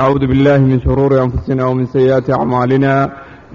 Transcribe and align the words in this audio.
أعوذ 0.00 0.26
بالله 0.26 0.58
من 0.58 0.80
شرور 0.80 1.22
أنفسنا 1.22 1.64
ومن 1.66 1.86
سيئات 1.86 2.30
أعمالنا 2.30 2.94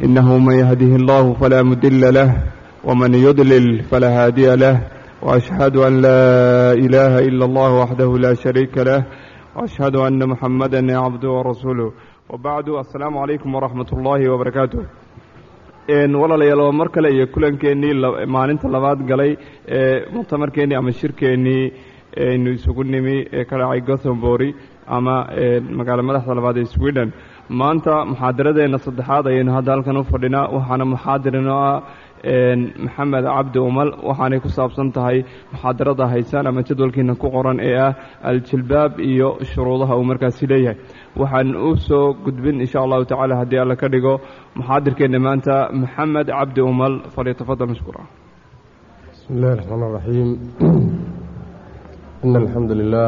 إنه 0.03 0.37
من 0.37 0.53
يهده 0.63 0.91
الله 0.99 1.33
فلا 1.33 1.63
مدل 1.63 2.13
له 2.13 2.29
ومن 2.83 3.11
يضلل 3.15 3.83
فلا 3.89 4.09
هادي 4.25 4.55
له 4.55 4.75
وأشهد 5.21 5.75
أن 5.77 5.93
لا 6.01 6.21
إله 6.85 7.13
إلا 7.19 7.45
الله 7.45 7.69
وحده 7.81 8.17
لا 8.17 8.33
شريك 8.33 8.77
له 8.77 9.03
وأشهد 9.55 9.95
أن 9.95 10.19
محمدا 10.29 10.97
عبده 10.99 11.29
ورسوله 11.29 11.91
وبعد 12.29 12.69
السلام 12.69 13.17
عليكم 13.17 13.55
ورحمة 13.55 13.89
الله 13.93 14.19
وبركاته 14.31 14.83
walaalayaal 16.21 16.59
waa 16.61 16.71
mar 16.71 16.89
kale 16.91 17.09
iyo 17.13 17.27
kulankeenii 17.27 17.93
maalinta 18.27 18.67
labaad 18.69 18.99
galay 19.07 19.37
ee 19.67 20.05
mutamarkeenii 20.13 20.75
ama 20.75 20.91
shirkeennii 20.91 21.73
aynu 22.17 22.51
isugu 22.51 22.83
nimi 22.83 23.15
ee 23.33 23.43
ka 23.49 23.57
dhacay 23.57 23.81
gothambori 23.81 24.55
ama 24.97 25.15
magaalo 25.79 26.01
madaxda 26.09 26.33
labaad 26.39 26.57
ee 26.57 26.65
sweden. 26.75 27.09
Maanta 27.59 27.93
muxaadaradeenna 28.11 28.77
saddexaad 28.85 29.25
ayaynu 29.31 29.51
hadda 29.57 29.71
halkan 29.75 29.97
u 30.01 30.03
fadhinaa 30.11 30.45
waxaana 30.55 30.85
muxaadirinoo 30.93 31.59
ah 31.71 31.81
maxamed 32.85 33.25
cabdi 33.35 33.59
umal. 33.69 33.89
Waxaanay 34.09 34.39
ku 34.45 34.49
saabsan 34.57 34.91
tahay 34.97 35.17
muxaadarada 35.53 36.05
haysaan 36.13 36.47
ama 36.49 36.61
jadwalkiina 36.69 37.13
ku 37.21 37.27
qoran 37.35 37.57
ee 37.69 37.75
ah 37.87 37.93
al-jilbaab 38.31 38.91
iyo 39.11 39.29
shuruudaha 39.51 39.93
uu 39.99 40.05
markaasi 40.11 40.43
leeyahay. 40.51 40.77
Waxaan 41.21 41.55
u 41.67 41.75
soo 41.87 42.05
gudbin 42.25 42.61
insha 42.65 42.79
allahu 42.85 43.09
tacaala 43.11 43.39
haddii 43.41 43.61
alla 43.63 43.75
ka 43.81 43.87
dhigo 43.93 44.13
muxaadirkeenna 44.59 45.19
maanta 45.27 45.55
maxamed 45.81 46.27
cabdi 46.39 46.61
umal 46.71 46.93
falyatafadal 47.15 47.69
mashkuura 47.73 48.03
bismi 49.11 49.35
illahi 49.37 49.55
raxmaan 49.59 49.91
raxiim 49.97 50.29
ina 52.25 52.37
alxamdu 52.43 52.73
lilah 52.81 53.07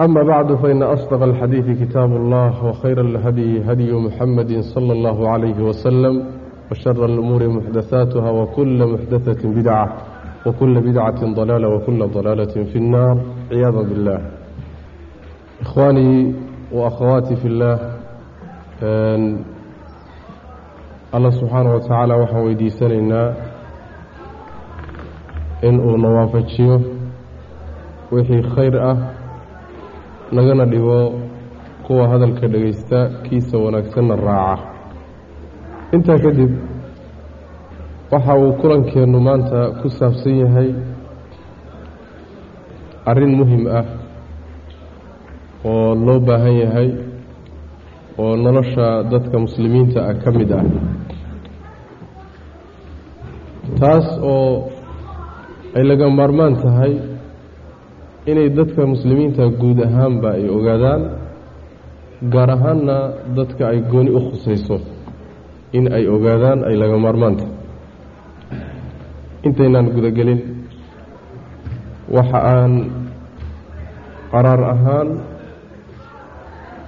أما 0.00 0.22
بعد 0.22 0.54
فإن 0.54 0.82
أصدق 0.82 1.22
الحديث 1.22 1.82
كتاب 1.82 2.16
الله 2.16 2.64
وخير 2.64 3.00
الهدي 3.00 3.62
هدي 3.72 3.92
محمد 3.92 4.60
صلى 4.60 4.92
الله 4.92 5.28
عليه 5.28 5.62
وسلم 5.62 6.24
وشر 6.70 7.04
الأمور 7.04 7.48
محدثاتها 7.48 8.30
وكل 8.30 8.86
محدثة 8.92 9.48
بدعة 9.48 9.96
وكل 10.46 10.80
بدعة 10.80 11.34
ضلالة 11.34 11.68
وكل 11.68 12.06
ضلالة 12.08 12.64
في 12.64 12.76
النار 12.76 13.20
عياذا 13.52 13.82
بالله 13.82 14.20
إخواني 15.60 16.34
وأخواتي 16.72 17.36
في 17.36 17.48
الله 17.48 17.78
الله 21.14 21.30
سبحانه 21.30 21.74
وتعالى 21.74 22.14
وحن 22.14 22.36
ويديسننا 22.36 23.34
إنه 25.64 25.96
نوافجيه 25.96 26.80
وحي 28.12 28.42
خير 28.42 28.90
أه 28.90 28.96
nagana 30.35 30.65
dhigo 30.71 30.99
kuwa 31.85 32.03
hadalka 32.11 32.47
dhegaysta 32.53 32.99
kiisa 33.25 33.55
wanaagsanna 33.63 34.15
raaca. 34.15 34.63
Intaa 35.95 36.19
kadib 36.25 36.51
waxa 38.11 38.33
uu 38.41 38.53
kulankeennu 38.61 39.19
maanta 39.27 39.59
ku 39.81 39.87
saabsan 39.97 40.35
yahay 40.43 40.69
arrin 43.09 43.33
muhiim 43.39 43.63
ah 43.79 43.85
oo 45.71 45.95
loo 46.05 46.19
baahan 46.27 46.55
yahay 46.63 46.89
oo 48.21 48.33
nolosha 48.43 48.85
dadka 49.11 49.35
muslimiinta 49.45 49.99
ah 50.09 50.15
ka 50.23 50.29
mid 50.37 50.51
ah. 50.59 50.63
Taas 53.79 54.07
oo 54.21 54.69
ay 55.75 55.83
laga 55.89 56.07
maarmaan 56.17 56.55
tahay 56.63 56.93
inay 58.31 58.49
dadka 58.57 58.81
muslimiinta 58.93 59.43
guud 59.59 59.79
ahaanba 59.87 60.29
ay 60.39 60.45
ogaadaan 60.57 61.01
gaar 62.33 62.49
ahaanna 62.55 62.97
dadka 63.37 63.63
ay 63.71 63.79
gooni 63.91 64.09
u 64.17 64.19
khusayso 64.31 64.77
in 65.77 65.85
ay 65.97 66.05
ogaadaan 66.15 66.59
ay 66.67 66.75
laga 66.81 66.97
maarmaanta 67.05 67.45
intaynaan 69.47 69.87
gudagelin 69.95 70.39
waxa 72.15 72.39
aan 72.55 72.73
qaraar 74.31 74.61
ahaan 74.73 75.07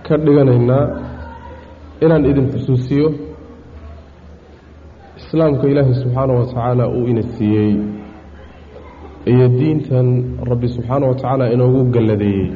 ka 0.06 0.16
dhiganaynaa 0.26 0.86
inaan 2.04 2.24
idin 2.32 2.48
xusuusiyo 2.54 3.08
islaamka 5.20 5.66
ilaahi 5.72 5.94
subxaanahu 6.02 6.40
wa 6.40 6.46
tacaala 6.52 6.84
uu 6.98 7.06
ina 7.12 7.24
siiyey 7.36 7.72
iyo 9.26 9.48
diintan 9.48 10.08
rabbi 10.50 10.68
subxaana 10.68 11.08
wa 11.08 11.16
tacaala 11.16 11.46
inoogu 11.54 11.84
galladeeyey. 11.94 12.50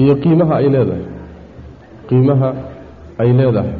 Iyo 0.00 0.14
qiimaha 0.22 0.54
ay 0.60 0.68
leedahay. 0.74 1.04
Qiimaha 2.08 2.48
ay 3.18 3.30
leedahay. 3.38 3.74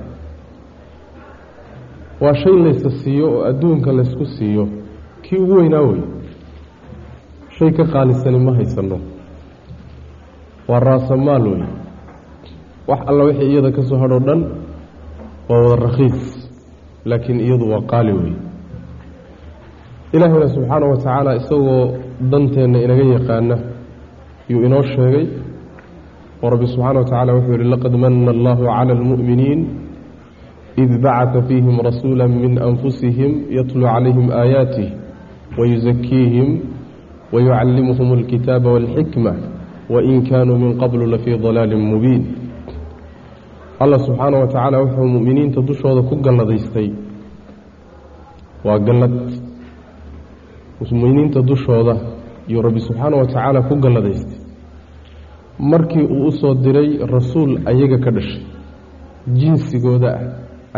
Waa 2.21 2.35
shay 2.35 2.53
laysa 2.65 2.91
siiyo 2.91 3.27
oo 3.35 3.45
adduunka 3.49 3.93
laysku 3.93 4.25
siiyo. 4.37 4.65
Kii 5.23 5.37
ugu 5.39 5.55
weynaa 5.55 5.81
wey 5.81 6.01
shay 7.59 7.71
ka 7.73 7.85
qaalisani 7.93 8.39
ma 8.39 8.53
haysanno 8.59 8.99
waa 10.69 10.81
raasamaal 10.81 11.47
wey 11.53 11.63
wax 12.89 13.01
alla 13.09 13.25
wixii 13.25 13.51
iyada 13.53 13.71
ka 13.77 13.83
soo 13.83 13.99
hadhoo 14.03 14.19
dhan 14.27 14.41
waa 15.49 15.61
wada 15.63 15.77
rakhiis. 15.87 16.21
Laakiin 17.05 17.41
iyadu 17.41 17.71
waa 17.73 17.81
qaali 17.91 18.13
wey 18.13 18.33
ilaahayna 20.13 20.49
subxaana 20.55 20.87
wa 20.91 20.97
tacaala 20.97 21.31
isagoo 21.41 21.83
danteenna 22.31 22.79
inaga 22.85 23.05
yaqaana 23.17 23.57
yuu 24.51 24.63
inoo 24.67 24.83
sheegay. 24.83 25.27
Oo 26.43 26.51
rabbi 26.51 26.67
subxaana 26.67 26.99
wa 27.01 27.05
tacala 27.11 27.35
wuxuu 27.37 27.53
yihi 27.59 27.71
laqad 27.75 27.95
mana 28.03 28.31
allahu 28.31 28.63
cala 28.65 28.93
almu'miniin 28.99 29.61
id 30.83 30.91
bacata 31.05 31.43
fiihim 31.49 31.77
rasuula 31.89 32.25
min 32.29 32.53
anfusihim 32.69 33.33
yatluu 33.57 33.87
calayhim 33.93 34.27
aayaatih 34.41 34.89
wayusakiihim 35.59 36.49
wayucallimuhum 37.33 38.09
alkitaaba 38.19 38.69
walxikma 38.75 39.33
wain 39.93 40.19
kaanuu 40.29 40.59
min 40.63 40.73
qablu 40.83 41.07
lafii 41.13 41.39
dalaalin 41.45 41.83
mubiin. 41.93 42.23
Allah 43.83 43.99
subxaana 44.07 44.37
wa 44.43 44.47
tacaala 44.47 44.77
wuxuu 44.83 45.07
mu'miniinta 45.15 45.61
dushooda 45.69 46.03
ku 46.09 46.15
galladaystay. 46.25 46.89
Waa 48.65 48.79
gallad 48.79 49.15
muslimiiniinta 50.81 51.41
dushooda 51.51 51.95
yuu 52.53 52.63
rabbi 52.67 52.81
subxaana 52.87 53.17
wa 53.21 53.27
tacaala 53.27 53.61
ku 53.69 53.75
galladaystay. 53.85 54.39
Markii 55.71 56.05
uu 56.15 56.27
u 56.29 56.33
soo 56.41 56.55
diray 56.65 56.91
rasuul 57.15 57.53
ayaga 57.71 57.99
ka 58.05 58.11
dhashay. 58.17 58.43
Jinsigooda 59.39 60.09
ah 60.19 60.25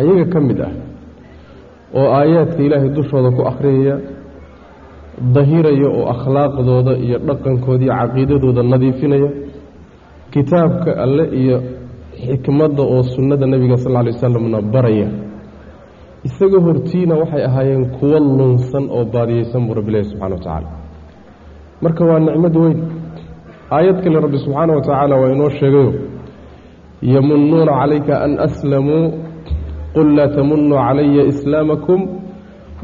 ayaga 0.00 0.24
ka 0.32 0.40
mid 0.40 0.60
ah 0.60 0.72
oo 1.98 2.08
aayaadka 2.18 2.60
ilaahay 2.66 2.90
dushooda 2.96 3.30
ku 3.36 3.42
akhriyaya 3.50 3.94
dahiraya 5.34 5.88
oo 5.98 6.04
akhlaaqdooda 6.14 6.92
iyo 7.06 7.18
dhaqankooda 7.28 7.84
iyo 7.84 7.94
caqiidadooda 8.00 8.62
nadiifinaya 8.72 9.30
kitaabka 10.32 10.90
alle 11.04 11.24
iyo 11.40 11.56
xikmadda 12.26 12.82
oo 12.92 13.02
sunnada 13.12 13.46
nebiga 13.52 13.76
sal 13.82 13.92
lla 13.92 14.02
lay 14.06 14.12
wasalamna 14.16 14.58
baraya 14.72 15.08
isaga 16.28 16.58
hortiina 16.66 17.14
waxay 17.20 17.42
ahaayeen 17.48 17.84
kuwo 17.98 18.18
lunsan 18.38 18.84
oo 18.96 19.04
baadiyeysan 19.14 19.62
buu 19.66 19.74
rabbilahi 19.78 20.04
subxana 20.10 20.34
wa 20.34 20.38
tacaala. 20.44 20.68
Marka 21.82 22.02
waa 22.08 22.20
nicmad 22.26 22.56
weyn. 22.62 22.78
Aayad 23.76 23.96
kale 24.04 24.18
rabbi 24.24 24.38
subxaana 24.44 24.72
wa 24.76 24.82
tacaala 24.86 25.14
waa 25.20 25.32
inoo 25.34 25.50
sheegayo. 25.58 25.92
Yamunuuna 27.14 27.72
calayka 27.80 28.14
an 28.24 28.32
aslamuu. 28.46 29.04
Qul 29.94 30.08
laa 30.16 30.28
tamunuu 30.36 30.78
calaya 30.86 31.22
islaamakum. 31.32 32.00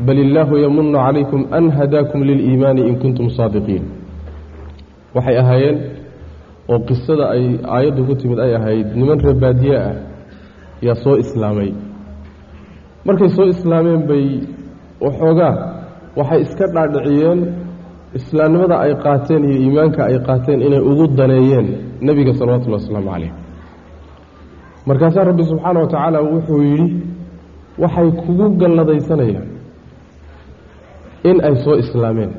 Bal 0.07 0.19
illaahu 0.25 0.55
yamunu 0.65 0.99
calaykum 1.05 1.41
an 1.57 1.65
hadaakum 1.79 2.21
liliimaani 2.29 2.83
in 2.89 2.97
kuntum 3.03 3.29
saadiqiin. 3.37 3.85
Waxay 5.15 5.37
ahaayeen 5.43 5.77
oo 6.73 6.79
qisada 6.89 7.25
ay 7.35 7.45
aayaddu 7.75 8.03
ku 8.09 8.15
timid 8.21 8.39
ay 8.45 8.53
ahayd 8.59 8.87
niman 8.99 9.19
reebaadiye 9.27 9.77
ah 9.87 9.95
yaa 10.87 10.95
soo 11.05 11.17
islaamay 11.23 11.71
markay 13.07 13.29
soo 13.37 13.47
islaameen 13.55 14.03
bay 14.11 14.27
waxoogaa 15.05 15.55
waxay 16.19 16.41
iska 16.47 16.65
dhaadhiciyeen 16.75 17.41
islaamnimada 18.19 18.77
ay 18.85 18.93
qaateen 19.05 19.43
iyo 19.51 19.59
iimaanka 19.65 20.01
ay 20.09 20.17
qaateen 20.29 20.61
inay 20.67 20.81
ugu 20.91 21.05
daneeyeen 21.19 21.67
nebiga 22.07 22.33
salawatullahi 22.39 22.81
wasalaamu 22.83 23.11
calayh 23.13 23.33
markaasaa 24.89 25.25
rabbi 25.31 25.45
subxaana 25.51 25.79
wa 25.81 25.87
tacaala 25.93 26.19
wuxuu 26.31 26.63
yidhi 26.71 26.87
waxay 27.83 28.09
kugu 28.23 28.47
galladaysanayaan 28.61 29.49
in 31.31 31.37
ay 31.49 31.55
soo 31.65 31.75
islaameen. 31.83 32.31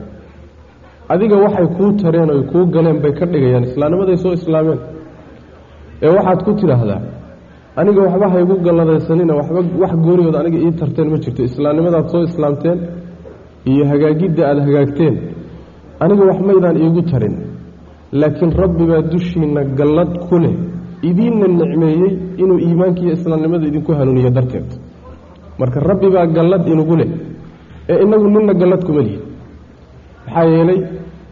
Adiga 1.13 1.35
waxay 1.45 1.67
kuu 1.77 1.91
tareen 2.01 2.29
oy 2.35 2.41
kuu 2.51 2.65
galeen 2.75 2.97
bay 3.03 3.11
ka 3.19 3.25
dhigayaan. 3.31 3.63
Islaamnimaday 3.69 4.17
soo 4.23 4.33
islaameen. 4.39 4.79
Ee 6.05 6.09
waxaad 6.17 6.39
ku 6.45 6.51
tidhaahdaa 6.59 7.01
aniga 7.75 8.01
waxba 8.07 8.27
haygu 8.33 8.55
galladaysanina 8.65 9.33
waxba 9.39 9.59
wax 9.81 9.93
goonigood 10.05 10.35
aniga 10.41 10.57
ii 10.65 10.71
tarteen 10.79 11.07
ma 11.13 11.17
jirto. 11.23 11.41
Islaamnimadaad 11.49 12.07
soo 12.11 12.23
islaamteen 12.29 12.77
iyo 13.71 13.83
hagaagidda 13.91 14.41
aada 14.49 14.61
hagaagteen 14.67 15.15
aniga 16.03 16.23
wax 16.29 16.39
maydaan 16.47 16.77
iigu 16.83 17.01
tarin. 17.11 17.35
Laakiin 18.19 18.51
rabbi 18.61 18.83
baa 18.91 19.01
dushiinna 19.11 19.61
gallad 19.79 20.11
ku 20.27 20.35
leh 20.43 20.55
idiinna 21.09 21.47
nicmeeyey 21.47 22.11
inuu 22.41 22.59
iimaanka 22.67 23.01
iyo 23.05 23.13
islaamnimada 23.17 23.65
idinku 23.69 23.91
hanuuniyo 23.99 24.29
darteed. 24.37 24.69
Marka 25.59 25.79
rabbi 25.89 26.07
baa 26.15 26.25
gallad 26.37 26.63
inugu 26.73 26.95
leh 27.01 27.09
ee 27.91 27.97
inagu 28.03 28.27
ninna 28.33 28.53
gallad 28.61 28.81
kuma 28.87 29.01
lihin. 29.07 29.21
Maxaa 30.25 30.45
yeelay 30.53 30.79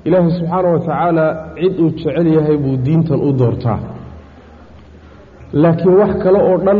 ilaahay 0.07 0.31
subxaana 0.37 0.67
wa 0.73 0.79
tacaala 0.79 1.25
cid 1.59 1.73
uu 1.83 1.89
jecel 1.97 2.27
yahay 2.37 2.57
buu 2.63 2.75
diintan 2.85 3.19
u 3.27 3.31
doortaa 3.39 3.79
laakiin 5.62 5.94
wax 6.00 6.12
kale 6.22 6.38
oo 6.48 6.56
dhan 6.66 6.78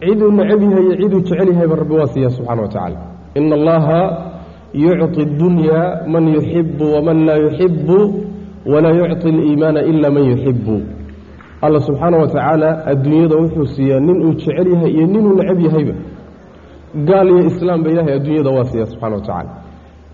ciduu 0.00 0.30
necab 0.38 0.62
yahay 0.62 0.84
iyo 0.86 0.96
ciduu 1.00 1.20
jecel 1.20 1.48
yahayba 1.52 1.74
rabbi 1.80 1.94
waa 2.00 2.06
siiya 2.12 2.30
subxana 2.36 2.62
wa 2.62 2.68
tacaala 2.68 2.98
ina 3.38 3.54
allaha 3.58 4.00
yucطi 4.84 5.20
اdunyaa 5.26 5.86
man 6.12 6.24
yuxibu 6.34 6.84
waman 6.94 7.18
laa 7.26 7.36
yuxibu 7.44 7.98
walaa 8.72 8.94
yucطi 9.00 9.28
اliimaana 9.34 9.80
ila 9.90 10.10
man 10.14 10.24
yuxibu 10.30 10.76
alla 11.64 11.78
subxaana 11.86 12.16
wa 12.22 12.26
tacaala 12.32 12.68
adduunyada 12.90 13.36
wuxuu 13.42 13.66
siiyaa 13.74 14.00
nin 14.06 14.16
uu 14.26 14.32
jecel 14.38 14.66
yahay 14.72 14.90
iyo 14.96 15.06
ninuu 15.12 15.34
necab 15.38 15.60
yahayba 15.66 15.94
gaal 17.08 17.28
iyo 17.28 17.42
islaamba 17.50 17.90
ilahay 17.92 18.14
adduunyada 18.18 18.50
waa 18.56 18.64
siiya 18.70 18.86
subxana 18.86 19.14
wa 19.16 19.20
tacaala 19.26 19.50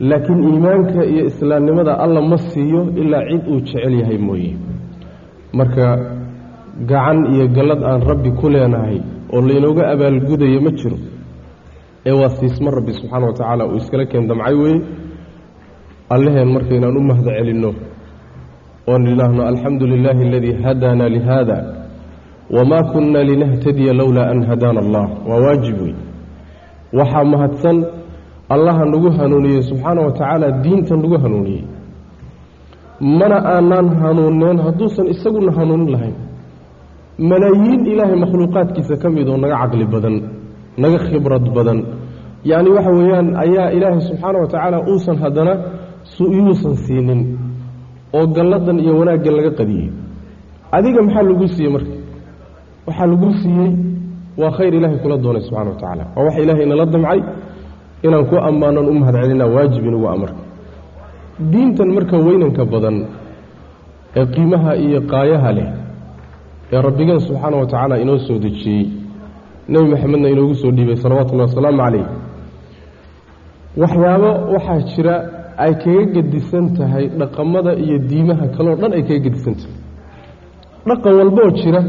laakiin 0.09 0.41
iimaanka 0.51 1.01
iyo 1.13 1.25
islaamnimada 1.31 1.93
alla 2.05 2.21
ma 2.31 2.39
siiyo 2.39 2.81
ilaa 3.03 3.23
cid 3.31 3.43
uu 3.53 3.61
jecel 3.61 3.95
yahay 4.01 4.19
mooye 4.19 4.53
marka 5.59 5.87
gacan 6.88 7.18
iyo 7.34 7.46
gallad 7.56 7.82
aan 7.84 8.02
rabbi 8.10 8.32
ku 8.40 8.50
leenahay 8.50 8.98
oo 9.34 9.42
laynooga 9.42 9.84
abaalgudayo 9.94 10.60
ma 10.62 10.72
jiro. 10.72 10.98
Ee 12.06 12.12
waa 12.12 12.30
siismo 12.40 12.72
rabbi 12.72 12.94
subxaana 12.94 13.26
wa 13.28 13.34
tacaala 13.34 13.64
uu 13.68 13.76
iskala 13.82 14.06
keen 14.06 14.28
damcay 14.28 14.54
weeye 14.62 14.82
alleheen 16.10 16.50
markaynaan 16.56 16.98
u 16.98 17.02
mahad 17.10 17.26
celinno 17.38 17.72
oon 18.92 19.04
idhaahno 19.12 19.42
alxamdu 19.52 19.86
lilaahi 19.94 20.24
aladii 20.28 20.56
hadaana 20.64 21.06
lihada 21.16 21.58
wamaa 22.56 22.84
kunna 22.92 23.20
linahtadiya 23.30 23.94
lowlaa 24.00 24.28
an 24.34 24.40
hadaana 24.50 24.80
allah 24.86 25.06
waa 25.30 25.40
waajib 25.46 25.78
wey 25.84 25.94
waxaa 27.00 27.24
mahadsan 27.34 27.78
allaha 28.56 28.84
nagu 28.86 29.10
hanuuniyey 29.18 29.62
subxaana 29.70 30.02
wa 30.06 30.12
tacaala 30.12 30.48
diinta 30.64 30.96
nagu 30.96 31.18
hanuuniyey. 31.24 31.64
Mana 33.20 33.38
aanaan 33.54 33.88
hanuuneen 34.02 34.58
hadduusan 34.66 35.08
isaguna 35.14 35.52
hanuunin 35.58 35.92
lahayn 35.94 36.16
malaayiin 37.20 37.82
ilaahay 37.92 38.18
makhluuqaadkiisa 38.24 38.96
ka 39.02 39.08
mid 39.16 39.28
oo 39.32 39.38
naga 39.44 39.56
caqli 39.62 39.86
badan 39.94 40.16
naga 40.82 40.98
khibrad 41.08 41.46
badan. 41.58 41.80
Yacni 42.50 42.70
waxa 42.76 42.92
weeyaan 42.98 43.28
ayaa 43.44 43.70
ilaahay 43.78 44.02
subxaana 44.10 44.38
wa 44.44 44.48
tacaala 44.52 44.78
uusan 44.92 45.18
haddana 45.24 45.54
yuusan 46.38 46.76
siinin 46.86 47.22
oo 48.18 48.26
galladan 48.36 48.78
iyo 48.84 48.94
wanaaggan 49.00 49.34
laga 49.40 49.52
qadiyey. 49.60 49.90
Adiga 50.76 51.02
maxaa 51.06 51.24
lagu 51.30 51.46
siiyey 51.54 51.72
marka? 51.76 51.94
Waxaa 52.88 53.08
lagu 53.12 53.30
siiyey 53.42 53.72
waa 54.40 54.52
khayr 54.58 54.74
ilaahay 54.80 54.98
kula 55.04 55.16
doonay 55.24 55.42
subxana 55.48 55.70
wa 55.72 55.76
tacaala. 55.80 56.04
Waa 56.16 56.24
waxa 56.28 56.40
ilaahay 56.44 56.64
inala 56.68 56.86
damcay 56.94 57.20
inaan 58.06 58.26
ku 58.30 58.36
ammaanon 58.50 58.86
u 58.92 58.94
mahad 59.02 59.16
celina 59.24 59.46
waajib 59.56 59.84
inugu 59.90 60.08
amarka 60.16 60.42
diintan 61.52 61.90
marka 61.96 62.16
weynanka 62.26 62.64
badan 62.74 62.96
ee 64.20 64.26
qiimaha 64.34 64.72
iyo 64.86 65.00
qaayaha 65.12 65.50
leh 65.58 65.68
ee 66.74 66.82
rabbigeen 66.88 67.20
subxaana 67.28 67.58
wa 67.62 67.66
tacaala 67.72 67.96
inoo 68.04 68.18
soo 68.28 68.38
dejiyey. 68.46 68.86
Nebi 69.72 69.88
maxamedna 69.94 70.28
inoogu 70.34 70.56
soo 70.62 70.72
dhiibay 70.76 70.96
salawatullahi 71.04 71.48
wasalaamu 71.50 71.78
calayh. 71.84 72.06
Waxyaabo 73.82 74.30
waxaa 74.54 74.80
jira 74.92 75.16
ay 75.64 75.74
kaga 75.84 76.04
gedisan 76.16 76.66
tahay 76.78 77.06
dhaqamada 77.20 77.72
iyo 77.84 77.98
diimaha 78.10 78.46
kaleo 78.56 78.76
dhan 78.82 78.92
ay 78.98 79.04
kaga 79.08 79.20
gedisan 79.26 79.54
tahay. 79.60 79.76
Dhaqan 80.88 81.14
walboo 81.20 81.50
jira 81.62 81.82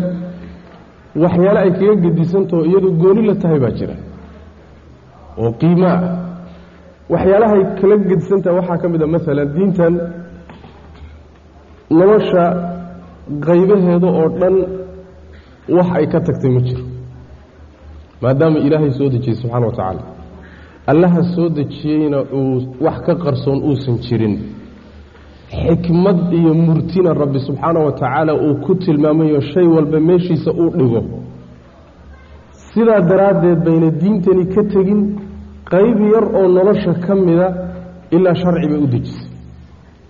waxyaale 1.22 1.58
ay 1.64 1.70
kaga 1.78 1.94
gedisantaho 2.04 2.62
iyadu 2.70 2.88
gooni 3.00 3.22
la 3.28 3.34
tahay 3.42 3.58
baa 3.64 3.74
jira. 3.78 3.94
Oo 5.40 5.50
qiimo 5.60 5.86
ah 5.94 6.00
waxyaalahay 7.12 7.62
kala 7.80 7.94
gedisan 8.10 8.38
tahay 8.42 8.56
waxaa 8.60 8.78
ka 8.82 8.86
mid 8.92 9.02
a 9.02 9.06
maalan 9.14 9.48
diintan 9.54 9.94
nolosha 11.98 12.44
qaybaheeda 13.46 14.08
oo 14.20 14.28
dhan 14.40 14.56
wax 15.76 15.88
ay 15.98 16.06
ka 16.12 16.18
tagtay 16.26 16.50
ma 16.56 16.60
jiro. 16.66 16.84
maadaama 18.22 18.58
ilaahay 18.66 18.90
soo 18.98 19.08
dejiyey 19.14 19.36
subxaana 19.40 19.66
wa 19.66 19.72
tacaala. 19.78 20.02
Allaha 20.92 21.22
soo 21.34 21.48
dejiyeyna 21.58 22.18
uu 22.38 22.54
wax 22.84 22.96
ka 23.06 23.14
qarsoon 23.24 23.58
uusan 23.68 23.96
jirin. 24.04 24.34
Xikmad 25.62 26.18
iyo 26.38 26.52
murtina 26.54 27.10
rabbi 27.22 27.38
subxaana 27.46 27.80
wa 27.86 27.92
tacaala 27.92 28.32
uu 28.34 28.54
ku 28.64 28.74
tilmaamayo 28.74 29.40
shay 29.40 29.66
walba 29.74 29.98
meeshiisa 30.08 30.50
uu 30.52 30.70
dhigo. 30.78 31.00
Sidaa 32.70 33.00
daraaddeed 33.10 33.60
bayna 33.66 33.88
diintani 34.00 34.44
ka 34.54 34.62
tegin 34.72 35.00
qayb 35.70 35.98
yar 36.12 36.26
oo 36.38 36.48
nolosha 36.56 36.92
ka 37.04 37.14
mida 37.14 37.48
ilaa 38.16 38.34
sharci 38.42 38.66
bay 38.72 38.80
u 38.84 38.86
dejisay. 38.94 39.28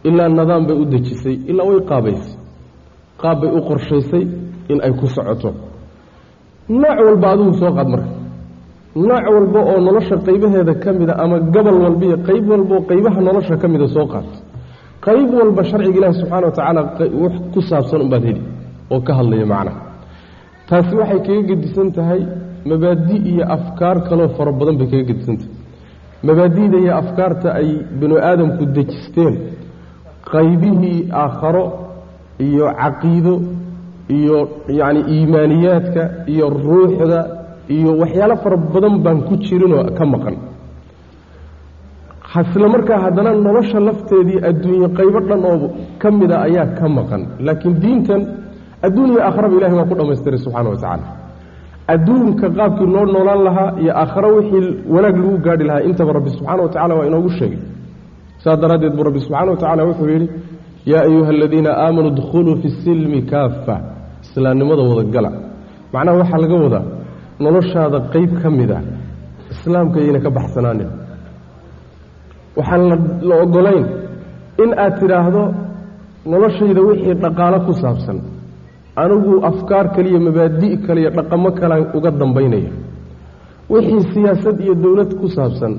Ilaa 0.08 0.28
nidaam 0.28 0.62
bay 0.68 0.76
u 0.82 0.84
dejisay. 0.92 1.36
Ilaa 1.50 1.66
way 1.70 1.80
qaabaysay 1.90 2.39
qaab 3.22 3.36
bay 3.42 3.50
u 3.58 3.60
qorshaysay 3.68 4.24
in 4.72 4.78
ay 4.86 4.92
ku 5.00 5.06
socoto. 5.16 5.50
Nooc 6.82 6.98
walba 7.06 7.26
adigu 7.32 7.52
soo 7.60 7.72
qaad 7.76 7.88
marka. 7.94 8.10
Nooc 9.08 9.24
walba 9.34 9.60
oo 9.70 9.78
nolosha 9.86 10.16
qaybaheeda 10.26 10.74
ka 10.82 10.90
mida 10.98 11.14
ama 11.22 11.36
gobol 11.54 11.76
walba 11.84 12.06
qayb 12.28 12.44
walba 12.52 12.74
oo 12.78 12.82
qaybaha 12.90 13.18
nolosha 13.28 13.54
ka 13.62 13.66
mida 13.72 13.86
soo 13.94 14.06
qaad. 14.12 14.26
Qayb 15.06 15.28
walba 15.38 15.62
sharciga 15.70 15.96
ilaahi 15.98 16.14
subxana 16.20 16.46
wa 16.48 16.52
tacaala 16.56 16.80
wax 17.22 17.34
ku 17.52 17.60
saabsan 17.68 18.00
umbaad 18.04 18.22
heli 18.28 18.42
oo 18.92 19.00
ka 19.06 19.12
hadlaya 19.18 19.46
macnaha 19.52 19.80
taasi 20.68 20.92
waxay 21.00 21.20
kaga 21.26 21.42
gedisan 21.48 21.88
tahay 21.96 22.20
mabaadi 22.70 23.16
iyo 23.30 23.44
afkaar 23.56 23.96
kaloo 24.08 24.28
fara 24.36 24.52
badan 24.58 24.76
bay 24.80 24.86
kaga 24.92 25.04
gedisan 25.10 25.36
tahay. 25.40 25.54
Mabaadi'da 26.26 26.78
iyo 26.84 26.92
afkaarta 27.02 27.48
ay 27.60 27.68
binu 28.00 28.16
aadamku 28.28 28.62
dejisteen 28.76 29.34
qaybihii 30.32 30.98
aakharo 31.22 31.64
iyo 32.46 32.66
caqiido 32.80 33.34
iyo 34.18 34.38
yacni 34.78 35.00
iimaaniyaadka 35.14 36.02
iyo 36.32 36.46
ruuxda 36.64 37.18
iyo 37.76 37.90
waxyaalo 38.00 38.34
fara 38.42 38.56
badan 38.72 38.94
baan 39.04 39.18
ku 39.28 39.34
jirinoo 39.44 39.84
ka 39.98 40.04
maqan. 40.12 40.36
Isla 42.40 42.66
markaa 42.74 42.98
haddana 43.04 43.30
nolosha 43.46 43.78
lafteedii 43.86 44.38
adduunye 44.48 44.88
qaybo 44.98 45.18
dhan 45.28 45.42
oo 45.50 45.56
ka 46.00 46.08
mida 46.18 46.36
ayaa 46.46 46.66
ka 46.78 46.86
maqan. 46.96 47.22
Laakiin 47.46 47.74
diintan 47.82 48.20
adduun 48.86 49.10
iyo 49.12 49.20
aakharaba 49.26 49.54
ilahay 49.58 49.76
waa 49.78 49.88
ku 49.90 49.94
dhammaystiray 49.98 50.38
subxana 50.44 50.68
wa 50.72 50.76
tacaala. 50.76 51.06
Adduunka 51.94 52.46
qaabkii 52.56 52.86
loo 52.94 53.04
noolaan 53.14 53.42
lahaa 53.46 53.70
iyo 53.82 53.92
aakharo 54.02 54.28
wixii 54.36 54.68
wanaag 54.94 55.16
lagu 55.22 55.38
gaadhi 55.46 55.64
lahaa 55.68 55.82
intaba 55.88 56.10
rabbi 56.16 56.30
subxana 56.36 56.60
wa 56.64 56.68
tacala 56.74 56.92
waa 56.98 57.06
inoogu 57.10 57.30
sheegay. 57.38 57.60
Saas 58.42 58.58
daraaddeed 58.62 58.94
buu 58.96 59.04
rabbi 59.08 59.20
subxana 59.24 59.50
wa 59.52 59.56
tacala 59.62 59.82
wuxuu 59.88 60.08
yidhi 60.14 60.26
yaa 60.86 61.02
ayuha 61.08 61.30
aladiina 61.36 61.70
aamanuu 61.84 62.10
dkhuluu 62.18 62.56
fi 62.62 62.68
silmi 62.82 63.20
kaafa 63.32 63.76
islaamnimada 64.24 64.82
wadagala 64.90 65.30
macnaha 65.92 66.16
waxaa 66.20 66.40
laga 66.44 66.56
wadaa 66.64 66.84
noloshaada 67.44 67.98
qeyb 68.12 68.30
ka 68.42 68.48
mid 68.58 68.70
a 68.70 68.80
islaamka 69.52 69.98
yayna 70.04 70.20
ka 70.24 70.30
baxsanaanin. 70.36 70.90
Waxaan 72.56 72.82
la 73.28 73.34
ogolayn 73.44 73.84
in 74.62 74.70
aad 74.84 74.94
tidhaahdo 75.00 75.42
noloshayda 76.32 76.80
wixii 76.88 77.14
dhaqaalo 77.22 77.58
ku 77.66 77.72
saabsan 77.82 78.18
anigu 79.02 79.32
afkaar 79.50 79.86
kaliya 79.96 80.20
mabaadi' 80.26 80.76
kaliya 80.86 81.10
dhaqamo 81.16 81.48
kalaan 81.60 81.84
uga 81.96 82.10
dambaynaya. 82.20 82.70
Wixii 83.72 84.02
siyaasad 84.12 84.56
iyo 84.64 84.74
dowlad 84.84 85.10
ku 85.20 85.26
saabsan 85.36 85.72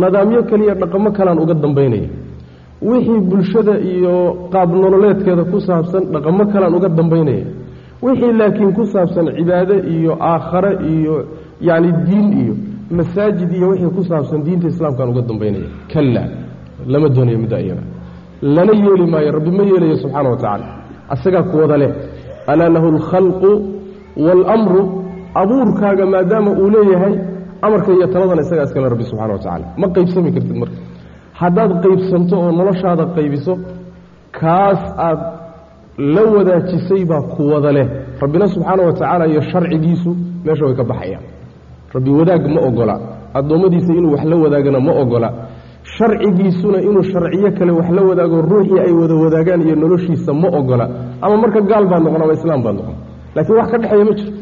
nidaamyo 0.00 0.40
kaliya 0.50 0.74
dhaqamo 0.82 1.08
kalaan 1.18 1.38
uga 1.44 1.54
dambaynaya 1.64 2.08
wixii 2.82 3.20
bulshada 3.30 3.74
iyo 3.92 4.14
qaab 4.52 4.70
nololeedkeeda 4.82 5.44
ku 5.52 5.58
saabsan 5.60 6.02
dhaqamo 6.14 6.44
kalean 6.52 6.74
uga 6.78 6.88
dambaynaya. 6.98 7.46
Wixii 8.04 8.32
laakiin 8.40 8.72
ku 8.76 8.82
saabsan 8.92 9.26
cibaado 9.36 9.74
iyo 9.94 10.12
aakhare 10.30 10.72
iyo 10.94 11.14
yacni 11.68 11.90
diin 12.06 12.28
iyo 12.42 12.54
masaajid 12.96 13.50
iyo 13.58 13.66
wixii 13.72 13.90
ku 13.96 14.02
saabsan 14.10 14.40
diinta 14.46 14.66
islaamkaan 14.72 15.08
uga 15.12 15.22
dambaynaya. 15.30 15.68
Kalla 15.92 16.22
lama 16.92 17.08
doonayo 17.14 17.38
midda 17.42 17.58
iyada. 17.64 17.82
Lana 18.54 18.72
yeeli 18.82 19.06
maayo 19.12 19.30
rabbi 19.36 19.50
ma 19.58 19.62
yeelayo 19.70 19.96
subxaana 20.02 20.28
wa 20.30 20.36
tacaala. 20.36 20.66
Asagaa 21.14 21.42
kuwada 21.50 21.76
leh 21.82 21.90
alaa 22.50 22.68
lahu 22.74 22.86
alkhalqu 22.94 23.50
waalamru 24.24 24.80
abuurkaaga 25.40 26.04
maadaama 26.12 26.50
uu 26.60 26.70
leeyahay 26.74 27.14
amarka 27.62 27.90
iyo 27.96 28.06
taladana 28.12 28.42
isagaa 28.42 28.64
iskale 28.68 28.88
rabbi 28.92 29.04
subxana 29.10 29.32
wa 29.32 29.38
tacaala. 29.42 29.66
Ma 29.80 29.86
qaybsami 29.94 30.30
kartid 30.36 30.56
marka 30.62 30.78
haddaad 31.40 31.72
qaybsanto 31.84 32.34
oo 32.42 32.50
noloshaada 32.58 33.04
qaybiso 33.16 33.52
kaas 34.38 34.80
aad 35.08 35.20
la 36.14 36.22
wadaajisay 36.34 37.02
baa 37.10 37.22
kuwada 37.34 37.70
leh. 37.76 37.86
Rabbina 38.22 38.46
subxaana 38.54 38.82
wa 38.88 38.92
tacaala 38.92 39.24
iyo 39.32 39.40
sharcigiisu 39.50 40.10
meesha 40.44 40.64
way 40.66 40.74
ka 40.80 40.84
baxayaan. 40.90 41.24
Rabbi 41.94 42.10
wadaag 42.18 42.42
ma 42.54 42.60
ogola. 42.68 42.94
Addoommadiisa 43.38 43.92
inuu 43.98 44.12
wax 44.14 44.24
la 44.30 44.36
wadaagana 44.44 44.80
ma 44.86 44.92
ogola. 45.02 45.28
Sharcigiisuna 45.96 46.78
inuu 46.88 47.02
sharciyo 47.12 47.50
kale 47.58 47.72
wax 47.78 47.88
la 47.96 48.02
wadaago 48.08 48.36
ruuxii 48.50 48.78
ay 48.86 48.92
wada 49.00 49.14
wadaagaan 49.24 49.60
iyo 49.66 49.76
noloshiisa 49.82 50.32
ma 50.42 50.48
ogola. 50.58 50.84
Ama 51.24 51.36
marka 51.42 51.60
gaal 51.70 51.84
baa 51.90 51.98
noqon 52.04 52.22
ama 52.24 52.32
islaam 52.38 52.60
baa 52.64 52.72
noqon. 52.78 52.94
Laakiin 53.34 53.56
wax 53.60 53.68
ka 53.72 53.78
dhexeeya 53.82 54.04
ma 54.08 54.12
jiro. 54.18 54.32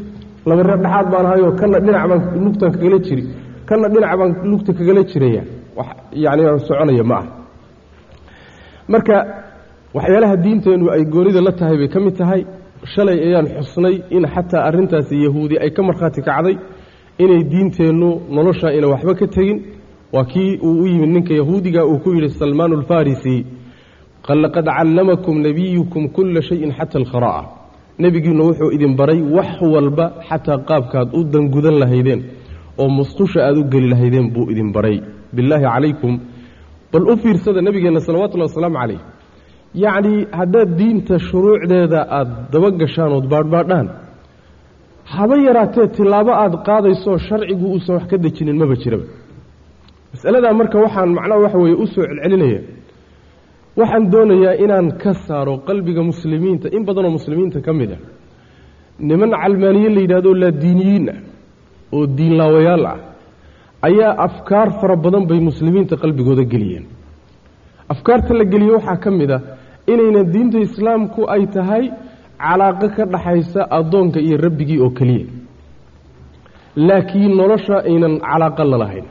Laba 0.47 0.63
reer 0.67 0.79
dhexaad 0.83 1.07
baan 1.11 1.25
ahayoo 1.29 1.51
kana 1.59 1.77
dhinac 1.85 2.03
baan 2.09 2.21
lugtan 2.45 2.69
kagala 2.75 2.97
jiri 3.05 3.23
kana 3.69 3.85
dhinac 3.93 4.13
baan 4.19 4.31
lugta 4.51 4.71
kagala 4.79 5.01
jiraya 5.11 5.43
wax 5.77 5.87
yacni 6.23 6.43
soconaya 6.67 7.03
ma 7.11 7.15
ah 7.21 7.25
marka 8.93 9.15
waxyaalaha 9.97 10.35
diinteennu 10.43 10.85
ay 10.95 11.03
goonida 11.13 11.41
la 11.47 11.51
tahay 11.59 11.77
bay 11.81 11.87
ka 11.93 11.99
mid 12.05 12.15
tahay. 12.21 12.41
Shalay 12.93 13.17
ayaan 13.27 13.47
xusnay 13.57 13.95
in 14.15 14.23
xataa 14.33 14.63
arrintaasi 14.69 15.15
yahuudi 15.25 15.55
ay 15.63 15.69
ka 15.75 15.81
markhaati 15.87 16.21
kacday 16.27 16.55
inay 17.23 17.41
diinteennu 17.51 18.09
nolosha 18.35 18.67
ina 18.77 18.87
waxba 18.93 19.13
ka 19.19 19.27
tegin. 19.35 19.59
Waa 20.13 20.23
kii 20.31 20.51
uu 20.67 20.81
u 20.83 20.87
yimid 20.91 21.09
ninka 21.15 21.33
yahuudiga 21.39 21.81
uu 21.85 21.99
ku 22.03 22.09
yidhi 22.15 22.29
salmaan 22.39 22.71
alfarisi 22.77 23.35
laqad 24.43 24.65
callamakum 24.77 25.35
nebiyukum 25.45 26.03
kulla 26.15 26.41
shayin 26.47 26.71
xata 26.77 26.95
alkhara'a 27.01 27.41
nebigiinnu 28.03 28.43
wuxuu 28.47 28.71
idin 28.75 28.93
baray 28.99 29.21
wax 29.35 29.51
walba 29.73 30.05
xataa 30.29 30.57
qaabkaad 30.69 31.09
u 31.17 31.23
dangudan 31.33 31.75
lahaydeen 31.81 32.21
oo 32.81 32.89
musqusha 32.99 33.39
aad 33.47 33.57
u 33.61 33.63
geli 33.73 33.87
lahaydeen 33.93 34.27
buu 34.33 34.45
idin 34.51 34.69
baray. 34.75 34.97
Bilaahi 35.35 35.65
calaykum. 35.73 36.13
Bal 36.91 37.03
u 37.11 37.15
fiirsada 37.21 37.59
nebigeenna 37.67 37.99
salawatullahi 38.07 38.49
wasalaamu 38.51 38.77
calayh. 38.81 39.01
Yacnii 39.83 40.19
haddaad 40.39 40.69
diinta 40.79 41.15
shuruucdeeda 41.27 41.99
aada 42.17 42.33
dabagashaan 42.53 43.11
ood 43.17 43.25
baadhbaadhaan 43.33 43.87
haba 45.15 45.35
yaraatee 45.47 45.87
tilaabo 45.95 46.31
aada 46.43 46.57
qaadaysooo 46.67 47.17
sharcigu 47.27 47.65
uusan 47.73 47.93
wax 47.97 48.05
ka 48.11 48.17
dejinin 48.23 48.57
maba 48.61 48.75
jiraba. 48.81 49.05
Masaladaa 50.13 50.53
marka 50.59 50.77
waxaan 50.85 51.09
macnaha 51.17 51.39
waxa 51.45 51.57
weeye 51.63 51.77
u 51.83 51.85
soo 51.93 52.03
celcelinaya. 52.09 52.59
Waxaan 53.79 54.03
doonayaa 54.13 54.55
inaan 54.63 54.87
ka 55.01 55.11
saaro 55.25 55.53
qalbiga 55.67 56.01
muslimiinta 56.11 56.67
in 56.75 56.81
badanoo 56.87 57.13
muslimiinta 57.17 57.59
ka 57.65 57.71
mid 57.79 57.91
ah. 57.97 58.01
Niman 59.09 59.31
calmaaniye 59.41 59.89
la 59.95 59.99
yidhahdo 60.05 60.29
laadiiniyiin 60.43 61.05
ah 61.13 61.17
oo 61.95 62.05
diinlaawayaal 62.17 62.85
ah 62.93 62.97
ayaa 63.87 64.13
afkaar 64.27 64.69
fara 64.81 64.95
badan 65.03 65.23
bay 65.29 65.39
muslimiinta 65.49 65.95
qalbigooda 66.03 66.43
geliyeen. 66.53 66.85
Afkaarta 67.93 68.31
la 68.39 68.45
geliye 68.51 68.71
waxaa 68.77 68.97
ka 69.03 69.09
mid 69.19 69.31
ah 69.37 69.41
inayna 69.91 70.21
diinta 70.33 70.57
islaamku 70.67 71.21
ay 71.33 71.43
tahay 71.55 71.83
calaaqo 72.43 72.87
ka 72.95 73.03
dhaxaysa 73.13 73.61
addoonka 73.77 74.19
iyo 74.27 74.37
rabbigii 74.45 74.79
oo 74.85 74.89
keliya. 74.97 75.27
Laakiin 76.87 77.33
nolosha 77.39 77.77
aynan 77.89 78.13
calaaqo 78.27 78.63
la 78.71 78.77
lahayn. 78.83 79.05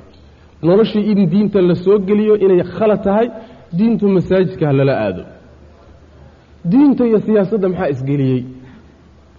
Noloshii 0.63 1.05
in 1.13 1.21
diinta 1.33 1.59
la 1.69 1.75
soo 1.85 1.99
geliyo 2.09 2.35
inay 2.45 2.63
khalad 2.77 3.03
tahay 3.07 3.27
diintu 3.79 4.05
masaajidka 4.15 4.65
ha 4.69 4.73
lala 4.79 4.95
aado. 5.05 5.23
Diinta 6.71 7.03
iyo 7.09 7.19
siyaasadda 7.27 7.69
maxaa 7.73 7.89
isgeliyey 7.95 8.41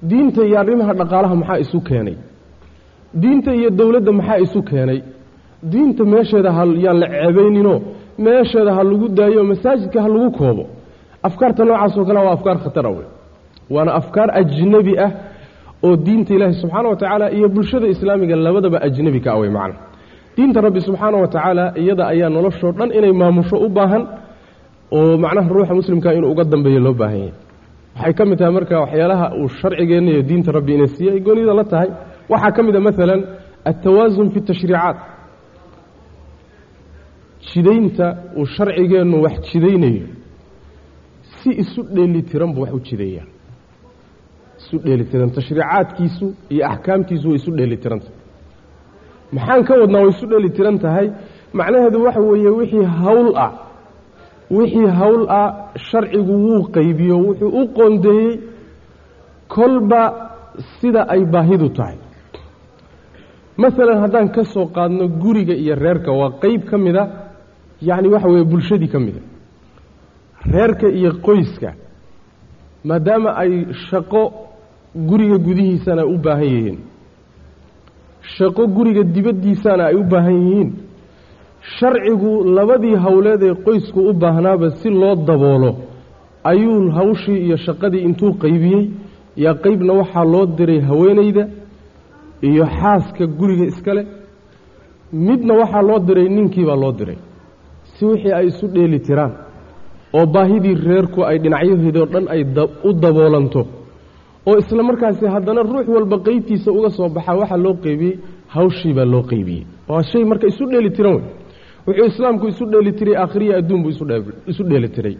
diinta 0.09 0.41
iyo 0.47 0.57
arrimaha 0.61 0.93
dhaqaalaha 0.99 1.35
maxaa 1.41 1.59
isu 1.63 1.79
keenay 1.87 2.15
diinta 3.13 3.51
iyo 3.59 3.69
dowladda 3.79 4.11
maxaa 4.11 4.37
isu 4.45 4.59
keenay? 4.69 4.99
Diinta 5.71 6.03
meesheeda 6.05 6.51
ha 6.57 6.63
yaan 6.85 6.97
la 7.01 7.07
ceebayninoo 7.13 7.77
meesheeda 8.25 8.71
ha 8.77 8.81
lagu 8.89 9.07
daayo 9.17 9.41
masaajidka 9.51 9.99
ha 10.03 10.07
lagu 10.13 10.29
koobo. 10.39 10.63
Afkaarta 11.27 11.61
noocaasoo 11.65 12.05
kale 12.07 12.19
waa 12.25 12.33
afkaar 12.37 12.57
khatara 12.63 12.89
wey 12.97 13.07
waana 13.73 13.91
afkaar 13.99 14.29
ajnebi 14.39 14.93
ah 15.05 15.11
oo 15.85 15.95
diinta 16.05 16.31
ilaahi 16.35 16.53
subxaana 16.61 16.89
wa 16.89 16.95
tacaala 17.01 17.25
iyo 17.37 17.47
bulshada 17.55 17.87
islaamiga 17.93 18.35
labadaba 18.45 18.77
ajnebi 18.87 19.19
ka 19.25 19.29
ah 19.33 19.39
wey 19.41 19.49
macna. 19.57 19.75
Diinta 20.37 20.59
rabbi 20.65 20.79
subxaana 20.87 21.17
wa 21.23 21.27
tacaala 21.27 21.63
iyada 21.81 22.03
ayaa 22.13 22.29
noloshoo 22.35 22.71
dhan 22.77 22.89
inay 22.97 23.11
maamusho 23.21 23.57
u 23.57 23.69
baahan 23.77 24.03
oo 24.97 25.17
macnaha 25.23 25.49
ruuxa 25.55 25.73
muslimka 25.79 26.09
inuu 26.17 26.31
uga 26.33 26.43
dambeeyo 26.51 26.79
loo 26.85 26.93
baahan 27.01 27.17
yahay. 27.19 27.33
Waxay 27.97 28.13
ka 28.17 28.23
mid 28.29 28.37
tahay 28.39 28.53
marka 28.57 28.75
waxyaalaha 28.83 29.25
uu 29.41 29.49
sharcigeenna 29.59 30.09
iyo 30.13 30.21
diinta 30.29 30.49
rabbi 30.57 30.71
ina 30.77 30.87
siiye 30.93 31.11
ay 31.15 31.19
goonida 31.25 31.53
la 31.59 31.63
tahay 31.71 31.89
waxaa 32.31 32.51
ka 32.55 32.61
mid 32.67 32.75
a 32.75 32.79
maalan 32.87 33.21
altawaasun 33.69 34.27
fi 34.33 34.39
tashriicaat 34.49 34.97
jidaynta 37.53 38.07
uu 38.39 38.45
sharcigeennu 38.55 39.17
wax 39.25 39.35
jidaynayo 39.51 40.07
si 41.37 41.49
isu 41.63 41.81
dheelitiran 41.95 42.51
buu 42.55 42.61
wax 42.63 42.73
u 42.73 42.79
jideeyaa 42.89 43.27
isu 44.59 44.75
dheelitiran 44.85 45.29
tashriicaadkiisu 45.37 46.25
iyo 46.53 46.63
axkaamtiisu 46.73 47.25
way 47.29 47.35
isu 47.41 47.51
dheelitiranta 47.59 48.09
maxaan 49.35 49.63
ka 49.67 49.73
wadnaa 49.81 50.01
way 50.05 50.09
isu 50.15 50.25
dheelitiran 50.31 50.77
tahay? 50.83 51.07
Macnaheedu 51.59 51.97
waxa 52.05 52.19
weeye 52.29 52.49
wixii 52.59 52.85
hawl 53.01 53.27
ah 53.45 53.51
wixii 54.57 54.87
hawl 54.99 55.21
ah 55.41 55.47
sharcigu 55.89 56.33
wuu 56.45 56.61
qaybiyo 56.75 57.15
wuxuu 57.27 57.51
u 57.61 57.67
qoondeeyey 57.77 58.31
kolba 59.55 60.01
sida 60.79 61.01
ay 61.13 61.21
baahidu 61.33 61.69
tahay 61.77 61.97
masalan 63.57 63.99
haddaan 64.03 64.29
ka 64.35 64.43
soo 64.53 64.65
qaadno 64.75 65.07
guriga 65.21 65.53
iyo 65.63 65.75
reerka 65.83 66.11
waa 66.19 66.31
qeyb 66.41 66.61
ka 66.69 66.77
mid 66.77 66.95
a 66.95 67.03
yacni 67.81 68.07
waxa 68.13 68.27
weeye 68.33 68.45
bulshadii 68.51 68.87
ka 68.93 68.99
mida 69.05 69.21
reerka 70.53 70.87
iyo 70.99 71.11
qoyska 71.27 71.69
maadaama 72.87 73.29
ay 73.41 73.51
shaqo 73.89 74.21
guriga 75.09 75.37
gudihiisana 75.45 76.03
u 76.05 76.17
baahan 76.25 76.43
yihiin 76.53 76.77
shaqo 78.37 78.63
guriga 78.75 79.03
dibaddiisana 79.15 79.83
ay 79.89 79.95
u 79.95 80.03
baahan 80.11 80.37
yihiin 80.45 80.69
sharcigu 81.79 82.31
labadii 82.57 82.95
howleed 83.05 83.41
ee 83.49 83.55
qoysku 83.65 83.99
u 84.09 84.13
baahnaaba 84.21 84.69
si 84.79 84.89
loo 85.01 85.15
daboolo 85.27 85.71
ayuu 86.51 86.91
hawshii 86.97 87.39
iyo 87.45 87.57
shaqadii 87.65 88.01
intuu 88.07 88.31
qaybiyey 88.43 88.83
yaa 89.43 89.53
qeybna 89.63 89.93
waxaa 89.99 90.25
loo 90.33 90.45
diray 90.57 90.79
haweenayda 90.89 91.43
iyo 92.41 92.65
xaaska 92.65 93.25
guriga 93.39 93.65
iskale 93.71 94.01
midna 95.13 95.53
waxaa 95.53 95.81
loo 95.81 95.99
diray 95.99 96.29
ninkiibaa 96.29 96.75
loo 96.75 96.91
diray. 96.91 97.17
Si 97.93 98.05
wixii 98.05 98.33
ay 98.33 98.47
isu 98.47 98.67
dheeli 98.67 98.99
tiraan 98.99 99.33
oo 100.13 100.25
baahidii 100.25 100.75
reerku 100.87 101.23
ay 101.29 101.37
dhinacyaheedoo 101.39 102.05
dhan 102.13 102.25
ay 102.33 102.41
u 102.83 102.93
daboolanto 102.93 103.61
oo 104.47 104.57
isla 104.57 104.83
markaasi 104.83 105.25
haddana 105.27 105.61
ruux 105.63 105.87
walba 105.95 106.17
qeybtiisa 106.25 106.71
uga 106.71 106.89
soo 106.89 107.09
baxaa 107.09 107.35
waxaa 107.41 107.57
loo 107.65 107.73
qeybiyey 107.83 108.15
hawshiibaa 108.47 109.05
loo 109.13 109.23
qeybiyey 109.31 109.63
waa 109.89 110.03
shay 110.03 110.23
marka 110.25 110.47
isu 110.47 110.65
dheeli 110.71 110.91
tiran 110.91 111.15
wey. 111.15 111.25
Wuxuu 111.87 112.05
islaamku 112.05 112.47
isu 112.47 112.65
dheeli 112.71 112.91
tiray 112.93 113.15
aakhiriya 113.15 113.57
adduun 113.57 113.85
isu 114.51 114.63
dheeli 114.63 114.89
tiray. 114.89 115.17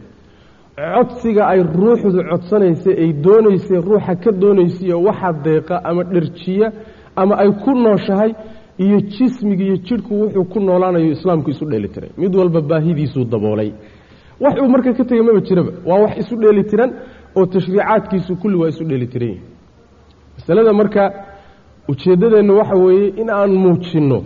Codsiga 0.77 1.43
ay 1.47 1.63
ruuxdu 1.63 2.21
codsanaysay 2.29 2.95
ay 3.03 3.13
doonaysay 3.24 3.79
ruuxa 3.88 4.15
ka 4.24 4.31
doonaysiiyo 4.41 4.97
waxa 5.07 5.29
deeqa 5.45 5.75
ama 5.89 6.03
dherjiya 6.03 6.67
ama 7.21 7.33
ay 7.43 7.51
ku 7.63 7.71
nooshahay 7.83 8.31
iyo 8.83 8.97
jismiga 9.13 9.63
iyo 9.67 9.77
jidhku 9.88 10.13
wuxuu 10.21 10.45
ku 10.51 10.59
noolaanayo 10.67 11.09
islaamku 11.15 11.50
isu 11.53 11.65
dheeli 11.71 11.89
tiray 11.93 12.09
mid 12.21 12.33
walba 12.39 12.62
baahidiisuu 12.69 13.25
daboolay. 13.31 13.69
Wax 14.43 14.55
uu 14.62 14.69
marka 14.74 14.93
ka 14.97 15.03
tegey 15.09 15.24
maba 15.27 15.41
jiraba. 15.47 15.71
Waa 15.89 16.00
wax 16.03 16.13
isu 16.21 16.36
dheeli 16.41 16.63
tiran 16.71 16.91
oo 17.38 17.45
tashriicaadkiisu 17.53 18.31
kulli 18.41 18.57
waa 18.62 18.69
isu 18.74 18.83
dheeli 18.89 19.07
tiran 19.13 19.29
yihiin 19.29 19.43
masalada 20.38 20.74
marka 20.79 21.03
ujeeddadeennu 21.89 22.53
waxa 22.59 22.75
weeye 22.83 23.07
in 23.21 23.29
aan 23.29 23.51
muujinno 23.63 24.19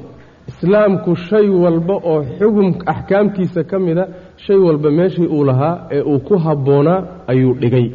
islaamku 0.51 1.11
shay 1.15 1.47
walba 1.63 1.93
oo 2.11 2.19
xugum 2.39 2.69
axkaamtiisa 2.93 3.61
ka 3.69 3.77
mida 3.85 4.03
shay 4.43 4.57
walba 4.67 4.89
meeshii 4.97 5.27
uu 5.35 5.43
lahaa 5.49 5.75
ee 5.95 6.01
uu 6.01 6.19
ku 6.27 6.35
habboonaa 6.45 6.99
ayuu 7.31 7.53
dhigay. 7.61 7.87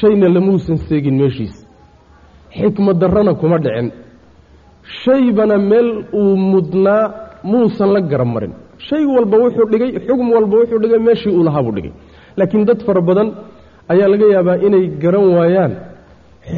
Shayna 0.00 0.28
lamuusan 0.34 0.76
seegin 0.76 1.16
meeshiisa 1.22 1.65
xikmad 2.58 2.96
darrana 3.00 3.32
kuma 3.40 3.58
dhicin. 3.64 3.88
Shaybana 5.02 5.56
meel 5.70 5.88
uu 6.20 6.36
mudnaa 6.52 7.04
muusan 7.44 7.90
la 7.94 8.00
garab 8.00 8.28
marin. 8.34 8.52
Shay 8.86 9.04
walba 9.14 9.36
wuxuu 9.42 9.66
dhigay 9.72 9.90
xugm 10.06 10.28
walba 10.34 10.54
wuxuu 10.60 10.78
dhigay 10.82 10.98
meeshii 11.06 11.32
uu 11.38 11.44
lahaa 11.46 11.62
buu 11.66 11.74
dhigay. 11.76 11.92
Laakiin 12.38 12.64
dad 12.68 12.80
fara 12.86 13.00
badan 13.08 13.28
ayaa 13.92 14.08
laga 14.12 14.26
yaabaa 14.34 14.56
inay 14.66 14.84
garan 15.02 15.26
waayaan 15.36 15.72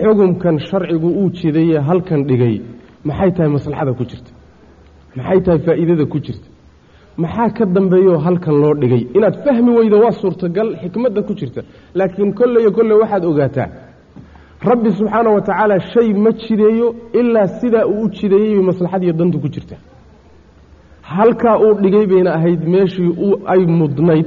xugumkan 0.01 0.57
sharcigu 0.69 1.09
uu 1.21 1.31
jidaye 1.39 1.79
halkan 1.89 2.21
dhigay. 2.29 2.55
Maxay 3.09 3.31
tahay 3.37 3.51
maslaxada 3.57 3.93
ku 3.99 4.05
jirta? 4.11 4.31
Maxay 5.17 5.39
tahay 5.45 5.61
faa'iidada 5.67 6.05
ku 6.13 6.19
jirta? 6.27 6.49
Maxaa 7.23 7.49
ka 7.57 7.65
dambeeyaoo 7.75 8.19
halkan 8.27 8.55
loo 8.63 8.75
dhigay? 8.83 9.03
Inaad 9.17 9.37
fahmi 9.45 9.71
weydo 9.79 9.97
waa 10.05 10.13
suurtagal 10.21 10.69
xikmadda 10.83 11.21
ku 11.29 11.33
jirta. 11.41 11.61
Laakiin 11.99 12.31
kolleyo 12.39 12.71
kolle 12.77 12.95
waxaad 13.03 13.25
ogaataa 13.31 13.69
rabbi 14.71 14.91
subxaana 14.99 15.31
wa 15.37 15.41
tacaala 15.41 15.77
shay 15.93 16.13
ma 16.25 16.31
jideeyo 16.33 16.95
ilaa 17.21 17.47
sidaa 17.61 17.87
uu 17.87 18.03
u 18.05 18.09
jideeyey 18.17 18.55
bay 18.57 18.65
maslaxadiiyo 18.71 19.13
dantu 19.21 19.39
ku 19.41 19.49
jirta. 19.49 19.77
Halkaa 21.03 21.57
uu 21.65 21.75
dhigay 21.83 22.07
bayna 22.07 22.31
ahayd 22.39 22.63
meeshii 22.75 23.11
ay 23.53 23.61
mudnayd. 23.79 24.27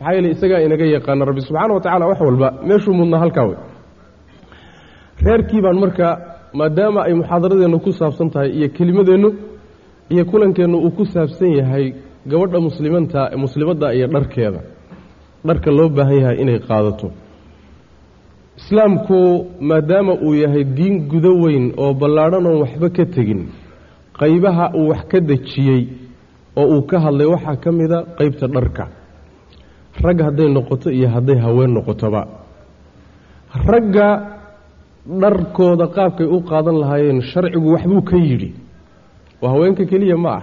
Maxaa 0.00 0.12
yeele 0.14 0.28
isagaa 0.34 0.60
inaga 0.66 0.84
yaqaana 0.96 1.24
rabbi 1.28 1.40
subxaana 1.46 1.74
wa 1.74 1.80
tacala 1.84 2.04
wax 2.10 2.20
walba 2.26 2.48
meeshuu 2.68 2.94
mudnaa 2.98 3.18
halkaa 3.24 3.44
wey 3.48 3.56
reerkii 5.26 5.60
baan 5.64 5.78
markaa 5.84 6.12
maadaama 6.58 7.00
ay 7.06 7.14
muxaadaradeennu 7.20 7.78
ku 7.84 7.90
saabsan 8.00 8.28
tahay 8.34 8.50
iyo 8.58 8.68
kelimadeennu 8.76 9.28
iyo 10.12 10.24
kulankeennu 10.30 10.78
uu 10.86 10.90
ku 10.98 11.04
saabsan 11.04 11.50
yahay 11.58 11.86
gabadha 12.30 12.58
muslimanta 12.66 13.20
muslimadda 13.44 13.86
iyo 13.96 14.06
dharkeeda 14.14 14.60
dharka 15.46 15.70
loo 15.76 15.88
baahan 15.96 16.18
yahay 16.22 16.36
inay 16.42 16.58
qaadato 16.68 17.06
islaamku 18.62 19.46
maadaama 19.60 20.14
uu 20.22 20.34
yahay 20.34 20.64
diin 20.64 21.08
gudo 21.10 21.32
weyn 21.42 21.72
oo 21.76 21.92
ballaadhan 22.00 22.46
oon 22.46 22.60
waxba 22.62 22.88
ka 22.96 23.04
tegin 23.14 23.42
qaybaha 24.20 24.64
uu 24.78 24.88
wax 24.90 25.02
ka 25.10 25.18
dejiyey 25.20 25.82
oo 26.60 26.66
uu 26.76 26.82
ka 26.90 26.96
hadlay 27.04 27.26
waxaa 27.34 27.56
ka 27.64 27.70
mida 27.72 27.98
qaybta 28.18 28.46
dharka. 28.54 28.84
Rag 30.04 30.18
hadday 30.26 30.48
noqoto 30.56 30.88
iyo 30.90 31.08
hadday 31.14 31.38
haween 31.44 31.72
noqotoba. 31.76 32.22
Ragga 33.70 34.08
dharkooda 35.22 35.86
qaabkay 35.96 36.26
u 36.26 36.38
qaadan 36.50 36.76
lahaayeen 36.82 37.20
sharcigu 37.30 37.68
waxbuu 37.74 38.02
ka 38.10 38.16
yidhi. 38.16 38.50
Waa 39.42 39.50
haweenka 39.54 39.84
keliya 39.90 40.16
ma 40.24 40.30
ah. 40.38 40.42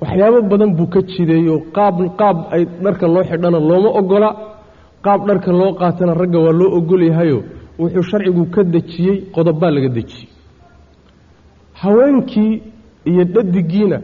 Waxyaabo 0.00 0.38
badan 0.50 0.72
buu 0.78 0.86
ka 0.94 1.00
jideeyo 1.02 1.54
qaab 1.76 1.96
qaab 2.20 2.36
ay 2.54 2.62
dharka 2.84 3.06
loo 3.14 3.24
xidhana 3.30 3.58
looma 3.68 3.90
ogola 4.00 4.28
qaab 5.04 5.20
dharka 5.28 5.50
loo 5.60 5.72
qaatana 5.80 6.12
ragga 6.20 6.38
waa 6.44 6.52
loo 6.60 6.70
ogolyahayo 6.78 7.38
wuxuu 7.80 8.02
sharcigu 8.10 8.42
ka 8.54 8.60
dejiyey 8.74 9.16
qodobbaa 9.34 9.70
laga 9.76 9.88
dejiyey. 9.96 10.28
Haweenkii 11.82 12.52
iyo 13.10 13.24
dhadigiina 13.34 13.98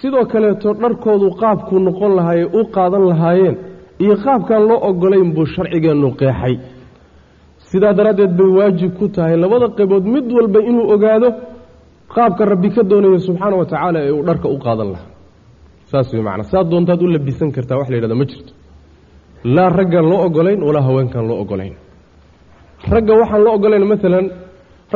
sidoo 0.00 0.24
kaleeto 0.32 0.68
dharkoodu 0.82 1.28
qaabkuu 1.40 1.78
noqon 1.86 2.12
lahaayey 2.18 2.46
u 2.58 2.60
qaadan 2.76 3.04
lahaayeen 3.10 3.56
iyo 4.04 4.14
qaabkaan 4.24 4.62
loo 4.68 4.78
ogolayn 4.88 5.28
buu 5.34 5.46
sharcigeennu 5.54 6.08
qeexay. 6.20 6.54
Sidaa 7.68 7.92
daraaddeed 7.98 8.32
bay 8.38 8.50
waajib 8.58 8.92
ku 8.98 9.04
tahay 9.14 9.36
labada 9.42 9.66
qaybood 9.78 10.04
mid 10.14 10.26
walba 10.36 10.60
inuu 10.70 10.86
ogaado 10.94 11.28
qaabka 12.14 12.42
rabbi 12.52 12.68
ka 12.76 12.82
doonayo 12.90 13.18
subxaana 13.26 13.56
wa 13.60 13.66
tacaala 13.70 13.98
ee 14.06 14.12
uu 14.18 14.22
dharka 14.28 14.46
u 14.48 14.58
qaadan 14.64 14.88
lahaa. 14.94 15.08
Saas 15.90 16.08
wey 16.14 16.22
macnaa 16.28 16.50
saa 16.52 16.64
doontaad 16.70 17.00
u 17.02 17.06
labisan 17.14 17.48
kartaa 17.56 17.78
wax 17.80 17.88
la 17.90 17.96
yidhahda 17.96 18.14
ma 18.20 18.24
jirto 18.30 18.52
laa 19.44 19.68
raggaan 19.78 20.06
loo 20.10 20.20
ogolayn 20.26 20.60
walaa 20.68 20.82
haweenkaan 20.88 21.26
loo 21.28 21.38
ogolayn 21.44 21.74
ragga 22.92 23.12
waxaan 23.20 23.42
loo 23.44 23.54
ogolayn 23.58 23.84
maalan 23.92 24.26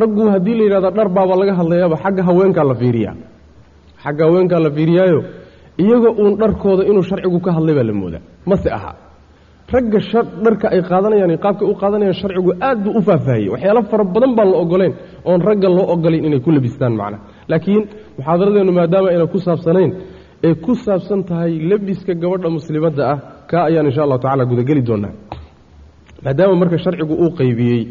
raggu 0.00 0.22
haddii 0.32 0.54
la 0.58 0.62
yidhahda 0.64 0.90
dhar 0.96 1.08
laga 1.40 1.52
hadlayaaba 1.60 1.96
xagga 2.04 2.22
haweenkaa 2.28 2.64
la 2.70 2.74
fiiriyaa. 2.80 3.14
Xagga 4.04 4.24
haweenkaa 4.28 4.60
la 4.66 4.70
fiiriyaayo 4.76 5.20
iyaga 5.84 6.10
uun 6.22 6.32
dharkooda 6.40 6.82
inuu 6.90 7.02
sharcigu 7.02 7.38
ka 7.40 7.50
hadlay 7.56 7.74
baa 7.78 7.86
la 7.90 7.92
moodaa. 8.00 8.22
Mase 8.46 8.68
aha 8.78 8.92
ragga 9.74 9.98
dharka 10.44 10.66
ay 10.74 10.80
qaadanayaan 10.90 11.38
qaabkay 11.44 11.66
u 11.70 11.74
qaadanayaan 11.82 12.14
sharcigu 12.20 12.50
aad 12.68 12.78
buu 12.84 12.92
u 12.98 13.02
faahfaahiyey. 13.08 13.50
Waxyaalo 13.54 13.82
fara 13.90 14.04
badan 14.14 14.32
baan 14.36 14.48
la 14.52 14.56
ogolayn 14.64 14.92
oon 15.28 15.40
ragga 15.48 15.68
loo 15.76 15.86
ogolayn 15.94 16.24
inay 16.28 16.40
ku 16.44 16.50
labistaan 16.56 16.94
macna. 17.00 17.18
Laakiin 17.50 17.82
muxaadaradeennu 18.18 18.72
maadaama 18.78 19.08
ayna 19.12 19.26
ku 19.32 19.38
saabsanayn 19.46 19.90
ee 20.46 20.54
ku 20.64 20.72
saabsan 20.84 21.20
tahay 21.28 21.52
labiska 21.70 22.12
gabadha 22.22 22.48
muslimadda 22.58 23.02
ah 23.12 23.18
kaa 23.50 23.64
ayaan 23.68 23.86
insha 23.88 24.02
allahu 24.04 24.20
tacala 24.24 24.44
gudageli 24.50 24.82
doonaa. 24.88 25.14
Maadaama 26.24 26.54
marka 26.60 26.78
sharcigu 26.84 27.14
uu 27.24 27.30
qaybiyey 27.40 27.82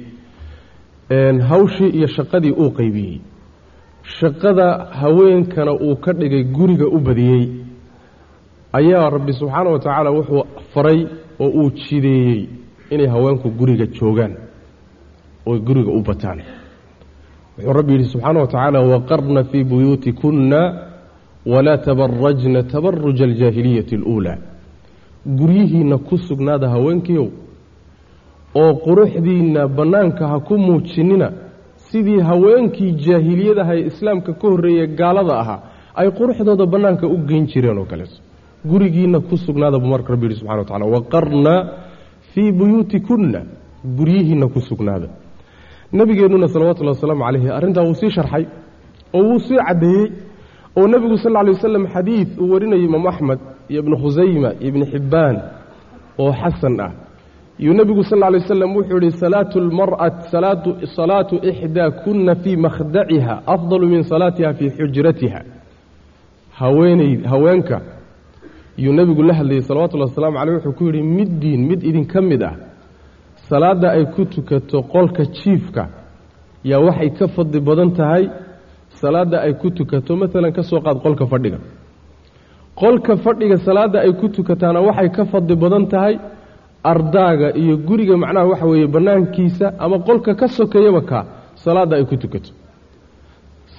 hawshii 1.49 1.89
iyo 1.97 2.07
shaqadii 2.17 2.51
uu 2.63 2.71
qaybiyey 2.79 3.15
shaqada 4.19 4.67
haweenkana 4.99 5.71
uu 5.73 5.95
ka 6.03 6.11
dhigay 6.19 6.43
guriga 6.43 6.87
u 6.87 6.99
badiyey 7.07 7.43
ayaa 8.79 9.09
rabbi 9.15 9.33
subxaana 9.39 9.69
wa 9.73 9.79
tacaala 9.79 10.09
wuxuu 10.17 10.43
faray 10.73 10.99
oo 11.43 11.49
uu 11.61 11.69
jideeyey 11.71 12.39
inay 12.93 13.07
haweenku 13.13 13.47
guriga 13.59 13.85
joogaan 13.97 14.33
oo 15.47 15.57
guriga 15.67 15.91
u 15.91 16.01
bataan. 16.09 16.39
Wuxuu 17.57 17.73
rabbi 17.79 17.91
yidhi 17.93 18.05
subxaana 18.13 18.39
wa 18.43 18.47
tacaala 18.47 18.79
waqarna 18.91 19.41
fii 19.43 19.63
buyuutikunna 19.63 20.59
walaa 21.45 21.77
tabarajna 21.77 22.63
tabaruja 22.63 23.25
aljaahiliyati 23.29 23.95
اluulaa 23.95 24.37
guryihiinna 25.39 25.97
ku 26.07 26.17
sugnaada 26.17 26.67
haweenkiiow 26.69 27.27
oo 28.61 28.73
quruxdiinna 28.85 29.67
bannaanka 29.77 30.23
ha 30.31 30.37
ku 30.47 30.53
muujinina 30.57 31.27
sidii 31.87 32.19
haweenkii 32.29 32.91
jaahiliyadaha 33.05 33.73
ee 33.79 33.85
islaamka 33.91 34.31
ka 34.33 34.45
horreeye 34.51 34.87
gaalada 34.99 35.33
ahaa 35.43 35.59
ay 35.99 36.07
quruxdooda 36.17 36.65
bannaanka 36.73 37.05
u 37.07 37.17
geyn 37.29 37.45
jireen 37.51 37.77
oo 37.77 37.85
kaleeto 37.91 38.17
gurigiinna 38.69 39.19
ku 39.29 39.35
sugnaada 39.45 39.77
buu 39.81 39.87
marka 39.93 40.09
rabbi 40.13 40.25
yidhi 40.25 40.39
subxana 40.39 40.59
wa 40.59 40.65
tacala 40.65 40.85
waqarna 40.95 41.53
fii 42.31 42.51
buyuutikunna 42.59 43.39
guryihiinna 43.97 44.47
ku 44.53 44.59
sugnaada. 44.69 45.07
Nebigeennuna 45.93 46.47
salawatullahi 46.53 46.95
wasalaamu 46.97 47.23
calayhi 47.25 47.49
arrintaa 47.57 47.83
wuu 47.87 47.93
sii 48.01 48.09
sharxay 48.15 48.43
oo 49.17 49.23
wuu 49.27 49.39
sii 49.39 49.57
caddeeyey 49.67 50.05
oo 50.79 50.87
nebigu 50.87 51.17
sal 51.17 51.31
lla 51.31 51.39
alay 51.39 51.53
wasalam 51.57 51.85
xadiid 51.93 52.29
uu 52.41 52.51
warinayay 52.53 52.83
imaamu 52.89 53.07
axmed 53.11 53.39
iyo 53.69 53.79
ibnu 53.81 53.95
khusayma 54.01 54.49
iyo 54.59 54.67
ibnu 54.69 54.85
xibbaan 54.91 55.35
oo 56.19 56.31
xasan 56.41 56.79
ah. 56.79 56.91
Yuu 57.59 57.73
nebigu 57.73 58.03
sal 58.03 58.19
lla 58.19 58.27
alay 58.27 58.39
wasalam 58.41 58.75
wuxuu 58.75 58.99
yihi 59.01 59.11
salaatu 59.11 59.59
lmar'at 59.59 60.17
salaatu 60.95 61.35
ixdaa 61.49 61.91
kunna 62.03 62.35
fii 62.35 62.55
makhdaciha 62.65 63.33
afdalu 63.53 63.85
min 63.87 64.03
salaatiha 64.03 64.53
fii 64.53 64.69
xujratiha 64.77 65.39
haweeney 66.59 67.23
haweenka 67.31 67.81
yuu 68.77 68.93
nebigu 68.93 69.23
la 69.23 69.33
hadlayey 69.33 69.61
salawatullahi 69.61 70.09
wasalaamu 70.09 70.37
caleyh 70.37 70.55
wuxuu 70.55 70.73
ku 70.77 70.83
yidhi 70.85 71.01
middiin 71.03 71.61
mid 71.69 71.83
idinka 71.83 72.21
mid 72.21 72.43
ah. 72.43 72.55
Salaadda 73.49 73.91
ay 73.91 74.05
ku 74.15 74.25
tukato 74.25 74.83
qolka 74.93 75.23
jiifka 75.25 75.83
yaa 76.63 76.79
waxay 76.79 77.09
ka 77.17 77.27
fadli 77.27 77.59
badan 77.67 77.91
tahay. 77.97 78.23
Salaadda 78.89 79.37
ay 79.41 79.53
ku 79.61 79.69
tukato 79.71 80.15
maalan 80.15 80.51
ka 80.51 80.61
soo 80.63 80.81
qaad 80.85 80.97
qolka 81.05 81.25
fadhiga 81.31 81.57
qolka 82.81 83.13
fadhiga 83.23 83.57
salaadda 83.67 83.97
ay 84.05 84.11
ku 84.19 84.25
tukataana 84.35 84.79
waxay 84.87 85.09
ka 85.17 85.23
fadli 85.31 85.55
badan 85.63 85.85
tahay 85.93 86.15
ardaaga 86.91 87.47
iyo 87.61 87.75
guriga 87.87 88.15
macnaha 88.23 88.45
waxa 88.51 88.65
weeye 88.71 88.87
bannaankiisa 88.95 89.67
ama 89.83 89.97
qolka 90.07 90.31
ka 90.39 90.47
sokeeyaba 90.57 91.01
kaa 91.09 91.23
salaadda 91.63 91.93
ay 91.99 92.05
ku 92.11 92.15
tukato. 92.23 92.51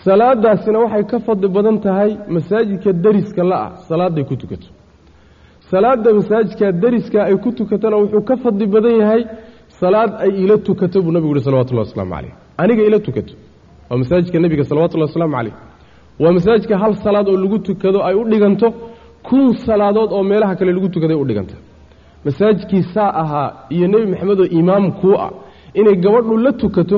Salaadaasina 0.04 0.78
waxay 0.84 1.04
ka 1.10 1.18
fadli 1.26 1.48
badan 1.56 1.76
tahay 1.84 2.10
masaajidka 2.34 2.90
deriska 3.04 3.42
la-ah 3.50 3.70
salaadday 3.88 4.24
ku 4.30 4.34
tukato. 4.42 4.68
Salaadda 5.70 6.10
masaajidka 6.18 6.66
deriska 6.82 7.18
ay 7.28 7.36
ku 7.44 7.50
tukatona 7.58 7.96
wuxuu 8.02 8.22
ka 8.28 8.34
fadli 8.42 8.66
badan 8.74 8.94
yahay 9.02 9.22
salaad 9.80 10.10
ay 10.24 10.30
ila 10.44 10.56
tukato 10.66 10.98
buu 11.04 11.12
nabigu 11.14 11.32
yuhi 11.34 11.44
salawatullahi 11.48 11.86
wasalaamu 11.88 12.12
caleyh 12.14 12.32
aniga 12.62 12.82
ila 12.88 12.98
tukato. 13.06 13.34
Waa 13.90 13.98
masaajidka 14.02 14.38
nebiga 14.44 14.64
salawatullahi 14.70 15.08
wasalaamu 15.10 15.34
caleyh 15.38 15.54
waa 16.22 16.32
masaajidka 16.36 16.74
hal 16.82 16.92
salaad 17.04 17.26
oo 17.28 17.36
lagu 17.44 17.58
tukado 17.68 17.98
ay 18.08 18.14
u 18.20 18.24
dhiganto 18.32 18.68
kun 19.28 19.44
salaadood 19.66 20.10
oo 20.16 20.22
meelaha 20.30 20.54
kale 20.58 20.72
lagu 20.76 20.88
tukaday 20.94 21.16
u 21.22 21.24
dhiganta. 21.28 21.54
Masaajidkii 22.24 22.82
saa 22.94 23.10
ahaa 23.22 23.48
iyo 23.74 23.86
nebi 23.92 24.06
maxamed 24.12 24.40
oo 24.40 24.48
imaam 24.60 24.84
kuu 25.00 25.14
ah 25.26 25.30
inay 25.74 25.96
gabadhu 26.04 26.36
la 26.44 26.52
tukato 26.52 26.96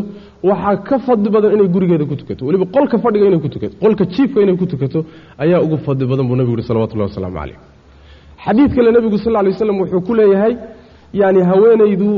waxaa 0.48 0.76
ka 0.88 0.96
fadli 1.06 1.28
badan 1.34 1.52
inay 1.56 1.68
gurigeeda 1.74 2.04
ku 2.10 2.16
tukato. 2.20 2.42
Weliba 2.46 2.66
qolka 2.74 2.96
fadhiga 3.04 3.26
inay 3.30 3.40
ku 3.44 3.48
tukato 3.54 3.74
qolka 3.82 4.04
jiifka 4.14 4.38
inay 4.44 4.56
ku 4.56 4.66
tukato 4.72 4.98
ayaa 5.42 5.60
ugu 5.66 5.76
fadli 5.86 6.06
badan 6.10 6.24
buu 6.28 6.36
nebigu 6.36 6.56
yuhi 6.56 6.68
salawatullahi 6.70 7.08
wasalaamu 7.10 7.36
caleyh 7.40 7.58
xadiid 8.44 8.70
kale 8.76 8.88
nebigu 8.96 9.18
sal 9.24 9.32
lla 9.32 9.42
lay 9.44 9.52
waslam 9.52 9.76
wuxuu 9.82 10.00
ku 10.08 10.12
leeyahay 10.18 10.54
yacni 11.20 11.42
haweenaydu 11.50 12.08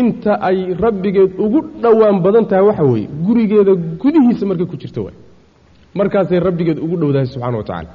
inta 0.00 0.32
ay 0.48 0.58
rabbigeed 0.84 1.30
ugu 1.44 1.58
dhowaan 1.82 2.16
badan 2.24 2.44
tahay 2.50 2.64
waxa 2.70 2.84
weeye 2.92 3.08
gurigeeda 3.26 3.72
gudihiisa 4.02 4.44
markay 4.50 4.66
ku 4.72 4.76
jirto 4.82 5.00
waay 5.06 5.16
markaasay 5.98 6.40
rabbigeed 6.46 6.78
ugu 6.84 6.96
dhowdahay 7.00 7.26
subxana 7.32 7.56
wa 7.60 7.64
tacala 7.70 7.90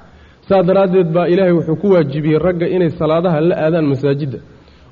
saa 0.50 0.64
daraaddeed 0.70 1.10
baa 1.16 1.28
ilaahay 1.34 1.54
wuxuu 1.58 1.76
ku 1.82 1.88
waajibiyey 1.94 2.40
ragga 2.48 2.68
inay 2.76 2.90
salaadaha 3.00 3.40
la 3.50 3.56
aadaan 3.66 3.86
masaajidda 3.94 4.40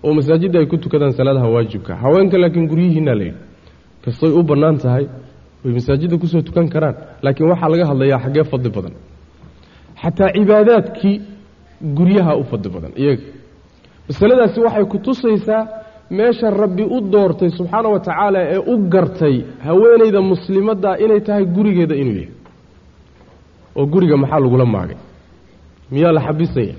oo 0.05 0.13
masaajidda 0.19 0.57
ay 0.61 0.65
ku 0.71 0.77
tukadaan 0.77 1.11
salaadaha 1.19 1.47
waajibka. 1.55 1.91
Haweenka 2.03 2.37
laakiin 2.41 2.67
guryihiinaa 2.71 3.15
layidhi 3.19 3.39
kastoy 4.05 4.31
u 4.39 4.43
bannaan 4.49 4.77
tahay 4.83 5.05
way 5.63 5.71
masaajidda 5.77 6.15
ku 6.21 6.27
soo 6.31 6.41
tukan 6.47 6.67
karaan 6.73 6.95
laakiin 7.23 7.49
waxaa 7.51 7.69
laga 7.73 7.85
hadlayaa 7.91 8.19
xaggee 8.25 8.43
fadli 8.51 8.69
badan. 8.75 8.93
Xataa 10.01 10.29
cibaadaadkii 10.35 11.15
guryaha 11.97 12.33
u 12.41 12.43
fadli 12.51 12.69
badan 12.75 12.91
iyaga. 13.01 13.23
Masaladaasi 14.09 14.59
waxay 14.65 14.85
ku 14.91 14.97
tusaysaa 15.05 15.61
meesha 16.17 16.47
rabbi 16.61 16.83
u 16.95 16.97
doortay 17.13 17.49
subxaana 17.57 17.87
wa 17.93 17.99
tacaala 18.05 18.39
ee 18.55 18.61
u 18.71 18.73
gartay 18.93 19.35
haweenayda 19.65 20.21
muslimadda 20.31 20.89
inay 21.03 21.21
tahay 21.27 21.45
gurigeeda 21.55 21.95
inuu 22.01 22.13
yahay 22.21 22.29
oo 23.77 23.85
guriga 23.93 24.15
maxaa 24.23 24.39
lagula 24.43 24.65
maagay? 24.75 24.97
Miyaa 25.91 26.11
la 26.17 26.21
xabisaya? 26.27 26.75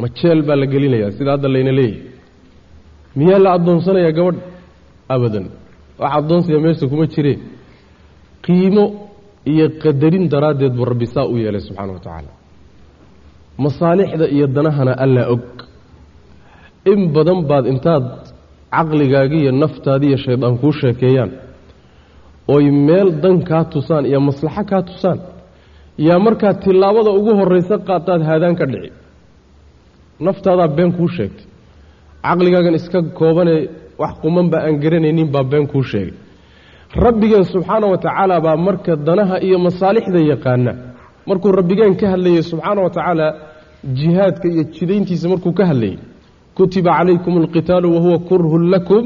Ma 0.00 0.06
jeel 0.18 0.40
baa 0.48 0.56
la 0.60 0.66
gelinayaa 0.72 1.10
sida 1.16 1.30
hadda 1.34 1.48
layna 1.54 1.72
leeyahay. 1.78 2.02
Miyaa 3.18 3.38
la 3.44 3.48
addoonsanayaa 3.56 4.12
gabadh? 4.18 4.38
Abadan. 5.14 5.46
Wax 6.00 6.12
addoonsaya 6.18 6.58
meesha 6.64 6.86
kuma 6.92 7.06
jireen. 7.14 7.40
Qiimo 8.44 8.84
iyo 9.52 9.66
qadarin 9.82 10.24
daraaddeed 10.32 10.72
buu 10.78 10.84
rabbi 10.92 11.06
saa 11.14 11.26
u 11.32 11.34
yeelay 11.42 11.60
subxaana 11.66 11.92
wa 11.96 11.98
tacaala. 12.04 12.32
Masaalixda 13.64 14.26
iyo 14.36 14.46
danahana 14.56 14.92
allaa 15.04 15.26
og. 15.34 15.44
In 16.92 17.00
badan 17.14 17.40
baad 17.50 17.64
intaad 17.72 18.06
caqligaagi 18.74 19.36
iyo 19.42 19.52
naftaadi 19.62 20.06
iyo 20.10 20.16
shaydaan 20.24 20.54
kuu 20.62 20.72
sheekeeyaan 20.80 21.30
oy 22.54 22.64
meel 22.86 23.08
dan 23.22 23.36
kaa 23.48 23.64
tusaan 23.72 24.04
iyo 24.10 24.20
maslaxo 24.28 24.62
kaa 24.70 24.82
tusaan 24.88 25.18
yaa 25.98 26.18
markaad 26.26 26.56
tillaabada 26.64 27.10
ugu 27.18 27.32
horraysa 27.38 27.76
qaataad 27.88 28.22
haadaan 28.28 28.56
ka 28.60 28.66
dhici. 28.72 28.90
Naftaadaa 30.20 30.68
been 30.76 30.92
kuu 30.96 31.08
sheegtay. 31.16 31.46
Caqligaagan 32.24 32.74
iska 32.80 32.98
koobanee 33.18 33.68
wax 33.98 34.14
qumanba 34.22 34.58
aan 34.66 34.76
garanaynin 34.82 35.28
baa 35.34 35.44
been 35.52 35.66
kuu 35.72 35.82
sheegay. 35.90 36.14
Rabbigeen 37.04 37.44
subxaana 37.52 37.86
wa 37.92 37.98
tacaala 38.04 38.36
baa 38.46 38.56
marka 38.66 38.92
danaha 39.06 39.36
iyo 39.46 39.58
masaalixda 39.66 40.20
yaqaana. 40.32 40.72
Markuu 41.28 41.50
rabbigeen 41.58 41.94
ka 42.00 42.06
hadlayay 42.12 42.42
subxaana 42.50 42.80
wa 42.84 42.90
tacaala 42.96 43.26
jihaadka 43.98 44.46
iyo 44.54 44.62
jidayntiisa 44.74 45.26
markuu 45.32 45.52
ka 45.58 45.64
hadlayay 45.70 45.98
kutiba 46.56 46.90
calaykum 46.98 47.34
alqitaalu 47.42 47.88
wahuwa 47.94 48.18
kurhun 48.28 48.64
lakum 48.72 49.04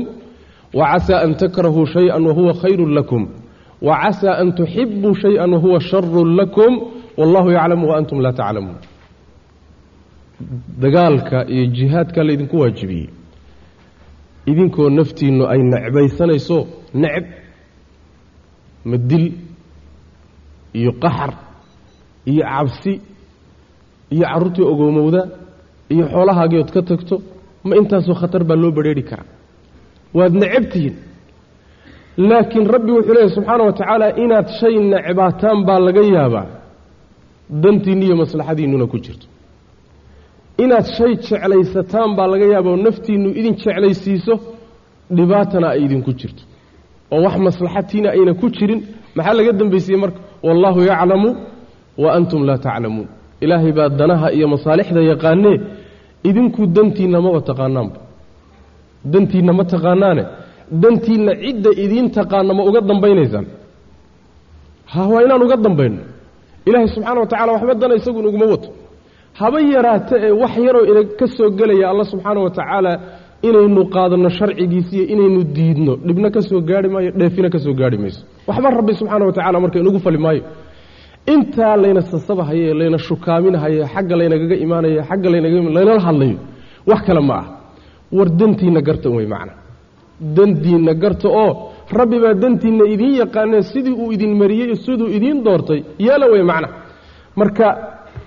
wacasaa 0.79 1.21
an 1.25 1.33
takrahuu 1.41 1.87
shay-an 1.93 2.23
wahuwa 2.29 2.53
khayrun 2.61 2.93
lakum 2.99 3.23
wacasaa 3.87 4.35
an 4.43 4.49
tuxibuu 4.59 5.15
shay-an 5.23 5.51
wahuwa 5.55 5.81
sharun 5.89 6.31
lakum 6.39 6.73
wallahu 7.19 7.49
yaclamu 7.57 7.85
waantum 7.91 8.19
laa 8.25 8.33
taclamuun 8.41 8.79
dagaalka 10.83 11.39
iyo 11.55 11.65
jihaadka 11.77 12.21
laydinku 12.27 12.57
waajibiyey. 12.63 13.09
Idinkoo 14.51 14.89
naftiinnu 14.99 15.45
ay 15.53 15.59
necbaysanayso 15.73 16.59
necb 17.03 17.27
ma 18.89 18.97
dil 19.11 19.27
iyo 20.79 20.93
qaxar 21.03 21.33
iyo 22.31 22.43
cabsi 22.53 22.93
iyo 24.15 24.25
carruurtii 24.31 24.63
ogoomowda 24.73 25.23
iyo 25.93 26.05
xoolahaagii 26.13 26.59
ood 26.63 26.71
ka 26.77 26.83
tagto 26.89 27.17
ma 27.67 27.73
intaasoo 27.81 28.15
khatar 28.21 28.43
baa 28.49 28.57
loo 28.63 28.71
badrheeri 28.77 29.03
karaa. 29.11 29.27
Waad 30.17 30.33
necabtihiin 30.43 30.95
laakiin 32.31 32.67
rabbi 32.75 32.91
wuxuu 32.97 33.15
leeyahy 33.15 33.35
subxaana 33.37 33.65
wa 33.69 33.73
tacaala 33.79 34.07
inaad 34.25 34.49
shay 34.61 34.75
necbaataan 34.93 35.59
baa 35.69 35.79
laga 35.87 36.03
yaabaa. 36.17 36.47
Dantiinni 37.63 38.05
iyo 38.07 38.17
maslaxadiinnuna 38.23 38.87
ku 38.93 38.99
jirto. 39.05 39.27
Inaad 40.65 40.87
shay 40.97 41.13
jeclaysataan 41.27 42.11
baa 42.19 42.27
laga 42.33 42.47
yaaba 42.55 42.69
oo 42.71 42.77
naftiinnu 42.87 43.29
idin 43.41 43.55
jeclaysiiso 43.63 44.35
dhibaatana 45.17 45.67
ay 45.75 45.81
idinku 45.87 46.13
jirto. 46.21 46.43
Oo 47.15 47.21
wax 47.27 47.37
maslaxatiina 47.49 48.09
ayna 48.17 48.33
ku 48.41 48.47
jirin. 48.57 48.81
Maxaa 49.17 49.35
laga 49.39 49.53
dambaysiiyey 49.61 50.01
marka? 50.03 50.19
Wallaahu 50.47 50.81
yaclamu 50.91 51.29
wa 52.03 52.09
antum 52.17 52.41
laa 52.49 52.59
taclamuun. 52.67 53.09
Ilaahay 53.45 53.73
baa 53.79 53.89
danaha 54.01 54.29
iyo 54.37 54.47
masaalixda 54.55 55.01
yaqaanee 55.13 55.57
idinku 56.29 56.63
dantiinna 56.77 57.19
maba 57.25 57.41
taqaanaanba 57.49 57.99
dantiinna 59.13 59.53
ma 59.59 59.65
taqaanaane 59.73 60.25
dantiinna 60.83 61.33
cidda 61.43 61.71
idiin 61.85 62.07
taqaana 62.17 62.53
ma 62.59 62.63
uga 62.69 62.81
dambaynaysaan. 62.91 63.47
Ha 64.93 65.01
waa 65.11 65.23
inaan 65.27 65.43
uga 65.47 65.57
dambayno. 65.67 66.01
Ilaahay 66.69 66.89
subxaana 66.95 67.21
wa 67.23 67.27
tacala 67.33 67.51
waxba 67.57 67.75
dana 67.83 67.95
isagu 68.01 68.19
inuguma 68.23 68.47
wato. 68.53 68.69
Haba 69.39 69.59
yaraata 69.73 70.15
ee 70.27 70.31
wax 70.43 70.53
yaroo 70.67 70.85
ina 70.91 71.03
ka 71.19 71.27
soo 71.37 71.51
gelaya 71.59 71.87
alla 71.93 72.05
subxaana 72.13 72.41
wa 72.47 72.51
tacaala 72.59 72.93
inaynu 73.49 73.83
qaadanno 73.95 74.29
sharcigiisiiyo 74.39 75.05
inaynu 75.15 75.41
diidno. 75.57 75.93
Dhibna 76.07 76.29
ka 76.35 76.41
soo 76.49 76.61
gaarhi 76.69 76.89
maayo 76.95 77.11
dheefina 77.21 77.49
ka 77.55 77.59
soo 77.65 77.75
gaarhi 77.81 77.99
mayso. 78.03 78.21
Waxba 78.49 78.69
rabbi 78.79 78.93
subxaana 79.01 79.25
wa 79.29 79.33
tacala 79.39 79.57
marka 79.63 79.79
inugu 79.83 79.99
fali 80.05 80.19
maayo. 80.25 80.43
Intaa 81.35 81.77
layna 81.83 82.01
sasabahaye 82.11 82.75
layna 82.81 82.99
shukaaminahaye 83.07 83.81
xagga 83.93 84.15
laynagaga 84.21 84.57
imaanaye 84.65 84.99
xagga 85.09 85.29
laynala 85.33 86.01
hadlayo. 86.07 86.39
Wax 86.89 87.01
kale 87.07 87.21
ma 87.29 87.35
ah 87.41 87.47
war 88.17 88.29
dantiinna 88.41 88.81
garta 88.89 89.09
wey 89.17 89.27
macna 89.33 89.53
dantiinna 90.37 90.93
garta 91.03 91.29
oo 91.43 91.51
rabbi 91.99 92.17
baa 92.25 92.35
dantiinna 92.43 92.85
idiin 92.95 93.15
yaqaanee 93.23 93.63
sidii 93.73 93.95
uu 94.03 94.13
idin 94.13 94.33
mariyey 94.41 94.75
siduu 94.85 95.09
idiin 95.17 95.39
doortay. 95.47 95.81
Yeela 96.07 96.27
wey 96.33 96.43
macna. 96.51 96.69
Marka 97.41 97.67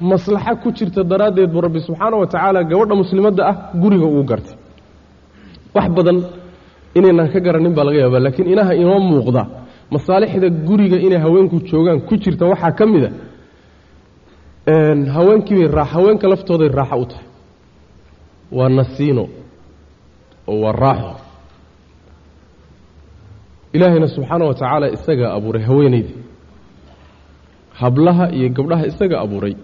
maslaxo 0.10 0.54
ku 0.64 0.70
jirta 0.78 1.02
daraaddeed 1.12 1.50
buu 1.54 1.62
rabbi 1.66 1.80
subxaana 1.88 2.16
wa 2.22 2.28
tacaala 2.32 2.60
gabadha 2.72 2.96
muslimadda 3.02 3.42
ah 3.52 3.56
guriga 3.82 4.06
uu 4.16 4.24
gartay. 4.30 4.56
Wax 5.76 5.88
badan 5.96 6.18
inaynan 6.98 7.28
ka 7.34 7.40
garanin 7.46 7.74
baa 7.78 7.84
laga 7.88 8.00
yaaba 8.04 8.20
laakiin 8.26 8.48
inaha 8.54 8.74
inoo 8.82 9.00
muuqda 9.10 9.42
masaalixda 9.94 10.48
guriga 10.68 10.98
inay 11.08 11.20
haweenku 11.26 11.56
joogaan 11.70 12.00
ku 12.08 12.14
jirta 12.24 12.46
waxaa 12.52 12.72
ka 12.80 12.86
mid 12.94 13.04
a 13.06 13.12
haweenkiibay 15.16 15.86
haweenka 15.94 16.28
laftooday 16.32 16.70
raaxo 16.80 16.98
u 17.02 17.06
tahay. 17.06 17.26
Waa 18.58 18.70
nasiino 18.70 19.24
oo 20.48 20.60
waa 20.64 20.72
raaxo 20.84 21.16
ilaahayna 23.74 24.08
subxaana 24.16 24.46
wa 24.46 24.54
tacaala 24.54 24.88
isagaa 24.98 25.32
abuuray 25.38 25.64
haweenayda 25.70 26.10
hablaha 27.82 28.26
iyo 28.38 28.50
gabdhaha 28.50 28.86
isaga 28.92 29.16
abuuray. 29.24 29.56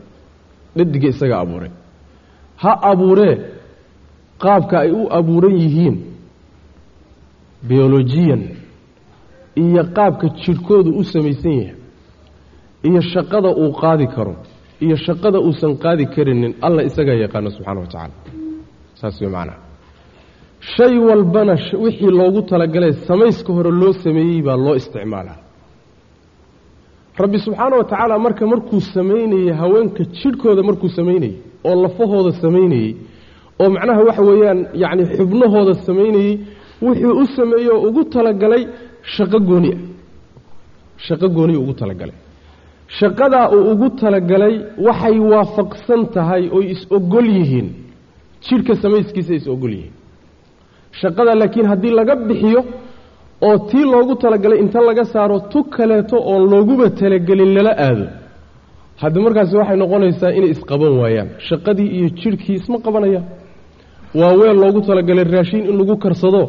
Dhadiga 0.75 1.07
isaga 1.13 1.35
abuuray. 1.43 1.71
Ha 2.61 2.71
abuuree 2.91 3.35
qaabka 4.43 4.75
ay 4.79 4.91
u 4.91 5.01
abuuran 5.17 5.55
yihiin 5.61 5.95
biolojiyan 7.67 8.43
iyo 9.63 9.83
qaabka 9.97 10.27
jidhkoodu 10.41 10.89
u 10.99 11.03
samaysan 11.03 11.51
yahay 11.51 11.75
iyo 12.87 13.01
shaqada 13.13 13.49
uu 13.61 13.71
qaadi 13.81 14.07
karo 14.15 14.35
iyo 14.85 14.95
shaqada 15.05 15.39
uusan 15.39 15.73
qaadi 15.83 16.03
karinin 16.13 16.53
alla 16.65 16.81
isagaa 16.89 17.13
yaqaano 17.23 17.49
subxana 17.55 17.79
wa 17.79 17.87
tacaala. 17.91 18.13
Saas 18.99 19.21
way 19.21 19.29
macnaha 19.35 19.66
shay 20.59 20.97
walbana 20.97 21.53
wixii 21.83 22.11
loogu 22.11 22.41
talagalay 22.41 22.93
samayska 23.07 23.53
hore 23.53 23.71
loo 23.71 23.93
sameeyey 23.93 24.41
baa 24.41 24.57
loo 24.57 24.75
isticmaalaa. 24.75 25.37
Rabbi 27.17 27.39
subxaana 27.39 27.75
wa 27.77 27.83
tacaala 27.83 28.19
marka 28.19 28.45
markuu 28.47 28.81
samaynayey 28.81 29.51
haweenka 29.51 30.03
jidhkooda 30.03 30.63
markuu 30.63 30.89
samaynayey 30.89 31.35
oo 31.63 31.75
lafahooda 31.83 32.31
samaynayey 32.31 32.95
oo 33.59 33.69
macnaha 33.69 34.01
waxa 34.03 34.21
weeyaan 34.21 34.67
yacni 34.73 35.03
xubnahooda 35.17 35.73
samaynayey 35.73 36.39
wuxuu 36.81 37.13
u 37.21 37.25
sameeyey 37.25 37.69
oo 37.69 37.81
ugu 37.87 38.03
talagalay 38.03 38.67
shaqo 39.01 39.39
gooni. 39.39 39.71
Ah 39.73 39.97
shaqo 40.97 41.29
gooniya 41.29 41.59
ugu 41.59 41.73
talagalay. 41.73 42.15
Shaqadaa 42.99 43.49
uu 43.55 43.71
ugu 43.71 43.89
talagalay 43.89 44.55
waxay 44.87 45.19
waafaqsan 45.19 46.01
tahay 46.15 46.49
oy 46.57 46.65
is-ogol 46.73 47.27
yihiin. 47.37 47.67
Jidhka 48.45 48.75
samayskiisa 48.75 49.33
is 49.33 49.47
ogol 49.47 49.71
yihiin 49.77 49.96
shaqada 51.01 51.31
laakiin 51.41 51.67
haddii 51.71 51.93
laga 51.99 52.13
bixiyo 52.29 52.61
oo 53.47 53.57
tii 53.69 53.85
loogu 53.93 54.13
talagalay 54.23 54.59
inta 54.63 54.79
laga 54.89 55.03
saaro 55.13 55.37
tu 55.51 55.59
kaleeto 55.75 56.17
oon 56.31 56.43
looguba 56.51 56.85
talagelin 56.99 57.51
lala 57.57 57.71
aado. 57.87 58.05
Haddi 59.01 59.19
markaasi 59.25 59.53
waxay 59.59 59.77
noqonaysaa 59.83 60.31
inay 60.37 60.49
isqaban 60.55 60.93
waayaan 61.01 61.29
shaqadii 61.47 61.89
iyo 61.97 62.07
jidhkii 62.19 62.55
isma 62.59 62.77
qabanayaan. 62.85 63.25
Waa 64.19 64.33
weel 64.39 64.57
loogu 64.63 64.79
talagalay 64.89 65.25
raashiin 65.35 65.63
in 65.69 65.75
lagu 65.79 65.95
karsado 66.03 66.41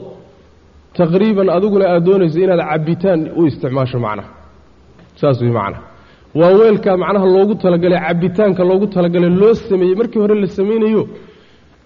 taqriiban 0.99 1.49
adiguna 1.57 1.85
aad 1.95 2.03
doonayso 2.09 2.39
inaad 2.45 2.63
cabbitaan 2.71 3.21
u 3.39 3.47
isticmaasho 3.49 3.99
macnaha. 4.07 4.31
Saas 5.21 5.39
way 5.45 5.53
macnaha. 5.59 5.83
Waa 6.41 6.53
weelkaa 6.61 6.97
macnaha 7.03 7.27
loogu 7.37 7.55
talagalay 7.65 8.01
cabbitaanka 8.07 8.63
loogu 8.71 8.87
talagalay 8.95 9.31
loo 9.43 9.55
sameeyey. 9.69 9.95
Markii 10.01 10.21
hore 10.23 10.35
la 10.43 10.47
samaynayo 10.59 11.03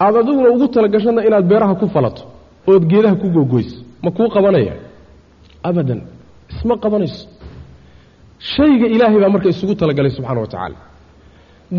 aad 0.05 0.14
adiguna 0.20 0.48
ugu 0.55 0.66
talagashana 0.75 1.20
inaad 1.29 1.44
beeraha 1.51 1.75
ku 1.81 1.87
falato 1.94 2.22
ood 2.70 2.83
geedaha 2.90 3.16
ku 3.22 3.29
gogoyso 3.37 3.77
ma 4.05 4.11
kuu 4.16 4.29
qabanaya? 4.35 4.75
Abadan 5.68 6.01
isma 6.53 6.75
qabanayso. 6.85 7.25
Shayga 8.55 8.87
ilaahay 8.94 9.20
baa 9.22 9.29
marka 9.35 9.48
isugu 9.55 9.75
talagalay 9.81 10.11
subxana 10.16 10.40
wa 10.40 10.46
tacaala. 10.53 10.77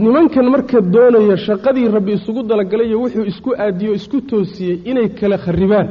Nimankan 0.02 0.48
marka 0.54 0.78
doonaya 0.94 1.36
shaqadii 1.48 1.88
rabbi 1.96 2.12
isugu 2.18 2.42
talagalay 2.50 2.90
wuxuu 3.02 3.26
isku 3.32 3.50
aadiyey 3.64 3.92
o 3.92 3.96
isku 4.00 4.18
toosiyey 4.30 4.76
inay 4.90 5.08
kala 5.20 5.38
kharibaan 5.46 5.88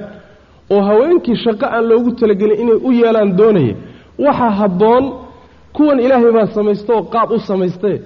oo 0.75 0.81
haweenkii 0.89 1.37
shaqo 1.45 1.67
aan 1.75 1.85
loogu 1.91 2.11
talagelin 2.21 2.59
inay 2.63 2.79
u 2.89 2.91
yeelaan 3.01 3.31
doonaya 3.39 3.75
waxaa 4.25 4.51
habboon 4.61 5.05
kuwan 5.77 5.99
ilaahay 6.05 6.33
baa 6.37 6.47
samaysta 6.57 6.91
oo 6.97 7.03
qaab 7.15 7.29
u 7.31 7.39
samaystee 7.49 7.97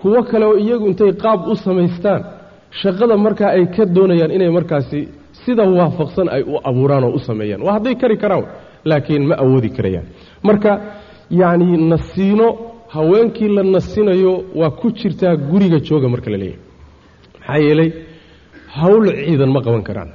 kuwo 0.00 0.20
kale 0.30 0.44
oo 0.50 0.56
iyagu 0.64 0.86
intay 0.90 1.12
qaab 1.24 1.40
u 1.52 1.56
samaystaan 1.66 2.20
shaqada 2.80 3.14
markaa 3.24 3.50
ay 3.56 3.64
ka 3.74 3.82
doonayaan 3.96 4.30
inay 4.36 4.50
markaasi 4.58 5.00
sida 5.46 5.64
waafaqsan 5.78 6.28
ay 6.36 6.42
u 6.42 6.54
abuuraan 6.68 7.04
oo 7.04 7.14
u 7.14 7.18
sameeyaan. 7.28 7.62
Waa 7.66 7.72
hadday 7.78 7.94
kari 8.02 8.16
karaan 8.22 8.44
laakiin 8.90 9.24
ma 9.30 9.34
awoodi 9.44 9.70
karayaan. 9.76 10.06
Marka 10.46 10.70
yacni 11.40 11.76
nasiino 11.92 12.46
haweenkii 12.94 13.48
la 13.56 13.62
nasinayo 13.62 14.34
waa 14.60 14.70
ku 14.80 14.86
jirtaa 14.98 15.34
guriga 15.50 15.78
jooga 15.88 16.08
marka 16.14 16.30
la 16.30 16.36
leeyahay. 16.42 16.60
Maxaa 17.38 17.58
yeelay 17.66 17.90
hawl 18.78 19.04
ciidan 19.26 19.50
ma 19.54 19.60
qaban 19.66 19.82
karaan. 19.88 20.10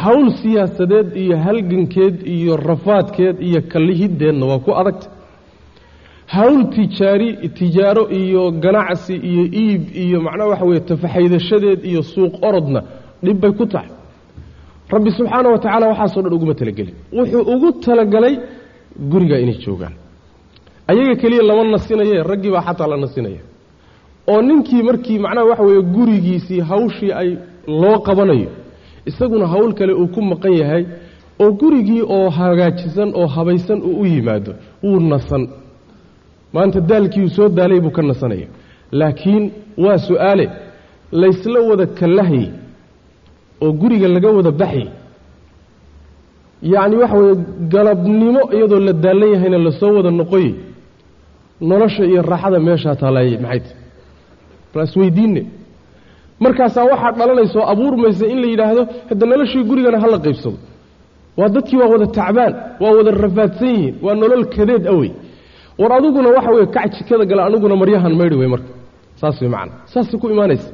Hawl 0.00 0.26
siyaasadeed 0.40 1.08
iyo 1.22 1.36
halgankeed 1.46 2.16
iyo 2.36 2.56
rafaadkeed 2.56 3.36
iyo 3.48 3.60
kallihiddeedna 3.72 4.44
waa 4.50 4.58
ku 4.66 4.70
adagta 4.80 5.08
hawl 6.34 6.58
tijaari 6.74 7.28
tijaaro 7.58 8.04
iyo 8.20 8.42
ganacsi 8.64 9.14
iyo 9.30 9.44
iib 9.62 9.82
iyo 10.04 10.18
macnaha 10.26 10.48
waxa 10.50 10.64
weeye 10.68 10.80
tafaxaydashadeed 10.90 11.80
iyo 11.90 12.02
suuq 12.12 12.34
orodna 12.48 12.80
dhib 13.24 13.38
bay 13.42 13.52
ku 13.58 13.66
tahay. 13.66 13.88
Rabbi 14.94 15.10
subxaana 15.18 15.48
wa 15.54 15.58
tacaala 15.58 15.86
waxaasoo 15.92 16.22
dhan 16.24 16.32
uguma 16.36 16.54
talagelin. 16.60 16.94
Wuxuu 17.16 17.42
ugu 17.54 17.68
talagalay 17.84 18.34
guriga 19.10 19.36
inay 19.44 19.58
joogaan. 19.64 19.94
Ayaga 20.90 21.14
keliya 21.20 21.42
lama 21.48 21.64
nasinaye 21.74 22.22
raggii 22.30 22.50
baa 22.54 22.62
xataa 22.68 22.86
la 22.92 22.96
nasinaya 23.04 23.42
oo 24.32 24.40
ninkii 24.48 24.82
markii 24.88 25.18
macnaha 25.24 25.46
waxa 25.50 25.62
weeye 25.68 25.82
gurigiisii 25.94 26.60
hawshii 26.70 27.12
ay 27.20 27.30
loo 27.80 27.98
qabanayo 28.06 28.50
isaguna 29.08 29.46
hawl 29.52 29.72
kale 29.78 29.92
uu 29.92 30.08
ku 30.14 30.20
maqan 30.22 30.52
yahay 30.60 30.84
oo 31.42 31.50
gurigii 31.60 32.02
oo 32.16 32.28
hagaajisan 32.30 33.10
oo 33.14 33.26
habaysan 33.26 33.78
uu 33.82 34.00
u 34.02 34.06
yimaado 34.06 34.52
wuu 34.82 35.00
nasan. 35.00 35.48
Maanta 36.52 36.80
daalkii 36.80 37.22
uu 37.22 37.28
soo 37.36 37.48
daalay 37.48 37.80
buu 37.80 37.90
ka 37.90 38.02
nasanaya 38.02 38.46
laakiin 38.92 39.44
waa 39.84 39.98
su'aale 40.06 40.46
laysla 41.12 41.60
wada 41.68 41.86
kallahayy 41.86 42.48
oo 43.64 43.70
guriga 43.80 44.08
laga 44.14 44.28
wada 44.36 44.50
baxay 44.60 44.86
yacni 46.72 46.96
waxa 47.02 47.16
weeye 47.22 47.36
galabnimo 47.72 48.42
iyadoo 48.56 48.80
la 48.88 48.92
daallan 49.04 49.30
yahayna 49.34 49.58
la 49.66 49.70
soo 49.80 49.92
wada 49.96 50.10
noqoyey 50.20 50.50
nolosha 51.70 52.04
iyo 52.10 52.22
raaxada 52.32 52.58
meeshaa 52.66 52.94
taalaayay 53.02 53.38
maxay 53.44 53.60
tahy 53.60 53.74
bal 54.74 54.84
isweydiinne 54.88 55.42
markaasaa 56.44 56.84
waxaa 56.92 57.12
dhalanaysoo 57.18 57.64
abuurmaysa 57.72 58.24
in 58.32 58.38
la 58.42 58.46
yidhaahdo 58.52 58.82
hadda 59.10 59.24
noloshii 59.32 59.62
gurigana 59.70 59.98
ha 60.02 60.06
la 60.14 60.18
qaybsado. 60.24 60.58
Waa 61.38 61.48
dadkii 61.54 61.76
waa 61.82 61.88
wada 61.94 62.06
tacbaan 62.18 62.52
waa 62.82 62.92
wada 62.98 63.10
rafaadsan 63.24 63.68
yihiin 63.74 63.94
waa 64.04 64.14
nolol 64.22 64.44
kadeed 64.54 64.84
awey 64.92 65.10
war 65.80 65.90
aduguna 65.96 66.28
waxa 66.36 66.50
weye 66.56 66.66
kac 66.76 66.90
jikada 66.96 67.24
gala 67.30 67.42
aniguna 67.48 67.74
maryahan 67.82 68.12
maydhi 68.20 68.36
wey 68.40 68.48
marka. 68.54 68.70
Saas 69.20 69.36
wey 69.42 69.48
macana 69.54 69.72
saasay 69.92 70.18
ku 70.22 70.26
imaanaysa 70.34 70.68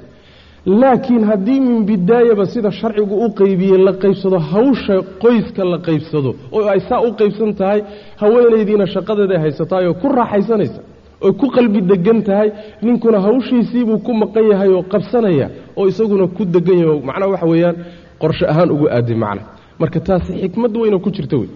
laakiin 0.66 1.24
haddii 1.31 1.61
min 1.61 1.85
bidaayaba 1.88 2.44
sida 2.52 2.70
sharcigu 2.81 3.14
u 3.24 3.29
qaybiyey 3.40 3.79
la 3.87 3.92
qaybsado 4.02 4.38
hawsha 4.52 4.96
qoyska 5.22 5.62
la 5.72 5.79
qaybsado 5.87 6.31
oo 6.57 6.64
ay 6.72 6.81
saa 6.88 7.00
u 7.00 7.11
qaybsan 7.20 7.50
tahay 7.61 7.81
haweenaydiina 8.20 8.87
shaqadeeday 8.94 9.38
haysataay 9.44 9.85
oo 9.90 9.94
ku 10.02 10.09
raaxaysanaysa 10.18 10.81
oo 11.26 11.33
ku 11.40 11.46
qalbi 11.57 11.81
degan 11.90 12.18
tahay 12.29 12.48
ninkuna 12.87 13.18
hawshiisiibuu 13.26 13.98
ku 14.07 14.12
maqan 14.22 14.44
yahay 14.52 14.68
oo 14.76 14.83
qabsanaya 14.92 15.46
oo 15.79 15.85
isaguna 15.90 16.26
ku 16.37 16.42
degan 16.55 16.79
yahay 16.83 17.00
macnaha 17.09 17.31
waxa 17.33 17.46
weeyaan 17.52 17.76
qorshe 18.22 18.44
ahaan 18.52 18.70
ugu 18.74 18.87
aaday 18.96 19.16
macna. 19.24 19.42
Marka 19.81 20.00
taasi 20.07 20.33
xikmad 20.42 20.72
weyna 20.81 20.98
ku 21.05 21.11
jirta 21.16 21.37
wey. 21.40 21.48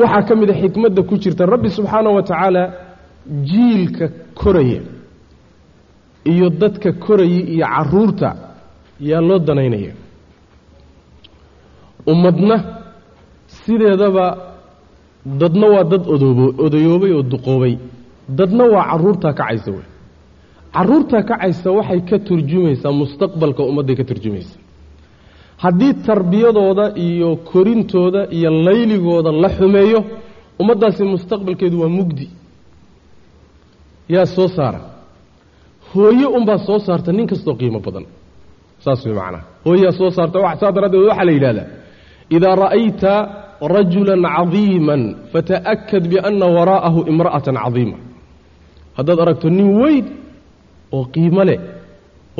Waxaa 0.00 0.22
ka 0.28 0.34
mid 0.40 0.50
a 0.50 0.54
xikmadda 0.62 1.02
ku 1.08 1.14
jirta 1.22 1.42
rabbi 1.52 1.68
subxaana 1.76 2.10
wa 2.16 2.22
tacaala 2.28 2.62
jiilka 3.50 4.06
koraya 4.40 4.80
iyo 6.24 6.50
dadka 6.50 6.92
koraya 6.92 7.40
iyo 7.54 7.66
carruurta 7.66 8.30
yaa 9.00 9.20
loo 9.20 9.38
danaynaya. 9.38 9.92
Ummadna 12.06 12.56
sideedaba 13.46 14.26
dadna 15.40 15.66
waa 15.74 15.84
dad 15.92 16.04
odoobo 16.14 16.44
odayoobay 16.64 17.12
oo 17.12 17.22
duqoobay. 17.22 17.74
Dadna 18.38 18.64
waa 18.74 18.84
caruurtaa 18.90 19.32
kacaysa 19.32 19.70
wey 19.76 19.86
caruurtaa 20.74 21.22
kacaysa 21.30 21.68
waxay 21.78 22.00
ka 22.08 22.16
turjumaysaa 22.26 22.92
mustaqbalka 23.00 23.62
ummadday 23.70 23.96
ka 24.00 24.04
turjumaysa 24.04 24.58
haddii 25.62 25.94
tarbiyadooda 26.06 26.86
iyo 27.06 27.36
korintooda 27.36 28.22
iyo 28.36 28.50
layligooda 28.66 29.32
la 29.42 29.48
xumeeyo 29.56 30.00
ummaddaasi 30.60 31.02
mustaqbalkeedu 31.04 31.80
waa 31.82 31.88
mugdi. 31.98 32.26
Yaa 34.08 34.26
soo 34.26 34.48
saara 34.48 34.80
hooye 35.94 36.26
unbaa 36.36 36.58
soo 36.66 36.78
saarta 36.86 37.10
nin 37.16 37.26
kastoo 37.30 37.54
qiimo 37.60 37.80
badan. 37.86 38.04
Saas 38.84 39.00
way 39.06 39.14
macnaha 39.20 39.44
hooyaa 39.66 39.92
soo 39.98 40.10
saarta 40.16 40.38
saa 40.60 40.72
daraaddeed 40.76 41.04
waxaa 41.10 41.24
la 41.28 41.32
yidhahdaa 41.36 41.66
idaa 42.36 42.54
ra'ayta 42.64 43.12
rajulan 43.74 44.22
cadiiman 44.36 45.02
fata'akad 45.32 46.04
bianna 46.12 46.46
waraa'ahu 46.56 47.00
imra'atan 47.12 47.56
cadiima. 47.64 47.96
Haddaad 48.96 49.18
aragto 49.24 49.48
nin 49.56 49.68
weyn 49.82 50.06
oo 50.96 51.04
qiimo 51.14 51.42
leh 51.48 51.60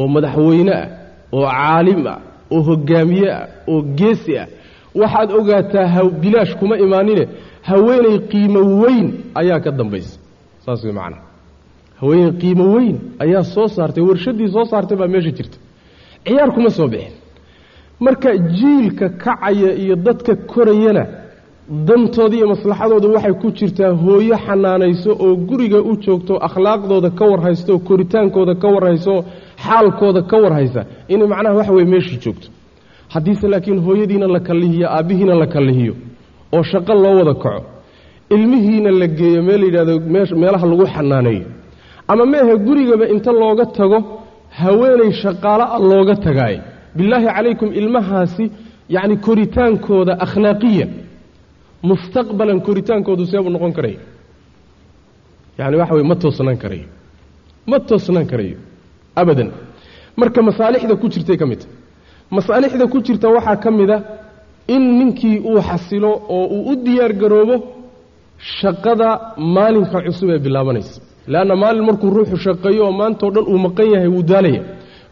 oo 0.00 0.06
madaxweyne 0.14 0.72
ah 0.82 0.86
oo 1.36 1.44
caalim 1.52 2.00
ah 2.12 2.18
oo 2.54 2.60
hogaamiye 2.68 3.28
ah 3.38 3.44
oo 3.72 3.80
geesi 3.98 4.32
ah 4.42 4.46
waxaad 5.00 5.30
ogaataa 5.38 6.02
bilaash 6.22 6.54
kuma 6.60 6.74
imaanine 6.84 7.24
haweenay 7.68 8.16
qiimo 8.32 8.60
weyn 8.82 9.06
ayaa 9.40 9.60
ka 9.64 9.70
dambaysa. 9.78 10.12
Saas 10.64 10.80
way 10.84 10.92
macnaha 11.00 11.22
haweeney 12.00 12.32
qiimo 12.40 12.64
weyn 12.74 12.96
ayaa 13.24 13.42
soo 13.54 13.68
saartay 13.76 14.02
warshaddii 14.08 14.48
soo 14.54 14.64
saartay 14.72 14.96
baa 15.00 15.08
meesha 15.14 15.30
jirta 15.38 15.58
ciyaar 16.26 16.50
kuma 16.54 16.70
soo 16.78 16.88
bixin. 16.92 17.12
Marka 18.04 18.30
jiilka 18.58 19.06
kacaya 19.22 19.70
iyo 19.82 19.94
dadka 20.06 20.32
korayana 20.52 21.04
dantooda 21.88 22.34
iyo 22.38 22.46
maslaxadooda 22.52 23.08
waxay 23.14 23.32
ku 23.42 23.48
jirtaa 23.58 23.92
hooyo 24.02 24.36
xanaanayso 24.46 25.10
oo 25.24 25.36
guriga 25.48 25.78
u 25.82 25.92
joogto 26.04 26.34
akhlaaqdooda 26.46 27.10
ka 27.18 27.24
warhaysto 27.30 27.72
koritaankooda 27.88 28.54
ka 28.62 28.68
warhayso 28.74 29.14
xaalkooda 29.66 30.22
ka 30.30 30.36
warhaysa 30.44 30.80
inay 31.12 31.28
macnaha 31.32 31.54
waxa 31.58 31.72
weye 31.76 31.86
meeshii 31.92 32.18
joogto. 32.24 32.48
Haddiise 33.12 33.46
laakiin 33.52 33.80
hooyadiina 33.86 34.26
la 34.34 34.40
kallihiyo 34.48 34.86
aabbihiina 34.96 35.34
la 35.42 35.46
kallihiyo 35.54 35.94
oo 36.56 36.62
shaqo 36.70 36.94
loo 37.02 37.14
wada 37.18 37.34
kaco 37.44 37.64
ilmihiina 38.34 38.90
la 39.00 39.06
geeyo 39.18 39.40
meel 39.46 39.60
layidhahdo 39.62 39.94
meelaha 40.42 40.66
lagu 40.70 40.86
xanaaneeyo 40.94 41.46
ama 42.12 42.24
meehe 42.32 42.54
gurigaba 42.66 43.04
inta 43.14 43.30
looga 43.42 43.64
tago 43.78 43.98
haweenay 44.60 45.12
a 45.76 45.78
looga 45.90 46.14
tagaayo 46.26 46.60
bilaahi 46.96 47.26
calaykum 47.36 47.68
ilmahaasi 47.80 48.44
yacni 48.94 49.16
koritaankooda 49.26 50.12
akhlaaqiyan 50.24 50.90
mustaqbalan 51.88 52.58
koritaankoodu 52.66 53.24
seebuu 53.30 53.50
noqon 53.54 53.72
karaya 53.78 54.00
yani 55.58 55.76
waxa 55.80 55.94
weye 55.96 56.06
ma 56.12 56.16
toosnaan 56.22 56.58
karayo 56.62 56.86
ma 57.70 57.78
toosnaan 57.88 58.26
karayo 58.32 58.58
abadan. 59.20 59.50
Marka 60.20 60.40
masaalixda 60.48 60.94
ku 61.02 61.06
jirtay 61.14 61.36
ka 61.40 61.46
mid. 61.50 61.60
Masaalixda 62.36 62.84
ku 62.92 62.98
jirta 63.06 63.26
waxaa 63.36 63.56
ka 63.64 63.70
mid 63.78 63.90
a 63.90 63.98
in 64.74 64.82
ninkii 64.98 65.38
uu 65.50 65.60
xasilo 65.68 66.10
oo 66.36 66.44
uu 66.56 66.62
u 66.72 66.76
diyaar 66.84 67.12
garoobo 67.20 67.56
shaqada 68.58 69.08
maalinka 69.54 69.98
cusub 70.06 70.28
ee 70.34 70.38
bilaabanaysa 70.46 71.00
leanna 71.26 71.56
maalin 71.56 71.84
markuu 71.88 72.10
ruuxu 72.10 72.36
shaqeeyo 72.44 72.84
oo 72.86 72.92
maantao 72.92 73.30
dhan 73.34 73.44
uu 73.52 73.58
maqan 73.58 73.88
yahay 73.94 74.08
wuu 74.08 74.22
daalaya. 74.22 74.62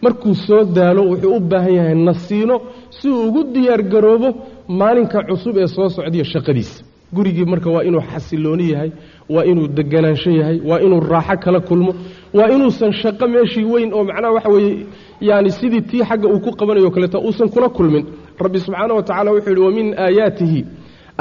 Markuu 0.03 0.35
soo 0.35 0.65
daalo 0.65 1.03
wuxuu 1.11 1.37
u 1.37 1.41
baahan 1.41 1.75
yahay 1.79 1.95
nasiino 1.95 2.57
si 2.97 3.09
uu 3.11 3.27
ugu 3.29 3.41
diyaar 3.55 3.83
garoobo 3.83 4.29
maalinka 4.69 5.19
cusub 5.29 5.57
ee 5.63 5.67
soo 5.67 5.89
socdiya 5.89 6.25
shaqadiisa. 6.25 6.85
Gurigii 7.15 7.45
marka 7.45 7.71
waa 7.71 7.83
inuu 7.89 8.01
xasilooni 8.11 8.71
yahay 8.73 8.91
waa 9.35 9.45
inuu 9.51 9.69
deganaansho 9.77 10.31
yahay 10.41 10.59
waa 10.69 10.81
inuu 10.81 11.01
raaxo 11.01 11.37
kala 11.45 11.61
kulmo 11.69 11.93
waa 12.35 12.49
inuusan 12.55 12.93
shaqo 13.01 13.25
meeshii 13.33 13.65
weyn 13.73 13.91
oo 13.95 14.05
macnaha 14.05 14.33
waxa 14.37 14.49
weeye 14.55 14.87
yaani 15.21 15.51
sidii 15.51 15.81
tii 15.81 16.05
xagga 16.09 16.29
uu 16.29 16.41
ku 16.41 16.51
qabanayo 16.59 16.91
kaleeto 16.91 17.19
uusan 17.27 17.49
kula 17.49 17.69
kulmin. 17.69 18.05
Rabbi 18.43 18.59
subxaana 18.65 18.95
wa 18.95 19.03
tacala 19.03 19.31
wuxuu 19.33 19.51
yidhi 19.51 19.63
wamin 19.67 19.89
aayaatihi 20.05 20.61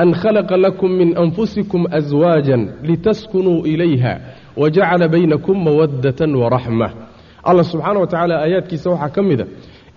an 0.01 0.09
khalaqa 0.21 0.55
lakum 0.57 0.91
min 0.99 1.09
anfusikum 1.17 1.83
aswaajan 1.97 2.61
litaskunuu 2.87 3.65
ilayha 3.71 4.13
wajacala 4.61 5.05
baynakum 5.13 5.57
mawaddatan 5.67 6.31
waraxma 6.41 6.87
allah 7.49 7.63
subxaana 7.71 7.99
wa 8.03 8.07
tacaala 8.11 8.35
aayaadkiisa 8.43 8.87
waxaa 8.93 9.09
ka 9.15 9.21
mid 9.29 9.39
a 9.41 9.45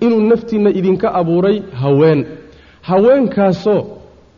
inuu 0.04 0.20
naftiinna 0.30 0.70
idinka 0.78 1.08
abuuray 1.20 1.56
haween 1.82 2.20
haweenkaasoo 2.88 3.80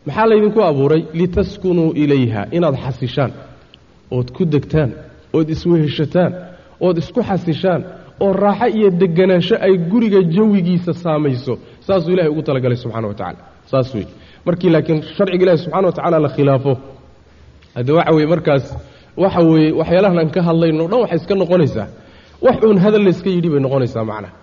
maxaa 0.07 0.25
laydinku 0.31 0.59
abuuray 0.69 1.01
litaskunuu 1.19 1.89
ilayha 2.03 2.41
inaad 2.57 2.75
xasishaan 2.85 3.31
ood 4.17 4.27
ku 4.37 4.43
degtaan 4.53 4.91
ood 5.37 5.47
isweheshataan 5.55 6.31
ood 6.85 6.97
isku 7.03 7.21
xasishaan 7.29 7.81
oo 8.25 8.31
raaxo 8.43 8.67
iyo 8.77 8.89
deganaansho 9.01 9.55
ay 9.65 9.73
guriga 9.91 10.19
jawigiisa 10.35 10.91
saamayso 11.03 11.53
saasuu 11.85 12.11
ilahay 12.13 12.31
ugu 12.33 12.41
talagalay 12.47 12.77
subxana 12.83 13.07
wa 13.07 13.13
tacala 13.19 13.39
saas 13.71 13.89
wey 13.95 14.05
markii 14.47 14.69
laakiin 14.75 14.99
sharciga 15.15 15.43
ilahi 15.45 15.57
subxana 15.63 15.87
wa 15.89 15.93
tacaala 15.97 16.17
la 16.25 16.29
khilaafo 16.35 16.73
hadde 17.75 17.91
waxa 17.97 18.11
weye 18.15 18.27
markaas 18.33 18.65
waxa 19.21 19.41
weeye 19.49 19.71
waxyaalahan 19.79 20.17
aan 20.21 20.29
ka 20.35 20.41
hadlayno 20.47 20.83
dhan 20.91 20.99
waxay 21.03 21.17
iska 21.21 21.35
noqonaysaa. 21.41 21.87
Wax 22.45 22.57
uun 22.65 22.77
hadal 22.83 23.03
layska 23.07 23.29
yidhi 23.35 23.49
bay 23.53 23.59
noqonaysaa 23.65 24.03
macnaha 24.11 24.33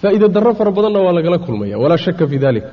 faa'iide 0.00 0.28
darro 0.34 0.52
fara 0.58 0.70
badanna 0.76 1.00
waa 1.06 1.12
lagala 1.18 1.38
kulmaya 1.46 1.76
walaa 1.82 1.96
shaka 2.04 2.24
fii 2.30 2.38
dalik 2.44 2.64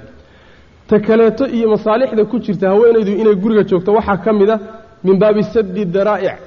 ta 0.89 0.95
kaleeto 1.07 1.43
iyo 1.57 1.67
masaalixda 1.73 2.23
ku 2.31 2.35
jirta 2.45 2.65
haweenaydu 2.73 3.11
inay 3.21 3.35
guriga 3.43 3.63
joogto 3.69 3.91
waxaa 3.97 4.17
ka 4.25 4.31
mid 4.39 4.49
a 4.49 4.57
min 5.05 5.15
baabi 5.21 5.43
saddi 5.53 5.83
daraa'ic. 5.95 6.37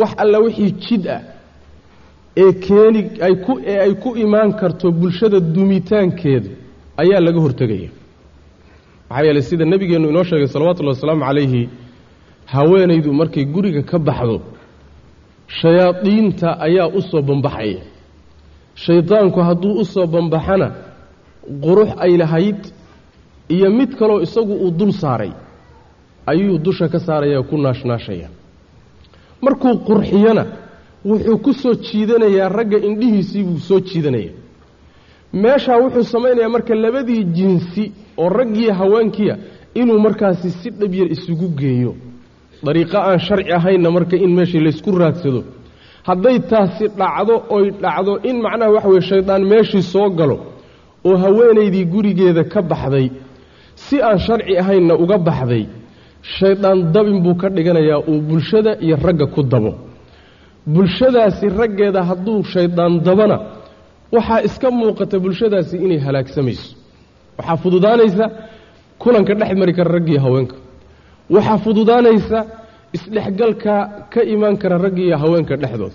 Wax 0.00 0.10
alla 0.22 0.38
wixii 0.44 0.72
jid 0.84 1.04
ah 1.16 1.20
ee 2.42 2.52
keeni 2.64 3.00
ay 3.26 3.34
ku 3.44 3.52
ee 3.72 3.78
ay 3.84 3.92
ku 4.02 4.10
imaan 4.24 4.50
karto 4.60 4.86
bulshada 5.00 5.38
dumitaankeedu 5.54 6.50
ayaa 7.02 7.20
laga 7.26 7.40
hortegaya. 7.44 7.90
Maxaa 9.10 9.24
yeeley 9.26 9.42
sida 9.48 9.64
nebigeennu 9.72 10.08
inoo 10.12 10.24
sheegay 10.30 10.46
salawatullahi 10.54 10.96
wasalaamu 10.96 11.24
calayhi 11.28 11.62
haweenaydu 12.54 13.10
markay 13.20 13.44
guriga 13.54 13.82
ka 13.90 13.98
baxdo 13.98 14.36
shayaadiinta 15.60 16.48
ayaa 16.66 16.88
u 16.88 17.00
soo 17.10 17.22
bambaxaya. 17.28 17.80
Shaydaanku 18.84 19.40
hadduu 19.48 19.74
u 19.80 19.84
soo 19.84 20.06
bambaxana 20.14 20.68
qurux 21.64 21.90
ay 22.04 22.16
lahayd 22.22 22.60
iyo 23.54 23.68
mid 23.78 23.90
kaloo 23.98 24.20
isagu 24.26 24.54
uu 24.64 24.70
dul 24.70 24.92
saaray 24.92 25.32
ayuu 26.26 26.58
dusha 26.58 26.88
ka 26.88 26.98
saaraya 27.06 27.42
ku 27.42 27.56
naashnaashaya 27.58 28.28
markuu 29.44 29.74
qurxiyana 29.88 30.44
wuxuu 31.04 31.38
ku 31.44 31.52
soo 31.62 31.74
jiidanayaa 31.74 32.48
ragga 32.48 32.78
indhihiisii 32.88 33.42
buu 33.48 33.58
soo 33.68 33.80
jiidanaya 33.80 34.30
meeshaa 35.42 35.78
wuxuu 35.82 36.04
samaynayaa 36.14 36.48
marka 36.54 36.74
labadii 36.84 37.24
jinsi 37.24 37.92
oo 38.22 38.28
raggiiyo 38.28 38.72
haweenkiia 38.74 39.34
inuu 39.74 39.98
markaasi 39.98 40.50
si 40.50 40.70
dhabyar 40.70 41.08
isugu 41.12 41.48
geeyo 41.48 41.92
dariiqo 42.66 42.98
aan 43.08 43.18
sharci 43.26 43.50
ahaynna 43.58 43.88
marka 43.96 44.16
in 44.24 44.30
meeshii 44.38 44.60
laysku 44.66 44.90
raadsado. 45.02 45.40
Hadday 46.08 46.36
taasi 46.50 46.84
dhacdo 47.00 47.34
oy 47.56 47.66
dhacdo 47.82 48.12
in 48.28 48.36
macnaha 48.44 48.70
waxa 48.76 48.88
weye 48.92 49.02
shaydaan 49.10 49.42
meeshii 49.52 49.82
soo 49.92 50.08
galo 50.18 50.36
oo 51.08 51.16
haweenaydii 51.22 51.84
gurigeeda 51.92 52.42
ka 52.52 52.60
baxday 52.70 53.06
si 53.84 53.96
aan 54.08 54.18
sharci 54.26 54.52
ahaynna 54.62 54.94
uga 55.02 55.16
baxday 55.28 55.64
shaydaan 56.36 56.78
dabin 56.94 57.18
buu 57.24 57.34
ka 57.40 57.48
dhiganayaa 57.56 58.00
uu 58.10 58.20
bulshada 58.28 58.72
iyo 58.84 58.96
ragga 59.06 59.26
ku 59.34 59.42
dabo. 59.52 59.72
Bulshadaasi 60.74 61.46
raggeeda 61.60 62.00
hadduu 62.08 62.38
shaydaan 62.52 62.92
dabana 63.06 63.36
waxaa 64.14 64.40
iska 64.48 64.68
muuqata 64.78 65.16
bulshadaasi 65.24 65.74
inay 65.84 65.98
halaagsamayso. 66.06 66.68
Waxaa 67.38 67.56
fududaanaysa 67.62 68.24
kulanka 69.02 69.32
dhex 69.40 69.50
mari 69.60 69.72
kara 69.76 69.90
raggiiyo 69.96 70.20
haweenka 70.26 70.56
waxaa 71.34 71.58
fududaanaysa 71.64 72.38
isdhexgalka 72.96 73.74
ka 74.12 74.20
imaan 74.34 74.56
kara 74.62 74.76
raggiiyo 74.84 75.16
haweenka 75.22 75.54
dhexdooda. 75.62 75.94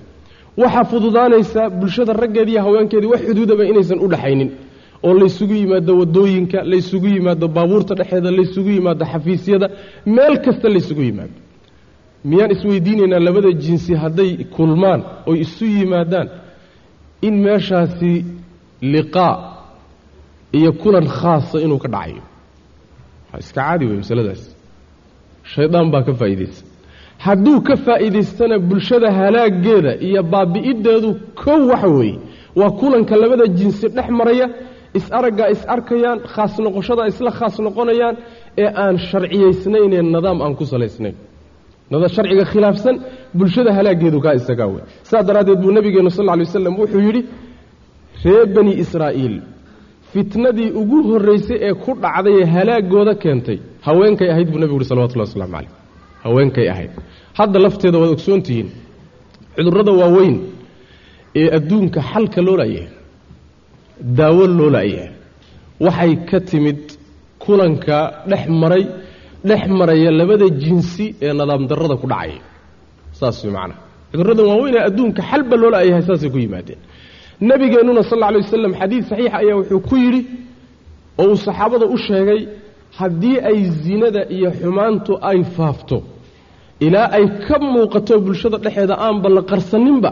Waxaa 0.62 0.84
fududaanaysa 0.92 1.62
bulshada 1.80 2.14
raggeediiyo 2.22 2.62
haweenkeedii 2.66 3.08
wax 3.14 3.22
xuduudaba 3.28 3.64
inaysan 3.72 4.00
u 4.00 4.08
dhaxaynin 4.14 4.50
oo 5.08 5.14
laysugu 5.22 5.54
yimaado 5.62 5.92
waddooyinka 6.02 6.60
laysugu 6.72 7.08
yimaado 7.14 7.48
baabuurta 7.56 7.94
dhexeeda 8.00 8.32
laysugu 8.38 8.70
yimaado 8.76 9.04
xafiisyada 9.12 9.68
meel 10.16 10.36
kasta 10.46 10.68
laysugu 10.74 11.02
yimaado. 11.08 11.34
Miyaan 12.30 12.52
isweydiinaynaa 12.56 13.20
labada 13.28 13.52
jinsi 13.64 13.92
hadday 14.04 14.32
kulmaan 14.56 15.02
oy 15.30 15.38
isu 15.46 15.66
yimaadaan 15.76 16.28
in 17.28 17.36
meeshaasi 17.46 18.14
liqaa 18.94 19.36
iyo 20.58 20.72
kulan 20.82 21.08
khaasa 21.18 21.58
inuu 21.66 21.78
ka 21.84 21.88
dhacayo? 21.94 22.22
Iska 23.40 23.62
caadi 23.62 23.86
wey 23.90 23.98
masaladaas 24.02 24.44
shaydaan 25.54 25.88
baa 25.94 26.04
ka 26.08 26.14
faa'iidaysta 26.20 26.64
hadduu 27.26 27.58
ka 27.68 27.76
faa'iidaystana 27.86 28.56
bulshada 28.70 29.10
halaaggeeda 29.20 29.92
iyo 30.08 30.22
baabi'iddeedu 30.34 31.10
kow 31.44 31.60
waxa 31.72 31.90
weeye 31.98 32.18
waa 32.60 32.72
kulanka 32.80 33.14
labada 33.22 33.46
jinsi 33.60 33.86
dhex 33.96 34.10
maraya 34.20 34.48
is-araggaa 35.00 35.50
is 35.56 35.62
arkayaan 35.76 36.20
khaas 36.34 36.54
noqoshada 36.66 37.04
isla 37.12 37.32
khaas 37.40 37.56
noqonayaan 37.66 38.16
ee 38.64 38.70
aan 38.84 38.96
sharciyaysnaynee 39.10 40.02
nidaam 40.16 40.38
aan 40.46 40.54
ku 40.60 40.66
salaysnayn. 40.74 41.16
Sharciga 42.16 42.46
khilaafsan 42.52 42.96
bulshada 43.38 43.72
halaaggeedu 43.78 44.20
kaa 44.26 44.34
isagaa 44.40 44.68
wey 44.74 44.84
saas 45.10 45.24
daraaddeed 45.30 45.60
buu 45.64 45.72
nabigeenu 45.78 46.10
sal 46.18 46.26
lay 46.30 46.40
waslam 46.46 46.76
wuxuu 46.82 47.02
yidhi 47.08 47.22
reer 48.26 48.46
bani 48.56 48.74
israa'iil 48.84 49.36
fitnadii 50.12 50.70
ugu 50.82 50.98
horraysay 51.10 51.58
ee 51.68 51.74
ku 51.84 51.92
dhacday 52.04 52.36
ee 52.42 52.46
halaagooda 52.56 53.14
keentay 53.24 53.60
haweenkay 53.88 54.28
ahayd 54.34 54.48
buu 54.52 54.60
nebigu 54.62 54.78
uhi 54.80 54.86
salawatullahi 54.92 55.30
waslamu 55.30 55.52
calayh. 55.56 55.72
Haweenkay 56.26 56.68
ahayd. 56.74 56.92
Hadda 57.40 57.58
lafteeda 57.66 57.98
waad 58.02 58.12
ogsoontihiin 58.18 58.68
cudurrada 59.56 59.92
waaweyn 60.02 60.36
ee 61.42 61.48
adduunka 61.58 62.00
xalka 62.12 62.42
loo 62.48 62.58
laayahay 62.62 62.90
daawo 64.20 64.44
loo 64.60 64.70
laayahay 64.76 65.12
waxay 65.86 66.14
ka 66.30 66.40
timid 66.50 66.82
kulanka 67.44 67.98
dhex 68.30 68.44
maray 68.62 68.84
dhex 69.50 69.64
maraya 69.80 70.12
labada 70.20 70.48
jinsi 70.64 71.06
ee 71.26 71.34
nadaam 71.40 71.64
darrada 71.72 71.96
ku 72.02 72.08
dhacaya 72.12 72.42
saas 73.20 73.38
way 73.44 73.54
macnaha 73.58 74.48
waaweyn 74.52 74.76
ee 74.80 74.84
adduunka 74.90 75.22
xalba 75.30 75.56
loo 75.62 75.70
laayahay 75.76 76.02
saasay 76.10 76.30
ku 76.34 76.38
yimaadeen. 76.46 76.80
Nabigeennuna 77.50 78.02
sal 78.10 78.18
alla 78.18 78.28
alay 78.32 78.42
wasalam 78.46 78.74
xadiid 78.82 79.04
saxiixa 79.10 79.38
ayaa 79.42 79.56
wuxuu 79.60 79.80
ku 79.90 79.96
yidhi 80.04 80.22
oo 81.22 81.28
uu 81.32 81.38
saxaabada 81.46 81.86
u 81.86 81.98
sheegay 82.08 82.42
haddii 83.00 83.38
ay 83.50 83.60
zinada 83.84 84.22
iyo 84.36 84.50
xumaantu 84.60 85.12
ay 85.30 85.40
faafto 85.56 85.98
ilaa 86.86 87.08
ay 87.18 87.26
ka 87.48 87.56
muuqato 87.74 88.14
bulshada 88.26 88.58
dhexeeda 88.64 88.96
aanba 89.06 89.28
la 89.36 89.42
qarsaninba 89.52 90.12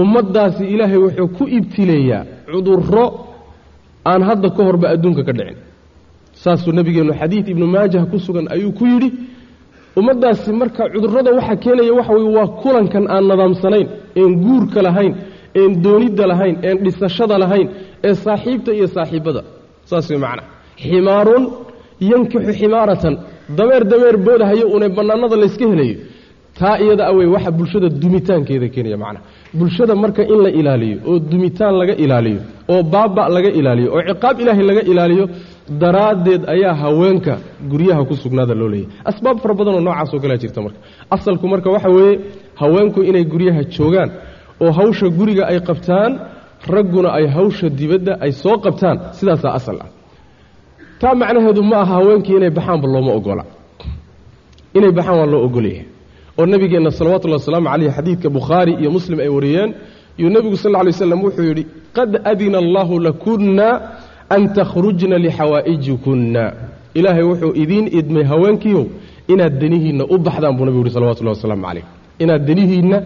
ummaddaasi 0.00 0.62
ilaahay 0.74 0.98
wuxuu 1.04 1.28
ku 1.36 1.44
ibtileeyaa 1.58 2.22
cudurro 2.52 3.06
aan 4.10 4.22
hadda 4.28 4.48
ka 4.56 4.62
horba 4.68 4.86
adduunka 4.94 5.22
ka 5.28 5.32
dhicin. 5.38 5.56
Saasuu 6.42 6.72
nabigeennu 6.78 7.12
xadiid 7.20 7.46
ibnu 7.52 7.66
maajah 7.74 8.04
ku 8.10 8.16
sugan 8.26 8.46
ayuu 8.54 8.72
ku 8.78 8.84
yidhi 8.92 9.08
ummaddaasi 9.98 10.50
marka 10.60 10.82
cudurrada 10.94 11.30
waxa 11.38 11.54
keenaya 11.62 11.92
waxa 11.98 12.12
weye 12.16 12.30
waa 12.38 12.48
kulankan 12.62 13.04
aan 13.14 13.24
nadaamsanayn 13.30 13.86
een 14.20 14.32
guurka 14.44 14.80
lahayn 14.86 15.12
een 15.60 15.72
doonidda 15.84 16.24
lahayn 16.32 16.56
een 16.68 16.78
dhisashada 16.84 17.36
lahayn 17.42 17.68
ee 18.08 18.14
saaxiibta 18.24 18.70
iyo 18.78 18.86
saaxiibbada 18.96 19.42
saas 19.90 20.06
way 20.10 20.18
macnaa. 20.24 20.46
Ximaarun 20.84 21.44
yankixu 22.10 22.52
ximaaratan 22.60 23.14
dameer 23.58 23.82
dameer 23.92 24.16
boodahayo 24.26 24.64
uunay 24.72 24.88
bannaanada 24.98 25.36
layska 25.42 25.66
helayo. 25.72 25.96
Taa 26.58 26.76
iyada 26.84 27.04
awey 27.10 27.26
waxa 27.34 27.50
bulshada 27.58 27.88
dumitaankeeda 28.02 28.68
keenaya 28.74 28.96
macnaha. 29.02 29.24
Bulshada 29.58 29.94
marka 30.02 30.22
in 30.32 30.38
la 30.44 30.50
ilaaliyo 30.60 30.96
oo 31.10 31.18
dumitaan 31.30 31.74
laga 31.80 31.94
ilaaliyo 32.04 32.40
oo 32.72 32.82
baaba 32.92 33.22
laga 33.36 33.48
ilaaliyo 33.60 33.88
oo 33.96 34.02
ciqaab 34.08 34.36
ilaahay 34.42 34.64
laga 34.70 34.82
ilaaliyo 34.92 35.24
daraaddeed 35.82 36.42
ayaa 36.54 36.74
haweenka 36.82 37.34
guryaha 37.70 38.02
ku 38.08 38.14
sugnaada 38.22 38.54
loo 38.60 38.68
leeyahy 38.74 38.88
asbaab 39.10 39.36
fara 39.42 39.54
badanoo 39.58 39.80
noocaasoo 39.86 40.20
kalea 40.22 40.36
jirta 40.42 40.60
marka. 40.66 40.78
Asalku 41.14 41.44
marka 41.52 41.68
waxa 41.74 41.88
weeye 41.96 42.14
haweenku 42.60 42.98
inay 43.08 43.24
guryaha 43.32 43.62
joogaan 43.74 44.10
oo 44.64 44.70
hawsha 44.78 45.06
guriga 45.18 45.44
ay 45.50 45.58
qabtaan 45.68 46.12
ragguna 46.74 47.08
ay 47.18 47.26
hawsha 47.36 47.66
dibadda 47.78 48.12
ay 48.24 48.32
soo 48.42 48.56
qabtaan 48.66 48.96
sidaasaa 49.18 49.52
asal 49.58 49.76
ah 49.84 49.88
taa 51.02 51.14
macnaheedu 51.20 51.62
ma 51.70 51.76
aha 51.82 51.94
haweenkii 51.98 52.36
inay 52.38 52.50
baxaanba 52.56 52.86
looma 52.94 53.12
ogola 53.18 53.44
inay 54.76 54.92
baxaan 54.96 55.18
waa 55.20 55.26
loo 55.32 55.42
ogolyahay 55.48 55.84
oo 56.38 56.46
nabigeenna 56.52 56.90
salawatullahi 56.98 57.40
wasalaamu 57.40 57.68
caleyh 57.72 57.92
xadiidka 57.96 58.28
bukhaari 58.36 58.72
iyo 58.80 58.90
muslim 58.96 59.18
ay 59.24 59.28
wariyeen 59.36 59.70
yuu 60.20 60.30
nebigu 60.34 60.56
sal 60.62 60.72
lla 60.72 60.82
lay 60.86 60.92
slam 61.00 61.20
wuxuu 61.24 61.44
yidhi 61.50 61.64
qad 61.96 62.10
adina 62.30 62.58
allahu 62.64 62.94
lakunna 63.06 63.68
an 64.34 64.42
takhrujna 64.56 65.16
lixawaa'ijikunna 65.24 66.44
ilaahay 66.98 67.22
wuxuu 67.30 67.52
idiin 67.62 67.86
idmay 67.98 68.24
haweenkiiow 68.30 68.84
inaad 69.32 69.54
danihiinna 69.62 70.04
u 70.04 70.16
baxdaan 70.26 70.54
buu 70.56 70.64
nebigu 70.66 70.84
yihi 70.84 70.94
salawatullahi 70.96 71.36
wasalaamu 71.36 71.62
calayh. 71.68 71.84
Inaad 72.22 72.42
danihiinna 72.48 72.98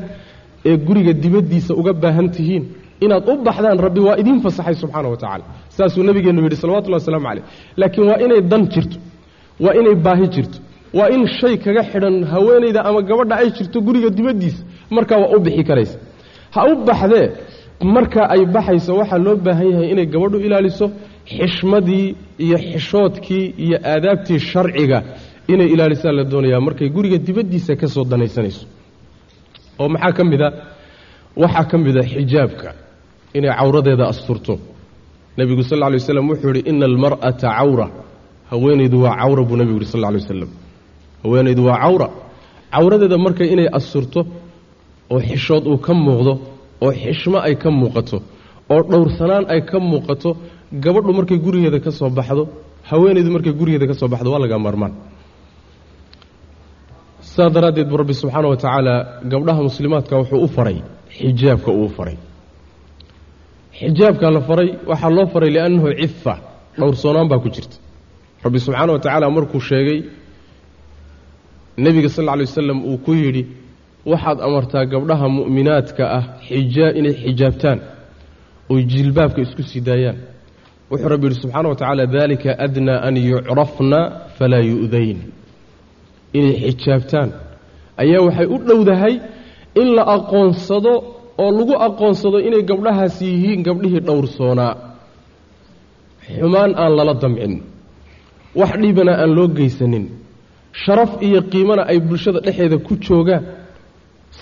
ee 0.68 0.76
guriga 0.86 1.12
dibaddiisa 1.22 1.72
uga 1.80 1.92
baahan 2.02 2.28
tihiin 2.36 2.64
inaad 3.04 3.24
u 3.32 3.34
baxdaan 3.46 3.78
rabbi 3.86 4.00
waa 4.06 4.16
idiin 4.20 4.40
fasaxay 4.44 4.74
subxaana 4.82 5.08
wa 5.12 5.16
tacala 5.22 5.44
saasuu 5.76 6.02
nebigeennu 6.08 6.42
yidhi 6.46 6.56
salawatullahi 6.62 7.00
wasalaamu 7.02 7.26
calayh 7.28 7.44
laakiin 7.80 8.06
waa 8.10 8.18
inay 8.24 8.40
dan 8.50 8.62
jirto 8.72 8.98
waa 9.64 9.74
inay 9.80 9.94
baahi 10.06 10.26
jirto 10.34 10.58
waa 10.98 11.08
in 11.14 11.22
shay 11.38 11.54
kaga 11.64 11.82
xidhan 11.90 12.16
haweenayda 12.32 12.80
ama 12.88 13.00
gabadha 13.08 13.34
ay 13.42 13.48
jirto 13.56 13.78
guriga 13.86 14.10
dibaddiisa 14.18 14.60
markaa 14.96 15.18
waa 15.22 15.30
u 15.36 15.40
bixi 15.44 15.64
karaysa 15.68 15.96
ha 16.54 16.60
u 16.70 16.84
baxdee 16.88 17.26
marka 17.94 18.20
ay 18.34 18.42
baxayso 18.54 18.92
waxaa 19.00 19.18
loo 19.26 19.36
baahan 19.46 19.68
yahay 19.72 19.88
inay 19.92 20.06
gabadhu 20.14 20.38
ilaaliso 20.46 20.86
xishmadii 21.36 22.06
iyo 22.44 22.56
xishoodkii 22.70 23.44
iyo 23.64 23.76
aadaabtii 23.92 24.38
sharciga 24.50 24.98
inay 25.52 25.68
ilaalisaa 25.74 26.12
la 26.18 26.24
doonayaa 26.32 26.60
markay 26.66 26.88
guriga 26.96 27.18
dibaddiisa 27.26 27.72
ka 27.80 27.86
soo 27.94 28.04
danaysanayso 28.12 28.62
oo 29.80 29.88
maxaa 29.94 30.12
ka 30.18 30.24
mid 30.30 30.42
a? 30.42 30.48
Waxaa 31.42 31.64
ka 31.70 31.76
mid 31.84 31.96
a 31.96 32.02
xijaabka 32.12 32.68
inay 33.38 33.52
cawradeeda 33.58 34.04
asturto. 34.12 34.54
Nebigu 35.38 35.62
sal 35.68 35.78
lla 35.80 35.88
lay 35.92 35.98
waslam 36.02 36.26
wuxuu 36.30 36.48
yidhi 36.52 36.62
ina 36.70 36.84
almar'ata 36.90 37.48
cawra. 37.56 37.86
Haweenaydu 38.50 38.96
waa 39.04 39.14
cawra 39.20 39.42
buu 39.48 39.56
nebigu 39.60 39.78
yidhi 39.80 39.90
sal 39.92 40.00
lla 40.02 40.10
lay 40.14 40.20
waslam 40.22 40.50
haweenaydu 41.24 41.62
waa 41.68 41.78
cawra. 41.84 42.08
Cawradeeda 42.74 43.16
marka 43.24 43.44
inay 43.54 43.68
asturto 43.78 44.20
oo 45.14 45.20
xishood 45.28 45.64
uu 45.72 45.78
ka 45.86 45.92
muuqdo 46.04 46.32
oo 46.84 46.92
xishmo 47.02 47.38
ay 47.46 47.54
ka 47.62 47.68
muuqato 47.80 48.18
oo 48.72 48.80
dhowrsanaan 48.90 49.44
ay 49.54 49.60
ka 49.70 49.78
muuqato 49.90 50.30
gabadhu 50.84 51.10
markay 51.18 51.38
gurigeeda 51.44 51.78
ka 51.84 51.90
soo 51.98 52.10
baxdo 52.18 52.42
haweenaydu 52.90 53.30
markay 53.36 53.52
gurigeeda 53.58 53.86
ka 53.90 53.94
soo 54.00 54.08
baxdo 54.12 54.28
waa 54.32 54.42
laga 54.44 54.58
maarmaan. 54.64 54.92
Sidaa 57.30 57.50
daraaddeed 57.54 57.88
buu 57.90 57.96
rabbi 58.02 58.14
subxaana 58.20 58.48
wa 58.52 58.56
tacaala 58.62 58.94
gabdhaha 59.32 59.60
muslimaadka 59.68 60.14
wuxuu 60.20 60.40
u 60.44 60.48
faray 60.56 60.78
xijaabka 61.18 61.70
uu 61.80 61.88
faray 61.96 62.16
xijaabka 63.80 64.26
la 64.36 64.40
faray 64.48 64.68
waxaa 64.90 65.10
loo 65.16 65.26
faray 65.32 65.50
liannahu 65.56 65.88
cifa 66.00 66.34
dhowrsoonaan 66.78 67.28
baa 67.30 67.38
ku 67.44 67.48
jirta. 67.54 67.76
Rabbi 68.44 68.58
subxaana 68.64 68.92
wa 68.92 68.98
tacaala 69.04 69.26
markuu 69.36 69.60
sheegay 69.68 69.98
nebiga 71.84 72.08
sal 72.14 72.24
lla 72.24 72.32
alay 72.32 72.46
wasalam 72.50 72.78
uu 72.90 72.98
ku 73.04 73.12
yidhi 73.22 73.42
waxaad 74.10 74.38
amartaa 74.46 74.84
gabdhaha 74.92 75.26
mu'minaadka 75.36 76.04
ah 76.18 76.24
xijaa 76.48 76.90
inay 76.98 77.14
xijaabtaan 77.22 77.78
oy 78.72 78.80
jilbaabka 78.92 79.40
isku 79.46 79.62
sii 79.70 79.80
daayaan. 79.88 80.18
Wuxuu 80.90 81.08
rabbi 81.12 81.24
yidhi 81.26 81.40
subxaana 81.42 81.68
wa 81.68 81.76
tacaala 81.80 82.04
dalika 82.16 82.50
adnaa 82.66 83.00
an 83.08 83.16
yucrafna 83.28 84.00
falaa 84.36 84.64
yu'dayn. 84.70 85.18
Inay 86.38 86.54
xijaabtaan. 86.80 87.28
Ayaa 88.02 88.20
waxay 88.26 88.46
u 88.46 88.56
dhowdahay 88.68 89.14
in 89.80 89.88
la 89.96 90.02
aqoonsado 90.16 90.92
oo 91.42 91.50
lagu 91.58 91.74
aqoonsado 91.86 92.38
inay 92.48 92.62
gabdhahaas 92.70 93.16
yihiin 93.28 93.60
gabdhihii 93.68 94.02
dhowrsoonaa 94.08 94.72
xumaan 96.38 96.72
aan 96.82 96.92
lala 96.98 97.14
damcin. 97.22 97.54
Wax 98.60 98.72
dhibana 98.82 99.12
aan 99.22 99.30
loo 99.36 99.48
geysanin. 99.58 100.04
Sharaf 100.82 101.12
iyo 101.26 101.40
qiimana 101.52 101.82
ay 101.90 101.98
bulshada 102.08 102.40
dhexeeda 102.46 102.76
ku 102.86 102.92
joogaan 103.06 103.42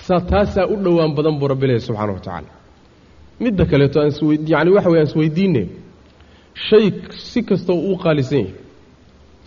sa 0.07 0.17
taasaa 0.31 0.67
u 0.73 0.77
dhowaan 0.85 1.13
badan 1.17 1.35
buu 1.39 1.49
rabbi 1.53 1.67
leeyahy 1.69 1.87
subxana 1.89 2.13
wa 2.13 2.19
tacaala. 2.25 2.51
Midda 3.43 3.65
kaleeto 3.71 3.97
aan 4.01 4.09
iswe 4.13 4.35
yacni 4.53 4.71
waxa 4.77 4.91
wey 4.93 5.01
aan 5.01 5.07
isweydiine 5.11 5.63
shay 6.67 6.87
si 7.31 7.41
kastoo 7.49 7.79
uu 7.89 7.97
qaalisan 8.05 8.39
yahay 8.39 8.55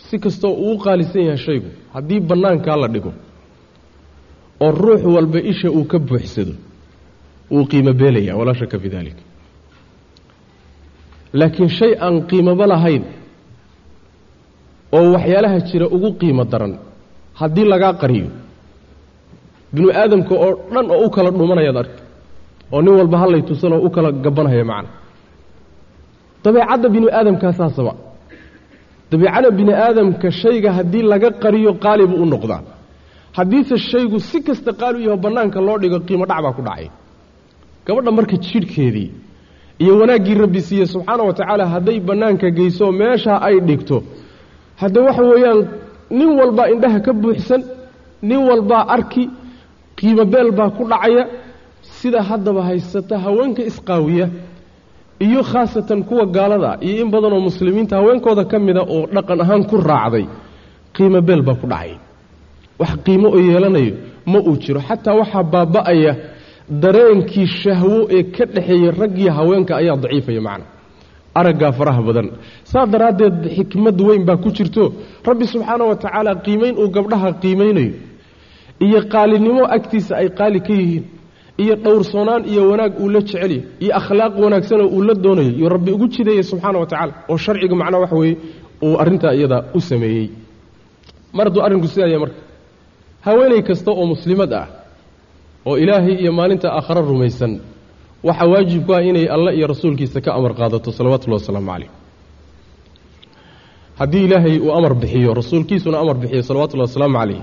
si 0.06 0.16
kastoo 0.24 0.52
uu 0.66 0.76
qaalisan 0.84 1.22
yahay 1.28 1.40
shaygu 1.46 1.68
haddii 1.94 2.20
bannaankaa 2.28 2.76
la 2.82 2.88
dhigo 2.94 3.12
oo 4.64 4.70
ruux 4.82 5.02
walba 5.14 5.38
isha 5.52 5.68
uu 5.78 5.84
ka 5.92 5.98
buuxsado 6.08 6.52
wuu 7.52 7.64
qiimo 7.70 7.92
beelaya 8.00 8.32
walaa 8.38 8.54
shaka 8.60 8.76
fi 8.82 8.88
dalik 8.94 9.16
laakiin 11.38 11.68
shay 11.78 11.92
aan 12.04 12.14
qiimoba 12.30 12.64
lahayn 12.72 13.04
oo 14.96 15.06
waxyaalaha 15.14 15.58
jira 15.68 15.86
ugu 15.96 16.10
qiimo 16.20 16.44
daran 16.52 16.72
haddii 17.40 17.66
lagaa 17.72 17.92
qariyo 18.02 18.28
binu 19.74 19.88
aadamka 20.02 20.34
oo 20.44 20.52
dhan 20.74 20.86
oo 20.94 21.00
u 21.06 21.10
kala 21.14 21.30
dhumanayaad 21.38 21.76
arki 21.82 22.00
oo 22.74 22.80
nin 22.84 22.94
walba 22.98 23.16
hallay 23.22 23.42
tusan 23.48 23.72
oo 23.76 23.80
u 23.86 23.90
kala 23.94 24.08
gabanhaya 24.24 24.64
macna. 24.70 24.90
Dabeecadda 26.44 26.88
binu 26.94 27.06
aadamkaa 27.18 27.52
saasaba. 27.60 27.92
Bini 29.58 29.72
aadamka 29.84 30.28
shayga 30.40 30.70
haddii 30.78 31.02
laga 31.12 31.30
qariyo 31.42 31.72
qaali 31.84 32.04
buu 32.10 32.22
u 32.22 32.26
noqdaa. 32.34 32.62
Haddiise 33.36 33.76
shaygu 33.90 34.18
si 34.28 34.38
kasta 34.46 34.70
qaali 34.80 34.96
u 34.98 35.04
yaho 35.08 35.16
bannaanka 35.24 35.58
loo 35.66 35.76
dhigo 35.82 35.98
qiimo 36.08 36.24
dhac 36.30 36.40
baa 36.44 36.52
ku 36.58 36.62
dhacay 36.68 36.88
gabadha 37.88 38.10
marka 38.18 38.36
jidhkeedii 38.46 39.10
iyo 39.82 39.92
wanaaggii 40.00 40.34
rabbi 40.34 40.60
siiye 40.60 40.86
subxaana 40.86 41.22
wa 41.28 41.32
tacaala 41.38 41.64
hadday 41.74 42.00
bannaanka 42.08 42.50
geyso 42.58 42.86
meeshaa 43.00 43.38
ay 43.48 43.56
dhigto 43.68 43.96
hadda 44.80 45.00
waxa 45.06 45.22
weeyaan 45.30 45.60
nin 46.18 46.28
walbaa 46.40 46.68
indhaha 46.74 47.00
ka 47.06 47.12
buuxsan 47.22 47.62
nin 48.28 48.38
walbaa 48.48 48.84
arki 48.96 49.24
qiimo 49.98 50.24
beel 50.32 50.50
baa 50.58 50.70
ku 50.76 50.82
dhacaya 50.90 51.24
sida 51.98 52.20
haddaba 52.28 52.62
haysata 52.68 53.14
haweenka 53.24 53.62
isqaawiya 53.70 54.26
iyo 55.26 55.40
khaasatan 55.50 56.00
kuwa 56.08 56.24
gaalada 56.36 56.70
iyo 56.86 56.96
in 57.04 57.10
badanoo 57.12 57.40
muslimiinta 57.48 57.94
haweenkooda 57.98 58.44
ka 58.50 58.56
mida 58.66 58.82
oo 58.94 59.02
dhaqan 59.14 59.40
ahaan 59.44 59.62
ku 59.70 59.76
raacday 59.90 60.24
qiimo 60.94 61.20
beel 61.28 61.42
baa 61.48 61.54
ku 61.60 61.66
dhacay. 61.72 61.92
Wax 62.80 62.92
qiimo 63.04 63.28
oo 63.34 63.40
yeelanayo 63.48 63.94
ma 64.30 64.38
uu 64.48 64.56
jiro 64.62 64.80
xataa 64.88 65.14
waxaa 65.20 65.42
baaba'aya 65.52 66.12
dareenkii 66.70 67.46
shahwo 67.46 68.08
ee 68.10 68.22
ka 68.22 68.44
dhexeeyey 68.44 68.90
raggiyo 69.00 69.32
haweenka 69.32 69.76
ayaa 69.76 69.96
daciifaya 69.96 70.40
macna. 70.40 70.64
Araggaa 71.34 71.72
faraha 71.72 72.02
badan. 72.02 72.28
Saa 72.64 72.86
daraaddeed 72.86 73.38
xikmad 73.56 74.00
weyn 74.00 74.24
baa 74.28 74.36
ku 74.36 74.50
jirto. 74.50 74.92
Rabbi 75.28 75.44
subxaana 75.46 75.84
wa 75.90 75.96
tacaala 75.96 76.32
qiimayn 76.44 76.74
uu 76.82 76.88
gabdhaha 76.96 77.32
qiimaynayo 77.42 77.92
iyo 78.84 79.00
qaalinimo 79.12 79.62
agtiisa 79.76 80.12
ay 80.20 80.28
qaali 80.38 80.60
ka 80.60 80.72
yihiin. 80.72 81.04
Iyo 81.62 81.74
dhowrsoonaan 81.84 82.42
iyo 82.52 82.62
wanaag 82.70 82.92
uu 83.00 83.08
la 83.14 83.20
jecelyahy 83.20 83.58
iyo 83.80 83.92
akhlaaq 84.00 84.34
wanaagsanoo 84.44 84.88
uu 84.96 85.02
la 85.08 85.14
doonayo. 85.14 85.50
Iyo 85.58 85.68
rabbi 85.68 85.90
ugu 85.92 86.06
jidaya 86.08 86.42
subxaana 86.42 86.78
wa 86.82 86.86
tacaala 86.86 87.12
oo 87.30 87.36
sharciga 87.36 87.74
macnaa 87.80 87.98
waxa 88.04 88.16
weeye 88.16 88.36
uu 88.82 88.94
arrintaa 89.02 89.32
iyada 89.34 89.58
u 89.74 89.80
sameeyey. 89.80 90.26
Mar 91.32 91.44
hadduu 91.46 91.62
arrinku 91.66 91.86
sidaaya 91.92 92.18
marka. 92.22 92.36
Haweenay 93.24 93.62
kasta 93.68 93.90
oo 93.90 94.06
muslimad 94.12 94.52
ah 94.60 94.66
oo 95.68 95.76
ilaahay 95.82 96.14
iyo 96.22 96.32
maalinta 96.38 96.68
aakhare 96.78 97.02
rumaysan 97.10 97.52
waxaa 98.28 98.48
waajib 98.52 98.82
ku 98.86 98.92
ah 98.98 99.02
inay 99.10 99.26
allah 99.34 99.52
iyo 99.58 99.66
rasuulkiisa 99.72 100.18
ka 100.24 100.30
amar 100.38 100.52
qaadato 100.58 100.88
salawatullahi 100.98 101.40
wasalaamu 101.42 101.70
calayh. 101.72 101.90
Haddii 104.00 104.24
ilaahay 104.26 104.56
uu 104.64 104.72
amar 104.78 104.92
bixiyo 105.02 105.30
rasuulkiisuna 105.40 105.96
amar 106.02 106.16
bixiyo 106.22 106.42
salawatullahi 106.48 106.88
wasalaamu 106.90 107.18
calayh 107.20 107.40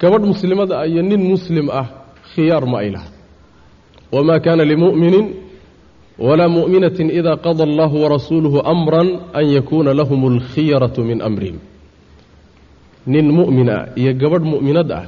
gabadh 0.00 0.24
muslimada 0.32 0.74
ah 0.82 0.86
iyo 0.90 1.02
nin 1.10 1.22
muslim 1.32 1.66
ah 1.80 1.86
khiyaar 2.34 2.64
ma 2.72 2.78
ay 2.82 2.90
laha 2.94 3.08
wamaa 4.14 4.38
kaana 4.44 4.64
limu'minin 4.70 5.26
walaa 6.26 6.50
mu'minatin 6.56 7.08
idaa 7.18 7.36
qada 7.46 7.62
allahu 7.68 7.96
warasuuluhu 8.02 8.58
amran 8.72 9.08
an 9.38 9.44
yakuuna 9.56 9.90
lahum 10.00 10.20
alkhiyaratu 10.32 11.00
min 11.08 11.18
amrihim. 11.28 11.58
Nin 13.12 13.26
mu'min 13.38 13.68
ah 13.76 13.82
iyo 14.00 14.12
gabadh 14.22 14.44
mu'minad 14.52 14.90
ah 14.98 15.04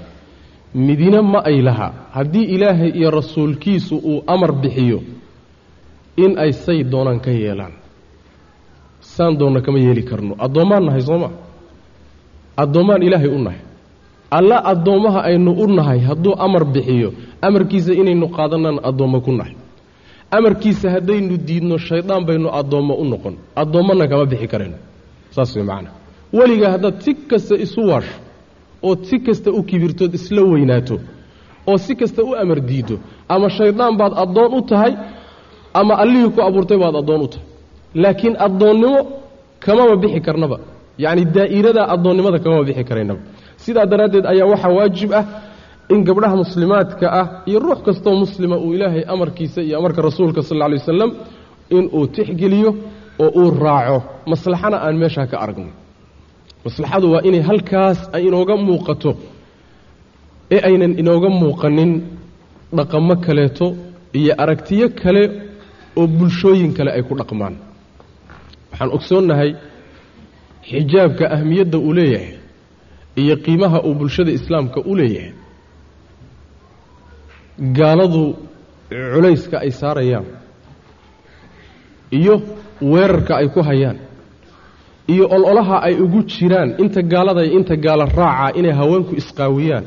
midina 0.74 1.22
ma 1.22 1.40
ay 1.44 1.62
laha. 1.62 1.88
Haddii 2.12 2.44
ilaahay 2.54 2.90
iyo 2.94 3.10
rasuulkiisu 3.10 3.96
uu 3.96 4.22
amar 4.26 4.52
bixiyo 4.52 5.00
in 6.16 6.38
ay 6.38 6.52
say 6.52 6.82
doonaan 6.84 7.20
ka 7.20 7.30
yeelaan. 7.30 7.72
Saan 9.00 9.36
doonna 9.38 9.60
kama 9.60 9.78
yeeli 9.78 10.02
karno. 10.02 10.34
Addoommaan 10.38 10.84
nahay 10.86 11.00
soo 11.00 11.18
ma? 11.18 11.30
Addoommaan 12.56 13.02
ilaahay 13.02 13.28
u 13.28 13.38
nahay. 13.38 13.60
Alla 14.30 14.58
addoommaha 14.72 15.20
aynu 15.28 15.50
u 15.52 15.66
nahay 15.66 16.00
hadduu 16.08 16.34
amar 16.38 16.64
bixiyo 16.74 17.12
amarkiisa 17.46 17.92
inaynu 18.00 18.26
qaadanaan 18.36 18.78
addoommo 18.88 19.20
ku 19.20 19.32
nahay. 19.32 19.54
Amarkiisa 20.36 20.90
haddaynu 20.94 21.36
diidno 21.48 21.78
shaydaan 21.78 22.24
baynu 22.28 22.48
addoommo 22.60 22.94
u 22.94 23.04
noqon. 23.04 23.34
Addoommana 23.56 24.04
kama 24.10 24.24
bixi 24.30 24.48
karayno 24.52 24.76
saas 25.34 25.50
way 25.56 25.64
macana 25.64 25.90
weliga 26.32 26.68
haddaad 26.74 26.96
si 27.04 27.10
kasta 27.30 27.54
isu 27.64 27.80
waasho 27.90 28.14
ood 28.88 29.00
si 29.08 29.16
kasta 29.26 29.50
u 29.50 29.60
kibirtood 29.68 30.12
isla 30.18 30.42
weynaato 30.52 30.96
oo 31.70 31.78
si 31.84 31.92
kasta 32.00 32.20
u 32.24 32.30
amar 32.42 32.58
diiddo 32.68 32.96
ama 33.34 33.48
shaydaan 33.56 33.94
baad 34.00 34.12
addoon 34.22 34.52
u 34.58 34.60
tahay 34.70 34.92
ama 35.80 35.94
allihii 36.02 36.30
ku 36.34 36.40
abuurtay 36.48 36.78
baad 36.82 36.96
addoon 37.02 37.20
u 37.22 37.28
tahay. 37.32 37.44
Laakiin 38.02 38.34
addoonnimo 38.46 38.98
kamama 39.64 39.94
bixi 40.02 40.20
karnaba. 40.26 40.56
Yacni 41.04 41.24
daa'iradaa 41.36 41.86
addoonnimada 41.94 42.38
kamama 42.44 42.62
bixi 42.68 42.84
karaynaba. 42.90 43.20
Sidaa 43.64 43.86
daraaddeed 43.92 44.24
ayaa 44.32 44.46
waxaa 44.52 44.72
waajib 44.78 45.10
ah 45.20 45.24
in 45.94 46.00
gabdhaha 46.08 46.36
muslimaadka 46.42 47.06
ah 47.20 47.26
iyo 47.48 47.58
ruux 47.64 47.80
kastoo 47.86 48.14
muslima 48.22 48.56
uu 48.64 48.72
ilaahay 48.76 49.02
amarkiisa 49.14 49.60
iyo 49.66 49.74
amarka 49.80 50.00
rasuulka 50.08 50.40
sal 50.48 50.56
alla 50.56 50.64
alay 50.68 50.78
wasalam 50.82 51.10
inuu 51.76 52.06
tixgeliyo 52.14 52.70
oo 53.24 53.28
uu 53.40 53.50
raaco. 53.64 53.98
Maslaxana 54.30 54.76
aan 54.86 54.96
meeshaa 55.02 55.26
ka 55.30 55.36
aragno 55.44 55.70
maslaxadu 56.66 57.06
waa 57.14 57.22
inay 57.28 57.42
halkaas 57.48 57.98
ay 58.16 58.22
inooga 58.28 58.54
muuqato 58.66 59.10
ee 60.54 60.60
aynan 60.68 60.92
inooga 61.02 61.28
muuqanin 61.40 61.92
dhaqamo 62.78 63.14
kaleeto 63.26 63.66
iyo 64.18 64.32
aragtiyo 64.42 64.86
kale 65.00 65.22
oo 65.98 66.06
bulshooyin 66.18 66.72
kale 66.76 66.90
ay 66.96 67.02
ku 67.08 67.14
dhaqmaan. 67.20 67.54
Waxaan 68.70 68.90
ogsoonnahay 68.96 69.50
xijaabka 70.70 71.24
ahmiyadda 71.36 71.78
uu 71.86 71.92
leeyahay 71.98 72.32
iyo 73.20 73.34
qiimaha 73.44 73.78
uu 73.88 73.94
bulshada 74.00 74.30
islaamka 74.38 74.78
u 74.80 74.92
leeyahay 75.00 75.32
gaaladu 77.78 78.22
culayska 78.90 79.56
ay 79.64 79.70
saarayaan 79.80 80.26
iyo 82.18 82.34
weerarka 82.90 83.32
ay 83.40 83.48
ku 83.54 83.60
hayaan 83.68 83.98
iyo 85.12 85.24
ololaha 85.36 85.76
ay 85.86 85.94
ugu 86.04 86.20
jiraan 86.32 86.70
inta 86.82 87.00
gaalada 87.12 87.42
iyo 87.46 87.54
inta 87.60 87.74
gaala 87.84 88.04
raaca 88.18 88.56
inay 88.58 88.72
haweenku 88.80 89.12
isqaawiyaan. 89.20 89.84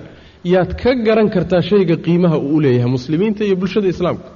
Yaad 0.53 0.71
ka 0.81 0.91
garan 1.05 1.27
kartaa 1.35 1.61
shayga 1.69 1.95
qiimaha 2.05 2.37
uu 2.45 2.55
u 2.57 2.61
leeyahay 2.63 2.91
muslimiinta 2.95 3.41
iyo 3.47 3.55
bulshada 3.61 3.87
islaamka. 3.93 4.29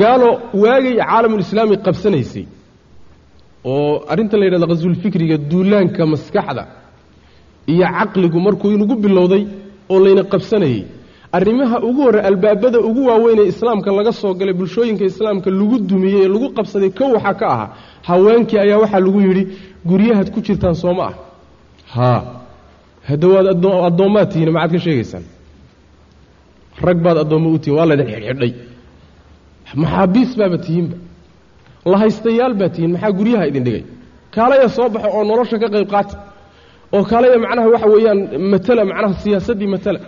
Gaalo 0.00 0.28
waagay 0.62 0.94
caalamulislaami 1.00 1.76
qabsanaysay 1.86 2.44
oo 3.72 3.92
arrintan 4.12 4.38
la 4.40 4.44
yidhahdo 4.46 4.66
qhasuulfikriga 4.72 5.36
duulaanka 5.50 6.02
maskaxda 6.12 6.64
iyo 7.72 7.86
caqligu 7.98 8.38
markuu 8.46 8.68
inugu 8.76 8.94
bilowday 9.04 9.42
oo 9.92 9.98
layna 10.04 10.22
qabsanayey 10.32 10.80
arrimaha 11.36 11.76
ugu 11.88 12.00
horre 12.06 12.20
albaabada 12.30 12.78
ugu 12.88 13.02
waaweyn 13.10 13.38
ee 13.42 13.48
islaamka 13.52 13.90
laga 13.98 14.12
soo 14.20 14.32
galay 14.40 14.54
bulshooyinka 14.60 15.04
islaamka 15.12 15.48
lagu 15.58 15.76
dumiyey 15.90 16.20
ee 16.24 16.28
lagu 16.34 16.48
qabsaday 16.56 16.90
kow 16.98 17.08
waxaa 17.16 17.34
ka 17.40 17.46
ahaa 17.54 17.68
haweenkii 18.08 18.58
ayaa 18.64 18.78
waxaa 18.84 19.00
lagu 19.06 19.20
yidhi 19.26 19.44
guryahaad 19.88 20.28
ku 20.34 20.40
jirtaan 20.46 20.74
sooma 20.82 21.02
ah. 21.10 21.14
Haa 21.94 22.20
hadda 23.08 23.26
waad 23.34 23.46
addoommaad 23.88 24.28
tihiin 24.32 24.50
maxaad 24.56 24.72
ka 24.74 24.78
sheegaysaan? 24.86 25.24
Rag 26.86 26.98
baad 27.04 27.18
addoommo 27.24 27.48
u 27.54 27.58
tihiin 27.62 27.76
waa 27.78 27.86
laydin 27.90 28.06
xidhxidhay 28.12 28.52
maxaabiis 29.82 30.30
baaba 30.40 30.58
tihiinba 30.64 30.96
lahaystayaal 31.92 32.54
baa 32.60 32.68
tihiin 32.74 32.90
maxaa 32.94 33.12
guryaha 33.18 33.44
idin 33.50 33.64
dhigay? 33.66 33.84
Kaalaya 34.34 34.68
soo 34.76 34.88
baxo 34.94 35.08
oo 35.16 35.22
nolosha 35.30 35.56
ka 35.62 35.68
qayb 35.74 35.88
qaata. 35.94 36.16
Oo 36.94 37.02
kaalaya 37.10 37.38
macnaha 37.44 37.68
waxa 37.74 37.86
weeyaan 37.94 38.18
matala 38.52 38.82
macnaha 38.90 39.14
siyaasaddii 39.22 39.70
matala 39.76 40.00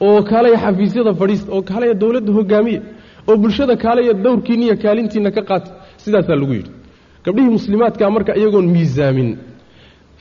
oo 0.00 0.22
kaalaya 0.30 0.58
xafiisyada 0.64 1.12
fadhiista 1.20 1.48
oo 1.54 1.62
kaalaya 1.70 1.94
dowladda 2.02 2.32
hogaamiya 2.38 2.80
oo 3.28 3.36
bulshada 3.42 3.74
kaalaya 3.84 4.12
dowrkiinna 4.24 4.64
iyo 4.66 4.76
kaalintiinna 4.84 5.30
ka 5.36 5.42
qaata 5.48 5.70
sidaasaa 6.02 6.36
lagu 6.40 6.52
yidhi. 6.58 6.70
Gabdhihii 7.24 7.50
muslimaadkaa 7.56 8.10
marka 8.16 8.32
iyagoon 8.40 8.66
miisaamin. 8.74 9.30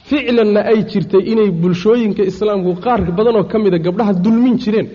Ficlanna 0.09 0.61
ay 0.71 0.79
jirtay 0.91 1.21
inay 1.31 1.49
bulshooyinka 1.61 2.23
islaamku 2.31 2.71
qaar 2.85 2.99
badanoo 3.17 3.43
ka 3.51 3.57
mida 3.63 3.77
gabdhaha 3.85 4.13
dulmin 4.23 4.55
jireen 4.63 4.87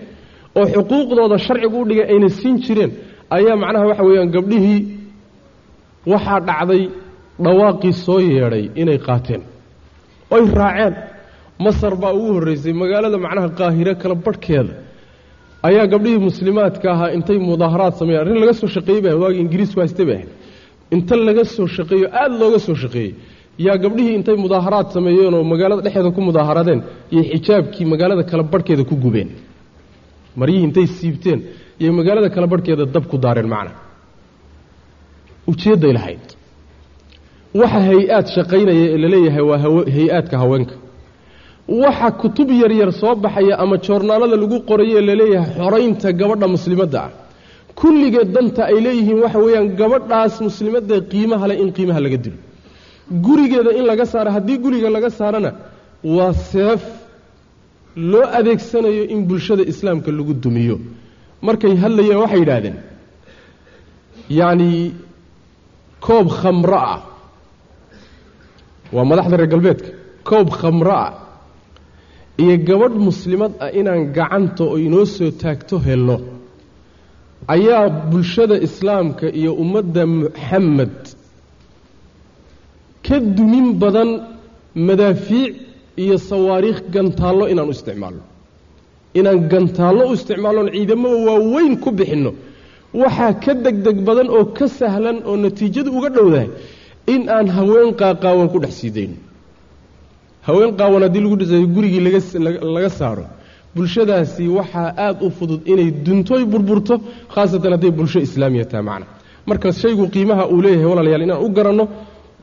oo 0.59 0.65
xuquuqdooda 0.73 1.37
sharcigu 1.45 1.77
u 1.81 1.85
dhigay 1.89 2.07
ayna 2.13 2.29
siin 2.37 2.55
jireen 2.65 2.91
ayaa 3.35 3.55
macnaha 3.63 3.85
waxa 3.89 4.03
weeyaan 4.07 4.31
gabdhihii 4.35 4.79
waxaa 6.11 6.39
dhacday 6.47 6.83
dhawaaqii 7.43 7.93
soo 8.05 8.19
yeedhay 8.19 8.65
inay 8.81 8.97
qaateen. 9.07 9.41
Oy 10.35 10.43
raaceen 10.59 10.93
masar 11.65 11.93
baa 12.01 12.13
ugu 12.19 12.29
horraysay 12.37 12.73
magaalada 12.81 13.17
macnaha 13.25 13.49
qaahire 13.59 13.93
kala 14.01 14.15
badhkeeda 14.25 14.73
ayaa 15.67 15.85
gabdhihii 15.93 16.21
muslimaadka 16.29 16.87
ahaa 16.95 17.09
intay 17.17 17.37
mudaaharaad 17.49 17.93
sameeyeen 17.99 18.21
arrin 18.23 18.37
laga 18.43 18.53
soo 18.61 18.69
shaqeeyey 18.75 19.01
bay 19.05 19.13
waagii 19.23 19.41
ingiriisku 19.45 19.79
hayste 19.83 20.03
bay 20.09 20.15
ahayd. 20.19 20.29
Inta 20.95 21.15
laga 21.27 21.43
soo 21.55 21.67
shaqeeyo 21.77 22.07
aada 22.21 22.35
looga 22.41 22.59
soo 22.67 22.75
shaqeeyey. 22.83 23.11
Yaa 23.65 23.77
gabdhihii 23.83 24.15
intay 24.19 24.35
mudaaharaad 24.45 24.87
sameeyeenoo 24.95 25.43
magaalada 25.51 25.81
dhexeeda 25.85 26.09
ku 26.15 26.21
mudaaharadeen 26.27 26.79
iyo 27.13 27.21
xijaabkii 27.33 27.85
magaalada 27.93 28.23
kala 28.31 28.43
badhkeeda 28.53 28.83
ku 28.89 28.95
gubeen. 29.03 29.29
Maryihii 30.39 30.65
intay 30.67 30.87
siibteen 30.97 31.39
iyo 31.81 31.91
magaalada 31.99 32.29
kala 32.35 32.47
badhkeeda 32.53 32.83
dab 32.95 33.05
ku 33.11 33.15
daareen 33.23 33.49
macna. 33.53 33.71
Ujeedday 35.51 35.93
lahayd. 35.97 36.25
Waxa 37.59 37.79
hay'aad 37.89 38.25
shaqaynaya 38.35 38.83
ee 38.93 38.97
la 39.03 39.07
leeyahay 39.13 39.43
waa 39.49 39.59
hay'aadka 39.97 40.35
haweenka 40.43 40.75
waxa 41.79 42.11
kutub 42.21 42.49
yaryar 42.61 42.91
soo 43.01 43.15
baxaya 43.23 43.55
ama 43.63 43.75
joornaalada 43.85 44.35
lagu 44.43 44.57
qorayo 44.69 44.95
ee 44.99 45.05
la 45.09 45.15
leeyahay 45.21 45.51
xoraynta 45.57 46.07
gabadha 46.19 46.47
muslimadda 46.55 46.99
ah. 47.05 47.11
Kulligeed 47.79 48.29
danta 48.35 48.61
ay 48.71 48.77
leeyihiin 48.85 49.19
waxa 49.23 49.39
weeyaan 49.45 49.67
gabadhaas 49.79 50.35
muslimadda 50.47 50.95
qiimaha 51.11 51.45
leh 51.49 51.57
in 51.63 51.69
qiimaha 51.77 51.99
laga 52.05 52.17
dilo. 52.23 52.37
Gurigeeda 53.25 53.71
in 53.79 53.85
laga 53.91 54.05
saaro 54.13 54.31
haddii 54.35 54.57
guriga 54.63 54.89
laga 54.95 55.09
saarana 55.19 55.51
waa 56.15 56.33
seef 56.51 56.83
loo 58.11 58.25
adeegsanayo 58.37 59.03
in 59.13 59.19
bulshada 59.29 59.63
islaamka 59.71 60.09
lagu 60.17 60.33
dumiyo. 60.43 60.75
Markay 61.47 61.73
hadlayeen 61.83 62.19
waxay 62.23 62.39
yidhaahdeen 62.43 62.77
yacni 64.39 64.69
koob 66.05 66.27
khamro 66.39 66.77
ah. 66.93 66.99
Waa 68.95 69.05
madaxda 69.09 69.35
reer 69.39 69.49
galbeedka 69.53 69.89
koob 70.29 70.47
khamro 70.59 70.93
ah 71.05 71.11
iyo 72.41 72.55
gabadh 72.67 72.95
muslimad 73.07 73.51
ah 73.65 73.69
inaan 73.79 74.01
gacanta 74.17 74.63
oo 74.71 74.77
inoo 74.87 75.05
soo 75.15 75.31
taagto 75.41 75.75
helno 75.87 76.17
ayaa 77.55 77.85
bulshada 78.11 78.55
islaamka 78.67 79.25
iyo 79.39 79.51
ummadda 79.63 80.01
muxamed 80.19 80.97
ka 83.05 83.15
dumin 83.37 83.67
badan 83.81 84.09
madaafiic 84.87 85.53
iyo 86.03 86.15
sawaariikh 86.29 86.79
gantaallo 86.93 87.45
inaan 87.51 87.69
u 87.71 87.73
isticmaalno. 87.77 88.23
Inaan 89.19 89.39
gantaallo 89.51 90.03
u 90.09 90.13
isticmaalnoon 90.17 90.69
ciidamada 90.75 91.17
waaweyn 91.27 91.73
ku 91.83 91.89
bixinno. 91.97 92.31
Waxaa 93.01 93.33
ka 93.43 93.53
degdeg 93.65 93.97
badan 94.07 94.27
oo 94.37 94.45
ka 94.57 94.65
sahlan 94.79 95.17
oo 95.29 95.35
natiijadu 95.43 95.89
uga 95.97 96.09
dhowdahay 96.15 96.49
in 97.13 97.21
aan 97.35 97.47
haween 97.55 97.89
qaaqaawan 98.01 98.47
ku 98.53 98.57
dhex 98.63 98.73
sii 98.79 98.91
dayno 98.97 99.17
haween 100.47 100.71
qaawan 100.79 101.01
haddii 101.05 101.21
lagu 101.25 101.35
dhisayo 101.41 101.67
gurigii 101.75 102.01
laga 102.75 102.89
saaro 102.99 103.25
bulshadaasi 103.75 104.43
waxaa 104.57 104.89
aad 105.05 105.17
u 105.25 105.29
fudud 105.37 105.61
inay 105.71 105.89
duntoy 106.05 106.43
burburto 106.51 106.95
khaasatan 107.33 107.71
hadday 107.75 107.91
bulsho 107.97 108.19
islaamiya 108.27 108.65
tahay 108.71 108.83
macna. 108.89 109.05
Marka 109.49 109.67
shaygu 109.81 110.05
qiimaha 110.13 110.43
uu 110.53 110.61
leeyahay 110.65 110.85
walaalayaal 110.91 111.23
inaan 111.27 111.41
u 111.45 111.49
garanno 111.57 111.85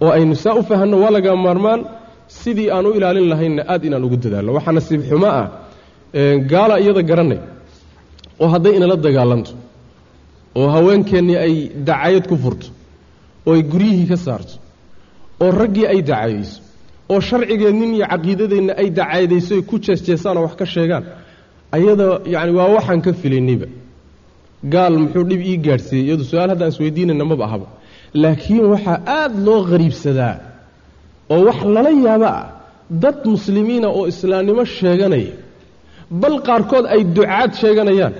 oo 0.04 0.10
aynu 0.16 0.34
saa 0.44 0.54
u 0.54 0.62
fahanno 0.68 0.96
waa 1.02 1.10
laga 1.16 1.32
maarmaan 1.46 1.80
sidii 2.40 2.68
aan 2.74 2.86
u 2.86 2.92
ilaalin 2.98 3.26
lahaynna 3.32 3.62
aad 3.72 3.82
inaan 3.88 4.04
ugu 4.06 4.16
dadaalno. 4.24 4.50
Waxaa 4.56 4.72
nasiib 4.78 5.00
xumo 5.10 5.26
ah 5.40 5.46
gaala 6.52 6.74
iyada 6.82 7.02
garanay 7.10 7.40
oo 8.42 8.48
hadday 8.54 8.72
inala 8.78 8.96
dagaalanto 9.06 9.52
oo 10.60 10.68
haweenkeennii 10.74 11.36
ay 11.46 11.54
dacayad 11.88 12.24
ku 12.30 12.36
furto 12.42 12.66
oo 13.46 13.52
ay 13.56 13.62
guryihii 13.72 14.06
ka 14.12 14.16
saarto 14.26 14.54
oo 15.42 15.50
raggii 15.60 15.86
ay 15.92 16.00
dacayayso 16.10 16.58
oo 17.12 17.20
sharcigeennin 17.28 17.90
iyo 17.96 18.06
caqiidadeenna 18.12 18.72
ay 18.82 18.88
dacaydayso 18.98 19.52
ay 19.58 19.62
ku 19.70 19.76
jeesjeesaan 19.86 20.36
oo 20.38 20.44
wax 20.46 20.54
ka 20.60 20.66
sheegaan 20.74 21.04
ayada 21.76 22.06
yacni 22.34 22.52
waa 22.58 22.68
waxaan 22.76 23.00
ka 23.06 23.10
filaynayba 23.22 23.66
gaal 24.74 24.94
muxuu 25.02 25.24
dhib 25.30 25.40
ii 25.50 25.56
gaadhsiiyey 25.66 26.04
iyadu 26.08 26.24
su'aal 26.30 26.50
haddaan 26.52 26.70
isweydiinayna 26.74 27.24
maba 27.32 27.44
ahaba. 27.48 27.66
Laakiin 28.22 28.64
waxaa 28.72 28.98
aad 29.18 29.32
loo 29.46 29.60
qariibsadaa 29.70 30.34
oo 31.34 31.40
wax 31.48 31.58
lala 31.74 31.90
yaaba 32.06 32.28
ah 32.40 32.46
dad 33.02 33.18
muslimiina 33.34 33.88
oo 33.98 34.04
islaamnimo 34.12 34.62
sheeganaya 34.78 35.32
bal 36.20 36.36
qaarkood 36.48 36.84
ay 36.94 37.00
ducaad 37.16 37.50
sheeganayaan 37.60 38.14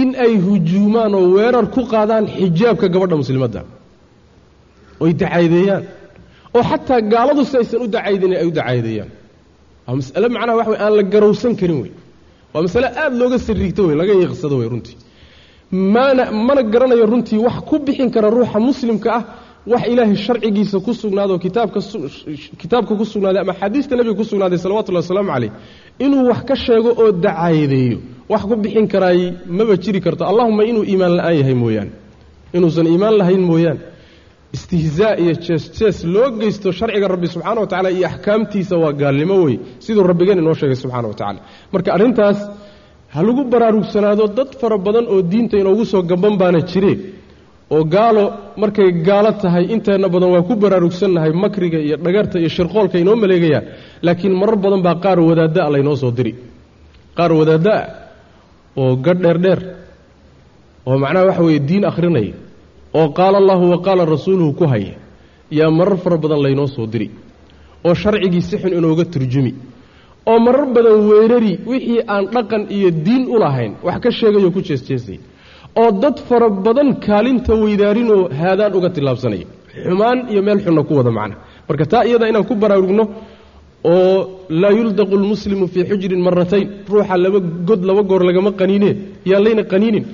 in 0.00 0.08
ay 0.24 0.32
hujuumaan 0.46 1.12
oo 1.18 1.26
weerar 1.36 1.66
ku 1.74 1.80
qaadaan 1.92 2.24
xijaabka 2.38 2.86
gabadha 2.94 3.16
muslimadda. 3.22 3.60
Oy 5.02 5.10
dacaydeeyaan 5.20 5.82
oo 6.56 6.62
xataa 6.70 7.00
gaaladu 7.12 7.42
si 7.50 7.54
aysan 7.60 7.80
u 7.84 7.86
dacaydin 7.94 8.32
ay 8.40 8.46
u 8.46 8.50
dacaydeeyaan 8.58 9.10
waa 9.86 9.94
masale 9.98 10.26
macnaha 10.34 10.56
wax 10.60 10.68
wey 10.72 10.78
aan 10.84 10.92
la 10.98 11.02
garowsan 11.12 11.52
karin 11.60 11.78
wey 11.82 11.92
waa 12.54 12.62
masale 12.66 12.86
aad 13.02 13.12
looga 13.20 13.38
sariigto 13.46 13.82
wey 13.88 13.96
laga 14.00 14.12
yeeqsado 14.22 14.56
wey 14.60 14.68
runtii. 14.72 14.96
Maana 15.94 16.22
mana 16.46 16.62
garanayo 16.72 17.06
runtii 17.12 17.38
wax 17.46 17.56
ku 17.68 17.74
bixin 17.86 18.10
kara 18.14 18.28
ruuxa 18.36 18.58
muslimka 18.68 19.08
ah 19.18 19.22
wax 19.72 19.82
ilaahay 19.92 20.16
sharcigiisa 20.26 20.76
ku 20.86 20.92
sugnaado 21.00 21.34
kitaabka 21.44 21.80
kitaabka 22.60 22.92
ku 23.00 23.04
sugnaaday 23.12 23.40
ama 23.44 23.52
xadiista 23.60 23.92
nebiga 23.98 24.16
ku 24.20 24.24
sugnaaday 24.30 24.58
salawatullahi 24.64 25.04
wasalaamu 25.04 25.30
calayh 25.34 25.50
inuu 26.04 26.24
wax 26.30 26.40
ka 26.48 26.54
sheego 26.64 26.90
oo 27.02 27.08
dacaydeeyo. 27.24 27.98
Wax 28.32 28.42
ku 28.48 28.54
bixin 28.62 28.86
karaay 28.92 29.20
maba 29.56 29.74
jiri 29.82 30.00
karto. 30.04 30.22
Allahuma 30.30 30.62
inuu 30.70 30.84
iimaan 30.90 31.12
la'aan 31.18 31.36
yahay 31.40 31.54
mooyaane. 31.62 31.92
Inuusan 32.56 32.86
iimaan 32.92 33.14
lahayn 33.20 33.40
mooyaane 33.50 33.80
istihzaa 34.56 35.14
iyo 35.22 35.32
jees 35.44 35.64
jees 35.78 36.04
loo 36.04 36.30
geysto 36.40 36.72
sharciga 36.72 37.08
rabbi 37.08 37.26
subxana 37.34 37.60
wa 37.60 37.66
tacala 37.66 37.90
iyo 37.90 38.06
axkaamtiisa 38.08 38.74
waa 38.82 38.92
gaalnimo 38.92 39.34
wey 39.44 39.56
siduu 39.84 40.02
rabbigeen 40.10 40.38
inoo 40.42 40.54
sheegay 40.60 40.76
subxana 40.76 41.08
wa 41.08 41.14
tacala 41.14 41.40
marka 41.72 41.88
arrintaas 41.96 42.38
ha 43.14 43.22
lagu 43.22 43.42
baraarugsanaado 43.52 44.24
dad 44.38 44.50
fara 44.60 44.78
badan 44.86 45.06
oo 45.14 45.22
diinta 45.22 45.56
inoogu 45.62 45.84
soo 45.92 46.02
gaban 46.02 46.34
baana 46.40 46.60
jireen 46.70 47.00
oo 47.70 47.84
gaalo 47.84 48.24
markay 48.56 48.92
gaalo 49.08 49.32
tahay 49.42 49.64
inteenna 49.74 50.08
badan 50.08 50.30
waa 50.34 50.42
ku 50.48 50.54
baraarugsannahay 50.56 51.32
makriga 51.32 51.78
iyo 51.78 51.96
dhagarta 51.96 52.38
iyo 52.40 52.48
shirqoolka 52.48 52.98
inoo 52.98 53.16
maleegayaan. 53.16 53.64
Laakiin 54.02 54.34
marar 54.40 54.56
badan 54.56 54.82
baa 54.82 54.94
qaar 55.04 55.18
wadaaddaa 55.20 55.68
laynoo 55.74 55.96
soo 55.96 56.10
diri. 56.10 56.32
Qaar 57.16 57.32
wadaaddaa 57.32 57.82
oo 58.76 58.96
gadh 58.96 59.20
oo 60.86 60.98
macnaha 60.98 61.26
waxa 61.28 61.42
weeye 61.42 61.60
diin 61.68 61.84
akhrinaya 61.84 62.47
oo 63.00 63.08
qaala 63.18 63.36
allahu 63.42 63.64
wa 63.72 63.78
qaala 63.86 64.02
rasuuluhu 64.14 64.52
ku 64.60 64.64
haya 64.72 64.94
yaa 65.58 65.70
marar 65.78 65.96
fara 66.04 66.16
badan 66.22 66.40
laynoo 66.46 66.66
soo 66.76 66.86
diri 66.92 67.08
oo 67.86 67.94
sharcigii 68.02 68.42
si 68.48 68.56
xun 68.62 68.72
inooga 68.78 69.04
turjumi 69.12 69.52
oo 70.30 70.38
marar 70.46 70.66
badan 70.76 70.96
weerari 71.10 71.52
wixii 71.70 72.00
aan 72.14 72.24
dhaqan 72.34 72.62
iyo 72.76 72.88
diin 73.06 73.22
u 73.34 73.36
lahayn 73.44 73.72
wax 73.86 73.96
ka 74.04 74.10
sheegayo 74.18 74.48
ku 74.56 74.60
jeesjeesay 74.68 75.18
oo 75.82 75.90
dad 76.02 76.16
fara 76.28 76.48
badan 76.66 76.88
kaalinta 77.06 77.52
weydaarinoo 77.62 78.22
haadaan 78.40 78.72
uga 78.78 78.88
tillaabsanaya 78.96 79.46
xumaan 79.86 80.18
iyo 80.32 80.40
meel 80.46 80.60
xunna 80.64 80.82
ku 80.88 80.92
wada 80.98 81.10
macna. 81.18 81.36
Marka 81.68 81.84
taa 81.92 82.04
iyada 82.08 82.26
inaan 82.30 82.46
ku 82.50 82.54
baraarugno 82.62 83.04
oo 83.92 84.16
laa 84.62 84.72
yuldaqu 84.78 85.14
lmuslimu 85.22 85.64
fii 85.72 85.84
xujrin 85.90 86.20
maratayn 86.26 86.66
ruuxa 86.92 87.16
laba 87.24 87.38
god 87.68 87.80
laba 87.88 88.02
goor 88.10 88.22
lagama 88.28 88.50
qaniinee 88.60 88.94
yaan 89.30 89.42
layna 89.46 89.62
qaniinin 89.72 90.04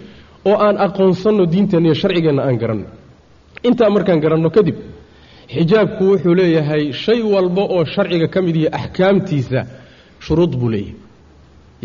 oo 0.48 0.56
aan 0.66 0.76
aqoonsanno 0.86 1.44
diinteenna 1.52 1.86
iyo 1.88 1.94
sharcigeenna 2.02 2.42
aan 2.48 2.56
garanno. 2.62 2.86
Intaa 3.68 3.90
markaan 3.96 4.20
garanno 4.24 4.48
kadib 4.56 4.76
xijaabku 5.54 6.02
wuxuu 6.10 6.34
leeyahay 6.38 6.84
shay 7.02 7.20
walba 7.32 7.62
oo 7.74 7.82
sharciga 7.94 8.28
ka 8.34 8.40
mid 8.46 8.56
iyo 8.60 8.68
axkaamtiisa 8.78 9.60
shuruud 10.24 10.52
buu 10.60 10.68
leeyahay. 10.74 10.96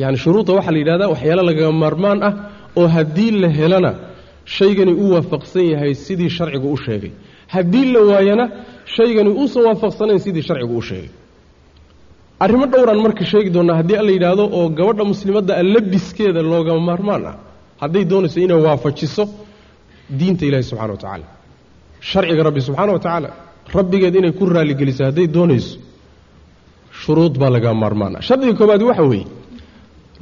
Yacni 0.01 0.17
shuruudda 0.23 0.51
waxaa 0.57 0.71
la 0.75 0.77
yidhahdaa 0.81 1.09
waxyaalo 1.13 1.43
lagaga 1.49 1.71
maarmaan 1.83 2.19
ah 2.27 2.33
oo 2.79 2.87
haddii 2.95 3.31
la 3.41 3.49
helana 3.59 3.91
shaygani 4.55 4.93
u 4.93 5.05
waafaqsan 5.13 5.65
yahay 5.73 5.93
sidii 6.05 6.29
sharcigu 6.37 6.67
u 6.73 6.77
sheegay. 6.85 7.11
Haddii 7.53 7.85
la 7.93 7.99
waayana 8.09 8.45
shaygani 8.95 9.29
uusan 9.39 9.63
waafaqsanayn 9.67 10.19
sidii 10.25 10.41
sharcigu 10.47 10.75
u 10.77 10.81
sheegay. 10.89 11.09
Arrimo 12.43 12.65
dhowraan 12.71 12.99
marka 13.05 13.23
sheegi 13.31 13.49
doonnaa 13.55 13.75
haddii 13.79 13.97
alla 14.01 14.11
yidhaahdo 14.15 14.43
oo 14.57 14.65
gabadha 14.77 15.03
muslimadda 15.11 15.53
a 15.57 15.63
labiskeeda 15.73 16.41
loogama 16.51 16.79
maarmaan 16.89 17.23
ah 17.31 17.35
hadday 17.81 18.03
doonayso 18.11 18.37
inay 18.45 18.59
waafajiso 18.67 19.23
diinta 20.19 20.43
ilaahi 20.49 20.63
subxana 20.69 20.91
wa 20.95 20.97
tacaala. 21.03 21.25
Sharciga 22.09 22.43
rabbi 22.47 22.61
subxaana 22.67 22.91
wa 22.95 22.99
tacaala 23.05 23.29
rabbigeed 23.77 24.15
inay 24.19 24.31
ku 24.39 24.43
raalligeliso 24.55 25.01
hadday 25.09 25.27
doonayso 25.37 25.77
shuruud 27.01 27.33
baa 27.41 27.49
laga 27.55 27.69
maarmaan 27.81 28.13
ah 28.17 28.21
shardiga 28.27 28.53
koobaad 28.59 28.81
waxa 28.89 29.03
weeye 29.11 29.27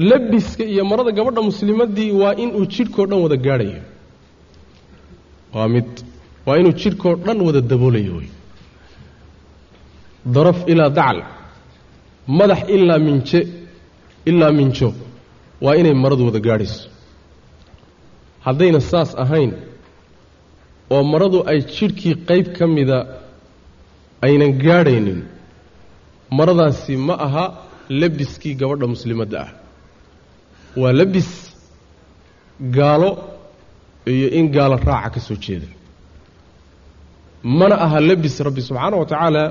labiska 0.10 0.64
iyo 0.74 0.84
marada 0.92 1.12
gabadha 1.18 1.42
muslimaddii 1.50 2.12
waa 2.22 2.34
inuu 2.44 2.66
jidhkao 2.74 3.06
dhan 3.10 3.20
wada 3.26 3.38
gaadhayo 3.46 3.82
waa 5.56 5.68
mid 5.74 5.90
waa 6.48 6.58
inuu 6.62 6.74
jidhkao 6.82 7.14
dhan 7.26 7.38
wada 7.48 7.62
daboolayo 7.72 8.14
wey 8.20 8.30
daraf 10.36 10.60
ilaa 10.72 10.90
dacal 11.00 11.20
madax 12.40 12.60
ilaa 12.76 13.00
minje 13.08 13.40
ilaa 14.30 14.52
minjo 14.60 14.90
waa 15.66 15.76
inay 15.80 15.94
maradu 16.04 16.24
wada 16.30 16.40
gaadhayso 16.48 16.82
haddayna 18.48 18.80
saas 18.92 19.12
ahayn 19.24 19.52
oo 20.96 21.04
maradu 21.14 21.40
ay 21.52 21.60
jidhkii 21.76 22.16
qayb 22.30 22.48
ka 22.58 22.66
mida 22.76 22.98
aynan 24.28 24.52
gaadhaynin 24.66 25.20
maradaasi 26.38 26.94
ma 27.08 27.16
aha 27.28 27.46
labiskii 28.02 28.54
gabadha 28.62 28.88
muslimadda 28.96 29.38
ah. 29.46 29.52
Waa 30.82 30.94
labis 31.00 31.30
gaalo 32.78 33.10
iyo 34.14 34.28
in 34.40 34.46
gaalo 34.56 34.76
raaca 34.88 35.10
ka 35.16 35.20
soo 35.28 35.36
jeeda. 35.46 35.68
Mana 37.60 37.76
aha 37.86 38.00
labis 38.10 38.36
rabbi 38.48 38.62
subxaana 38.68 38.96
wa 39.02 39.06
tacaala 39.12 39.44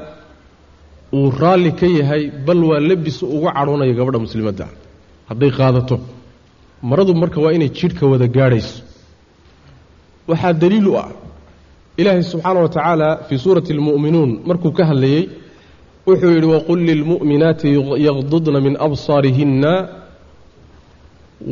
uu 1.12 1.30
raalli 1.42 1.70
ka 1.80 1.86
yahay 1.98 2.22
bal 2.46 2.60
waa 2.70 2.80
labis 2.90 3.22
uga 3.36 3.50
cadhoonayo 3.56 3.94
gabadha 3.98 4.18
muslimadda 4.26 4.66
hadday 5.30 5.50
qaadato 5.58 5.96
maradu 6.90 7.12
marka 7.22 7.38
waa 7.44 7.52
inay 7.56 7.70
jidhka 7.78 8.04
wada 8.12 8.26
gaadhayso 8.36 8.85
waxaa 10.28 10.52
daliil 10.52 10.88
u 10.88 10.96
ah. 10.98 11.08
Ilaahay 11.96 12.22
subxaana 12.22 12.60
wa 12.60 12.68
tacaala 12.68 13.08
fii 13.28 13.38
suurati 13.38 13.72
almu'minuun 13.72 14.30
markuu 14.46 14.72
ka 14.72 14.84
hadlayey 14.90 15.28
wuxuu 16.06 16.30
yidhi 16.36 16.46
waqul 16.46 16.80
lilmu'minaati 16.90 17.68
yaqdudna 18.08 18.60
min 18.60 18.76
absaarihinna 18.86 19.72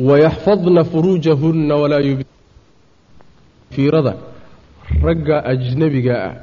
wayaxfadna 0.07 0.83
furuujahunna 0.83 1.75
walaa 1.81 1.99
yub 2.09 2.19
fiirada 3.75 4.13
ragga 5.03 5.45
ajnebiga 5.51 6.13
ah 6.27 6.33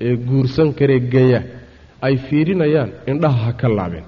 ee 0.00 0.16
guursan 0.16 0.68
karee 0.78 1.00
geya 1.14 1.40
ay 2.06 2.16
fiirinayaan 2.16 2.90
indhaha 3.10 3.38
ha 3.46 3.52
ka 3.60 3.68
laabeen 3.68 4.06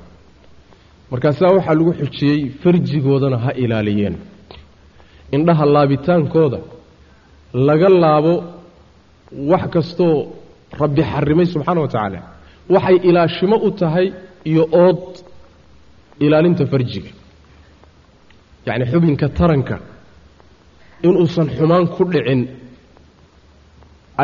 markaasaa 1.10 1.54
waxaa 1.56 1.74
lagu 1.74 1.92
xujiyey 2.00 2.40
farjigoodana 2.62 3.36
ha 3.44 3.50
ilaaliyeen. 3.64 4.16
Indhaha 5.36 5.64
laabitaankooda 5.66 6.58
laga 7.54 7.88
laabo 8.02 8.34
wax 9.50 9.64
kastoo 9.74 10.16
rabbi 10.80 11.02
xarimay 11.12 11.46
subxaana 11.52 11.80
wa 11.84 11.88
tacaala. 11.92 12.20
Waxay 12.74 12.96
ilaashimo 13.08 13.56
u 13.66 13.70
tahay 13.80 14.06
iyo 14.50 14.64
ood 14.86 15.02
ilaalinta 16.24 16.64
farjiga. 16.72 17.10
Yacni 18.66 18.84
xubinka 18.92 19.26
taranka 19.38 19.76
inuusan 21.06 21.48
xumaan 21.56 21.86
ku 21.94 22.02
dhicin 22.12 22.40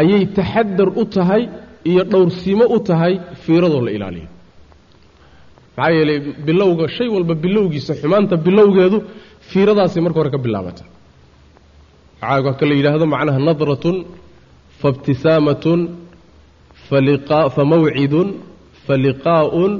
ayay 0.01 0.23
taxadar 0.37 0.89
u 1.01 1.05
tahay 1.17 1.43
iyo 1.91 2.03
dhowrsiimo 2.13 2.65
u 2.77 2.79
tahay 2.89 3.15
fiiradoo 3.45 3.83
la 3.87 3.91
ilaaliyo. 3.97 4.29
Maxaa 5.77 5.93
yeelay 5.97 6.19
bilowga 6.47 6.87
shay 6.97 7.09
walba 7.15 7.35
bilowgiisa 7.45 7.93
xumaanta 8.01 8.35
bilowgeedu 8.47 8.99
fiiradaasay 9.51 10.01
marka 10.05 10.19
hore 10.21 10.31
ka 10.35 10.39
bilaabata 10.47 10.85
waxaa 12.23 12.53
ka 12.59 12.67
la 12.67 12.75
yidhaahdo? 12.75 13.07
Macnaha 13.07 13.39
nadratun 13.49 13.97
faibtisaamatun 14.81 15.81
famawcidun 17.57 18.29
faliqaa'un 18.87 19.73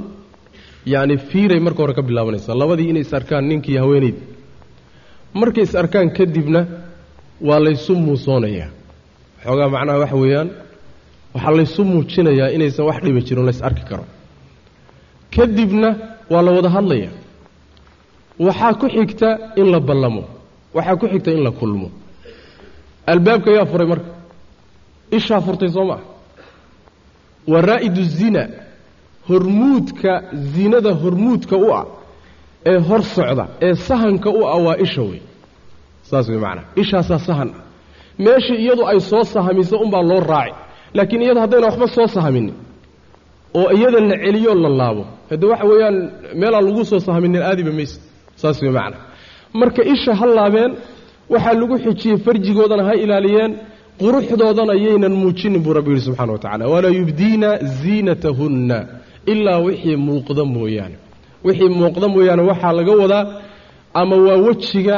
yacni 0.93 1.15
fiiray 1.29 1.59
marka 1.65 1.79
hore 1.83 1.93
ka 1.97 2.01
bilaabanaysaa 2.07 2.55
labadii 2.61 2.89
inay 2.91 3.01
is 3.07 3.13
arkaan 3.17 3.43
ninkii 3.49 3.77
haweenayd 3.83 4.15
markay 5.39 5.63
is 5.67 5.75
arkaan 5.81 6.07
kadibna 6.17 6.61
waa 7.47 7.59
laysu 7.65 7.93
muusoonayaa. 8.05 8.69
Xoogaa 9.43 9.69
macnaha 9.75 9.97
waxa 10.03 10.15
weeyaan 10.23 10.49
waxaa 11.35 11.53
laysu 11.59 11.81
muujinayaa 11.91 12.49
inaysan 12.55 12.85
wax 12.89 12.97
dhiba 13.05 13.19
jirin 13.27 13.45
lays 13.47 13.61
arki 13.67 13.83
karo. 13.89 14.05
Kadibna 15.35 15.89
waa 16.31 16.41
la 16.45 16.51
wada 16.57 16.69
hadlaya 16.75 17.09
waxaa 18.47 18.73
ku 18.81 18.85
xigta 18.95 19.29
in 19.59 19.67
la 19.73 19.79
ballamo. 19.79 20.23
Waxaa 20.75 20.95
ku 21.01 21.05
xigta 21.11 21.31
in 21.37 21.43
la 21.47 21.51
kulmo 21.59 21.87
albaabka 23.11 23.49
yaa 23.57 23.65
furay 23.71 23.87
marka. 23.91 24.09
Ishaa 25.17 25.41
furtay 25.45 25.69
soo 25.75 25.85
maa 25.91 26.01
waa 27.51 27.61
raa'idu 27.69 28.03
zina 28.17 28.43
hormuudka 29.29 30.11
zinada 30.53 30.91
hormuudka 31.01 31.55
u 31.57 31.67
ah 31.79 31.85
ee 32.65 32.79
hor 32.87 33.01
socda 33.15 33.45
ee 33.61 33.75
sahanka 33.87 34.29
u 34.29 34.41
ah 34.53 34.59
waa 34.65 34.77
isha 34.85 35.01
wey 35.09 35.21
saas 36.09 36.25
wey 36.29 36.37
macnaa 36.45 36.65
ishaasaa 36.81 37.19
sahan. 37.27 37.49
Ah 37.57 37.63
meeshii 38.19 38.59
iyadu 38.65 38.83
ay 38.91 38.99
soo 38.99 39.23
sahamiso 39.23 39.75
unbaa 39.77 40.01
loo 40.01 40.19
raaci. 40.19 40.55
Laakiin 40.93 41.21
iyada 41.21 41.41
haddayna 41.41 41.67
waxba 41.67 41.87
soo 41.87 42.07
sahaminin. 42.07 42.55
Oo 43.53 43.69
iyada 43.77 43.99
la 43.99 44.15
celiyoo 44.23 44.55
la 44.55 44.69
laabo. 44.69 45.05
Hadde 45.29 45.45
waxa 45.51 45.65
weeyaan 45.65 45.97
meelaan 46.35 46.65
lagu 46.65 46.85
soo 46.85 46.99
sahaminin 46.99 47.41
aadiba 47.41 47.71
mayse 47.71 48.01
saas 48.35 48.61
wey 48.61 48.71
macnaa 48.71 49.01
marka 49.53 49.81
isha 49.93 50.15
ha 50.15 50.25
laabeen 50.25 50.71
waxaa 51.33 51.53
lagu 51.61 51.75
xijiyey 51.85 52.17
farjigoodana 52.25 52.83
ha 52.89 52.93
ilaaliyeen 53.03 53.51
quruxdoodana 54.01 54.73
yaynan 54.85 55.13
muujinin 55.21 55.61
buu 55.65 55.73
rabbi 55.77 55.89
yidhi 55.93 56.03
subxana 56.07 56.31
wa 56.35 56.39
tacala 56.43 56.63
walaa 56.73 56.93
yubdiina 56.99 57.49
ziinatahunna 57.81 58.77
ilaa 59.33 59.59
wixii 59.67 59.95
muuqda 60.07 60.43
mooyaane. 60.55 60.97
Wixii 61.45 61.69
muuqda 61.79 62.07
mooyaane 62.13 62.41
waxaa 62.51 62.73
laga 62.79 62.93
wadaa 63.01 63.23
ama 64.01 64.15
waa 64.25 64.37
wejiga 64.47 64.95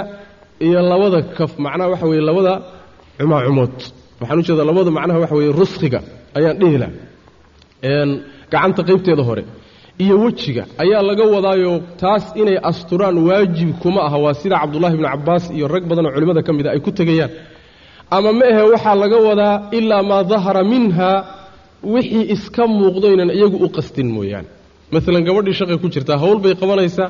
iyo 0.66 0.80
labada 0.92 1.20
kaf 1.38 1.52
macnaha 1.66 1.90
waxa 1.94 2.06
weeye 2.10 2.24
labada 2.30 2.54
cumaacumood 3.20 3.76
waxaan 4.22 4.40
u 4.40 4.44
jeedaa 4.48 4.66
labada 4.72 4.92
macnaha 4.98 5.20
waxa 5.24 5.36
weeye 5.40 5.52
ruskhiga 5.62 6.00
ayaan 6.38 6.56
dhihi 6.62 6.78
laha 6.84 6.94
gacanta 8.52 8.82
qaybteeda 8.90 9.24
hore 9.30 9.44
iyo 10.04 10.16
wejiga 10.24 10.64
ayaa 10.84 11.02
laga 11.10 11.24
wadaayo 11.36 11.74
taas 12.02 12.24
inay 12.42 12.58
asturaan 12.70 13.18
waajib 13.28 13.70
kuma 13.82 14.02
aha. 14.08 14.18
Waa 14.26 14.34
sida 14.42 14.56
cabdullahi 14.62 14.96
bnu 15.00 15.08
cabbaas 15.14 15.44
iyo 15.58 15.66
rag 15.74 15.84
badan 15.90 16.06
oo 16.08 16.14
culimmada 16.16 16.42
ka 16.48 16.52
mid 16.58 16.66
a 16.68 16.72
ay 16.76 16.80
ku 16.86 16.92
tegayaan. 17.00 17.32
Ama 18.16 18.30
ma 18.40 18.46
ahe 18.52 18.62
waxaa 18.74 18.96
laga 19.04 19.18
wadaa 19.28 19.56
ilaa 19.78 20.04
maa 20.10 20.24
dahara 20.32 20.64
minha 20.72 21.10
wixii 21.94 22.26
iska 22.36 22.64
muuqdo 22.78 23.08
ynan 23.14 23.30
iyagu 23.38 23.58
u 23.66 23.70
qastin 23.76 24.08
mooyaane 24.16 24.48
maalan 24.94 25.24
gabadhii 25.28 25.54
shaqay 25.60 25.78
ku 25.84 25.88
jirtaa 25.94 26.18
hawl 26.24 26.38
bay 26.44 26.54
qabanaysaa 26.62 27.08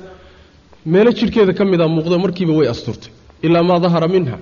meelo 0.93 1.11
jidhkeeda 1.19 1.53
ka 1.59 1.63
mida 1.71 1.85
muuqdo 1.95 2.15
markiiba 2.23 2.53
way 2.59 2.67
asturtay 2.73 3.11
ilaa 3.45 3.63
maa 3.69 3.79
dahara 3.85 4.07
minha. 4.15 4.35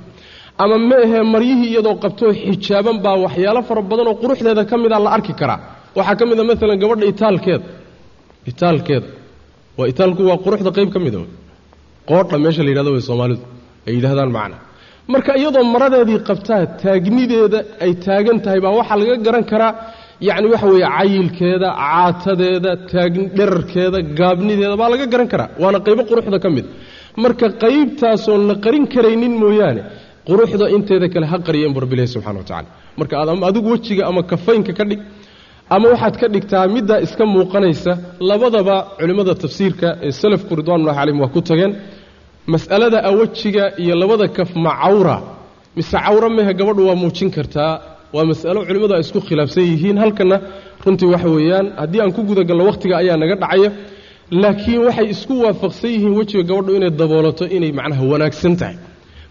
Ama 0.63 0.77
ma 0.89 0.95
ahe 1.05 1.19
maryihii 1.33 1.69
iyadoo 1.73 1.95
qabtoo 2.03 2.31
xijaaban 2.41 2.97
baa 3.05 3.15
waxyaalo 3.25 3.61
fara 3.67 3.81
badan 3.91 4.07
oo 4.11 4.15
quruxdeeda 4.21 4.63
ka 4.69 4.75
mida 4.83 4.97
la 5.05 5.09
arki 5.17 5.33
karaa. 5.41 5.59
Waxaa 5.97 6.15
ka 6.19 6.23
mid 6.29 6.39
a 6.39 6.43
maalan 6.49 6.77
gabadha 6.83 7.05
itaalkeeda 7.13 7.63
itaalkeeda 8.51 9.07
waa 9.77 9.87
itaalku 9.91 10.21
waa 10.29 10.37
quruxda 10.45 10.71
qayb 10.77 10.89
ka 10.95 10.99
mida 11.05 11.19
qoodha 12.09 12.35
meesha 12.43 12.61
la 12.65 12.69
yidhahdo 12.71 12.91
way 12.95 13.03
soomaalidu 13.09 13.43
ay 13.87 13.93
yidhahdaan 13.97 14.31
macna. 14.37 14.57
Marka 15.13 15.31
iyadoo 15.41 15.63
maradeedii 15.75 16.19
qabtaa 16.29 16.61
taagnideeda 16.83 17.59
ay 17.83 17.91
taagan 18.05 18.37
tahay 18.43 18.59
baa 18.65 18.73
waxaa 18.79 18.97
laga 19.01 19.15
garan 19.27 19.43
karaa 19.51 19.71
yacni 20.27 20.47
waxa 20.53 20.67
weeye 20.73 20.87
cayilkeeda 20.97 21.67
caatadeeda 21.81 22.71
taagni 22.91 23.25
dherarkeeda 23.37 23.99
gaabnideeda 24.19 24.75
baa 24.81 24.89
laga 24.93 25.05
garan 25.13 25.27
karaa. 25.33 25.49
Waana 25.61 25.79
qaybo 25.87 26.01
quruxda 26.09 26.37
ka 26.43 26.49
mid. 26.55 26.65
Marka 27.23 27.45
qaybtaasoon 27.63 28.41
la 28.49 28.55
qarin 28.65 28.85
karaynin 28.93 29.33
mooyaane 29.43 29.81
quruxda 30.27 30.65
inteeda 30.75 31.07
kale 31.13 31.25
ha 31.31 31.37
qariyeen 31.47 31.71
bu 31.75 31.79
rabbilahi 31.83 32.07
subxana 32.15 32.37
wa 32.41 32.45
tacala 32.49 32.69
marka 32.99 33.13
aad 33.21 33.29
adigu 33.49 33.67
wejiga 33.73 34.03
ama 34.09 34.21
kafaynka 34.31 34.71
ka 34.79 34.83
dhig 34.89 34.99
ama 35.75 35.87
waxaad 35.93 36.15
ka 36.21 36.27
dhigtaa 36.33 36.67
middaa 36.75 36.99
iska 37.05 37.23
muuqanaysa 37.33 37.91
labadaba 38.29 38.75
culimmada 38.99 39.33
tafsiirka 39.43 39.87
ee 40.07 40.11
salafku 40.21 40.51
ridwanullahi 40.59 40.97
calayhim 40.99 41.19
waa 41.23 41.27
ku 41.35 41.41
tageen. 41.49 41.71
Mas'alada 42.53 42.99
a 43.03 43.11
wejiga 43.19 43.63
iyo 43.83 43.95
labada 44.01 44.27
kaf 44.37 44.51
ma 44.55 44.71
cawra. 44.81 45.17
Mise 45.75 45.97
cawra 46.05 46.29
mehe 46.37 46.53
gabadhu 46.59 46.81
waa 46.89 46.95
muujin 47.01 47.29
kartaa. 47.37 47.73
Waa 48.13 48.25
mas'alo 48.31 48.59
culimmadu 48.67 48.93
ay 48.97 49.01
isku 49.05 49.19
khilaafsan 49.27 49.63
yihiin. 49.71 49.97
Halkanna 50.03 50.37
runtii 50.85 51.05
waxa 51.13 51.29
weeyaan 51.35 51.67
haddii 51.81 52.01
aan 52.03 52.11
ku 52.17 52.21
gudagalno 52.29 52.63
wakhtiga 52.69 52.95
ayaa 53.01 53.17
naga 53.21 53.35
dhacaya. 53.41 53.69
Laakiin 54.41 54.81
waxay 54.87 55.07
isku 55.13 55.33
waafaqsan 55.45 55.89
yihiin 55.93 56.13
wejiga 56.19 56.43
gabadhu 56.49 56.71
inay 56.77 56.89
daboolato 56.99 57.43
inay 57.55 57.71
macnaha 57.79 58.03
wanaagsan 58.11 58.53
tahay. 58.59 58.75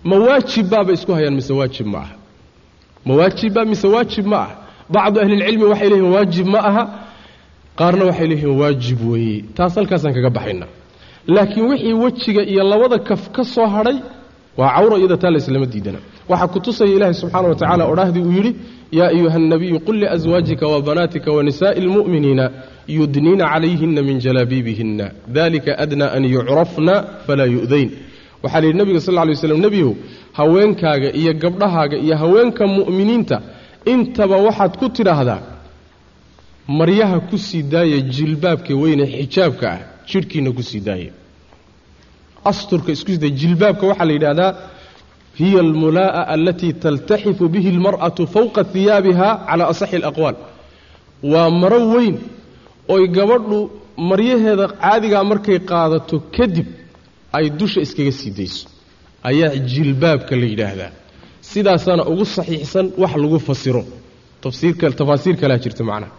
Ma 0.08 0.16
waajibbaaba 0.26 0.90
isku 0.96 1.10
hayaan 1.16 1.34
mise 1.38 1.52
waajib 1.60 1.86
ma 1.94 1.98
aha? 2.04 2.14
Ma 3.06 3.12
waajibba 3.18 3.60
mise 3.70 3.86
waajib 3.94 4.26
ma 4.32 4.36
aha 4.44 4.54
bacdu 4.94 5.16
ahlilcilmi 5.22 5.64
waxay 5.72 5.88
leeyihiin 5.92 6.12
waajib 6.14 6.46
ma 6.54 6.58
aha 6.70 6.82
qaarna 7.80 8.04
waxay 8.08 8.26
leeyihiin 8.30 8.54
waajib 8.60 8.98
weeye 9.10 9.38
taas 9.56 9.72
halkaasaan 9.78 10.14
kaga 10.16 10.30
baxayna 10.36 10.66
laakiin 11.34 11.66
wixii 11.70 11.92
wejiga 12.02 12.42
iyo 12.52 12.62
labada 12.70 12.98
kaf 13.08 13.22
ka 13.36 13.42
soo 13.54 13.66
hadhay 13.74 13.96
waa 14.58 14.70
cawra 14.76 14.96
iyada 14.98 15.16
taa 15.22 15.30
layslama 15.34 15.66
diidana 15.72 15.98
waxaa 16.30 16.48
ku 16.52 16.58
tusaya 16.60 16.92
ilaahi 16.96 17.14
subxaana 17.20 17.48
wa 17.48 17.54
tacala 17.60 17.84
odhahdii 17.92 18.20
uu 18.28 18.32
yidhi 18.38 18.52
yaa 18.98 19.08
ayuha 19.14 19.34
annabiyu 19.40 19.80
qul 19.86 19.96
liaswaajika 20.02 20.64
wabanaatika 20.74 21.28
wanisaa'i 21.36 21.78
اlmu'miniina 21.82 22.44
yudniina 22.96 23.44
calayhina 23.52 24.00
min 24.08 24.16
jalaabiibihinna 24.24 25.06
dalika 25.36 25.72
adnaa 25.82 26.10
an 26.16 26.24
yucrafna 26.34 26.94
falaa 27.26 27.46
yu'dayn 27.56 27.88
waxaa 28.42 28.60
la 28.60 28.66
yidhi 28.66 28.78
nebiga 28.80 29.00
sal 29.06 29.14
lla 29.14 29.24
lay 29.28 29.34
waslam 29.36 29.60
nebiyow 29.66 29.92
haweenkaaga 30.38 31.08
iyo 31.20 31.32
gabdhahaaga 31.42 31.96
iyo 32.04 32.16
haweenka 32.22 32.64
mu'miniinta 32.76 33.36
intaba 33.92 34.36
waxaad 34.46 34.72
ku 34.80 34.86
tidhaahdaa 34.96 35.40
maryaha 36.80 37.18
ku 37.28 37.36
sii 37.38 37.62
daaya 37.62 37.98
jilbaabka 38.16 38.72
weyne 38.82 39.04
xijaabka 39.14 39.66
ah 39.76 39.80
jidhkiina 40.10 40.50
ku 40.56 40.62
sii 40.70 40.80
daaya 40.88 41.12
asturka 42.50 42.92
isku 42.92 43.10
sii 43.12 43.30
jilbaabka 43.40 43.84
waxaa 43.90 44.08
la 44.10 44.12
yidhahdaa 44.12 44.52
hiya 45.40 45.60
almulaa'a 45.60 46.22
alatii 46.34 46.72
taltaxifu 46.72 47.48
bihi 47.48 47.68
almar'atu 47.74 48.26
fowqa 48.34 48.64
hiyaabiha 48.74 49.28
cala 49.48 49.64
asaxi 49.72 49.96
alaqwaal. 49.96 50.36
Waa 51.32 51.50
maro 51.50 51.80
weyn 51.94 52.16
oy 52.94 53.02
gabadhu 53.16 53.58
maryaheeda 54.10 54.66
caadigaa 54.82 55.24
markay 55.30 55.58
qaadato 55.70 56.16
kadib 56.36 56.66
ay 57.32 57.50
dusha 57.58 57.80
iskaga 57.86 58.12
sii 58.12 58.30
dayso. 58.38 58.68
Ayaa 59.30 59.56
jilbaabka 59.72 60.36
la 60.36 60.46
yidhaahdaa 60.52 60.90
sidaasaana 61.52 62.02
ugu 62.12 62.24
saxiixsan 62.36 62.86
wax 63.02 63.12
lagu 63.22 63.38
fasiro. 63.48 63.82
Tafsiirka 64.42 64.86
tafaasiir 65.00 65.34
kalaa 65.40 65.58
jirta 65.64 65.82
macnaha 65.90 66.12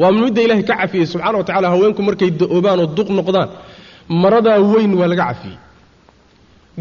waa 0.00 0.12
midda 0.20 0.40
ilaahay 0.46 0.64
ka 0.70 0.74
cafiyey 0.80 1.06
subxana 1.12 1.36
wa 1.40 1.44
tacala 1.48 1.66
haweenku 1.72 2.00
markay 2.08 2.30
da'oobaan 2.40 2.78
oo 2.84 2.88
duq 2.96 3.08
noqdaan 3.18 3.48
maradaa 4.22 4.58
weyn 4.72 4.92
waa 5.00 5.08
laga 5.12 5.24
cafiyey. 5.30 5.56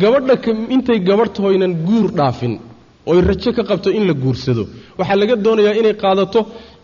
Gabadha 0.01 0.35
intay 0.75 0.99
gabadh 1.07 1.31
tahoynan 1.35 1.73
guur 1.87 2.07
dhaafin 2.17 2.53
oy 3.11 3.19
rajo 3.29 3.49
ka 3.57 3.63
qabto 3.69 3.89
in 3.97 4.03
la 4.09 4.13
guursado. 4.23 4.63
Waxaa 4.99 5.15
laga 5.21 5.35
doonayaa 5.45 5.75
inay 5.81 5.95
qaadato 6.03 6.39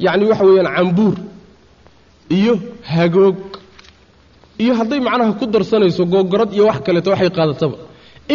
yacni 0.05 0.26
waxa 0.32 0.43
weeyaan 0.49 0.70
cambuur 0.78 1.15
iyo 2.38 2.53
hagoog. 2.93 3.38
Iyo 4.63 4.74
hadday 4.80 4.99
macnaha 5.07 5.32
ku 5.39 5.45
darsanayso 5.53 6.03
googorad 6.13 6.49
iyo 6.55 6.63
wax 6.70 6.80
kaleeto 6.86 7.09
waxay 7.13 7.30
qaadataba 7.38 7.76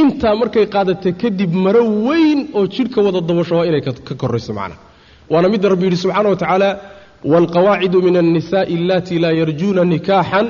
intaa 0.00 0.34
markay 0.40 0.66
qaadata 0.74 1.10
kadib 1.22 1.52
maro 1.64 1.82
weyn 2.08 2.40
oo 2.58 2.64
jidhka 2.74 2.98
wada 3.06 3.20
dabasho 3.28 3.54
waa 3.58 3.66
inay 3.70 3.80
ka 4.08 4.14
korayso 4.22 4.52
macnaha 4.58 4.80
waana 5.32 5.48
midda 5.52 5.68
rabbi 5.72 5.84
yidhi 5.88 5.96
subxaana 6.04 6.28
wa 6.32 6.36
tacaala 6.42 6.68
waalqawaacidu 7.32 7.98
min 8.06 8.14
annisaءi 8.22 8.74
allatii 8.80 9.18
laa 9.24 9.32
yarjuuna 9.40 9.82
nikaaxan 9.92 10.46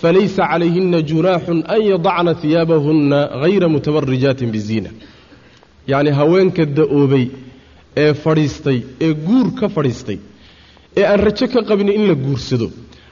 falaysa 0.00 0.42
calayhina 0.50 0.98
junaaxun 1.10 1.58
an 1.74 1.80
yadacna 1.90 2.32
hiyaabahunna 2.42 3.18
hayra 3.42 3.68
mutabarijaatin 3.74 4.50
biziina. 4.54 4.90
Yacni 5.90 6.10
haweenka 6.18 6.64
da'oobay 6.78 7.24
ee 8.04 8.12
fadhiistay 8.24 8.78
ee 9.06 9.12
guur 9.26 9.46
ka 9.60 9.66
fadhiistay 9.76 10.18
ee 10.98 11.04
aan 11.10 11.20
rajo 11.26 11.46
ka 11.54 11.60
qabin 11.70 11.88
in 11.96 12.04
la 12.10 12.14
guursado 12.24 12.66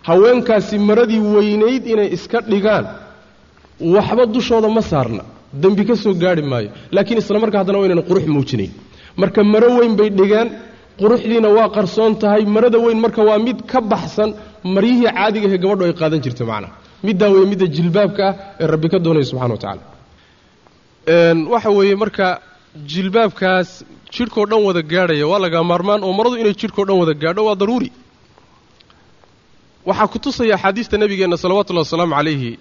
haweenkaasi 0.09 0.75
maradii 0.89 1.21
weynayd 1.35 1.85
inay 1.93 2.09
iska 2.17 2.39
dhigaan 2.53 2.85
waxba 3.95 4.25
dushooda 4.35 4.69
ma 4.77 4.83
saarna 4.93 5.23
dembi 5.63 5.85
ka 5.89 5.95
soo 5.97 6.15
gaarhi 6.23 6.43
maayo. 6.53 6.71
Laakiin 6.95 7.19
isla 7.23 7.39
markaa 7.45 7.59
haddana 7.63 7.79
waynan 7.83 8.03
qurux 8.09 8.25
muujinayn. 8.35 8.71
Marka 9.21 9.41
maro 9.53 9.69
weyn 9.79 9.95
bay 9.99 10.11
dhigaan 10.11 10.49
quruxdiina 11.01 11.49
waa 11.57 11.69
qarsoon 11.77 12.13
tahay 12.23 12.43
marada 12.57 12.79
weyn 12.85 12.99
marka 13.05 13.23
waa 13.29 13.39
mid 13.47 13.59
ka 13.71 13.81
baxsan 13.93 14.31
maryihii 14.75 15.11
caadiga 15.17 15.47
ahee 15.49 15.59
gabadhu 15.65 15.85
ay 15.89 15.95
qaadan 16.01 16.21
jirta 16.25 16.45
macnaha 16.51 16.73
middaa 17.07 17.29
weeye 17.35 17.47
midda 17.53 17.67
jilbaabka 17.77 18.25
ah 18.29 18.35
ee 18.63 18.67
rabbi 18.73 18.89
ka 18.93 18.99
doonaya 19.05 19.25
subxana 19.31 19.55
wa 19.57 19.61
tacala 19.65 19.83
waxa 21.53 21.71
weeye 21.79 21.97
marka 22.03 22.27
jilbaabkaas 22.93 23.69
jidhkao 24.15 24.45
dhan 24.51 24.61
wada 24.69 24.83
gaadhaya 24.93 25.27
waa 25.33 25.41
laga 25.45 25.61
maarmaan 25.71 26.01
oo 26.07 26.13
maradu 26.19 26.37
inay 26.43 26.55
jidhkao 26.61 26.85
dhan 26.89 26.97
wada 27.03 27.15
gaadho 27.23 27.43
waa 27.49 27.57
daruuri. 27.61 27.91
Waxaa 29.89 30.07
ku 30.13 30.19
tusaya 30.25 30.55
axaadiista 30.57 30.95
nebigeenna 31.03 31.37
salawatullahi 31.43 31.85
wasalaamu 31.89 32.15
calayhi. 32.19 32.53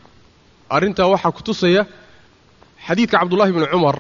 Arrintaa 0.76 1.08
waxaa 1.14 1.32
ku 1.38 1.42
tusaya 1.48 1.82
xadiidka 2.88 3.18
cabdullahi 3.22 3.52
bni 3.56 3.68
cumar 3.74 3.96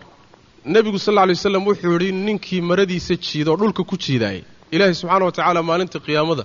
nebigu 0.73 0.99
sal 0.99 1.13
alla 1.13 1.21
alay 1.25 1.35
waslam 1.39 1.63
wuxuu 1.67 1.91
yidhi 1.95 2.11
ninkii 2.27 2.61
maradiisa 2.69 3.13
jiida 3.25 3.51
oo 3.51 3.57
dhulka 3.61 3.81
ku 3.89 3.95
jiidaayay 4.03 4.43
ilaahay 4.73 4.93
subxaana 4.99 5.25
wa 5.27 5.31
tacaala 5.35 5.59
maalinta 5.69 5.97
qiyaamada 6.05 6.43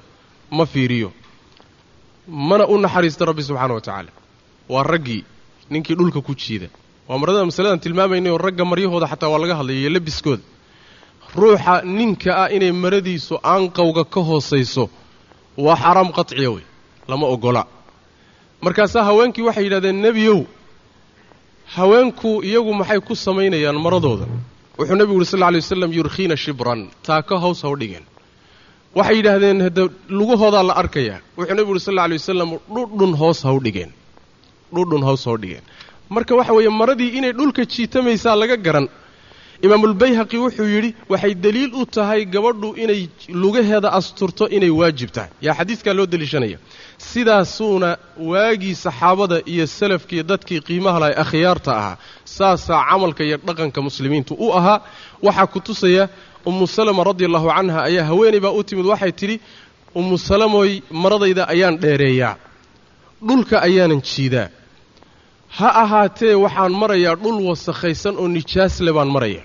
ma 0.57 0.65
fiiriyo. 0.73 1.09
Mana 2.29 2.65
u 2.67 2.75
naxariista 2.85 3.23
rabbi 3.31 3.43
subxaana 3.49 3.75
wa 3.75 3.81
tacaala 3.81 4.11
waa 4.73 4.83
raggii 4.93 5.23
ninkii 5.73 5.95
dhulka 5.99 6.21
ku 6.27 6.33
jiida. 6.43 6.69
Waa 7.09 7.19
marada 7.21 7.45
masaladan 7.49 7.81
tilmaamaynayoo 7.85 8.39
ragga 8.47 8.65
maryahooda 8.71 9.07
xataa 9.13 9.29
waa 9.33 9.39
laga 9.43 9.55
hadlaya 9.59 9.79
iyo 9.83 9.91
labiskooda. 9.97 10.43
Ruuxa 11.37 11.75
ninka 11.85 12.31
ah 12.43 12.49
inay 12.57 12.73
maradiisu 12.73 13.35
aanqowga 13.53 14.05
ka 14.15 14.21
hoosayso 14.29 14.85
waa 15.65 15.77
xaaraam 15.83 16.09
qaciya 16.17 16.51
wey 16.55 16.65
lama 17.11 17.27
ogola. 17.35 17.63
Markaasaa 18.65 19.05
haweenkii 19.09 19.43
waxay 19.49 19.65
yidhahdeen 19.67 19.99
nebiyow 20.07 20.39
haweenku 21.67 22.43
iyagu 22.45 22.73
maxay 22.75 23.01
ku 23.01 23.15
samaynayaan 23.15 23.79
maradooda? 23.81 24.27
Wuxuu 24.79 24.97
nebigu 24.97 25.15
yuri 25.19 25.27
sal 25.27 25.39
lla 25.41 25.47
alay 25.49 25.61
waslam 25.61 25.93
yurkhiina 25.93 26.37
shibran. 26.37 26.91
Taako 27.07 27.39
haws 27.39 27.63
ha 27.63 27.69
u 27.71 27.77
dhigeen. 27.77 28.05
Waxay 28.95 29.17
yidhaahdeen 29.19 29.61
hade 29.63 29.83
lugahoodaa 30.09 30.63
la 30.63 30.75
arkayaa. 30.83 31.21
Wuxuu 31.39 31.55
nebigu 31.55 31.71
yuri 31.73 31.81
sal 31.81 31.93
alla 31.95 32.05
alay 32.05 32.19
wasalam 32.19 32.51
dhudhun 32.75 33.13
hoos 33.21 33.43
ha 33.45 33.53
u 33.53 33.61
dhigeen. 33.61 33.91
Dhudhun 34.75 35.03
hoos 35.03 35.25
ha 35.25 35.31
u 35.33 35.39
dhigeen. 35.39 35.63
Marka 36.11 36.35
waxa 36.37 36.53
weeye 36.53 36.69
maradii 36.71 37.09
inay 37.19 37.33
dhulka 37.33 37.65
jiitamaysaa 37.65 38.37
laga 38.37 38.57
garan 38.57 38.87
imaamulbayhaqi 39.65 40.37
wuxuu 40.45 40.69
yidhi 40.75 40.91
waxay 41.13 41.35
deliil 41.45 41.73
u 41.81 41.83
tahay 41.97 42.21
gabadhu 42.35 42.69
inay 42.83 43.03
lugaheeda 43.43 43.89
asturto 43.99 44.45
inay 44.57 44.71
waajib 44.81 45.11
tahay. 45.17 45.31
Yaa 45.47 45.55
xadiiskaa 45.59 45.95
loo 45.99 46.07
deliishanaya. 46.13 46.59
Sidaasuuna 47.11 47.91
waagii 48.31 48.75
saxaabada 48.85 49.37
iyo 49.53 49.67
salafkiiyo 49.79 50.23
dadkii 50.31 50.61
qiimaha 50.67 50.99
lahay 51.03 51.15
akhyaarta 51.25 51.71
ahaa 51.81 51.97
saasaa 52.37 52.81
camalka 52.91 53.23
iyo 53.29 53.37
dhaqanka 53.47 53.81
muslimiintu 53.87 54.33
u 54.35 54.49
ahaa. 54.59 54.79
Waxaa 55.27 55.47
ku 55.53 55.59
tusaya 55.67 56.05
ummu 56.49 56.67
salama 56.77 57.01
radi 57.09 57.25
allahu 57.29 57.49
canha 57.57 57.81
ayaa 57.89 58.05
haweenay 58.11 58.41
baa 58.45 58.53
u 58.59 58.63
timid. 58.69 58.87
Waxay 58.93 59.13
tidhi 59.21 59.37
ummu 59.99 60.17
salamoy 60.29 60.71
maradayda 61.03 61.43
ayaan 61.55 61.77
dheereeyaa. 61.83 62.35
Dhulka 63.27 63.57
ayaanan 63.69 64.01
jiidaa. 64.09 64.49
Ha 65.59 65.69
ahaatee 65.85 66.35
waxaan 66.45 66.73
marayaa 66.83 67.15
dhul 67.23 67.39
wasakhaysan 67.49 68.15
oo 68.23 68.29
nijaasle 68.37 68.93
baan 68.97 69.09
maraya 69.17 69.43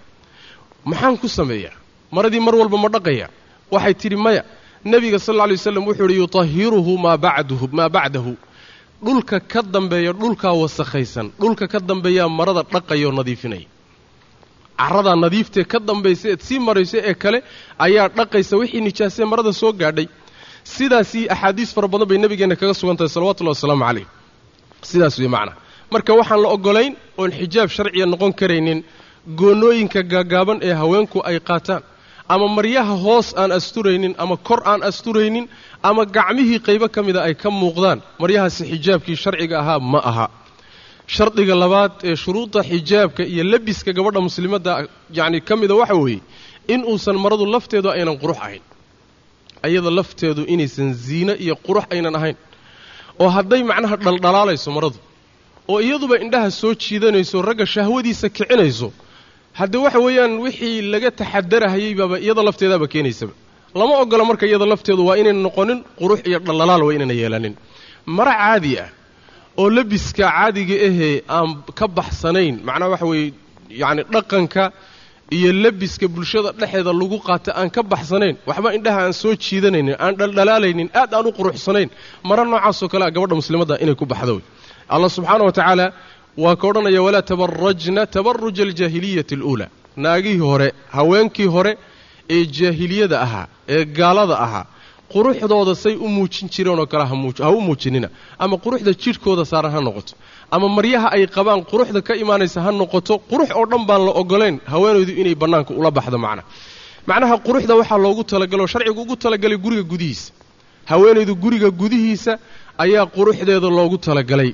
maxaan 0.89 1.15
ku 1.21 1.27
sameeyaa? 1.37 1.75
Maradii 2.15 2.39
mar 2.45 2.55
walba 2.59 2.77
ma 2.83 2.89
dhaqaya. 2.95 3.27
Waxay 3.73 3.93
tidhi 4.01 4.15
maya 4.25 4.43
nebiga 4.91 5.19
sal 5.25 5.35
alla 5.35 5.43
alay 5.45 5.55
waslam 5.59 5.83
wuxuu 5.87 6.05
yidhi 6.07 6.17
yutahiruhu 6.21 6.93
maa 7.03 7.17
bacduhu 7.25 7.65
maa 7.77 7.89
bacdahu 7.95 8.33
dhulka 9.05 9.37
ka 9.51 9.61
dambeeya 9.73 10.11
dhulkaa 10.21 10.53
wasakhaysan. 10.61 11.27
Dhulka 11.39 11.65
ka 11.73 11.79
dambeeyaa 11.89 12.29
marada 12.39 12.63
dhaqayaoo 12.73 13.11
nadiifinaya 13.19 13.67
caradaa 14.79 15.15
nadiiftee 15.23 15.63
ka 15.71 15.79
dambaysa 15.89 16.25
eed 16.33 16.41
sii 16.47 16.59
marayso 16.67 16.97
ee 17.09 17.13
kale 17.23 17.39
ayaa 17.85 18.07
dhaqaysa 18.17 18.53
wixii 18.61 18.81
nijaasee 18.87 19.25
marada 19.31 19.51
soo 19.61 19.71
gaadhay. 19.81 20.07
Sidaasii 20.73 21.23
axaadiis 21.33 21.69
fara 21.75 21.87
badan 21.93 22.07
bay 22.09 22.17
nebigeenna 22.23 22.55
kaga 22.61 22.73
sugan 22.79 22.95
tahay 22.99 23.09
salawatullahi 23.15 23.55
wasalaamu 23.57 23.83
calayh. 23.87 24.05
Sidaas 24.89 25.15
wey 25.21 25.27
macnaa 25.35 25.55
marka 25.93 26.11
waxaan 26.19 26.39
la 26.43 26.49
ogolayn 26.55 26.93
oon 27.19 27.31
xijaab 27.39 27.69
sharciya 27.75 28.05
noqon 28.11 28.31
karaynin 28.39 28.79
goonnooyinka 29.39 30.01
gaagaaban 30.03 30.59
ee 30.61 30.73
haweenku 30.73 31.21
ay 31.29 31.39
qaataan. 31.39 31.83
Ama 32.29 32.47
maryaha 32.47 32.95
hoos 33.05 33.33
aan 33.37 33.51
asturaynin 33.51 34.15
ama 34.17 34.37
kor 34.37 34.61
aan 34.65 34.81
asturaynin 34.83 35.49
ama 35.83 36.05
gacmihii 36.05 36.59
qaybo 36.67 36.87
ka 36.95 37.01
mida 37.03 37.21
ay 37.23 37.33
ka 37.35 37.49
muuqdaan. 37.49 38.01
Maryahaasi 38.19 38.63
xijaabkii 38.71 39.15
sharciga 39.23 39.59
ahaa 39.59 39.79
ma 39.79 39.99
aha. 40.09 40.27
Shardiga 41.07 41.55
labaad 41.55 41.91
ee 42.03 42.15
shuruudda 42.15 42.61
xijaabka 42.63 43.23
iyo 43.33 43.43
labiska 43.43 43.91
gabadha 43.97 44.21
muslimadda 44.27 44.87
yacni 45.17 45.39
ka 45.41 45.55
mida 45.61 45.75
waxa 45.75 45.95
weeye 45.95 46.21
in 46.67 46.83
uusan 46.91 47.17
maradu 47.23 47.45
lafteedu 47.45 47.89
aynan 47.89 48.17
qurux 48.21 48.37
ahayn. 48.37 48.61
Ayada 49.63 49.89
lafteedu 49.99 50.41
inaysan 50.53 50.93
ziine 50.93 51.33
iyo 51.43 51.55
qurux 51.65 51.83
aynan 51.93 52.15
ahayn. 52.15 52.35
Oo 53.19 53.29
hadday 53.29 53.63
macnaha 53.63 53.95
dhaldhalaalayso 54.05 54.69
maradu. 54.77 54.97
Oo 55.71 55.79
iyaduba 55.81 56.15
indhaha 56.23 56.51
soo 56.51 56.73
jiidanayso 56.83 57.41
ragga 57.41 57.65
shahwadiisa 57.65 58.29
kicinayso 58.29 58.87
hadde 59.57 59.77
waxa 59.85 59.99
weeyaan 60.05 60.33
wixii 60.45 60.81
laga 60.93 61.09
taxadarahayey 61.19 61.93
baaba 61.99 62.15
iyada 62.25 62.41
lafteedaaba 62.47 62.87
keenaysaba. 62.93 63.33
Lama 63.79 63.93
ogola 64.03 64.23
marka 64.29 64.45
iyada 64.49 64.65
lafteedu 64.73 65.01
waa 65.07 65.17
inayna 65.21 65.41
noqonin 65.47 65.79
qurux 65.99 66.19
iyo 66.29 66.39
dhaldhalaal 66.45 66.83
waa 66.87 66.93
inayna 66.97 67.13
yeelanin. 67.21 67.53
Mara 68.17 68.33
caadi 68.41 68.73
ah 68.83 68.89
oo 69.61 69.67
labiska 69.77 70.23
caadiga 70.31 70.75
ahee 70.87 71.15
aan 71.35 71.49
ka 71.79 71.85
baxsanayn 71.97 72.55
macnaha 72.67 72.89
waxa 72.93 73.05
weeye 73.11 73.33
yacni 73.81 74.01
dhaqanka 74.13 74.63
iyo 75.37 75.49
labiska 75.63 76.05
bulshada 76.15 76.49
dhexeeda 76.59 76.91
lagu 77.01 77.17
qaata 77.27 77.51
aan 77.59 77.69
ka 77.75 77.81
baxsanayn 77.91 78.35
waxba 78.49 78.69
indhaha 78.77 78.99
aan 79.05 79.13
soo 79.21 79.33
jiidanaynin 79.43 79.95
aan 80.03 80.13
dhaldhalaalaynin 80.19 80.89
aad 81.01 81.11
aan 81.17 81.25
u 81.29 81.31
quruxsanayn. 81.37 81.89
Mara 82.29 82.43
noocaasoo 82.51 82.87
kale 82.91 83.03
a 83.05 83.11
gabadha 83.15 83.35
muslimadda 83.41 83.75
inay 83.83 83.95
ku 84.01 84.05
baxdo. 84.13 84.33
Wey 84.37 84.43
allah 84.93 85.09
subxaana 85.15 85.43
wa 85.49 85.53
tacaala 85.57 85.85
waa 86.43 86.55
ka 86.61 86.65
odhanaya 86.69 87.01
walaa 87.05 87.21
tabarajna 87.31 88.01
tabaruja 88.15 88.63
aljaahiliyati 88.67 89.33
aluulaa. 89.35 89.67
Naagihii 90.03 90.37
hore 90.49 90.73
haweenkii 90.95 91.45
hore 91.55 91.77
ee 92.29 92.45
jaahiliyada 92.45 93.17
ahaa 93.25 93.47
ee 93.75 93.85
gaalada 93.85 94.35
ahaa 94.45 94.65
quruxdooda 95.13 95.75
say 95.83 95.95
u 95.95 96.07
muujin 96.15 96.49
jireenoo 96.53 96.85
kale 96.85 97.05
ha 97.05 97.49
u 97.51 97.61
muujinina. 97.61 98.09
Ama 98.39 98.55
quruxda 98.57 98.93
jidhkooda 98.93 99.45
saaran 99.51 99.71
ha 99.75 99.81
noqoto. 99.87 100.13
Ama 100.51 100.67
maryaha 100.77 101.07
ay 101.15 101.23
qabaan 101.27 101.61
quruxda 101.71 102.01
ka 102.07 102.13
imaanaysa 102.23 102.61
ha 102.65 102.71
noqoto. 102.81 103.13
Qurux 103.29 103.49
oo 103.59 103.65
dhan 103.71 103.83
baan 103.89 104.01
la 104.07 104.11
ogolayn 104.21 104.55
haweenaydu 104.71 105.11
inay 105.21 105.35
bannaanka 105.41 105.71
ula 105.79 105.91
baxdo 105.97 106.17
macna. 106.25 106.43
Macnaha 107.09 107.35
quruxda 107.45 107.73
waxaa 107.79 107.97
loogu 108.05 108.23
talagaloo 108.31 108.67
sharcigu 108.73 109.01
ugu 109.01 109.15
talagalay 109.23 109.57
guriga 109.57 109.83
gudihiisa. 109.91 110.31
Haweenaydu 110.91 111.33
guriga 111.43 111.69
gudihiisa 111.81 112.33
ayaa 112.83 113.05
quruxdeeda 113.15 113.69
loogu 113.77 113.97
talagalay 113.97 114.51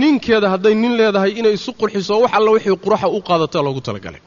ninkeeda 0.00 0.48
hadday 0.54 0.74
nin 0.82 0.92
leedahay 0.98 1.32
inay 1.40 1.54
isu 1.58 1.70
qurxiso 1.80 2.14
wax 2.22 2.32
alla 2.38 2.50
wixii 2.54 2.76
quruxa 2.84 3.06
u 3.08 3.18
qaadataa 3.28 3.62
loogu 3.66 3.80
talagalay. 3.86 4.20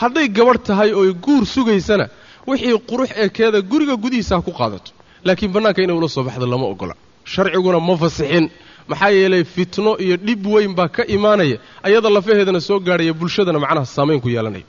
Hadday 0.00 0.26
gabadh 0.28 0.62
tahay 0.68 0.90
ooy 1.00 1.10
guur 1.24 1.42
sugaysana 1.54 2.06
wixii 2.48 2.76
qurux 2.90 3.10
ekeeda 3.24 3.58
guriga 3.70 3.94
gudihiisa 4.04 4.34
ku 4.46 4.52
qaadato. 4.60 4.90
Laakiin 5.26 5.52
bannaanka 5.54 5.80
inay 5.84 5.96
ula 5.96 6.08
soo 6.08 6.22
baxdo 6.28 6.46
lama 6.46 6.66
ogola. 6.72 6.94
Sharciguna 7.32 7.80
ma 7.88 7.94
fasixin. 8.02 8.46
Maxaa 8.90 9.10
yeelay 9.10 9.44
fitno 9.44 9.96
iyo 10.04 10.16
dhib 10.26 10.46
weyn 10.46 10.72
baa 10.78 10.88
ka 10.96 11.02
imaanaya 11.16 11.56
ayada 11.82 12.08
lafaheedana 12.16 12.60
soo 12.68 12.78
gaadhaya 12.86 13.12
bulshadana 13.20 13.58
macnaha 13.64 13.86
saamayn 13.96 14.20
ku 14.24 14.28
yeelanaya 14.28 14.64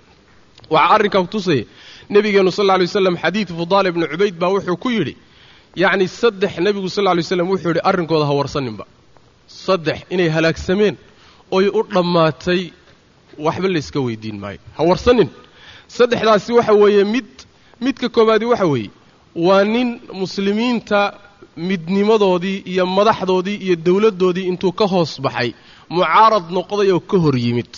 waxaa 0.74 0.94
arrinkaa 0.96 1.22
kutusaya 1.26 1.64
nebigeennu 2.14 2.52
sal 2.58 2.66
lla 2.66 2.76
lay 2.82 2.88
waslam 2.90 3.16
xadiid 3.24 3.50
fudaal 3.60 3.86
ibnu 3.92 4.06
cubayd 4.12 4.36
baa 4.42 4.50
wuxuu 4.56 4.78
ku 4.84 4.90
yidhi 4.96 5.14
yacni 5.84 6.08
saddex 6.22 6.54
nebigu 6.66 6.90
sal 6.96 7.04
lla 7.06 7.14
lay 7.18 7.22
waslam 7.26 7.48
wuxuu 7.52 7.70
yidhi 7.72 7.82
arrinkooda 7.90 8.26
ha 8.30 8.34
warsaninba 8.40 8.86
saddex 9.48 10.00
inay 10.10 10.30
halaagsameen 10.30 10.96
oy 11.52 11.68
u 11.68 11.84
dhammaatay 11.94 12.62
waxba 13.46 13.68
layska 13.68 14.00
weydiin 14.00 14.40
maayo. 14.40 14.60
Ha 14.78 14.84
warsanin. 14.84 15.30
Saddexdaasi 15.88 16.52
waxa 16.54 16.74
weeye 16.74 17.04
mid 17.04 17.26
midka 17.82 18.10
koowaadi 18.10 18.46
waxa 18.46 18.66
weeye 18.66 18.90
waa 19.36 19.64
nin 19.64 20.00
muslimiinta 20.14 21.14
midnimadoodii 21.58 22.58
iyo 22.72 22.86
madaxdoodii 22.86 23.56
iyo 23.66 23.76
dowladdoodii 23.76 24.48
intuu 24.52 24.72
ka 24.72 24.86
hoos 24.88 25.22
baxay 25.22 25.54
mucaarad 25.90 26.46
noqday 26.52 26.92
oo 26.92 27.00
ka 27.00 27.18
hor 27.18 27.36
yimid. 27.38 27.72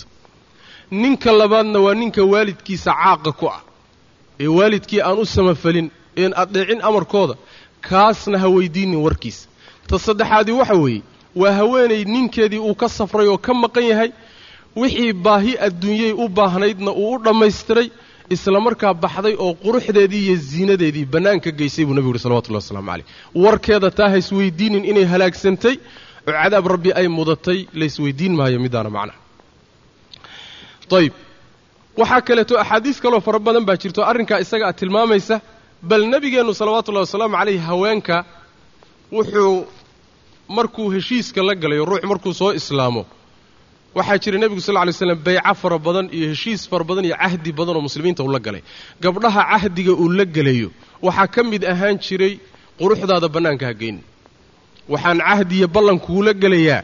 Ninka 0.90 1.32
labaadna 1.32 1.78
waa 1.80 1.94
ninka 1.94 2.22
waalidkiisa 2.24 2.90
caaqa 2.92 3.32
ku 3.32 3.46
ah. 3.48 3.60
Ee 4.40 4.46
waalidkii 4.48 5.00
aan 5.02 5.18
u 5.18 5.24
samafalin 5.26 5.90
een 6.16 6.32
addeecin 6.42 6.80
amarkooda 6.82 7.34
kaasna 7.80 8.38
ha 8.38 8.48
weydiinin 8.48 9.00
warkiisa 9.04 9.48
ta 9.88 9.98
saddexaadii 9.98 10.52
waxa 10.60 10.74
weeye 10.74 11.02
waa 11.36 11.52
haweenay 11.52 12.04
ninkeedii 12.04 12.58
uu 12.58 12.74
ka 12.74 12.88
safray 12.88 13.28
oo 13.28 13.38
ka 13.38 13.54
maqan 13.54 13.84
yahay. 13.90 14.10
Wixii 14.76 15.12
baahi 15.12 15.52
adduunyay 15.66 16.12
u 16.12 16.28
baahnaydna 16.28 16.90
uu 16.92 17.14
u 17.14 17.18
dhammaystiray 17.24 17.90
isla 18.34 18.60
markaa 18.60 18.94
baxday 18.94 19.34
oo 19.44 19.54
quruxdeedii 19.62 20.22
iyo 20.26 20.36
ziinadeedii 20.36 21.04
bannaanka 21.12 21.50
geysay 21.58 21.84
buu 21.84 21.94
nebigu 21.94 22.08
yuhi 22.14 22.18
salawatullahi 22.24 22.62
waslamu 22.64 22.86
caleyh 22.90 23.06
warkeeda 23.44 23.90
taa 23.98 24.08
haysweydiinin 24.14 24.84
inay 24.90 25.04
halaagsantay 25.12 25.74
oo 26.28 26.32
cadaab 26.42 26.66
rabbi 26.74 26.90
ay 27.00 27.06
mudatay 27.08 27.58
laysweydiin 27.80 28.34
maayo 28.38 28.58
midaana 28.64 28.90
macnaha 28.96 29.18
ayib 30.98 31.12
waxaa 32.00 32.20
kaleeto 32.28 32.54
axaadiis 32.62 32.98
kaloo 33.04 33.20
fara 33.26 33.38
badan 33.46 33.64
baa 33.68 33.76
jirto 33.82 34.00
arrinkaa 34.10 34.38
isaga 34.44 34.68
tilmaamaysa 34.80 35.36
bal 35.90 36.02
nebigeennu 36.12 36.52
salawaatullahi 36.60 37.04
wasalaamu 37.06 37.36
caleyh 37.40 37.60
haweenka 37.68 38.16
wuxuu 39.16 39.54
markuu 40.56 40.86
heshiiska 40.94 41.40
la 41.48 41.54
galayo 41.62 41.84
ruux 41.90 42.02
markuu 42.10 42.32
soo 42.40 42.52
islaamo 42.60 43.02
waxaa 43.98 44.18
jira 44.22 44.38
nebigu 44.42 44.60
sal 44.66 44.76
ly 44.88 44.92
slam 45.00 45.18
bayco 45.26 45.54
fara 45.62 45.78
badan 45.86 46.06
iyo 46.16 46.26
heshiis 46.32 46.60
fara 46.70 46.84
badan 46.88 47.04
iyo 47.08 47.16
cahdi 47.22 47.50
badan 47.58 47.74
oo 47.78 47.82
muslimiinta 47.88 48.22
uu 48.26 48.32
la 48.36 48.38
galay. 48.46 48.62
Gabdhaha 49.02 49.42
cahdiga 49.52 49.92
uu 50.02 50.08
la 50.18 50.24
gelayo 50.36 50.68
waxaa 51.06 51.26
ka 51.34 51.40
mid 51.50 51.62
ahaan 51.72 51.96
jiray 52.06 52.32
quruxdaada 52.80 53.28
bannaanka 53.34 53.64
ha 53.70 53.74
geynin. 53.80 54.02
Waxaan 54.92 55.18
cahdiya 55.28 55.66
ballankuula 55.74 56.32
gelayaa 56.42 56.82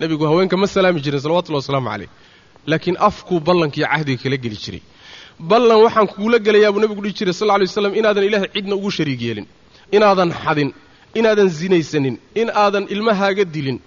nebigu 0.00 0.24
haweenka 0.30 0.56
ma 0.62 0.66
salaami 0.74 1.00
jirin 1.04 1.20
salawatullahi 1.24 1.62
wasalaamu 1.64 1.88
caleyh 1.92 2.08
laakiin 2.70 2.96
afkuu 3.08 3.38
ballankiiyo 3.48 3.86
cahdiga 3.92 4.20
kala 4.24 4.36
geli 4.44 4.56
jiray. 4.64 4.82
Ballan 5.50 5.78
waxaan 5.84 6.06
kuula 6.14 6.36
gelayaa 6.46 6.70
buu 6.74 6.80
nebigu 6.84 7.00
dhihi 7.04 7.14
jiray 7.18 7.32
sal 7.40 7.48
ly 7.60 7.64
waslam 7.68 7.92
inaadan 8.00 8.24
ilaahay 8.28 8.48
cidna 8.54 8.74
ugu 8.78 8.90
shariig 8.96 9.20
yeelin 9.26 9.46
inaadan 9.96 10.30
xadin 10.44 10.70
inaadan 11.18 11.50
sinaysanin 11.58 12.16
in 12.40 12.48
aadan 12.64 12.84
ilmahaaga 12.94 13.44
dilin 13.54 13.78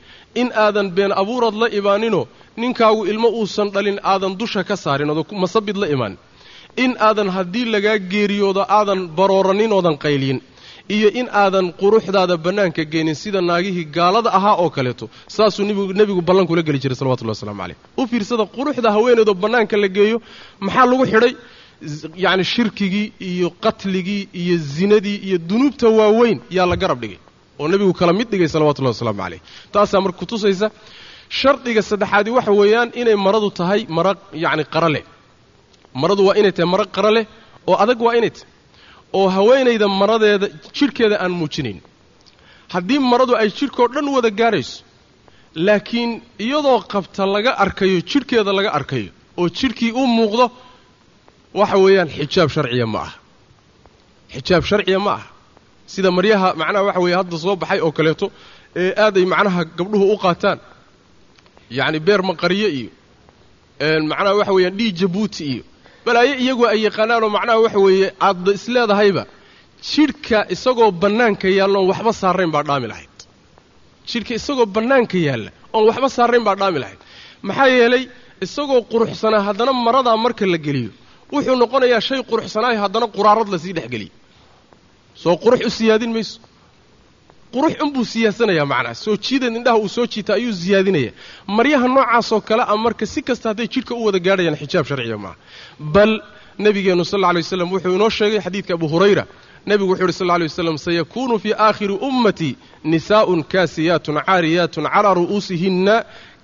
in 0.42 0.48
aadan 0.66 0.88
been 0.98 1.12
abuurad 1.22 1.56
la 1.64 1.68
imaaninoo 1.80 2.26
ninkaagu 2.62 3.02
ilmo 3.12 3.28
uusan 3.40 3.68
dhalin 3.76 3.98
aadan 4.12 4.34
dusha 4.42 4.62
ka 4.70 4.76
saarin 4.84 5.10
oodan 5.12 5.36
masabid 5.44 5.78
la 5.84 5.88
imaanin 5.96 6.18
in 6.84 6.92
aadan 7.08 7.30
haddii 7.36 7.66
lagaa 7.76 7.98
geeriyoodo 8.14 8.62
aadan 8.78 9.00
barooranin 9.18 9.72
oodan 9.78 9.96
qayliyin 10.06 10.40
iyo 10.96 11.10
in 11.20 11.28
aadan 11.44 11.66
quruxdaada 11.82 12.36
bannaanka 12.46 12.84
geenin 12.94 13.16
sida 13.24 13.40
naagihii 13.50 13.86
gaalada 13.98 14.30
ahaa 14.38 14.56
oo 14.64 14.70
kaleeto 14.78 15.06
saasuu 15.36 15.64
nebigu 16.00 16.22
ballankula 16.30 16.62
geli 16.68 16.80
jiray 16.84 16.98
salawatullahi 17.02 17.36
waslamu 17.38 17.62
caleyh 17.64 17.78
u 18.02 18.08
fiirsada 18.12 18.44
quruxda 18.56 18.90
haweeneedoo 18.96 19.36
bannaanka 19.44 19.76
la 19.84 19.88
geeyo 19.98 20.18
maxaa 20.66 20.86
lagu 20.92 21.06
xidhay 21.12 21.34
yacni 22.26 22.44
shirkigii 22.54 23.08
iyo 23.32 23.48
qatligii 23.64 24.24
iyo 24.42 24.56
zinadii 24.76 25.18
iyo 25.28 25.38
dunuubta 25.50 25.88
waaweyn 26.00 26.40
yaa 26.58 26.66
la 26.72 26.76
garab 26.82 27.00
dhigay 27.04 27.20
oo 27.60 27.68
nebigu 27.72 27.94
kala 28.00 28.14
mid 28.20 28.28
dhigay 28.32 28.48
salawatullahi 28.54 28.94
wasalaamu 28.96 29.22
caleyh 29.24 29.42
taasaa 29.74 30.02
marka 30.06 30.18
kutusaysa 30.22 30.68
shardiga 31.40 31.82
saddexaadi 31.90 32.30
waxa 32.38 32.52
weeyaan 32.60 32.90
inay 33.02 33.16
maradu 33.26 33.50
tahay 33.60 33.82
mara 33.98 34.12
yacni 34.44 34.64
qara 34.74 34.90
leh. 34.96 35.04
Maradu 36.02 36.22
waa 36.28 36.36
inay 36.40 36.52
tahay 36.58 36.70
maro 36.74 36.86
qara 36.96 37.12
leh 37.16 37.26
oo 37.70 37.76
adag 37.84 38.00
waa 38.06 38.16
inay 38.20 38.30
tahay 38.36 38.50
oo 39.18 39.28
haweenayda 39.36 39.88
maradeeda 40.02 40.48
jidhkeeda 40.78 41.16
aan 41.24 41.32
muujinayn 41.40 41.80
haddii 42.74 43.00
maradu 43.12 43.34
ay 43.42 43.50
jidhkao 43.58 43.88
dhan 43.94 44.08
wada 44.16 44.30
gaadhayso 44.40 44.76
laakiin 45.66 46.12
iyadoo 46.46 46.80
qabta 46.94 47.24
laga 47.36 47.52
arkayo 47.64 47.98
jidhkeeda 48.12 48.52
laga 48.58 48.70
arkayo 48.80 49.10
oo 49.42 49.48
jidhkii 49.60 49.92
u 50.02 50.04
muuqdo 50.18 50.46
waxa 51.60 51.78
weeyaan 51.84 52.10
xijaab 52.18 52.50
sharciya 52.56 52.88
ma 52.94 53.00
aha. 53.06 53.14
Xijaab 54.34 54.64
sharciya 54.70 55.00
ma 55.06 55.12
aha. 55.18 55.28
Sida 55.94 56.10
maryaha 56.18 56.48
macnaha 56.60 56.84
waxa 56.88 57.00
weeye 57.04 57.16
hadda 57.20 57.38
soo 57.44 57.56
baxay 57.62 57.80
oo 57.86 57.92
kaleeto 57.98 58.26
ee 58.82 58.92
aaday 59.04 59.26
macnaha 59.34 59.62
gabdhuhu 59.78 60.06
u 60.14 60.18
qaataan. 60.24 60.60
Yacni 61.78 62.00
beer 62.06 62.22
maqariye 62.30 62.68
iyo 62.80 62.90
macnaha 64.10 64.36
waxa 64.40 64.54
weeyaan 64.58 64.76
dhii 64.80 64.92
jabuuti 65.00 65.44
iyo. 65.54 65.64
Balaayo 66.06 66.34
iyagoo 66.44 66.68
ay 66.74 66.80
yaqaanaanoo 66.88 67.30
macnaha 67.38 67.60
waxa 67.66 67.80
weeye 67.86 68.08
aadda 68.28 68.52
isleedahayba 68.58 69.24
jidhka 69.90 70.38
isagoo 70.54 70.92
bannaanka 71.02 71.48
yaalla 71.58 71.78
oon 71.80 71.88
waxba 71.92 72.12
saarayn 72.22 72.52
baa 72.56 72.64
dhaami 72.70 72.88
lahayd. 72.92 73.16
Jidhka 74.10 74.34
isagoo 74.40 74.66
bannaanka 74.76 75.18
yaalla 75.28 75.50
oon 75.76 75.86
waxba 75.90 76.10
saarayn 76.18 76.44
baa 76.48 76.56
dhaami 76.62 76.80
lahayd. 76.84 77.00
Maxaa 77.48 77.68
yeelay 77.78 78.04
isagoo 78.46 78.82
quruxsanaa 78.92 79.42
haddana 79.48 79.74
maradaa 79.86 80.18
marka 80.26 80.46
la 80.54 80.58
geliyo 80.66 80.92
wuxuu 81.34 81.56
noqonayaa 81.64 82.02
shay 82.08 82.20
quruxsanaayo 82.30 82.80
haddana 82.84 83.08
quraarad 83.16 83.48
la 83.54 83.58
sii 83.64 83.74
dhexgeliyo. 83.78 84.12
Soo 85.22 85.36
qurux 85.44 85.62
u 85.66 85.70
siyaadin 85.78 86.12
mayso. 86.16 86.40
Qurux 87.54 87.74
unbuu 87.84 88.06
siyaasanayaa 88.14 88.66
macnaha. 88.72 88.96
Soo 89.04 89.16
jiideed 89.26 89.54
indhaha 89.60 89.78
uu 89.84 89.90
soo 89.96 90.06
jiita 90.14 90.32
ayuu 90.38 90.54
siyaadinayaa 90.62 91.14
maryaha 91.58 91.88
noocaasoo 91.96 92.42
kale 92.48 92.64
a 92.68 92.76
marka 92.84 93.06
si 93.14 93.20
kasta 93.28 93.46
hadday 93.50 93.68
jidhka 93.74 93.94
u 93.96 94.06
wada 94.06 94.20
gaadhayaan 94.26 94.56
xijaab 94.62 94.86
sharciya 94.90 95.18
maaha 95.24 95.36
bal 95.96 96.12
nebigeennu 96.64 97.06
sal 97.12 97.20
lla 97.22 97.30
lay 97.36 97.42
waslam 97.46 97.70
wuxuu 97.74 97.94
inoo 97.98 98.10
sheegay 98.18 98.40
xadiidka 98.46 98.74
abu 98.78 98.88
hurayra. 98.94 99.24
Nebigu 99.70 99.92
wuxu 99.92 100.04
uhi 100.08 100.14
sal 100.20 100.28
lla 100.30 100.38
lay 100.42 100.48
waslam 100.52 100.78
sayakuunu 100.86 101.36
fii 101.44 101.54
aakhiri 101.66 101.94
ummatii 102.08 102.54
nisaa'un 102.92 103.42
kaasiyaatun 103.52 104.16
caariyaatun 104.28 104.86
calaa 104.94 105.14
ru'uusihinna 105.20 105.96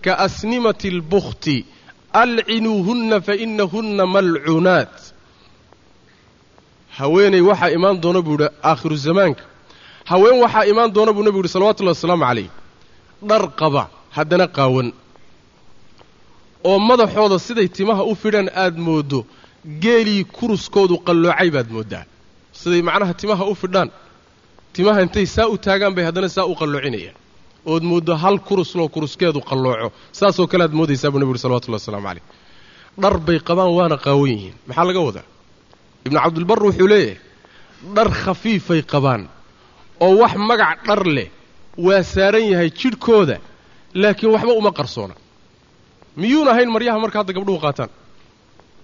kaasnimati 0.05 0.87
اlbukhti 0.93 1.57
alcinuuhunna 2.13 3.21
fainahunna 3.21 4.05
malcuunaat 4.05 4.95
haweeney 6.97 7.41
waxaa 7.41 7.69
imaan 7.77 8.01
doona 8.01 8.21
buu 8.21 8.31
yidhi 8.37 8.47
aakhiru 8.63 8.95
zamaanka. 8.95 9.43
Haween 10.05 10.37
waxaa 10.43 10.65
imaan 10.71 10.93
doona 10.93 11.11
buu 11.13 11.23
nebigu 11.23 11.37
yuhi 11.43 11.49
salawatullahi 11.55 11.95
wasalaamu 11.97 12.23
calayh. 12.25 12.49
Dhar 13.29 13.43
qaba 13.59 13.83
haddana 14.15 14.47
qaawan. 14.47 14.87
Oo 16.63 16.79
madaxooda 16.79 17.39
siday 17.39 17.67
timaha 17.67 18.03
u 18.03 18.15
fidhaan 18.15 18.49
aad 18.63 18.75
mooddo 18.87 19.19
geelii 19.83 20.23
kuruskoodu 20.37 20.95
qalloocay 21.07 21.49
baad 21.55 21.69
mooddaa. 21.75 22.05
Siday 22.59 22.81
macnaha 22.81 23.13
timaha 23.13 23.43
u 23.45 23.55
fidhaan 23.61 23.89
timaha 24.73 25.01
intay 25.05 25.25
saa 25.35 25.47
u 25.47 25.57
taagaan 25.57 25.93
bay 25.95 26.05
haddana 26.07 26.29
saa 26.29 26.45
u 26.45 26.55
qalloocinayaan 26.59 27.15
ood 27.73 27.83
mooddo 27.91 28.13
hal 28.23 28.35
kurusloo 28.47 28.87
kuruskeedu 28.93 29.39
qallooco. 29.49 29.87
Saasoo 30.19 30.47
kale 30.51 30.63
aad 30.67 30.73
moodaysaa 30.79 31.11
buu 31.11 31.19
nebigu 31.19 31.31
uri 31.35 31.39
salawatullahi 31.45 31.81
waslamu 31.81 32.03
calayh. 32.07 32.23
Dhar 33.01 33.15
bay 33.27 33.39
qabaan 33.47 33.71
waana 33.77 33.97
qaawan 34.05 34.29
yihiin. 34.33 34.53
Maxaa 34.67 34.83
laga 34.89 34.99
wadaa? 35.07 35.25
Ibnu 36.05 36.19
cabdilbar 36.23 36.59
wuxuu 36.65 36.87
leeyahay 36.91 37.17
dhar 37.95 38.09
khafiifay 38.23 38.81
qabaan 38.93 39.21
oo 40.05 40.13
wax 40.21 40.33
magac 40.49 40.79
dhar 40.87 41.01
leh 41.15 41.29
waa 41.85 42.03
saaran 42.13 42.45
yahay 42.51 42.69
jidhkooda 42.79 43.37
laakiin 44.01 44.31
waxba 44.35 44.53
uma 44.61 44.71
qarsoona. 44.79 45.15
Miyuuna 46.19 46.51
ahayn 46.53 46.69
maryaha 46.75 46.97
marka 47.03 47.17
hadda 47.21 47.33
gabdhuhu 47.37 47.59
qaataan. 47.65 47.89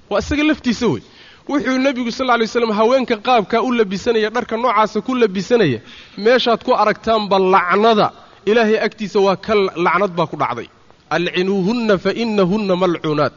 Waa 0.10 0.20
isaga 0.24 0.44
laftiisa 0.50 0.88
wey. 0.94 1.02
Wuxuu 1.50 1.78
nebigu 1.86 2.12
sal 2.18 2.26
lla 2.28 2.36
lay 2.42 2.48
slam 2.54 2.72
haweenka 2.80 3.16
qaabkaa 3.28 3.62
u 3.62 3.70
labisanaya 3.80 4.30
dharka 4.36 4.56
noocaasa 4.58 4.98
ku 5.06 5.12
labisanaya 5.22 5.80
meeshaad 6.26 6.62
ku 6.66 6.72
aragtaanba 6.82 7.38
lacnada 7.54 8.08
ilaahay 8.50 8.78
agtiisa 8.88 9.20
waa 9.26 9.36
ka 9.46 9.54
lacnad 9.86 10.12
baa 10.18 10.28
ku 10.32 10.38
dhacday. 10.42 10.68
Alcinuuhunna 11.16 11.96
fa 12.04 12.12
inahunna 12.24 12.74
malcuunaat 12.82 13.36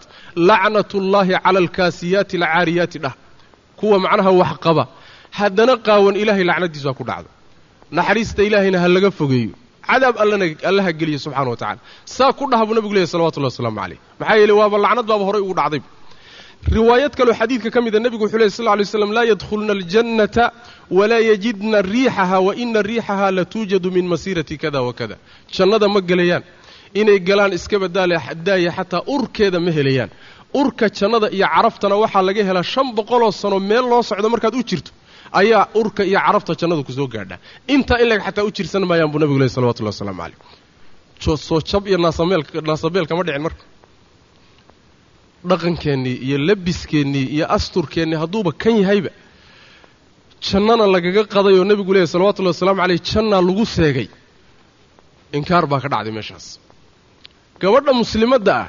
lacnatullaahi 0.48 1.32
cala 1.44 1.58
alkaasiyaati 1.64 2.36
alcaariyaati 2.36 2.98
dhah. 3.04 3.14
Kuwa 3.78 3.96
macnaha 4.04 4.30
wax 4.40 4.52
qaba. 4.64 4.84
Haddana 5.38 5.74
qaawan 5.86 6.14
ilaahay 6.22 6.44
lacnadiisa 6.50 6.88
waa 6.90 6.98
ku 7.00 7.04
dhacday. 7.10 7.32
Naxariista 7.96 8.40
ilaahayna 8.48 8.78
ha 8.82 8.88
laga 8.94 9.10
fogeeyo. 9.18 9.54
Cadaab 9.88 10.16
allana 10.22 10.44
allaha 10.70 10.90
geliyo 10.98 11.18
subxana 11.24 11.50
wa 11.52 11.56
tacala 11.60 11.80
saa 12.04 12.32
ku 12.38 12.44
dhaha 12.50 12.62
buu 12.66 12.74
nebigu 12.76 12.94
leeyahy 12.96 13.10
salawatullahi 13.12 13.52
wasalaamu 13.52 13.78
calayh. 13.82 13.98
Maxaa 14.20 14.36
yeeley 14.40 14.56
waaba 14.60 14.76
lacnad 14.84 15.06
baaba 15.10 15.24
horay 15.28 15.40
ugu 15.46 15.54
dhacday 15.60 15.80
riwaayad 16.66 17.14
kaloo 17.16 17.34
xadiidka 17.34 17.70
ka 17.70 17.80
mida 17.80 17.98
nebigu 18.00 18.24
wuxuu 18.24 18.38
ley 18.42 18.50
sl 18.50 18.68
ly 18.78 18.84
slam 18.84 19.12
laa 19.12 19.24
yadkhulna 19.24 19.72
aljannata 19.72 20.44
walaa 20.90 21.20
yajidna 21.30 21.82
riixaha 21.82 22.40
wa 22.46 22.52
ina 22.56 22.82
riixaha 22.82 23.30
la 23.30 23.44
tuujadu 23.44 23.90
min 23.90 24.06
masiirati 24.08 24.58
kada 24.58 24.82
wa 24.82 24.92
kada. 24.92 25.16
Jannada 25.54 25.88
ma 25.88 26.00
gelayaan 26.00 26.42
inay 26.94 27.18
galaan 27.20 27.52
iska 27.58 27.78
badaaya 27.78 28.18
xataa 28.76 29.02
urkeeda 29.06 29.60
ma 29.60 29.70
helayaan. 29.70 30.10
Urka 30.54 30.88
jannada 30.98 31.28
iyo 31.30 31.46
caraftana 31.54 31.94
waxaa 32.02 32.22
laga 32.28 32.42
helaa 32.48 32.62
shan 32.72 32.88
boqoloo 32.96 33.32
sano 33.32 33.58
meel 33.60 33.84
loo 33.90 34.02
socdo 34.02 34.28
markaad 34.28 34.54
u 34.54 34.62
jirto 34.68 34.90
ayaa 35.40 35.62
urka 35.80 36.02
iyo 36.04 36.18
carafta 36.26 36.52
jannadu 36.60 36.82
ku 36.88 36.92
soo 36.92 37.06
gaadhaa. 37.14 37.38
Intaa 37.74 37.98
in 38.02 38.08
lag 38.08 38.20
xataa 38.26 38.44
u 38.44 38.50
jirsan 38.56 38.82
maayaan 38.90 39.10
buu 39.12 39.18
nebigu 39.22 39.38
ley 39.42 39.48
salawatullahi 39.48 39.94
waslamu 39.94 40.20
calayh. 40.22 40.38
Soo 41.48 41.60
jab 41.70 41.86
iyo 41.86 41.98
naasabeelnaasabeeel 42.04 43.06
kama 43.10 43.22
dhicin 43.26 43.42
marka 43.46 43.62
dhaqankeennii 45.50 46.16
iyo 46.26 46.38
labiskeennii 46.48 47.26
iyo 47.34 47.46
asturkeennii 47.56 48.18
hadduuba 48.22 48.52
kan 48.62 48.74
yahayba 48.82 49.10
jannana 50.46 50.84
lagaga 50.94 51.22
qaday 51.34 51.54
oo 51.60 51.64
nebigu 51.70 51.92
leeyahy 51.94 52.10
salawatullahi 52.14 52.54
wasalaamu 52.54 52.80
calayh 52.82 53.00
jannaa 53.10 53.42
lagu 53.48 53.64
seegay. 53.76 54.08
Inkaar 55.36 55.64
baa 55.70 55.80
ka 55.84 55.88
dhacday 55.92 56.12
meeshaas. 56.18 56.46
Gabadha 57.60 57.92
muslimadda 58.02 58.52
ah 58.62 58.68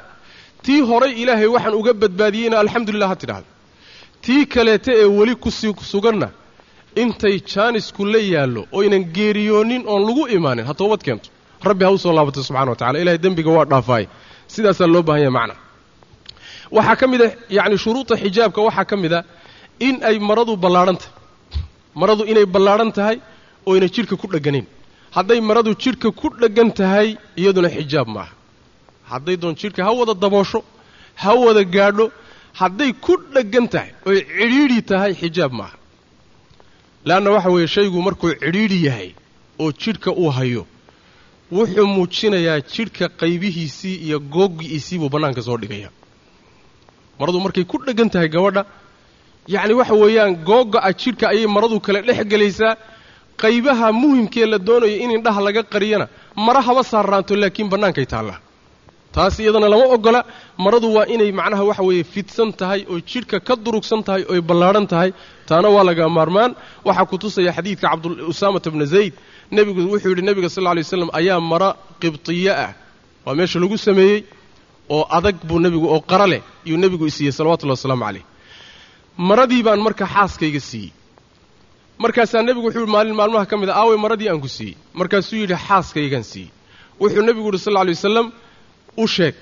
tii 0.64 0.80
horay 0.90 1.12
ilaahay 1.22 1.46
waxaan 1.54 1.74
uga 1.80 1.92
badbaadiyeyna 2.02 2.56
alxamdulilah 2.62 3.08
ha 3.12 3.16
tidhaahdo. 3.22 3.48
Tii 4.24 4.42
kaleeta 4.54 4.92
ee 5.02 5.04
weli 5.18 5.34
ku 5.36 5.50
sii 5.50 5.72
suganna 5.92 6.28
intay 7.02 7.36
jaanisku 7.52 8.02
la 8.12 8.18
yaallo 8.34 8.62
oynan 8.78 9.04
geeriyoonin 9.16 9.82
oon 9.92 10.02
lagu 10.08 10.22
imaanin 10.36 10.64
ha 10.68 10.74
toobad 10.80 11.02
keento. 11.06 11.28
Rabbi 11.68 11.84
ha 11.86 11.90
u 11.90 11.98
soo 11.98 12.12
laabatay 12.16 12.42
subxana 12.48 12.70
wa 12.70 12.76
tacala 12.80 12.98
ilahay 13.02 13.18
dembiga 13.24 13.50
waa 13.56 13.64
dhaafaay 13.72 14.04
sidaasaa 14.54 14.86
loo 14.94 15.02
baahan 15.08 15.22
yahay 15.24 15.34
macna 15.38 15.54
waxaa 16.76 16.96
ka 17.00 17.06
mid 17.12 17.20
a 17.22 17.28
yacni 17.56 17.76
shuruuda 17.84 18.14
xijaabka 18.22 18.60
waxaa 18.66 18.84
ka 18.90 18.96
mid 19.02 19.12
a 19.12 19.20
in 19.86 19.96
ay 20.08 20.16
maradu 20.28 20.56
ballaadhan 20.64 20.96
tahay 21.02 21.14
maradu 22.00 22.22
inay 22.32 22.46
ballaadhan 22.54 22.92
tahay 22.98 23.16
oyna 23.70 23.86
jidhka 23.94 24.14
ku 24.20 24.26
dheganayn 24.34 24.66
hadday 25.16 25.40
maradu 25.50 25.70
jidhka 25.82 26.08
ku 26.20 26.26
dheggan 26.40 26.70
tahay 26.80 27.08
iyaduna 27.40 27.68
xijaab 27.76 28.08
maaha. 28.16 28.32
Hadday 29.10 29.36
doon 29.42 29.54
jidhka 29.60 29.80
ha 29.86 29.90
wada 30.00 30.14
daboosho 30.22 30.60
ha 31.22 31.30
wada 31.44 31.62
gaadho 31.76 32.06
hadday 32.60 32.90
ku 33.04 33.12
dheggan 33.34 33.66
tahay 33.72 33.90
oy 34.08 34.18
cidhiidhi 34.38 34.80
tahay 34.90 35.12
xijaab 35.22 35.52
maaha. 35.60 35.76
Leanna 37.08 37.30
waxa 37.34 37.50
weeye 37.54 37.68
shaygu 37.74 37.98
markuu 38.06 38.30
cidhiidhi 38.42 38.78
yahay 38.86 39.10
oo 39.62 39.70
jidhka 39.82 40.10
uu 40.22 40.30
hayo 40.38 40.62
wuxuu 41.56 41.86
muujinayaa 41.94 42.58
jidhka 42.74 43.04
qaybihiisii 43.20 43.96
iyo 44.06 44.18
googiisii 44.34 44.98
buu 45.00 45.08
bannaanka 45.14 45.42
soo 45.48 45.56
dhigaya 45.62 45.90
maradu 47.20 47.38
markay 47.44 47.64
ku 47.70 47.76
dheggan 47.86 48.08
tahay 48.14 48.28
gabadha. 48.34 48.62
Yacni 49.54 49.74
waxa 49.80 49.94
weeyaan 50.02 50.32
googa-a 50.48 50.90
jidhka 51.00 51.24
ayay 51.32 51.46
maradu 51.56 51.76
kale 51.86 52.00
dhex 52.08 52.20
gelaysaa. 52.32 52.72
Qaybaha 53.42 53.86
muhimkee 54.02 54.46
la 54.52 54.58
doonayo 54.58 54.96
in 55.04 55.10
indhaha 55.16 55.40
laga 55.46 55.62
qariyana 55.72 56.06
mara 56.46 56.60
haba 56.66 56.82
saarraanto 56.92 57.32
laakiin 57.42 57.68
bannaankay 57.72 58.06
taallaa. 58.12 58.38
Taas 59.14 59.34
iyadana 59.42 59.68
lama 59.72 59.86
ogola 59.96 60.20
maradu 60.64 60.88
waa 60.96 61.06
inay 61.14 61.30
macnaha 61.40 61.64
waxa 61.70 61.82
weeye 61.88 62.04
fidsan 62.14 62.50
tahay 62.60 62.80
oo 62.92 62.98
jidhka 63.10 63.36
ka 63.48 63.54
durugsan 63.64 64.00
tahay 64.06 64.22
oy 64.32 64.40
ballaadhan 64.48 64.86
tahay. 64.92 65.10
Taana 65.48 65.68
waa 65.74 65.84
laga 65.88 66.04
maarmaan. 66.16 66.50
Waxaa 66.86 67.06
ku 67.10 67.16
tusaya 67.22 67.52
xadiidka 67.56 67.86
cabduusaamata 67.92 68.68
bna 68.74 68.84
zayd. 68.94 69.12
Nebigu 69.54 69.80
wuxuu 69.92 70.10
yidhi 70.12 70.22
nebiga 70.28 70.48
sal 70.54 70.62
lla 70.64 70.72
lay 70.76 70.84
waslam 70.86 71.10
ayaa 71.20 71.40
mara 71.52 71.68
qibtiyo 72.02 72.52
ah. 72.64 72.70
Waa 73.26 73.34
meesha 73.38 73.58
lagu 73.62 73.76
sameeyey 73.86 74.18
oo 74.94 75.04
adag 75.16 75.36
buu 75.48 75.58
nebigu 75.64 75.86
oo 75.94 76.00
qara 76.10 76.26
leh 76.32 76.42
yuu 76.68 76.78
nebigu 76.82 77.04
isiiyey 77.10 77.32
salawatullahi 77.38 77.78
wasalaamu 77.78 78.04
calayh. 78.06 78.24
Maradii 79.28 79.62
baan 79.66 79.80
marka 79.86 80.04
xaaskayga 80.14 80.60
siiyey. 80.70 80.92
Markaasaa 82.02 82.42
nebigu 82.48 82.66
wuxuu 82.66 82.80
yihi 82.84 82.92
maalin 82.96 83.14
maalmaha 83.20 83.46
ka 83.50 83.56
mid 83.60 83.68
a 83.68 83.74
aaway 83.80 83.96
maradii 84.04 84.28
aan 84.30 84.40
ku 84.44 84.48
siiyey. 84.56 84.74
Markaasuu 84.98 85.36
yidhi 85.42 85.56
xaaskaygaan 85.66 86.24
siiyey 86.32 86.50
wuxuu 87.00 87.22
nebigu 87.28 87.46
yidhi 87.48 87.58
sal 87.64 87.74
lla 87.74 87.82
wasalam 87.96 88.26
u 88.96 89.04
sheeg 89.14 89.34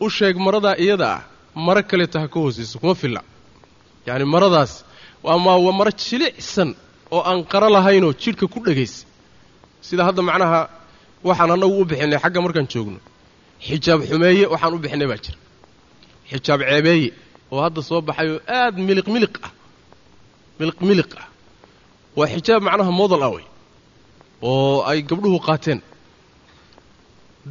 u 0.00 0.06
sheeg 0.16 0.34
maradaa 0.46 0.74
iyada 0.84 1.06
ah 1.16 1.20
maro 1.66 1.82
kaleeta 1.90 2.16
ha 2.22 2.26
ka 2.32 2.38
hoosayso 2.42 2.76
kuma 2.82 2.94
filla. 2.94 3.20
Yacni 4.06 4.24
maradaas 4.34 4.72
ama 5.34 5.52
waa 5.64 5.72
maro 5.78 5.90
jilicsan 6.04 6.70
oo 7.14 7.20
aan 7.30 7.38
qaro 7.52 7.68
lahaynoo 7.76 8.12
jidhka 8.22 8.46
ku 8.54 8.58
dhegaysa. 8.66 9.04
Sida 9.86 10.02
hadda 10.08 10.22
macnaha 10.28 10.60
waxaan 11.28 11.50
annagu 11.54 11.74
u 11.80 11.84
bixinay 11.90 12.18
xagga 12.24 12.40
markaan 12.44 12.66
joogno 12.72 12.98
xijaab 13.66 14.00
xumeeye 14.08 14.44
waxaan 14.52 14.74
u 14.74 14.78
bixinay 14.82 15.08
baa 15.10 15.20
jira. 15.24 15.38
Xijaab 16.30 16.60
ceebeeye 16.68 17.08
oo 17.52 17.60
hadda 17.64 17.80
soo 17.88 18.00
baxay 18.08 18.28
oo 18.34 18.40
aad 18.58 18.74
miliq 18.88 19.06
miliq 19.14 19.34
ah. 19.46 19.52
Miliq 20.58 20.78
miliq 20.88 21.10
ah. 21.22 21.26
Waa 22.16 22.26
xijaab 22.34 22.62
macnaha 22.66 22.92
modal 23.00 23.22
ah 23.26 23.30
wey 23.36 23.46
oo 24.48 24.82
ay 24.90 24.98
gabdhuhu 25.08 25.38
qaateen. 25.46 25.80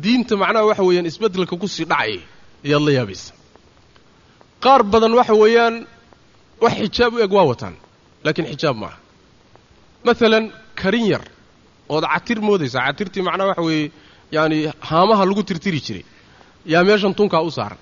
Diinta 0.02 0.34
macnaha 0.42 0.66
waxa 0.70 0.84
weeyaan 0.88 1.06
isbeddelka 1.12 1.56
ku 1.62 1.68
sii 1.68 1.86
dhacaya 1.92 2.22
ayaad 2.66 2.82
la 2.88 2.92
yaabaysa. 2.98 3.32
Qaar 4.64 4.82
badan 4.92 5.14
waxa 5.20 5.34
weeyaan 5.44 5.76
wax 6.64 6.74
xijaab 6.82 7.14
u 7.16 7.20
eg 7.26 7.32
waa 7.38 7.46
wataan 7.52 7.76
laakiin 8.24 8.48
xijaab 8.54 8.76
maaha. 8.84 8.98
Maalan 10.06 10.46
karin 10.80 11.06
yar 11.14 11.24
ood 11.94 12.04
catir 12.14 12.38
moodaysaa. 12.48 12.86
Catirtii 12.88 13.22
macnaha 13.28 13.48
waxa 13.52 13.64
weeye 13.70 13.92
yaani 14.36 14.58
haamaha 14.90 15.24
lagu 15.30 15.44
tirtiri 15.50 15.80
jiray. 15.86 16.06
Yaa 16.72 16.84
meeshan 16.88 17.14
tunkaa 17.20 17.42
u 17.42 17.52
saaran. 17.58 17.78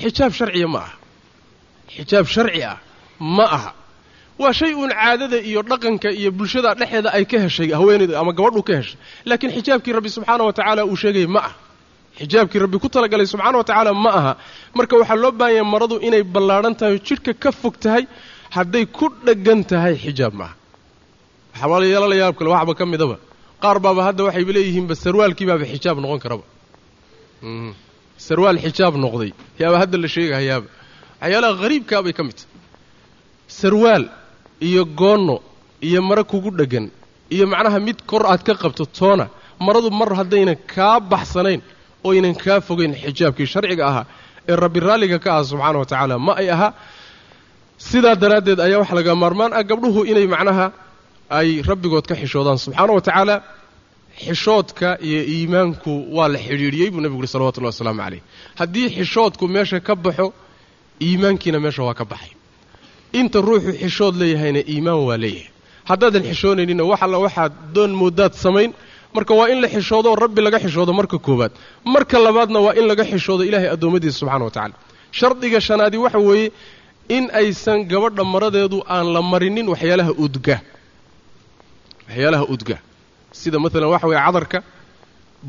Xijaab 0.00 0.32
sharciya 0.38 0.68
ma 0.74 0.78
aha. 0.86 0.94
Xijaab 1.94 2.26
sharci 2.34 2.62
ah 2.72 2.78
ma 3.20 3.44
aha. 3.56 3.72
Waa 4.38 4.52
shay 4.52 4.72
uun 4.74 4.90
caadada 4.90 5.38
iyo 5.48 5.60
dhaqanka 5.62 6.08
iyo 6.20 6.30
bulshada 6.38 6.74
dhexeeda 6.74 7.10
ay 7.16 7.24
ka 7.30 7.38
heshay 7.44 7.68
haweenayda 7.78 8.14
ama 8.20 8.32
gabadhu 8.38 8.62
ka 8.68 8.72
heshay. 8.80 8.96
Laakiin 9.28 9.52
xijaabkii 9.56 9.92
rabbi 9.98 10.08
subxaana 10.16 10.42
wa 10.48 10.52
tacaala 10.52 10.82
uu 10.86 10.96
sheegaya 11.02 11.28
ma 11.28 11.40
aha. 11.40 11.52
Xijaabkii 12.18 12.58
rabbi 12.64 12.78
ku 12.82 12.88
talagalay 12.88 13.26
subxaana 13.32 13.56
wa 13.60 13.64
tacaala 13.64 13.92
ma 14.04 14.10
aha. 14.20 14.32
Marka 14.76 14.94
waxaa 15.00 15.16
loo 15.22 15.32
baahan 15.40 15.66
maradu 15.72 15.96
inay 16.06 16.22
ballaadhan 16.34 16.74
tahay 16.80 16.98
jidhka 17.06 17.32
ka 17.42 17.50
fog 17.52 17.74
tahay 17.84 18.04
hadday 18.56 18.84
ku 18.86 19.06
dheggan 19.26 19.60
tahay 19.64 19.94
xijaab 20.04 20.32
maaha 20.40 20.54
waxaa 21.72 22.32
kale 22.38 22.48
waxba 22.54 22.74
ka 22.74 22.84
midaba 22.92 23.16
qaar 23.62 23.78
baaba 23.84 24.00
hadda 24.08 24.22
waxayba 24.28 24.52
leeyihiinba 24.56 24.94
sarwaalkii 25.04 25.46
baaba 25.50 25.64
xijaab 25.72 25.98
noqon 26.04 26.20
karaba. 26.24 26.44
Sarwaal 28.26 28.58
xijaab 28.64 28.94
noqday. 29.04 29.30
Yaaba 29.60 29.76
hadda 29.82 29.96
la 30.02 30.08
sheegahayaaba 30.14 30.66
waxyaalaha 31.22 31.54
hariibkaa 31.62 32.00
bay 32.06 32.12
ka 32.18 32.22
mid 32.28 32.36
tahay. 32.36 32.50
Sarwaal 33.60 34.04
iyo 34.68 34.82
goonno 35.00 35.36
iyo 35.88 36.00
mare 36.08 36.22
kugu 36.30 36.50
dheggan 36.58 36.86
iyo 37.34 37.44
macnaha 37.52 37.78
mid 37.86 37.98
kor 38.10 38.22
aad 38.32 38.42
ka 38.46 38.54
qabto 38.62 38.84
toona 38.98 39.26
maradu 39.66 39.88
mar 40.00 40.10
haddaynan 40.18 40.56
kaa 40.74 40.96
baxsanayn 41.12 41.60
oynan 42.08 42.34
kaa 42.44 42.58
fogayn 42.68 42.92
xijaabkii 43.04 43.46
sharciga 43.52 43.84
ahaa 43.90 44.04
ee 44.50 44.56
rabbi 44.64 44.80
raalliga 44.86 45.18
ka 45.24 45.30
ah 45.38 45.44
subxaana 45.50 45.78
wa 45.82 45.86
tacaala 45.90 46.14
ma 46.26 46.32
ay 46.40 46.48
aha 46.54 46.68
sidaa 47.88 48.14
daraaddeed 48.22 48.60
ayaa 48.66 48.78
waxa 48.82 48.94
laga 48.98 49.12
maarmaan 49.22 49.52
ah 49.58 49.62
gabdhuhu 49.70 50.00
inay 50.10 50.26
macnaha 50.34 50.66
ay 51.38 51.48
rabbigood 51.70 52.06
ka 52.10 52.14
xishoodaan. 52.22 52.58
Subxaana 52.64 52.92
wa 52.96 53.00
tacaala 53.06 53.36
xishoodka 54.24 54.88
iyo 55.08 55.20
iimaanku 55.34 55.92
waa 56.16 56.28
la 56.34 56.38
xidhiidhiyey 56.46 56.90
buu 56.92 57.00
nebigu 57.04 57.18
uhi 57.22 57.28
salawatullahi 57.34 57.72
wasalaamu 57.74 58.00
calayh. 58.04 58.22
Haddii 58.60 58.88
xishoodku 58.96 59.44
meesha 59.54 59.78
ka 59.80 59.94
baxo 60.04 60.26
iimaankiina 61.06 61.58
meesha 61.64 61.82
waa 61.88 61.94
ka 62.00 62.04
baxay. 62.04 62.32
Inta 63.20 63.38
ruuxu 63.40 63.72
xishood 63.82 64.14
leeyahayna 64.20 64.60
iimaan 64.72 65.00
waa 65.08 65.16
leeyahay. 65.24 65.48
Haddaadan 65.88 66.22
xishoonayninna 66.30 66.84
wax 66.90 67.00
alla 67.06 67.18
waxaad 67.24 67.52
doon 67.74 67.90
moodaad 68.00 68.34
samayn. 68.44 68.70
Marka 69.14 69.34
waa 69.38 69.48
in 69.52 69.58
la 69.62 69.68
xishoodo 69.68 70.08
oo 70.12 70.16
rabbi 70.24 70.40
laga 70.46 70.58
xishoodo 70.64 70.92
marka 70.98 71.18
koowaad. 71.26 71.52
Marka 71.94 72.16
labaadna 72.26 72.58
waa 72.66 72.74
in 72.80 72.86
laga 72.90 73.04
xishoodo 73.10 73.42
ilaahay 73.48 73.68
addoommadiisa 73.74 74.18
subxana 74.20 74.44
wa 74.44 74.50
tacala 74.56 74.74
shardiga 75.18 75.58
shanaadi 75.60 75.96
waxa 76.04 76.18
weeye 76.28 76.48
in 77.16 77.24
aysan 77.40 77.78
gabadha 77.92 78.24
maradeedu 78.34 78.78
aan 78.94 79.06
la 79.14 79.20
marinin 79.32 79.66
waxyaalaha 79.72 80.12
udga 80.24 80.56
waxyaalaha 82.08 82.44
udga. 82.54 82.76
Sida 83.40 83.58
maalan 83.62 83.88
waxa 83.94 84.06
weeye 84.10 84.22
cadarka 84.26 84.58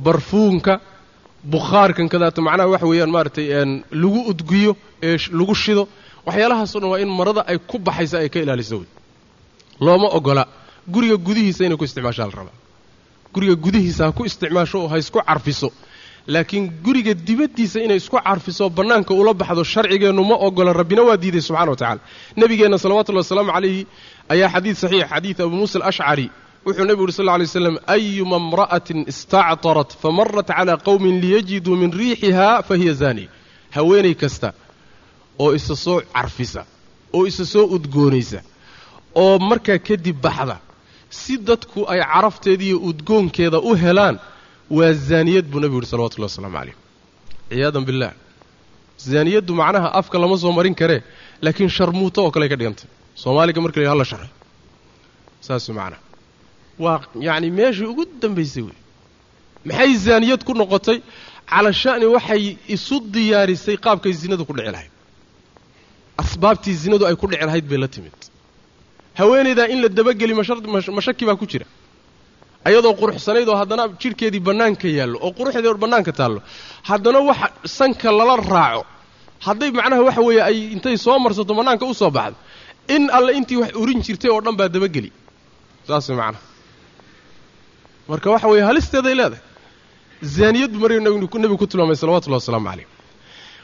barfuunka 0.06 0.74
bukhaarkan 1.54 2.08
kadaata 2.14 2.40
macnaha 2.48 2.70
waxa 2.74 2.88
weeyaan 2.92 3.12
maaragtay 3.16 3.48
lagu 4.02 4.20
udgiyo 4.32 4.72
ee 5.08 5.18
lagu 5.40 5.56
shido. 5.64 5.84
Waxyaalahaasoo 6.28 6.80
dhan 6.82 6.90
waa 6.94 7.00
in 7.04 7.10
marada 7.20 7.42
ay 7.52 7.58
ku 7.70 7.78
baxaysa 7.88 8.18
ay 8.24 8.30
ka 8.34 8.40
ilaaliso 8.44 8.78
wey. 8.82 8.88
Looma 9.86 10.08
ogola. 10.18 10.44
Guriga 10.94 11.18
gudihiisa 11.28 11.62
inay 11.66 11.78
ku 11.78 11.84
isticmaashaa 11.88 12.28
la 12.28 12.32
rabaa. 12.40 12.56
Guriga 13.34 13.56
gudihiisa 13.66 14.02
ha 14.08 14.12
ku 14.18 14.24
isticmaasho 14.30 14.78
oo 14.84 14.88
ha 14.92 14.98
isku 14.98 15.20
carfiso. 15.30 15.70
Laakiin 16.28 16.66
guriga 16.86 17.14
dibaddiisa 17.14 17.78
inay 17.86 17.98
isku 18.00 18.16
carfiso 18.28 18.70
bannaanka 18.78 19.12
ula 19.14 19.34
baxdo 19.34 19.64
sharcigeennu 19.64 20.24
ma 20.30 20.36
ogola. 20.48 20.72
Rabbina 20.80 21.02
waa 21.08 21.18
diiday 21.24 21.42
subxana 21.48 21.72
wa 21.72 21.76
tacala 21.82 22.00
nebigeenna 22.40 22.78
salawatullahi 22.84 23.24
wasalaamu 23.26 23.52
calayhi 23.56 23.82
ayaa 24.34 24.50
xadiid 24.56 24.76
saxiix 24.84 25.06
xadiid 25.12 25.38
abu 25.44 25.56
muusa 25.60 25.76
alashcari 25.84 26.26
wuxuu 26.66 26.86
nebigu 26.90 27.04
uhi 27.08 27.12
sal 27.18 27.26
lla 27.28 27.36
lay 27.42 27.48
slam 27.56 27.76
ayuma 27.96 28.38
imra'atin 28.44 29.00
istactarat 29.12 29.92
famarat 30.02 30.48
calaa 30.58 30.78
qowmin 30.88 31.16
liyajiduu 31.24 31.76
min 31.82 31.92
riixiha 32.00 32.50
fa 32.68 32.74
hiya 32.82 32.94
zaaniya 33.02 33.30
haweenay 33.76 34.16
kasta 34.24 34.50
oo 35.44 35.52
isa 35.60 35.76
soo 35.86 35.98
carfisa 36.16 36.62
oo 37.18 37.24
isa 37.32 37.44
soo 37.54 37.66
udgoonaysa 37.76 38.40
oo 39.24 39.36
markaa 39.50 39.80
kadib 39.88 40.18
baxda 40.26 40.56
si 41.20 41.34
dadku 41.48 41.80
ay 41.94 42.00
carafteediiyo 42.14 42.78
udgoonkeeda 42.90 43.58
u 43.60 43.72
helaan 43.84 44.16
waa 44.78 44.94
zaaniyad 45.10 45.46
buu 45.52 45.60
nebigu 45.64 45.80
yuhi 45.82 45.86
salawatullahi 45.94 46.32
wasalaamu 46.32 46.58
calayh. 46.60 46.76
Ciyaadan 47.52 47.84
billah 47.90 48.12
zaaniyaddu 49.12 49.52
macnaha 49.62 49.88
afka 50.00 50.16
lama 50.24 50.36
soo 50.44 50.52
marin 50.58 50.76
karee 50.82 51.00
laakiin 51.44 51.70
sharmuuto 51.78 52.20
oo 52.26 52.32
kale 52.34 52.44
ay 52.46 52.50
ka 52.54 52.56
dhigantay 52.60 52.88
soomaaliga 53.22 53.60
marka 53.66 53.80
la 53.84 53.90
hala 53.94 54.06
sharxay. 54.12 54.32
Saas 55.46 55.66
macnaha 55.80 56.02
waa 56.80 57.02
yacni 57.28 57.50
meeshii 57.52 57.86
ugu 57.94 58.04
dambaysay 58.22 58.64
wey 58.68 58.78
maxay 59.66 59.94
zaaniyad 60.06 60.44
ku 60.44 60.54
noqotay? 60.54 61.00
Cala 61.50 61.72
sha'ni 61.74 62.06
waxay 62.06 62.58
isu 62.76 62.96
diyaarisay 63.14 63.78
qaabkay 63.78 64.14
zinadu 64.22 64.46
ku 64.46 64.54
dhici 64.58 64.72
lahayd 64.76 64.92
asbaabtii 66.18 66.74
zinadu 66.84 67.06
ay 67.06 67.16
ku 67.16 67.28
dhici 67.28 67.46
lahayd 67.46 67.66
bay 67.70 67.78
la 67.78 67.88
timid. 67.88 68.16
Haweenaydaa 69.20 69.68
in 69.74 69.82
la 69.82 69.90
dabageli 69.90 70.34
mashaki 70.98 71.26
baa 71.26 71.36
ku 71.36 71.46
jira. 71.46 71.66
Ayadoo 72.66 72.94
quruxsanayd 73.00 73.48
oo 73.50 73.56
haddana 73.62 73.88
jidhkeedii 74.02 74.40
bannaanka 74.48 74.88
yaallo 74.88 75.18
oo 75.22 75.32
quruxdeed 75.38 75.78
bannaanka 75.84 76.12
taallo. 76.20 76.40
Haddana 76.90 77.20
waxa 77.30 77.48
sanka 77.78 78.10
lala 78.12 78.36
raaco. 78.38 78.84
Hadday 79.46 79.70
macnaha 79.72 80.02
waxa 80.08 80.22
weeye 80.28 80.42
ay 80.50 80.58
intay 80.74 80.98
soo 80.98 81.20
marsato 81.20 81.54
bannaanka 81.60 81.86
u 81.86 81.94
soo 81.94 82.10
baxdo. 82.18 82.38
In 82.96 83.10
alle 83.18 83.32
intii 83.38 83.58
wax 83.62 83.72
urin 83.82 84.00
jirtay 84.06 84.32
oo 84.32 84.42
dhan 84.42 84.56
baa 84.60 84.70
dabageli. 84.70 85.12
Saas 85.88 86.10
macnaha 86.10 86.40
marka 88.10 88.30
waxa 88.34 88.48
weeye 88.48 88.64
halisteeday 88.70 89.16
leedahay. 89.16 89.42
Zaaniyaddu 90.36 90.78
mar 90.80 90.92
nebigu 90.92 91.58
ku 91.58 91.68
tilmaamay 91.68 91.96
salawatullahi 91.96 92.42
wasalaamu 92.42 92.68
calayh. 92.70 92.88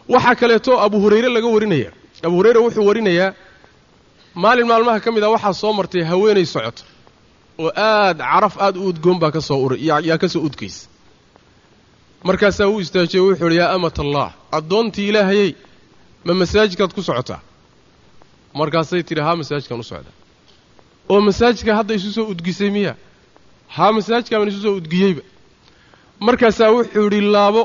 Waxaa 0.10 0.36
kaleeto 0.36 0.72
abu 0.86 0.98
hurayre 1.04 1.30
laga 1.30 1.48
warinaya 1.48 1.92
abu 2.24 2.36
hurayre 2.38 2.60
wuxuu 2.60 2.86
warinayaa 2.90 3.34
maalin 4.36 4.68
maalmaha 4.68 5.00
ka 5.00 5.12
mid 5.12 5.24
ah 5.24 5.30
waxaa 5.36 5.54
soo 5.54 5.74
martay 5.74 6.04
haweenay 6.04 6.46
socoto 6.46 6.84
oo 7.60 7.72
aad 7.76 8.18
caraf 8.18 8.56
aad 8.62 8.78
u 8.78 8.88
udgoon 8.90 9.20
baa 9.20 9.32
ka 9.32 9.42
soo 9.42 9.60
uray 9.66 9.80
yaa 9.88 10.18
ka 10.18 10.28
soo 10.30 10.42
udgaysa. 10.48 10.88
Markaasaa 12.24 12.68
uu 12.68 12.80
istaajiyey 12.80 13.24
wuxuu 13.26 13.46
uhi 13.48 13.56
yaa 13.58 13.72
amat 13.76 14.00
allah 14.00 14.34
addoontii 14.52 15.08
ilaahayey 15.10 15.56
ma 16.26 16.34
masaajidkaad 16.34 16.94
ku 16.94 17.02
socotaa? 17.02 17.40
Markaasay 18.54 19.04
tidhi 19.04 19.22
haa 19.22 19.36
masaajidkaan 19.36 19.80
u 19.80 19.84
socdaa 19.84 20.16
oo 21.10 21.22
masaajidka 21.22 21.76
hadda 21.76 21.94
isu 21.96 22.12
soo 22.12 22.26
udgisay 22.34 22.70
miya 22.70 22.96
haa 23.76 23.91
masaajidkaaban 23.97 24.47
isu 24.51 24.59
soo 24.65 24.76
udgiyeyba 24.82 25.22
markaasaa 26.26 26.70
wuxuu 26.76 27.03
yidhi 27.05 27.22
laabo 27.36 27.61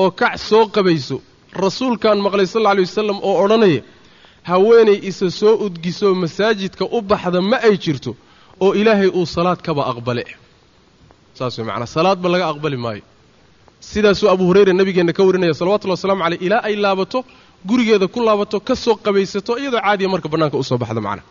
oo 0.00 0.10
kac 0.20 0.34
soo 0.48 0.64
qabayso 0.76 1.16
rasuulkaan 1.62 2.18
maqlay 2.26 2.46
sal 2.52 2.60
alla 2.60 2.70
alay 2.74 2.84
wasalam 2.88 3.18
oo 3.28 3.34
odhanaya 3.44 3.82
haweenay 4.50 4.98
isa 5.10 5.26
soo 5.40 5.54
udgisoo 5.66 6.12
masaajidka 6.22 6.84
u 6.84 6.98
baxda 7.10 7.40
ma 7.50 7.56
ay 7.68 7.74
jirto 7.84 8.10
oo 8.64 8.70
ilaahay 8.80 9.08
uu 9.18 9.26
salaad 9.36 9.60
kaba 9.66 9.82
aqbale. 9.92 10.24
Saas 11.38 11.54
way 11.58 11.66
macnaa 11.68 11.86
salaadba 11.96 12.28
laga 12.32 12.46
aqbali 12.52 12.76
maayo. 12.84 13.02
Sidaasuu 13.90 14.28
abu 14.34 14.42
hurayra 14.48 14.72
nabigeenna 14.80 15.12
ka 15.16 15.22
warinaya 15.28 15.54
salawatullahi 15.60 15.98
waslamu 15.98 16.22
caleyh 16.24 16.40
ilaa 16.46 16.62
ay 16.68 16.74
laabato 16.84 17.18
gurigeeda 17.68 18.06
ku 18.14 18.18
laabato 18.26 18.56
ka 18.68 18.74
soo 18.84 18.94
qabaysato 19.04 19.52
iyadoo 19.60 19.80
caadiya 19.86 20.08
marka 20.12 20.28
bannaanka 20.32 20.56
u 20.56 20.64
soo 20.68 20.78
baxda 20.82 21.00
macnaa 21.06 21.24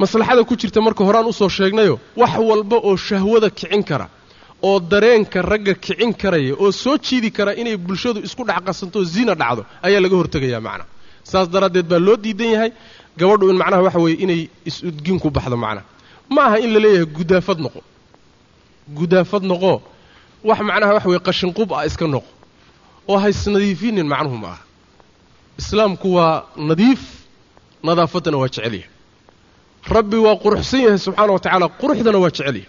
maslaxada 0.00 0.42
ku 0.48 0.54
jirta 0.60 0.80
marka 0.86 1.02
horaan 1.08 1.26
u 1.26 1.32
soo 1.32 1.48
sheegnayo 1.48 1.94
wax 2.20 2.32
walba 2.48 2.76
oo 2.88 2.96
shahwada 2.96 3.48
kicin 3.50 3.82
kara 3.90 4.06
oo 4.68 4.78
dareenka 4.80 5.38
ragga 5.50 5.74
kicin 5.84 6.10
karaya 6.22 6.54
oo 6.62 6.70
soo 6.82 6.96
jiidi 7.06 7.30
kara 7.36 7.52
inay 7.60 7.76
bulshadu 7.76 8.18
isku 8.26 8.42
dhex 8.48 8.60
qasanto 8.66 8.98
zina 9.12 9.34
dhacdo 9.40 9.62
ayaa 9.86 10.00
laga 10.04 10.16
hortegayaa 10.20 10.60
macnaa 10.66 10.86
saas 11.30 11.46
daraaddeed 11.54 11.86
baa 11.92 11.98
loo 12.06 12.16
diidan 12.24 12.50
yahay. 12.54 12.70
Gabadhu 13.20 13.46
in 13.52 13.56
macnaha 13.62 13.82
waxa 13.86 13.98
weeye 14.04 14.16
inay 14.24 14.40
is-udgin 14.68 15.18
ku 15.22 15.28
baxdo 15.36 15.56
macnaha 15.64 15.84
ma 16.34 16.40
aha 16.48 16.56
in 16.64 16.70
la 16.74 16.80
leeyahay 16.84 17.06
gudaafad 17.16 17.58
noqo. 17.64 17.80
Gudaafad 18.98 19.42
noqo 19.50 19.72
wax 20.48 20.58
macnaha 20.68 20.92
waxa 20.96 21.08
weye 21.10 21.20
qashinqub 21.28 21.68
ah 21.78 21.84
iska 21.88 22.06
noqo. 22.14 22.26
Oo 23.10 23.18
ha 23.22 23.26
isnadiifinin 23.34 24.06
macnuhu 24.12 24.36
ma 24.44 24.48
aha 24.54 24.62
islaamku 25.60 26.08
waa 26.16 26.34
nadiif 26.70 27.02
nadaafaddana 27.86 28.36
waa 28.40 28.48
jecelyahay 28.48 28.88
rabbi 29.90 30.16
waa 30.26 30.36
quruxsan 30.44 30.80
yahay 30.86 30.98
subxaana 31.06 31.32
wa 31.32 31.40
tacaala 31.44 31.66
quruxdana 31.80 32.18
waa 32.22 32.30
jecelyahay 32.30 32.66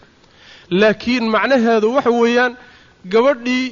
laakiin 0.81 1.25
macnaheedu 1.35 1.87
waxa 1.95 2.11
weeyaan 2.21 2.51
gabadhii 3.13 3.65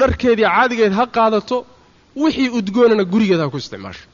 dharkeedii 0.00 0.44
caadigeed 0.54 0.92
ha 0.98 1.04
qaadato 1.16 1.56
wixii 2.22 2.48
udgoonana 2.58 3.04
gurigeeda 3.12 3.42
ha 3.44 3.50
ku 3.50 3.56
isticmaasho. 3.62 4.04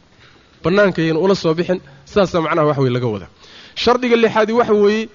Bannaankayana 0.64 1.18
ula 1.24 1.34
soo 1.34 1.54
bixin 1.58 1.80
sidaasaa 2.10 2.40
macnaha 2.46 2.66
wax 2.70 2.78
weye 2.82 2.92
laga 2.96 3.06
wadaa. 3.14 3.30
Shardiga 3.82 4.16
lixaadi 4.24 4.52
waxa 4.60 4.72
weeye 4.84 5.08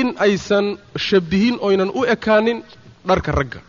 in 0.00 0.08
aysan 0.26 0.66
shabihin 1.06 1.54
oynan 1.66 1.90
u 1.94 2.00
ekaanin 2.14 2.58
dharka 3.08 3.30
ragga 3.38 3.60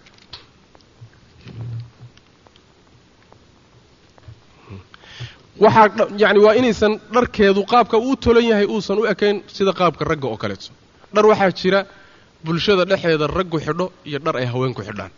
waxaa 5.64 6.08
yacni 6.22 6.40
waa 6.46 6.56
inaysan 6.60 6.94
dharkeedu 7.14 7.62
qaabka 7.72 7.98
uu 8.08 8.16
tolan 8.24 8.46
yahay 8.52 8.66
uusan 8.74 8.98
u 9.02 9.06
ekayn 9.14 9.38
sida 9.56 9.72
qaabka 9.80 10.04
ragga 10.12 10.28
oo 10.32 10.38
kaleeto. 10.44 10.70
Dhar 11.14 11.26
waxaa 11.32 11.52
jira 11.60 11.80
bulshada 12.46 12.84
dhexeeda 12.90 13.26
raggu 13.38 13.58
xidho 13.66 13.86
iyo 14.10 14.20
dhar 14.26 14.36
ay 14.42 14.46
haweenku 14.54 14.82
xidhaan. 14.88 15.12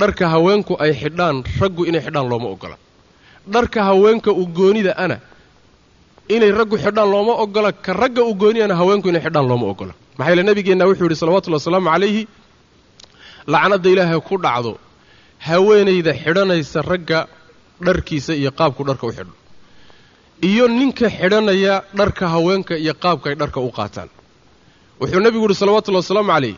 Dharka 0.00 0.24
haweenku 0.34 0.72
ay 0.84 0.92
xidhaan 1.02 1.36
raggu 1.60 1.82
inay 1.88 2.00
xidhaan 2.06 2.28
looma 2.32 2.48
ogola 2.54 2.76
dharka 3.54 3.80
haweenka 3.88 4.30
u 4.30 4.42
goonida 4.58 4.92
ana 5.04 5.16
inay 6.34 6.50
raggu 6.58 6.76
xidhaan 6.84 7.08
looma 7.14 7.32
ogola 7.44 7.70
ka 7.84 7.92
ragga 8.02 8.22
u 8.22 8.32
gooniyana 8.42 8.74
haweenku 8.80 9.06
inay 9.10 9.22
xidhaan 9.26 9.46
looma 9.50 9.66
ogola 9.72 9.92
maxaa 10.18 10.30
yeele 10.32 10.42
nabigeenna 10.48 10.84
wuxuu 10.88 11.04
yidhi 11.06 11.16
salawatullahi 11.22 11.60
wasalaamu 11.62 11.88
calayhi 11.94 12.22
lacnadda 13.52 13.88
ilaahay 13.94 14.20
ku 14.28 14.34
dhacdo 14.44 14.72
haweenayda 15.48 16.12
xidhanaysa 16.22 16.78
ragga 16.90 17.18
dharkiisa 17.86 18.32
iyo 18.40 18.50
qaabku 18.58 18.82
dharka 18.88 19.04
u 19.06 19.12
xidho 19.16 19.32
iyo 20.42 20.68
ninka 20.68 21.10
xidhanaya 21.10 21.82
dharka 21.94 22.28
haweenka 22.28 22.74
iyo 22.78 22.94
qaabka 22.94 23.30
ay 23.30 23.34
dharka 23.40 23.60
u 23.60 23.70
qaataan. 23.70 24.08
Wuxuu 25.00 25.20
nebigu 25.24 25.44
yidhi 25.46 25.54
salawatullahi 25.54 26.02
wasalaamu 26.04 26.32
calayh 26.32 26.56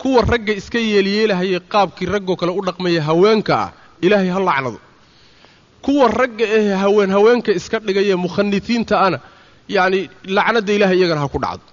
kuwa 0.00 0.22
ragga 0.22 0.52
iska 0.60 0.78
yeelyeelahayay 0.78 1.60
qaabkii 1.72 2.06
raggoo 2.14 2.36
kale 2.36 2.52
u 2.52 2.60
dhaqmaya 2.66 3.02
haweenka 3.08 3.54
ah 3.64 3.70
ilaahay 4.04 4.28
ha 4.34 4.40
lacnado. 4.40 4.78
Kuwa 5.82 6.08
ragga 6.08 6.44
ee 6.58 6.74
haween 6.82 7.10
haweenka 7.10 7.50
iska 7.52 7.78
dhigaya 7.78 8.16
mukhanifiinta 8.16 8.94
ana 9.06 9.18
yacni 9.68 10.00
lacnadda 10.36 10.72
ilaahay 10.76 10.98
iyagana 10.98 11.20
ha 11.24 11.28
ku 11.28 11.38
dhacdo. 11.38 11.64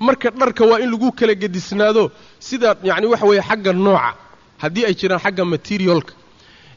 Marka 0.00 0.30
dharka 0.30 0.64
waa 0.70 0.80
in 0.80 0.90
lagu 0.90 1.12
kala 1.12 1.34
gedisnaado 1.34 2.10
sida 2.38 2.76
yacni 2.88 3.06
waxa 3.12 3.26
weeye 3.26 3.42
xagga 3.48 3.72
nooca 3.72 4.14
haddii 4.62 4.84
ay 4.88 4.94
jiraan 5.00 5.20
xagga 5.24 5.44
materialka 5.44 6.12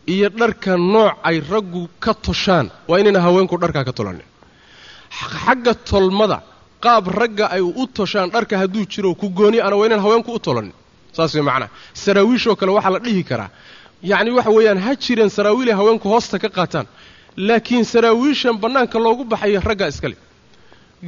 iyo 0.08 0.30
dharka 0.30 0.78
nooc 0.78 1.14
ay 1.24 1.40
raggu 1.52 1.90
ka 2.00 2.14
toshaan. 2.14 2.68
Waa 2.88 3.00
inayna 3.00 3.20
haweenku 3.26 3.56
dharkaa 3.64 3.84
ka 3.90 3.94
tolanin 3.94 4.26
xagga 5.44 5.74
tolmada 5.90 6.38
qaab 6.84 7.08
ragga 7.20 7.46
ay 7.56 7.62
u 7.62 7.84
toshaan 7.98 8.30
dharka 8.36 8.58
hadduu 8.62 8.86
jiro 8.92 9.16
ku 9.16 9.30
gooni 9.30 9.60
ana 9.62 9.76
waa 9.80 9.86
inaan 9.88 10.02
haweenku 10.06 10.32
u 10.36 10.40
tolanin 10.40 10.74
saas 11.16 11.34
way 11.36 11.44
macnaha 11.50 11.70
saraawiishoo 12.04 12.56
kale 12.60 12.72
waxaa 12.78 12.94
la 12.96 13.00
dhihi 13.06 13.24
karaa. 13.30 13.50
Yacni 14.12 14.32
waxa 14.38 14.52
weeyaan 14.58 14.80
ha 14.86 14.92
jireen 15.04 15.30
saraawiilay 15.38 15.76
haweenku 15.80 16.08
hoosta 16.14 16.40
ka 16.44 16.50
qaataan. 16.58 16.88
Laakiin 17.48 17.86
saraawiishan 17.94 18.56
bannaanka 18.64 18.98
loogu 19.06 19.24
baxayo 19.32 19.60
raggaa 19.70 19.88
iskale 19.94 20.16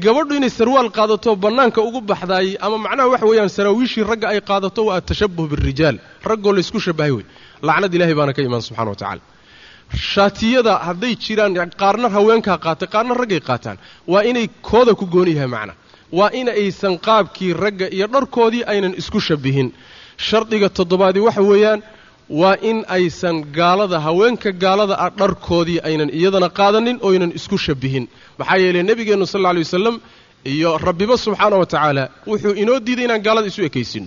gabadhu 0.04 0.34
inay 0.40 0.50
sarwaal 0.50 0.90
qaadato 0.98 1.36
bannaanka 1.36 1.80
ugu 1.88 2.00
baxdaay 2.02 2.48
ama 2.66 2.78
macnaha 2.86 3.08
waxa 3.14 3.26
weeyaan 3.30 3.50
saraawiishii 3.58 4.04
ragga 4.12 4.28
ay 4.34 4.40
qaadato 4.50 4.82
waa 4.88 4.98
atashabuh 5.02 5.46
birijaal 5.52 5.98
raggoo 6.30 6.54
laysku 6.58 6.80
shabahay 6.86 7.12
wey 7.18 7.26
lacnad 7.68 7.94
ilahay 7.98 8.15
baana 8.19 8.34
ka 8.38 8.41
imaan 8.48 8.61
subxana 8.68 8.90
wa 8.90 8.95
tacala 9.02 9.22
shaatiyada 10.14 10.73
hadday 10.88 11.14
jiraan 11.26 11.53
qaarna 11.82 12.07
haweenkaa 12.15 12.57
qaatay 12.65 12.88
qaarna 12.94 13.14
raggay 13.22 13.40
qaataan. 13.49 13.77
Waa 14.11 14.23
inay 14.30 14.48
kooda 14.69 14.94
ku 14.99 15.06
gooni 15.06 15.32
yahay 15.38 15.48
macna. 15.56 15.73
Waa 16.18 16.30
in 16.40 16.48
aysan 16.49 16.94
qaabkii 17.07 17.53
ragga 17.64 17.88
iyo 17.95 18.07
dharkoodii 18.14 18.64
aynan 18.72 18.94
isku 19.02 19.19
shabihin. 19.27 19.68
Shardiga 20.27 20.69
toddobaadii 20.77 21.23
waxa 21.27 21.41
weeyaan 21.52 21.80
waa 22.41 22.56
in 22.69 22.77
aysan 22.98 23.36
gaalada 23.57 23.98
haweenka 24.06 24.49
gaalada 24.64 24.95
ah 25.06 25.10
dharkoodii 25.19 25.80
aynan 25.90 26.10
iyadana 26.19 26.49
qaadanin 26.60 26.98
oynan 27.07 27.32
isku 27.40 27.57
shabihin. 27.65 28.03
Maxaa 28.40 28.57
yeelay 28.64 28.84
nebigeennu 28.90 29.26
sal 29.32 29.40
alla 29.40 29.49
alay 29.53 29.64
wasalam 29.68 29.95
iyo 30.53 30.69
rabbiba 30.88 31.15
subxaana 31.26 31.56
wa 31.61 31.65
tacaala 31.73 32.03
wuxuu 32.30 32.53
inoo 32.61 32.77
diiday 32.86 33.06
inaan 33.07 33.22
gaalada 33.27 33.48
isu 33.52 33.61
ekaysin 33.69 34.06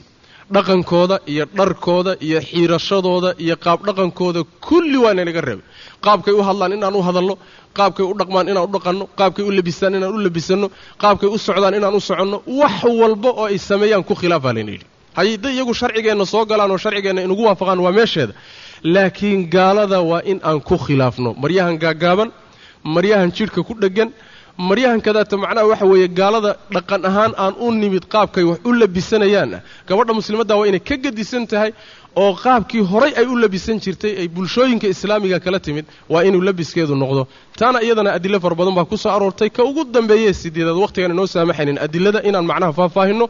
dhaqankooda 0.55 1.17
iyo 1.33 1.45
dharkooda 1.59 2.13
iyo 2.27 2.39
xiirashadooda 2.49 3.31
iyo 3.45 3.57
qaab 3.65 3.81
dhaqankooda 3.87 4.41
kulli 4.67 4.97
waa 5.05 5.13
inaynaga 5.15 5.41
reebay. 5.49 5.65
Qaabkay 6.05 6.35
u 6.35 6.43
hadlaan 6.49 6.73
inaan 6.77 6.95
u 6.95 7.03
hadalno 7.09 7.35
qaabkay 7.79 8.05
u 8.11 8.15
dhaqmaan 8.21 8.49
inaan 8.53 8.65
u 8.69 8.73
dhaqanno 8.77 9.05
qaabkay 9.19 9.45
u 9.45 9.51
labistaan 9.59 9.95
inaan 9.99 10.15
u 10.15 10.19
labisanno 10.27 10.67
qaabkay 11.03 11.29
u 11.29 11.39
socdaan 11.47 11.75
inaan 11.79 11.95
u 11.95 12.01
soconno 12.09 12.39
wax 12.61 12.77
walba 13.01 13.31
oo 13.41 13.45
ay 13.51 13.59
sameeyaan 13.59 14.05
ku 14.09 14.15
khilaafaa 14.21 14.53
layna 14.57 14.73
yidhi. 14.75 14.87
Hadday 15.19 15.53
iyagu 15.57 15.75
sharcigeenna 15.81 16.25
soo 16.33 16.45
galaan 16.51 16.71
oo 16.71 16.79
sharcigeenna 16.85 17.21
inugu 17.27 17.43
waafaqaan 17.49 17.81
waa 17.85 17.93
meesheeda. 17.99 18.33
Laakiin 18.95 19.41
gaalada 19.55 20.01
waa 20.11 20.23
in 20.25 20.39
aan 20.49 20.61
ku 20.69 20.77
khilaafno. 20.79 21.35
Maryahan 21.43 21.77
gaagaaban 21.85 22.31
maryahan 22.95 23.31
jidhka 23.37 23.61
ku 23.69 23.75
dheggan 23.75 24.11
maryahan 24.59 25.01
kadaata 25.07 25.37
macnaha 25.43 25.67
waxa 25.71 25.87
weeye 25.93 26.09
gaalada 26.19 26.53
dhaqan 26.75 27.03
ahaan 27.09 27.33
aan 27.45 27.55
u 27.61 27.71
nimid 27.81 28.05
qaabkay 28.15 28.45
wax 28.51 28.59
u 28.65 28.73
labisanayaanna 28.81 29.59
gabadha 29.89 30.13
muslimadda 30.19 30.55
waa 30.59 30.67
inay 30.71 30.81
ka 30.89 30.97
gedisan 31.05 31.47
tahay 31.47 31.71
oo 32.23 32.33
qaabkii 32.45 32.83
horay 32.91 33.13
ay 33.21 33.27
u 33.27 33.37
labisan 33.43 33.79
jirtay 33.85 34.13
ay 34.21 34.29
bulshooyinka 34.29 34.87
islaamiga 34.95 35.39
kala 35.45 35.59
timid 35.67 35.87
waa 36.13 36.23
inuu 36.29 36.41
labiskeedu 36.49 36.95
noqdo. 37.03 37.23
Taana 37.59 37.79
iyadana 37.87 38.11
adilo 38.19 38.41
fara 38.41 38.55
badan 38.59 38.75
baa 38.79 38.85
ku 38.91 38.97
soo 38.99 39.11
aroortay. 39.17 39.51
Ka 39.51 39.63
ugu 39.65 39.85
dambeeyee 39.85 40.33
sideedaad 40.33 40.77
wakhtigan 40.83 41.11
inoo 41.15 41.27
saamaxaynin 41.35 41.79
adilada 41.79 42.21
inaan 42.29 42.47
macnaha 42.51 42.73
faahfaahinno 42.79 43.27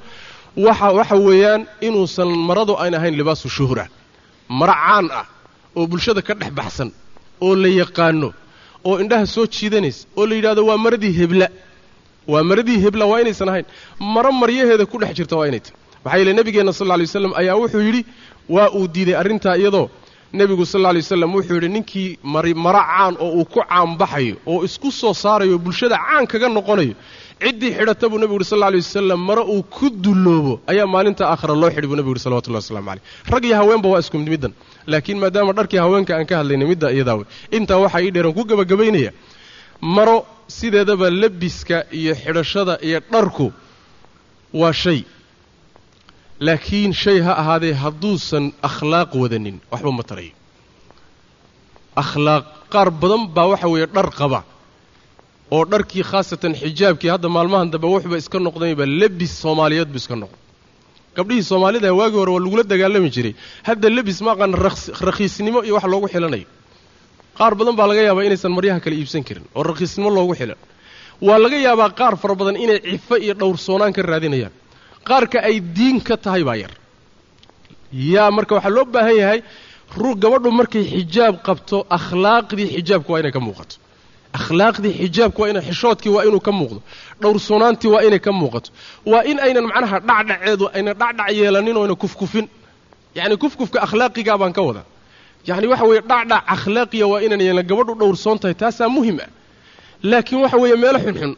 waxa 0.66 0.86
waxa 0.98 1.16
weeyaan 1.28 1.62
inuusan 1.86 2.28
maradu 2.48 2.72
ayn 2.82 2.94
ahayn 2.98 3.14
libaasu 3.20 3.48
shuhra. 3.56 3.84
Maro 4.48 4.72
caan 4.72 5.06
ah 5.20 5.26
oo 5.76 5.84
bulshada 5.86 6.22
ka 6.28 6.32
dhex 6.40 6.52
baxsan 6.59 6.88
oo 7.44 7.52
la 7.62 7.68
yaqaano 7.68 8.28
oo 8.84 8.96
indhaha 9.02 9.26
soo 9.26 9.46
jiidanaysa 9.46 10.06
oo 10.18 10.26
la 10.26 10.34
yidhahdo 10.38 10.62
waa 10.66 10.76
maradii 10.84 11.12
hebla. 11.20 11.48
Waa 12.28 12.42
maradii 12.50 12.78
hebla 12.84 13.05
waa 13.10 13.20
inaysan 13.20 13.48
ahayn. 13.48 13.64
Maro 14.00 14.32
maryaheeda 14.32 14.86
ku 14.86 14.98
dhex 14.98 15.12
jirta 15.18 15.36
waa 15.36 15.48
inay 15.48 15.60
tahy 15.60 15.74
maxaa 16.05 16.18
yeele 16.18 16.32
nebigeenna 16.38 16.72
sal 16.72 16.88
lay 16.88 17.00
waslam 17.09 17.32
ayaa 17.40 17.56
wuxuu 17.60 17.80
yidhi 17.88 18.02
waa 18.48 18.68
uu 18.78 18.86
diiday 18.94 19.16
arrintaa 19.16 19.56
iyadoo. 19.56 19.86
Nebigu 20.32 20.64
sal 20.66 20.82
lay 20.82 21.00
waslam 21.02 21.30
wuxuu 21.34 21.55
yidhi 21.59 21.68
ninkii 21.68 22.18
maro 22.22 22.52
caan 22.88 23.14
oo 23.24 23.30
uu 23.40 23.44
ku 23.44 23.60
caanbaxayo 23.68 24.36
oo 24.46 24.64
isku 24.64 24.88
soo 24.92 25.14
saarayo 25.14 25.59
bulshada 25.59 25.96
caan 26.06 26.26
kaga 26.26 26.48
noqonayo 26.48 26.94
ciddii 27.42 27.72
xidhata 27.78 28.05
buu 28.10 28.18
nebigu 28.22 28.38
yidhi 28.38 28.44
sal 28.52 28.59
lay 28.60 28.80
wasalam 28.84 29.20
maro 29.28 29.42
uu 29.55 29.62
ku 29.62 29.86
dulloobo 30.05 30.55
ayaa 30.70 30.86
maalinta 30.94 31.22
aakhira 31.32 31.55
loo 31.62 31.70
xidhi 31.74 31.86
buu 31.90 31.96
nebigu 31.98 32.12
yidhi 32.14 32.24
salawatullahi 32.26 32.62
waslamu 32.62 32.86
caleyh 32.90 33.02
rag 33.32 33.44
iyo 33.48 33.56
haweenba 33.60 33.88
waa 33.92 34.00
isku 34.05 34.16
mid 34.20 34.28
middan 34.34 34.52
laakiin 34.93 35.19
maadaama 35.23 35.52
dharkii 35.59 35.81
haweenka 35.85 36.12
aan 36.16 36.27
ka 36.31 36.35
hadlaynay 36.40 36.69
midda 36.73 36.89
iyadaa 36.97 37.16
wey 37.20 37.27
intaa 37.56 37.78
waxaa 37.85 38.02
ii 38.06 38.10
dheeran 38.15 38.35
ku 38.39 38.43
gebagabaynaya 38.51 39.10
maro 39.97 40.16
sideedaba 40.59 41.06
labiska 41.23 41.77
iyo 42.01 42.12
xidhashada 42.23 42.74
iyo 42.89 42.98
dharku 43.12 43.47
waa 44.60 44.73
shay. 44.82 45.01
Laakiin 46.47 46.93
shay 47.02 47.19
ha 47.27 47.32
ahaadee 47.43 47.73
hadduusan 47.82 48.44
akhlaaq 48.69 49.10
wadanin 49.23 49.56
waxba 49.73 49.90
ma 49.98 50.02
tarayo 50.10 50.32
akhlaaq 52.02 52.44
qaar 52.73 52.89
badan 53.02 53.23
baa 53.36 53.47
waxa 53.52 53.69
weeye 53.73 53.86
dhar 53.97 54.09
qaba 54.20 54.40
oo 55.56 55.65
dharkii 55.73 56.02
khaasatan 56.10 56.52
xijaabkii 56.62 57.10
hadda 57.15 57.28
maalmahan 57.36 57.69
dambe 57.73 57.86
wuxuba 57.94 58.16
iska 58.23 58.39
noqdayba 58.47 58.85
lebis 59.01 59.32
soomaaliyeed 59.43 59.89
bu 59.93 59.97
iska 60.02 60.15
noqday 60.23 60.40
gabdhihii 61.18 61.42
soomaalida 61.50 61.90
waagii 62.00 62.18
hore 62.22 62.32
waa 62.36 62.42
lagula 62.44 62.62
dagaalami 62.72 63.08
jiray 63.16 63.34
hadda 63.68 63.88
lebis 63.96 64.18
maaqan 64.26 64.52
rakhiisnimo 65.08 65.60
iyo 65.66 65.74
wax 65.78 65.84
loogu 65.92 66.08
xilanayo. 66.14 66.46
Qaar 67.38 67.52
badan 67.58 67.74
baa 67.78 67.86
laga 67.90 68.02
yaabaa 68.08 68.24
inaysan 68.28 68.52
maryaha 68.56 68.80
kale 68.84 68.94
iibsan 69.00 69.22
karin 69.28 69.44
oo 69.56 69.62
rakhiisnimo 69.70 70.10
loogu 70.16 70.34
xilan 70.40 70.58
waa 71.26 71.38
laga 71.44 71.56
yaabaa 71.66 71.90
qaar 72.00 72.14
fara 72.22 72.34
badan 72.40 72.56
inay 72.64 72.78
cifo 72.90 73.14
iyo 73.24 73.34
dhowrsoonaan 73.40 73.92
ka 73.96 74.02
raadinayaan. 74.10 74.52
Qaarka 75.08 75.38
ay 75.48 75.56
diin 75.76 75.98
ka 76.08 76.14
tahay 76.24 76.42
baa 76.48 76.56
yar. 76.62 76.72
Yaa 78.12 78.30
marka 78.36 78.52
waxaa 78.56 78.70
loo 78.76 78.84
baahan 78.94 79.16
yahay 79.22 79.40
gabadhu 80.22 80.50
markay 80.60 80.84
xijaab 80.94 81.34
qabto 81.46 81.76
akhlaaqdii 81.96 82.68
xijaabka 82.76 83.10
waa 83.12 83.20
inay 83.22 83.32
ka 83.36 83.40
muuqato 83.46 83.74
akhlaaqdii 84.39 84.93
xijaabka 85.01 85.39
waa 85.43 85.48
ina 85.52 85.60
xishoodkii 85.69 86.10
waa 86.16 86.24
inuu 86.28 86.40
ka 86.47 86.52
muuqdo. 86.59 86.81
Dhowrsoonaantii 87.23 87.89
waa 87.94 88.02
inay 88.09 88.19
ka 88.27 88.32
muuqato. 88.40 88.70
Waa 89.10 89.23
in 89.31 89.39
aynan 89.47 89.65
macnaha 89.70 89.98
dhacdhaceedu 90.09 90.65
aynan 90.77 90.94
dhacdhac 91.01 91.31
yeelanin 91.39 91.77
oo 91.77 91.82
ayna 91.85 91.94
kufkufin. 92.02 92.47
Yacni 93.16 93.36
kufkufka 93.43 93.78
akhlaaqigaa 93.86 94.39
baan 94.40 94.52
ka 94.52 94.62
wada 94.69 94.82
yacni 95.48 95.66
waxa 95.73 95.85
weeye 95.89 96.02
dhacdhac 96.10 96.43
akhlaaqiya 96.55 97.06
waa 97.12 97.20
inaan 97.27 97.40
yeelan 97.47 97.66
gabadhu 97.70 97.94
dhowrsoon 98.01 98.39
tahay 98.39 98.55
taasaa 98.55 98.89
muhiim 98.97 99.19
ah. 99.24 99.28
Laakiin 100.10 100.40
waxa 100.43 100.56
weeye 100.62 100.77
meelo 100.82 100.98
xunxun 101.05 101.32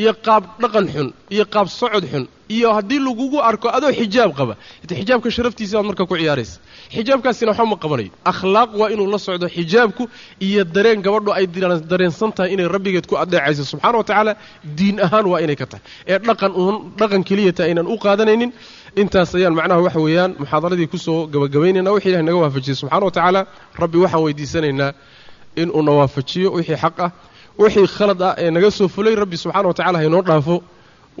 iyo 0.00 0.12
qaab 0.26 0.42
dhaqan 0.62 0.86
xun 0.94 1.08
iyo 1.34 1.44
qaab 1.54 1.66
socod 1.80 2.04
xun 2.12 2.24
iyo 2.56 2.68
haddii 2.76 2.98
lagugu 3.06 3.38
arko 3.50 3.68
adoo 3.76 3.92
xijaab 4.00 4.30
qaba. 4.38 4.54
Xijaabka 5.00 5.28
sharaftiisa 5.36 5.74
baad 5.78 5.86
marka 5.90 6.04
ku 6.10 6.14
ciyaaraysa. 6.20 6.56
Xijaabkaasina 6.94 7.50
waxba 7.52 7.66
ma 7.72 7.76
qabanayo 7.84 8.10
akhlaaq 8.32 8.70
waa 8.80 8.90
inuu 8.94 9.06
la 9.12 9.18
socdo 9.26 9.46
xijaabku 9.56 10.02
iyo 10.46 10.62
dareen 10.74 11.00
gabadhu 11.06 11.30
ay 11.38 11.46
dareensan 11.90 12.30
tahay 12.36 12.50
inay 12.54 12.68
rabbigeed 12.74 13.06
ku 13.10 13.14
adeecayso 13.22 13.62
subxana 13.70 13.96
wa 13.98 14.04
tacaala 14.08 14.32
diin 14.78 14.96
ahaan 15.06 15.26
waa 15.32 15.40
inay 15.44 15.56
ka 15.56 15.66
tahay. 15.66 15.82
Ee 16.10 16.18
dhaqan 16.18 16.52
uun 16.60 16.76
dhaqan 17.00 17.22
keliyata 17.28 17.62
aynan 17.64 17.86
u 17.86 17.96
qaadanaynin 18.04 18.50
intaas 19.00 19.30
ayaan 19.38 19.54
macnaha 19.58 19.80
waxa 19.86 20.00
weeyaan 20.06 20.30
muxaadaradii 20.42 20.86
ku 20.92 20.98
soo 21.06 21.26
gabagabaynayna 21.32 21.90
wixii 21.94 22.10
ilahay 22.12 22.24
naga 22.28 22.38
waafajiyey. 22.44 22.76
Subxana 22.80 23.04
wa 23.08 23.10
tacaala 23.16 23.40
rabbi 23.82 23.98
waxaan 24.04 24.22
weydiisanaynaa 24.26 24.90
inuu 25.62 25.82
na 25.86 25.92
waafajiyo 25.98 26.48
wixii 26.56 26.76
xaq 26.84 26.98
ah 27.06 27.10
wixii 27.62 27.86
khalad 27.96 28.20
ah 28.28 28.32
ee 28.42 28.50
naga 28.56 28.70
soo 28.78 28.88
fulay 28.94 29.14
rabbi 29.22 29.36
subxana 29.42 29.66
wa 29.70 29.74
tacala 29.78 29.98
haynoo 30.02 30.22
dhaafo. 30.28 30.56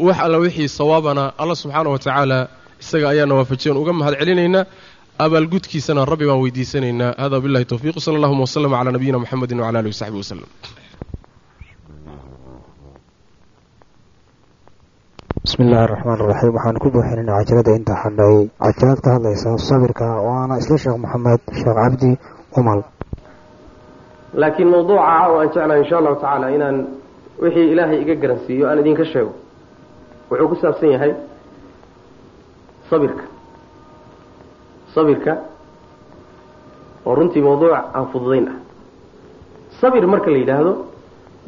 Wax 0.06 0.16
alla 0.24 0.38
wixii 0.44 0.68
sawaabana 0.78 1.24
alla 1.42 1.54
subxaana 1.62 1.88
wa 1.94 1.98
tacaala 2.04 2.38
isaga 2.82 3.06
ayaana 3.12 3.34
waafajiyan 3.38 3.76
uga 3.82 3.92
mahad 3.98 4.14
celinaynaa 4.20 4.62
abaalgudkiisana 5.24 6.00
rabbi 6.12 6.26
baan 6.28 6.40
weydiisanaynaa. 6.44 7.10
Hada 7.22 7.36
billahi 7.44 7.64
towfiiq 7.70 7.96
sala 8.04 8.16
allahuma 8.18 8.42
waslama 8.46 8.76
calaa 8.78 8.92
nabiyina 8.96 9.18
muxamedi 9.22 9.54
wcala 9.60 9.78
alihi 9.80 9.92
wasaxbi 9.94 10.18
waslem 10.22 10.42
bismi 15.44 15.62
illaahi 15.66 15.84
araxmaan 15.88 16.18
iraxiim 16.24 16.52
waxaan 16.56 16.76
ku 16.82 16.88
buuxinaynaa 16.94 17.38
cajalada 17.40 17.72
intaa 17.78 17.98
xandheeyey 18.02 18.44
cajalad 18.64 18.98
ka 19.04 19.10
hadlaysa 19.16 19.50
sabirka 19.68 20.06
oo 20.28 20.56
isla 20.62 20.76
sheekh 20.82 20.96
moxamed 21.04 21.40
sheekh 21.58 21.76
cabdi 21.80 22.10
umal 22.58 22.80
laakiin 24.40 24.68
mawduuca 24.68 25.28
oo 25.28 25.38
aan 25.40 25.48
jeclahay 25.52 25.80
insha 25.82 25.96
allahu 25.98 26.16
tacaala 26.20 26.46
inaan 26.56 26.76
wixii 27.42 27.70
ilaahay 27.72 27.98
iga 28.04 28.14
garansiiyo 28.22 28.64
aan 28.68 28.78
idinka 28.82 29.04
sheego 29.12 29.32
wuxuu 30.30 30.48
ku 30.48 30.56
saabsan 30.62 30.90
yahay 30.94 31.12
sabirka. 32.90 33.24
Sabirka 34.94 35.32
oo 37.06 37.14
runtii 37.18 37.42
mawduuc 37.46 37.72
aan 37.96 38.06
fududayn 38.12 38.46
ah. 38.52 38.56
Sabir 39.80 40.06
marka 40.06 40.30
la 40.30 40.38
yidhaahdo 40.42 40.72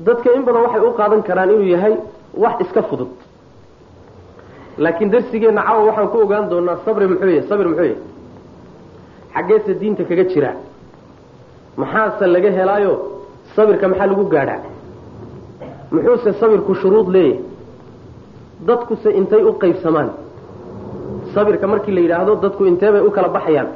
dadka 0.06 0.28
in 0.36 0.42
badan 0.46 0.62
waxay 0.66 0.80
u 0.88 0.92
qaadan 0.98 1.22
karaan 1.28 1.50
inuu 1.50 1.68
yahay 1.74 1.94
wax 2.42 2.56
iska 2.64 2.82
fudud. 2.82 3.10
Laakiin 4.78 5.10
darsigeenna 5.10 5.62
caawa 5.66 5.82
waxaan 5.88 6.08
ku 6.12 6.18
ogaan 6.24 6.44
doonaa 6.50 6.76
sabri 6.84 7.06
muxuu 7.10 7.28
yahay 7.34 7.48
sabir 7.48 7.66
muxuu 7.70 7.84
yahay. 7.90 7.98
Xaggeese 9.34 9.72
diinta 9.80 10.02
kaga 10.04 10.24
jira 10.32 10.50
maxaase 11.80 12.24
laga 12.34 12.50
helaayo? 12.58 12.92
Sabirka 13.56 13.86
maxaa 13.90 14.06
lagu 14.10 14.24
gaadhaa? 14.34 14.60
Muxuuse 15.92 16.30
sabirku 16.40 16.72
shuruud 16.80 17.08
leeyahay? 17.14 17.40
Dadkuse 18.66 19.08
intay 19.18 19.42
u 19.48 19.52
qaybsamaan. 19.62 20.08
Sabirka 21.34 21.66
markii 21.72 21.94
la 21.96 22.00
yidhaahdo 22.04 22.32
dadku 22.44 22.62
intee 22.70 22.90
bay 22.94 23.02
u 23.08 23.10
kala 23.16 23.28
baxayaan. 23.36 23.68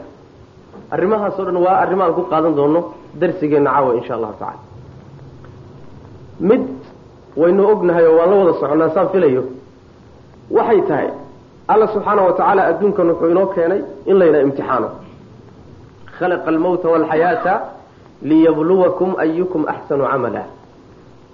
Arrimahaasoo 0.95 1.45
dhan 1.47 1.57
waa 1.65 1.77
arrimo 1.83 2.03
aan 2.05 2.15
ku 2.19 2.23
qaadan 2.33 2.55
doono 2.59 2.81
darsigeenna 3.21 3.71
caawa 3.75 3.91
insha 3.99 4.15
allahu 4.17 4.35
tacala 4.41 4.59
mid 6.49 6.63
waynu 7.41 7.63
ognahay 7.73 8.05
oo 8.07 8.17
waan 8.19 8.31
la 8.31 8.37
wada 8.41 8.53
soconnaa 8.61 8.91
saan 8.95 9.09
filayo. 9.13 9.43
Waxay 10.57 10.81
tahay 10.89 11.09
alla 11.73 11.87
subxaana 11.95 12.23
wa 12.27 12.33
tacaala 12.39 12.63
adduunkan 12.71 13.07
wuxuu 13.11 13.31
inoo 13.35 13.47
keenay 13.55 13.81
in 14.11 14.17
layna 14.21 14.39
imtixaano. 14.47 14.89
Khalaqa 16.19 16.49
almowta 16.55 16.87
waalxayaata 16.93 17.53
liyabluwakum 18.23 19.11
ayukum 19.19 19.63
axsanu 19.69 20.05
camala. 20.13 20.43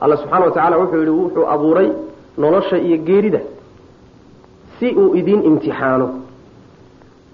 Alla 0.00 0.16
subxaana 0.16 0.44
wa 0.46 0.52
tacala 0.52 0.76
wuxuu 0.78 0.98
yidhi 0.98 1.10
wuxuu 1.10 1.46
abuuray 1.54 1.88
nolosha 2.38 2.78
iyo 2.78 2.96
geerida 3.06 3.40
si 4.78 4.86
uu 5.00 5.14
idiin 5.14 5.42
imtixaano 5.48 6.06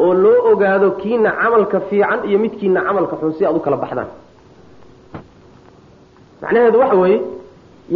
oo 0.05 0.15
loo 0.15 0.53
ogaado 0.53 0.91
kiina 0.91 1.31
camalka 1.41 1.81
fiican 1.81 2.21
iyo 2.29 2.39
midkiina 2.39 2.81
camalka 2.87 3.17
xun 3.21 3.33
si 3.37 3.47
aad 3.47 3.57
u 3.57 3.61
kala 3.61 3.77
baxdaan. 3.77 4.07
Macnaheedu 6.43 6.79
waxa 6.83 6.97
weeye 7.03 7.21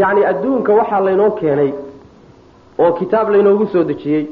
yacni 0.01 0.23
adduunka 0.31 0.73
waxaa 0.81 1.01
laynoo 1.07 1.31
keenay 1.41 1.71
oo 2.79 2.93
kitaab 2.99 3.29
laynoogu 3.31 3.67
soo 3.73 3.85
dejiyey 3.91 4.25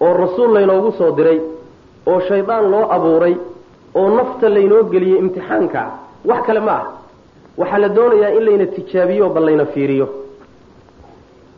oo 0.00 0.12
rasuul 0.22 0.52
laynoogu 0.56 0.90
soo 0.98 1.10
diray 1.18 1.38
oo 2.10 2.20
shaydaan 2.28 2.64
loo 2.72 2.84
abuuray 2.96 3.34
oo 3.94 4.08
nafta 4.16 4.46
laynoo 4.54 4.82
geliyey 4.92 5.18
imtixaanka 5.22 5.82
wax 6.24 6.40
kale 6.46 6.60
ma 6.60 6.72
ah. 6.72 6.84
Waxaa 7.58 7.78
la 7.78 7.88
doonayaa 7.88 8.30
in 8.36 8.42
layna 8.46 8.66
tijaabiyo 8.66 9.28
bal 9.34 9.44
layna 9.44 9.66
fiiriyo. 9.66 10.06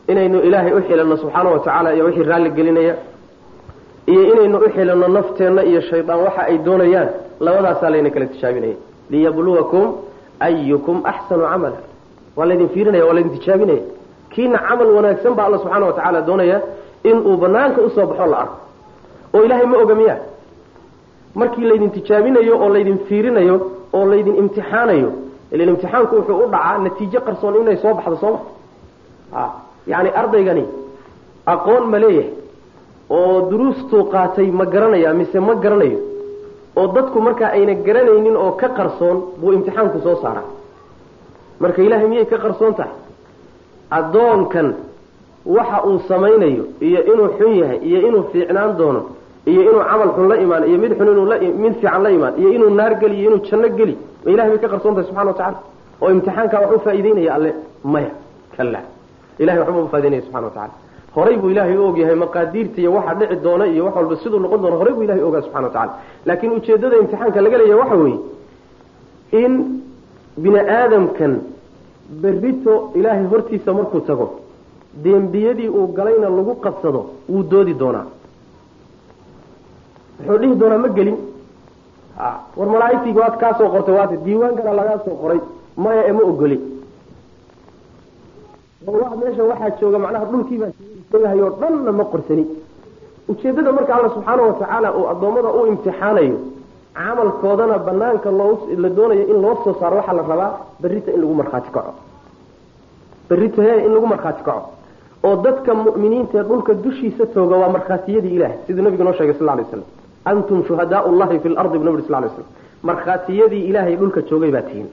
Inaynu 0.09 0.39
ilaahay 0.40 0.72
u 0.72 0.80
xilanno 0.89 1.16
subxaana 1.16 1.51
wa 1.51 1.59
tacaala 1.59 1.94
iyo 1.94 2.05
wixii 2.05 2.22
raalli 2.30 2.51
gelinaya 2.51 2.94
iyo 4.06 4.22
inaynu 4.32 4.59
u 4.59 4.68
xilanno 4.74 5.09
nafteenna 5.09 5.62
iyo 5.64 5.80
shaydaan 5.80 6.20
waxa 6.26 6.43
ay 6.51 6.59
doonayaan 6.66 7.09
labadaasaa 7.40 7.90
layna 7.90 8.10
kala 8.10 8.26
tijaabinaya. 8.26 8.74
Liyabluwakum 9.10 9.84
ayukum 10.40 10.97
axsanu 11.05 11.43
camala. 11.51 11.78
Waa 12.36 12.47
laydin 12.48 12.68
fiirinaya 12.74 13.05
waa 13.06 13.14
laydin 13.16 13.32
tijaabinaya 13.39 13.82
kiina 14.32 14.59
camal 14.59 14.86
wanaagsan 14.97 15.34
baa 15.36 15.44
alla 15.47 15.59
subxaana 15.59 15.86
wa 15.86 15.93
tacaala 15.93 16.20
doonaya 16.28 16.59
inuu 17.05 17.36
banaanka 17.43 17.80
u 17.82 17.90
soo 17.90 18.06
baxo 18.06 18.26
la 18.32 18.39
arko. 18.43 18.56
Oo 19.34 19.44
ilaahay 19.44 19.66
ma 19.66 19.76
oga 19.84 19.94
miya 19.94 20.16
markii 21.34 21.64
laydin 21.70 21.90
tijaabinayo 21.90 22.55
oo 22.62 22.68
laydin 22.74 22.98
fiirinayo 23.09 23.56
oo 23.97 24.05
laydin 24.10 24.36
imtixaanayo 24.43 25.10
ilan 25.52 25.69
imtixaanku 25.73 26.12
wuxuu 26.19 26.36
u 26.44 26.47
dhacaa 26.55 26.78
natiijo 26.85 27.20
qarsoon 27.27 27.55
inay 27.62 27.77
soo 27.82 27.94
baxdo 27.98 28.16
sooma 28.23 28.40
a 29.40 29.43
yacni 29.90 30.10
ardaygani 30.20 30.64
aqoon 31.52 31.85
ma 31.93 31.98
leeyahay 32.05 32.31
oo 33.16 33.35
duruustuu 33.51 34.02
qaatay 34.12 34.48
ma 34.59 34.64
garanaya 34.74 35.10
mise 35.20 35.39
ma 35.48 35.55
garanayo 35.64 35.98
oo 36.78 36.86
dadku 36.97 37.19
markaa 37.27 37.51
ayna 37.56 37.74
garanaynin 37.86 38.36
oo 38.44 38.52
ka 38.60 38.69
qarsoon 38.78 39.16
buu 39.40 39.52
imtixaanku 39.56 39.98
soo 40.05 40.16
saaraa. 40.23 40.48
Marka 41.60 41.82
ilaahay 41.86 42.09
miyay 42.12 42.24
ka 42.32 42.39
qarsoon 42.44 42.74
tahay? 42.78 42.94
Addoonkan 43.90 44.69
waxa 45.47 45.78
uu 45.89 45.98
samaynayo 46.09 46.64
iyo 46.86 47.01
inuu 47.12 47.28
xun 47.39 47.52
yahay 47.60 47.78
iyo 47.89 47.98
inuu 48.09 48.23
fiicnaan 48.32 48.77
doono 48.78 49.01
iyo 49.51 49.60
inuu 49.69 49.82
camal 49.90 50.10
xun 50.16 50.27
la 50.31 50.36
imaan 50.44 50.62
iyo 50.69 50.78
mid 50.85 50.93
xun 50.98 51.09
la 51.31 51.36
mid 51.62 51.74
fiican 51.81 52.02
la 52.06 52.10
imaan 52.16 52.35
iyo 52.40 52.48
inuu 52.56 52.70
naar 52.81 52.93
geli 53.01 53.14
iyo 53.20 53.28
inuu 53.31 53.43
janno 53.48 53.69
geli 53.78 53.94
ma 54.24 54.28
ilahay 54.35 54.51
bay 54.52 54.59
ka 54.64 54.69
qarsoon 54.73 54.94
tahay 54.94 55.06
subxana 55.09 55.31
wa 55.31 55.36
tacala 55.40 55.59
oo 56.02 56.09
imtixaankaa 56.14 56.60
wax 56.62 56.73
u 56.77 56.81
faa'iideynaya 56.86 57.31
alle 57.36 57.51
maya 57.93 58.10
kala 58.56 58.81
ilahay 59.43 59.59
waxba 59.62 59.81
u 59.86 59.89
faa'ideynaya 59.93 60.23
subxana 60.27 60.47
wa 60.48 60.52
tacala 60.56 60.74
horay 61.16 61.36
buu 61.40 61.51
ilaahay 61.55 61.77
u 61.77 61.85
ogyahay 61.90 62.16
maqaadiirta 62.24 62.78
iyo 62.82 62.90
waxa 62.97 63.14
dhici 63.20 63.36
doona 63.44 63.64
iyo 63.74 63.82
wax 63.86 63.94
walba 63.98 64.16
siduu 64.23 64.39
noqon 64.44 64.60
doono 64.62 64.77
horay 64.81 64.94
buu 64.97 65.02
ilahay 65.06 65.23
ogaa 65.28 65.43
subxana 65.47 65.66
wa 65.69 65.73
tacala 65.77 65.93
laakiin 66.27 66.52
ujeeddada 66.59 66.97
imtixaanka 67.02 67.40
laga 67.47 67.59
leeyahay 67.60 67.81
waxa 67.82 67.97
weeye 68.05 68.19
in 69.44 69.52
bini 70.43 70.60
aadamkan 70.78 71.32
berrito 72.23 72.74
ilaahay 72.98 73.27
hortiisa 73.32 73.70
markuu 73.78 74.01
tago 74.09 74.27
dembiyadii 75.05 75.69
uu 75.78 75.86
galayna 75.98 76.28
lagu 76.39 76.55
qabsado 76.64 77.01
wuu 77.32 77.43
doodi 77.52 77.74
doonaa 77.82 78.06
wuxuu 80.26 80.38
dhihi 80.42 80.54
doonaa 80.60 80.78
ma 80.84 80.88
gelin. 80.88 81.16
War 82.56 82.68
malaaigtii 82.74 83.14
waad 83.20 83.36
kaa 83.42 83.52
soo 83.58 83.68
qortay 83.74 83.94
waat 83.98 84.12
diiwaankana 84.24 84.72
lagaa 84.80 84.98
soo 85.04 85.16
qoray. 85.22 85.40
Maya 85.76 86.02
ee 86.08 86.12
ma 86.12 86.22
ogoli. 86.30 86.58
Meesha 89.20 89.42
waxaa 89.50 89.70
jooga 89.80 89.98
macnaha 89.98 90.24
dhulkiibaa 90.30 90.70
joogahay 91.12 91.40
oo 91.42 91.50
dhanna 91.60 91.92
ma 91.92 92.04
qorsani. 92.12 92.44
Ujeeddada 93.28 93.72
marka 93.72 93.94
alla 93.96 94.08
subxaana 94.14 94.42
wa 94.42 94.52
tacaala 94.60 94.88
uu 94.98 95.06
addoommada 95.12 95.48
u 95.58 95.66
imtixaanayo 95.66 96.36
camalkoodana 96.94 97.78
banaanka 97.86 98.30
la 98.82 98.88
doonayo 98.96 99.24
in 99.32 99.38
loo 99.42 99.54
soo 99.64 99.74
saaro 99.80 99.96
waxaa 99.96 100.12
la 100.18 100.22
rabaa 100.22 100.50
berrita 100.82 101.10
in 101.12 101.20
lagu 101.20 101.34
markhaati 101.34 101.70
kaco. 101.76 101.92
Berrita 103.28 103.62
he 103.62 103.84
in 103.86 103.92
lagu 103.94 104.06
markhaati 104.06 104.42
kaco. 104.48 104.62
Oo 105.24 105.36
dadka 105.44 105.74
mu'miniinta 105.74 106.38
ee 106.38 106.42
dhulka 106.48 106.74
dushiisa 106.74 107.26
tooga 107.34 107.56
waa 107.62 107.68
markhaatiyadii 107.76 108.34
ilaah 108.36 108.52
siduu 108.66 108.82
nabigu 108.84 109.04
noo 109.04 109.12
sheegay 109.18 109.34
sal 109.38 109.48
ly 109.58 109.64
slam 109.70 109.84
antum 110.30 110.58
shuhadaau 110.68 111.10
llahi 111.20 111.38
fi 111.42 111.48
lardi 111.48 111.78
bu 111.78 111.84
nabig 111.84 112.04
sal 112.08 112.24
slam 112.34 112.46
markhaatiyadii 112.88 113.62
ilaahay 113.70 113.96
dhulka 114.00 114.20
joogay 114.30 114.50
baa 114.56 114.62
tihiin 114.68 114.88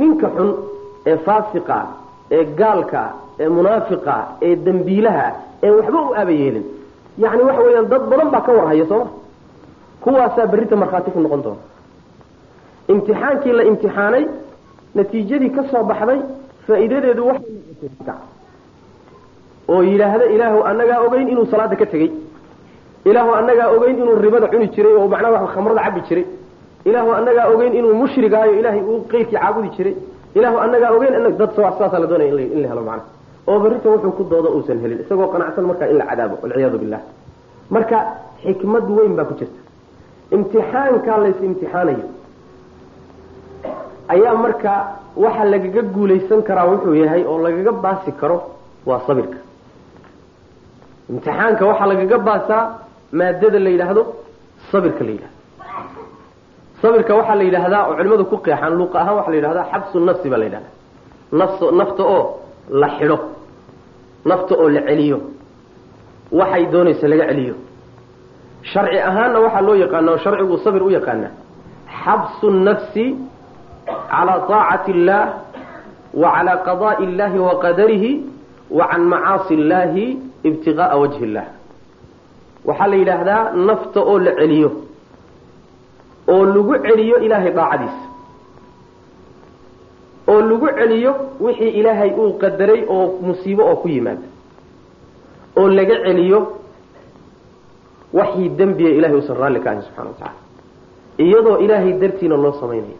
ninka 0.00 0.26
xun 0.36 0.50
ee 1.10 1.16
faasiqa 1.26 1.78
ee 2.36 2.44
gaalka 2.60 3.02
ee 3.42 3.48
munaafiqa 3.56 4.14
ee 4.46 4.54
dembiilaha 4.66 5.26
ee 5.66 5.70
waxba 5.76 6.00
u 6.08 6.14
aba 6.22 6.32
yeelin 6.42 6.64
yacni 7.24 7.42
waxa 7.48 7.62
weeyaan 7.66 7.88
dad 7.92 8.02
badan 8.10 8.28
baa 8.34 8.42
ka 8.46 8.52
warhaya 8.58 8.86
sooma 8.92 9.06
kuwaasaa 10.04 10.46
berrita 10.52 10.76
markhaati 10.82 11.10
ku 11.14 11.20
noqon 11.24 11.42
doona 11.46 11.62
imtixaankii 12.92 13.52
la 13.58 13.62
imtixaanay 13.70 14.24
natiijadii 14.96 15.50
ka 15.56 15.62
soo 15.70 15.82
baxday 15.90 16.20
faa'iidadeedu 16.66 17.22
noqotay 17.28 18.14
oo 19.72 19.82
yidhaahda 19.90 20.24
ilaahu 20.34 20.58
annagaa 20.70 20.98
ogeyn 21.06 21.28
inuu 21.32 21.46
salaada 21.52 21.76
ka 21.82 21.86
tegey 21.92 22.10
ilaahu 23.10 23.30
annagaa 23.40 23.68
ogeyn 23.76 23.96
inuu 24.02 24.16
ribada 24.24 24.46
cuni 24.52 24.66
jiray 24.74 24.94
oo 24.98 25.06
macnaha 25.12 25.32
wax 25.44 25.50
khamrada 25.54 25.82
cabi 25.86 26.00
jiray. 26.08 26.24
Ilaahu 26.88 27.10
annagaa 27.18 27.46
ogeyn 27.54 27.72
inuu 27.78 27.94
mushrigaayo 28.02 28.52
ilaahay 28.60 28.82
uu 28.90 29.00
qeyrkii 29.10 29.36
caabudi 29.38 29.68
jiray. 29.76 29.94
Ilaahu 30.38 30.56
annagaa 30.64 30.90
ogeyn 30.96 31.14
anag 31.18 31.34
dad 31.40 31.50
saasaa 31.56 31.98
la 32.02 32.06
doonaya 32.10 32.30
in 32.54 32.60
la 32.62 32.68
helo 32.70 32.82
macnaha 32.88 33.08
oo 33.50 33.58
berrita 33.62 33.88
wuxuu 33.92 34.12
ku 34.18 34.22
doodo 34.30 34.48
uusan 34.56 34.78
helin 34.82 34.98
isagoo 35.04 35.28
qanacsan 35.34 35.64
markaa 35.70 35.88
in 35.92 35.96
la 36.00 36.04
cadaabo 36.10 36.34
walciyaadu 36.42 36.78
billah 36.82 37.00
marka 37.74 37.96
xikmad 38.44 38.86
weyn 38.96 39.12
baa 39.18 39.24
ku 39.30 39.34
jirta. 39.40 39.58
Imtixaankaa 40.34 41.18
lays 41.24 41.38
imtixaanayo 41.48 42.06
ayaa 44.14 44.34
marka 44.44 44.72
waxa 45.24 45.44
lagaga 45.52 45.82
guulaysan 45.94 46.40
karaa 46.48 46.66
wuxuu 46.72 46.94
yahay 47.02 47.22
oo 47.30 47.38
lagaga 47.46 47.72
baasi 47.84 48.10
karo 48.20 48.36
waa 48.88 49.00
sabirka. 49.06 49.38
Imtixaanka 51.10 51.62
waxaa 51.70 51.86
lagaga 51.92 52.18
baasaa 52.28 52.62
maadada 53.18 53.58
la 53.64 53.70
yidhaahdo 53.74 54.02
sabirka 54.72 55.02
la 55.06 55.10
yidhahdo 55.16 55.36
sabirka 56.82 57.12
waxaa 57.18 57.34
la 57.40 57.44
yidhaahdaa 57.48 57.82
oo 57.88 57.94
culimadu 57.98 58.24
ku 58.30 58.36
qeexaan 58.46 58.72
luuqa 58.78 58.96
ahaan 59.02 59.14
waxaa 59.18 59.30
la 59.34 59.36
yidhahdaa 59.40 59.66
xabsu 59.72 59.96
nafsi 60.08 60.26
baa 60.32 60.38
la 60.42 60.46
yidhahdaa 60.48 60.72
nafs 61.40 61.60
nafta 61.80 62.02
oo 62.16 62.22
la 62.80 62.88
xidho 62.98 63.18
nafta 64.30 64.52
oo 64.62 64.68
la 64.76 64.80
celiyo 64.88 65.18
waxay 66.38 66.64
doonaysa 66.72 67.06
laga 67.12 67.24
celiyo. 67.30 67.54
Sharci 68.72 68.98
ahaanna 69.08 69.38
waxaa 69.44 69.60
loo 69.66 69.76
yaqaana 69.84 70.08
oo 70.12 70.18
sharcigu 70.24 70.56
sabir 70.64 70.82
u 70.82 70.90
yaqaana 70.98 71.28
xabsu 72.04 72.46
nafsi 72.66 73.04
calaa 74.12 74.40
taacati 74.50 74.90
illaah 74.96 75.26
wa 76.22 76.28
calaa 76.36 76.58
qada'i 76.68 77.02
illahi 77.06 77.38
wa 77.46 77.54
qadarihi 77.64 78.10
wa 78.78 78.84
can 78.90 79.02
macaasi 79.12 79.52
illahi 79.58 80.06
ibtiqaa'a 80.48 80.96
wajhi 81.02 81.22
illah 81.26 81.44
waxaa 82.68 82.86
la 82.92 82.96
yidhaahdaa 83.00 83.42
nafta 83.68 84.00
oo 84.10 84.18
la 84.26 84.32
celiyo 84.40 84.70
oo 86.32 86.44
lagu 86.54 86.74
celiyo 86.86 87.16
ilaahay 87.26 87.52
daacadiisa 87.58 88.04
oo 90.28 90.40
lagu 90.50 90.68
celiyo 90.78 91.12
wixii 91.40 91.68
ilaahay 91.80 92.10
uu 92.22 92.32
qadaray 92.42 92.80
oo 92.94 93.06
musiibo 93.26 93.62
oo 93.70 93.76
ku 93.82 93.88
yimaada 93.88 94.26
oo 95.56 95.68
laga 95.78 95.96
celiyo 96.06 96.38
waxii 98.18 98.48
dembiya 98.58 98.90
ilahay 98.98 99.16
uusan 99.16 99.36
raalli 99.40 99.60
ka 99.64 99.68
ahay 99.70 99.82
subxana 99.86 100.08
wa 100.10 100.14
tacala 100.18 100.38
iyadoo 101.24 101.56
ilaahay 101.64 101.92
dartiina 102.02 102.36
loo 102.36 102.52
samaynayo. 102.60 102.98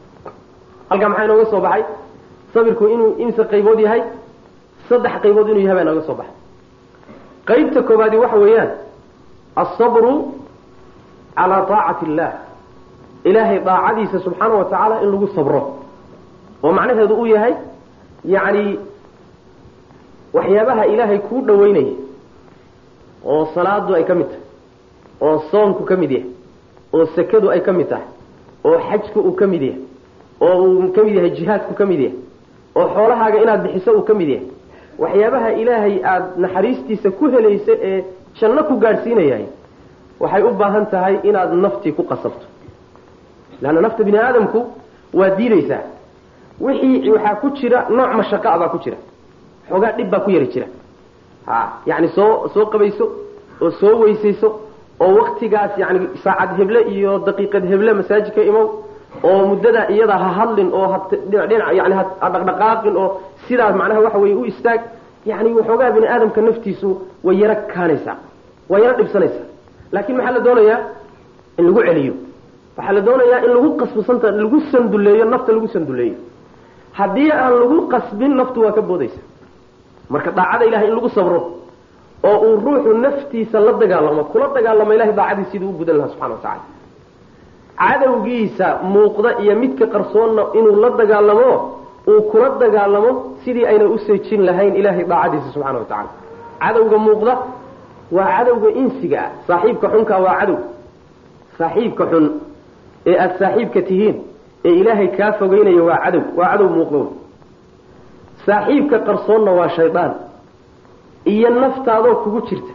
Halkaa 0.90 1.08
maxaa 1.08 1.24
inooga 1.24 1.44
soo 1.50 1.60
baxay? 1.60 1.84
Sabirku 2.54 2.84
inuu 2.94 3.10
imse 3.24 3.42
qaybood 3.52 3.80
yahay? 3.84 4.02
Saddex 4.88 5.14
qaybood 5.22 5.48
inuu 5.48 5.62
yahay 5.66 5.76
baa 5.76 5.82
inooga 5.86 6.02
soo 6.08 6.14
baxay. 6.20 6.34
Qaybta 7.48 7.80
koobaadi 7.88 8.16
waxa 8.22 8.36
weeyaan 8.44 8.70
alsabru 9.56 10.12
calaa 11.36 11.62
taacati 11.70 12.06
illah 12.10 12.32
ilaahay 13.24 13.58
daacadiisa 13.68 14.18
subxaana 14.20 14.54
wa 14.54 14.64
tacaala 14.64 15.02
in 15.02 15.10
lagu 15.12 15.28
sabro 15.36 15.60
oo 16.64 16.72
macnaheedu 16.72 17.14
uu 17.20 17.26
yahay 17.26 17.54
yacni 18.24 18.78
waxyaabaha 20.32 20.86
ilaahay 20.86 21.18
kuu 21.18 21.40
dhoweynaya 21.48 21.92
oo 23.24 23.46
salaadu 23.54 23.94
ay 23.94 24.04
ka 24.04 24.14
mid 24.14 24.26
tahay 24.26 24.42
oo 25.20 25.38
soonku 25.50 25.82
ka 25.90 25.96
mid 25.96 26.10
yahay 26.10 26.30
oo 26.94 27.06
sakadu 27.16 27.50
ay 27.50 27.60
ka 27.60 27.72
mid 27.72 27.88
tahay 27.88 28.06
oo 28.64 28.78
xajku 28.88 29.20
uu 29.20 29.32
ka 29.40 29.46
mid 29.46 29.62
yahay 29.62 29.80
oo 30.40 30.62
uu 30.64 30.92
ka 30.96 31.00
mid 31.04 31.14
yahay 31.18 31.30
jihaadku 31.38 31.74
ka 31.80 31.84
mid 31.90 32.00
yahay 32.00 32.16
oo 32.76 32.86
xoolahaaga 32.94 33.38
inaad 33.42 33.62
bixiso 33.66 33.90
uu 33.98 34.02
ka 34.08 34.14
mid 34.14 34.28
yahay 34.28 34.46
waxyaabaha 34.98 35.48
ilaahay 35.62 35.94
aada 36.04 36.26
naxariistiisa 36.44 37.10
ku 37.18 37.24
helaysa 37.34 37.72
ee 37.90 38.04
janno 38.40 38.62
ku 38.68 38.74
gaadhsiinayahay 38.82 39.46
waxay 40.20 40.42
u 40.42 40.50
baahan 40.60 40.86
tahay 40.92 41.14
inaad 41.28 41.52
naftii 41.64 41.92
ku 41.92 42.02
qasabto. 42.10 42.46
Leanna 43.62 43.80
nafta 43.80 44.04
bini 44.04 44.18
aadamku 44.18 44.60
waa 45.18 45.30
diidaysaa. 45.38 45.82
Wixii 46.60 47.10
waxaa 47.14 47.34
ku 47.40 47.46
jira 47.58 47.78
nooc 47.96 48.10
mashaqaa 48.20 48.58
baa 48.60 48.68
ku 48.74 48.78
jira. 48.84 48.96
Xoogaa 49.68 49.92
dhib 49.96 50.10
baa 50.12 50.20
ku 50.24 50.30
yari 50.30 50.46
jira. 50.54 50.66
Ha 51.46 51.58
yacni 51.86 52.08
soo 52.16 52.48
soo 52.54 52.66
qabayso 52.72 53.04
oo 53.64 53.70
soo 53.80 53.94
weysayso 54.02 54.48
oo 55.00 55.12
waktigaas 55.20 55.72
yani 55.78 55.98
saacad 56.24 56.50
heble 56.58 56.80
iyo 56.94 57.18
daqiiqad 57.26 57.64
heble 57.70 57.92
masaajidka 58.00 58.42
imow 58.50 58.66
oo 59.28 59.40
muddada 59.50 59.82
iyada 59.94 60.16
ha 60.22 60.28
hadlin 60.38 60.68
oo 60.78 60.86
hadhina 60.92 61.72
yani 61.78 61.94
ha 61.98 62.04
dhaqdhaqaaqin 62.32 62.94
oo 63.02 63.08
sidaas 63.48 63.74
macnaha 63.80 64.00
waxa 64.06 64.18
weye 64.22 64.34
u 64.34 64.44
istaag 64.52 64.80
yani 65.30 65.48
waxoogaa 65.58 65.90
bini 65.94 66.06
aadamka 66.14 66.40
naftiisu 66.48 66.88
way 67.24 67.36
yaro 67.42 67.56
kaanaysaa 67.74 68.16
way 68.70 68.80
yaro 68.84 68.94
dhibsanaysaa. 68.98 69.46
Laakiin 69.92 70.16
maxaa 70.18 70.32
la 70.36 70.40
doonayaa? 70.46 70.78
In 71.58 71.64
lagu 71.68 71.80
celiyo. 71.88 72.14
Waxaa 72.76 72.92
la 72.96 73.00
doonayaa 73.06 73.40
in 73.46 73.50
lagu 73.56 73.68
qasbisanta 73.80 74.26
lagu 74.40 74.58
sanduleeyo 74.72 75.24
nafta 75.32 75.50
lagu 75.56 75.68
sanduleeyo. 75.74 76.16
Haddii 76.98 77.30
aan 77.42 77.54
lagu 77.62 77.78
qasbin 77.92 78.32
naftu 78.40 78.58
waa 78.64 78.72
ka 78.78 78.82
boodaysa 78.88 79.20
marka 80.12 80.30
daacada 80.38 80.64
ilahay 80.68 80.88
in 80.88 80.94
lagu 80.98 81.08
sabro 81.16 81.40
oo 82.28 82.36
uu 82.46 82.56
ruuxu 82.64 82.90
naftiisa 83.04 83.56
la 83.66 83.72
dagaalamo 83.80 84.22
kula 84.32 84.46
dagaalamo 84.56 84.92
ilahay 84.96 85.12
daacadii 85.18 85.46
siduu 85.52 85.68
u 85.72 85.72
gudan 85.78 85.96
lahaa 85.98 86.10
subxana 86.12 86.34
wa 86.34 86.40
tacala 86.44 86.60
cadowgiisa 87.78 88.66
muuqda 88.92 89.30
iyo 89.42 89.54
midka 89.62 89.86
qarsoonna 89.94 90.42
inuu 90.58 90.76
la 90.82 90.90
dagaalamo 91.00 91.50
uu 92.08 92.22
kula 92.30 92.48
dagaalamo 92.62 93.10
sidii 93.44 93.66
ayna 93.66 93.84
u 93.84 93.98
seejin 93.98 94.40
lahayn 94.46 94.74
ilahay 94.80 95.04
daacadiisa 95.04 95.48
subxana 95.54 95.78
wa 95.78 95.84
tacala 95.84 96.08
cadowga 96.62 96.98
muuqda 97.06 97.34
waa 98.16 98.28
cadowga 98.38 98.68
insiga 98.82 99.18
ah. 99.24 99.30
Saaxiibka 99.46 99.86
xunkaa 99.92 100.18
waa 100.26 100.36
cadow. 100.40 100.58
Saaxiibka 101.58 102.04
xun 102.10 102.24
ee 103.06 103.16
aada 103.22 103.34
saaxiibka 103.40 103.80
tihiin 103.88 104.16
ee 104.66 104.74
ilaahay 104.80 105.08
kaa 105.18 105.32
fogeynaya 105.38 105.82
waa 105.88 105.98
cadow. 106.04 106.22
Waa 106.38 106.48
cadow 106.52 106.68
muuqda 106.76 106.98
wey 106.98 107.08
saaxiibka 108.46 108.98
qarsoonna 109.06 109.50
waa 109.58 109.68
shaydaan. 109.76 110.12
Iyo 111.32 111.48
naftaadoo 111.62 112.14
kugu 112.22 112.40
jirta. 112.48 112.72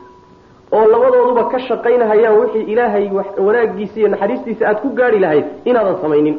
Oo 0.75 0.85
labadooduba 0.91 1.43
ka 1.51 1.57
shaqaynahayaan 1.67 2.35
wixii 2.39 2.61
ilaahay 2.71 3.05
wanaagiisa 3.45 3.95
iyo 3.99 4.07
naxariistiisa 4.13 4.63
aada 4.67 4.79
ku 4.83 4.89
gaari 4.97 5.19
lahayd 5.23 5.45
inaadan 5.69 5.97
samaynin. 6.01 6.37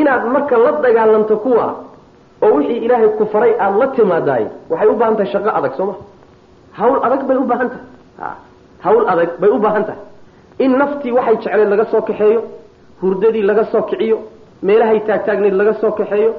Inaad 0.00 0.24
marka 0.34 0.56
la 0.64 0.72
dagaalanto 0.84 1.36
kuwa 1.44 1.66
oo 2.44 2.50
wixii 2.56 2.78
ilaahay 2.86 3.08
ku 3.18 3.24
faray 3.32 3.52
aada 3.64 3.76
la 3.82 3.86
timaadaay 3.96 4.44
waxay 4.70 4.88
u 4.88 4.96
baahan 5.00 5.16
tahay 5.16 5.30
shaqo 5.32 5.50
adag 5.58 5.72
sooma 5.78 5.94
hawl 6.78 6.98
adag 7.06 7.22
bay 7.28 7.36
u 7.36 7.44
baahan 7.50 7.68
tahay 7.72 8.34
hawl 8.84 9.02
adag 9.12 9.30
bay 9.40 9.50
u 9.56 9.58
baahan 9.64 9.84
tahay 9.88 10.00
in 10.64 10.72
naftii 10.80 11.12
waxay 11.18 11.36
jecleed 11.42 11.68
laga 11.74 11.84
soo 11.92 12.00
kaxeeyo 12.08 12.40
hurdadii 13.02 13.42
laga 13.50 13.64
soo 13.72 13.82
kiciyo 13.90 14.16
meelahay 14.66 14.98
taagtaagneed 15.08 15.54
laga 15.60 15.74
soo 15.80 15.90
kaxeeyo 16.00 16.30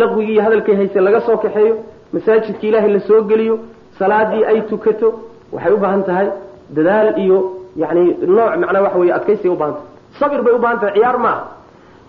laqwigii 0.00 0.38
hadalkay 0.44 0.74
hayse 0.80 0.98
laga 1.08 1.20
soo 1.26 1.36
kaxeeyo 1.44 1.74
masaajidka 2.14 2.66
ilaahay 2.68 2.90
la 2.96 3.00
soo 3.08 3.20
geliyo 3.30 3.54
salaadii 3.98 4.44
ay 4.50 4.58
tukato 4.70 5.08
waxay 5.54 5.72
u 5.72 5.78
baahan 5.84 6.02
tahay 6.08 6.28
dadaal 6.76 7.08
iyo 7.24 7.38
yani 7.82 8.02
nooc 8.36 8.52
macnaa 8.62 8.82
waxa 8.86 8.98
weye 9.02 9.12
adkaysay 9.18 9.50
u 9.50 9.56
baahan 9.60 9.74
tahay 9.74 9.88
sabir 10.20 10.40
bay 10.46 10.54
u 10.54 10.58
baahan 10.64 10.78
tahay 10.80 10.94
ciyaar 10.96 11.18
maaha. 11.24 11.42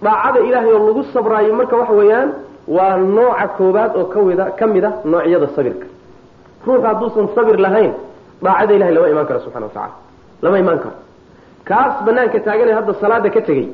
Daacada 0.06 0.40
ilaahay 0.48 0.72
oo 0.78 0.82
lagu 0.88 1.02
sabraayo 1.14 1.54
marka 1.60 1.76
waxa 1.82 1.94
weeyaan 2.00 2.30
waa 2.68 2.98
nooca 2.98 3.48
koobaad 3.58 3.92
oo 3.98 4.06
kawida 4.06 4.46
ka 4.60 4.68
mid 4.68 4.84
a 4.86 4.92
noocyada 5.06 5.48
sabirka. 5.56 5.86
Ruuxu 6.66 6.86
hadduusan 6.88 7.28
sabir 7.36 7.58
lahayn 7.60 7.94
daacada 8.44 8.74
ilahay 8.76 8.94
lama 8.94 9.08
imaan 9.10 9.26
karo 9.28 9.40
subxana 9.40 9.66
wa 9.66 9.72
tacala 9.74 9.94
lama 10.42 10.58
imaan 10.60 10.80
karo. 10.84 10.96
Kaas 11.70 11.94
banaanka 12.06 12.40
taaganee 12.40 12.74
hadda 12.78 12.94
salaada 13.02 13.30
ka 13.30 13.42
tegey. 13.42 13.68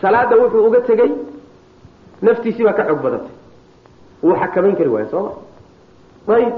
Salaada 0.00 0.34
wuxuu 0.40 0.66
uga 0.68 0.80
tegey 0.88 1.10
naftiisii 2.22 2.64
baa 2.64 2.72
ka 2.78 2.84
xoog 2.88 3.00
badatay. 3.04 3.32
Wuu 4.22 4.34
xakamayn 4.40 4.76
kari 4.76 4.88
waayo 4.94 5.08
sooma 5.10 5.30
ayib. 6.36 6.54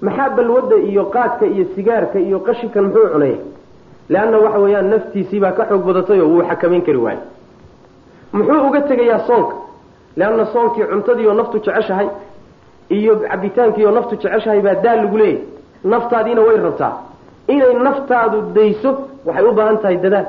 Maxaa 0.00 0.28
balwadda 0.36 0.76
iyo 0.90 1.04
qaadka 1.14 1.46
iyo 1.46 1.64
sigaarka 1.74 2.18
iyo 2.18 2.38
qashinkan 2.46 2.84
muxuu 2.84 3.08
cunaya 3.12 3.38
leanna 4.08 4.38
waxa 4.44 4.58
weeyaan 4.64 4.88
naftiisii 4.90 5.40
baa 5.40 5.52
ka 5.58 5.64
xoog 5.68 5.82
badatay 5.88 6.20
oo 6.20 6.28
wuu 6.32 6.42
xakamayn 6.50 6.82
kari 6.86 6.98
waayo. 6.98 7.22
Muxuu 8.32 8.66
uga 8.68 8.80
tegayaa 8.90 9.20
soonka 9.28 9.54
leanna 10.16 10.44
soonkii 10.52 10.84
cuntadii 10.92 11.26
oo 11.26 11.34
naftu 11.40 11.58
jeceshahay 11.58 12.08
iyo 12.96 13.16
cabitaankii 13.30 13.84
oo 13.86 13.90
naftu 13.98 14.14
jeceshahay 14.16 14.60
baa 14.66 14.74
daal 14.84 14.98
lagu 15.04 15.16
leeyahy 15.18 15.42
naftaadiina 15.84 16.40
way 16.40 16.56
rabtaa 16.66 16.92
inay 17.48 17.74
naftaadu 17.88 18.38
dayso 18.56 18.90
waxay 19.26 19.44
u 19.48 19.52
baahan 19.58 19.78
tahay 19.82 19.96
dadaal 20.04 20.26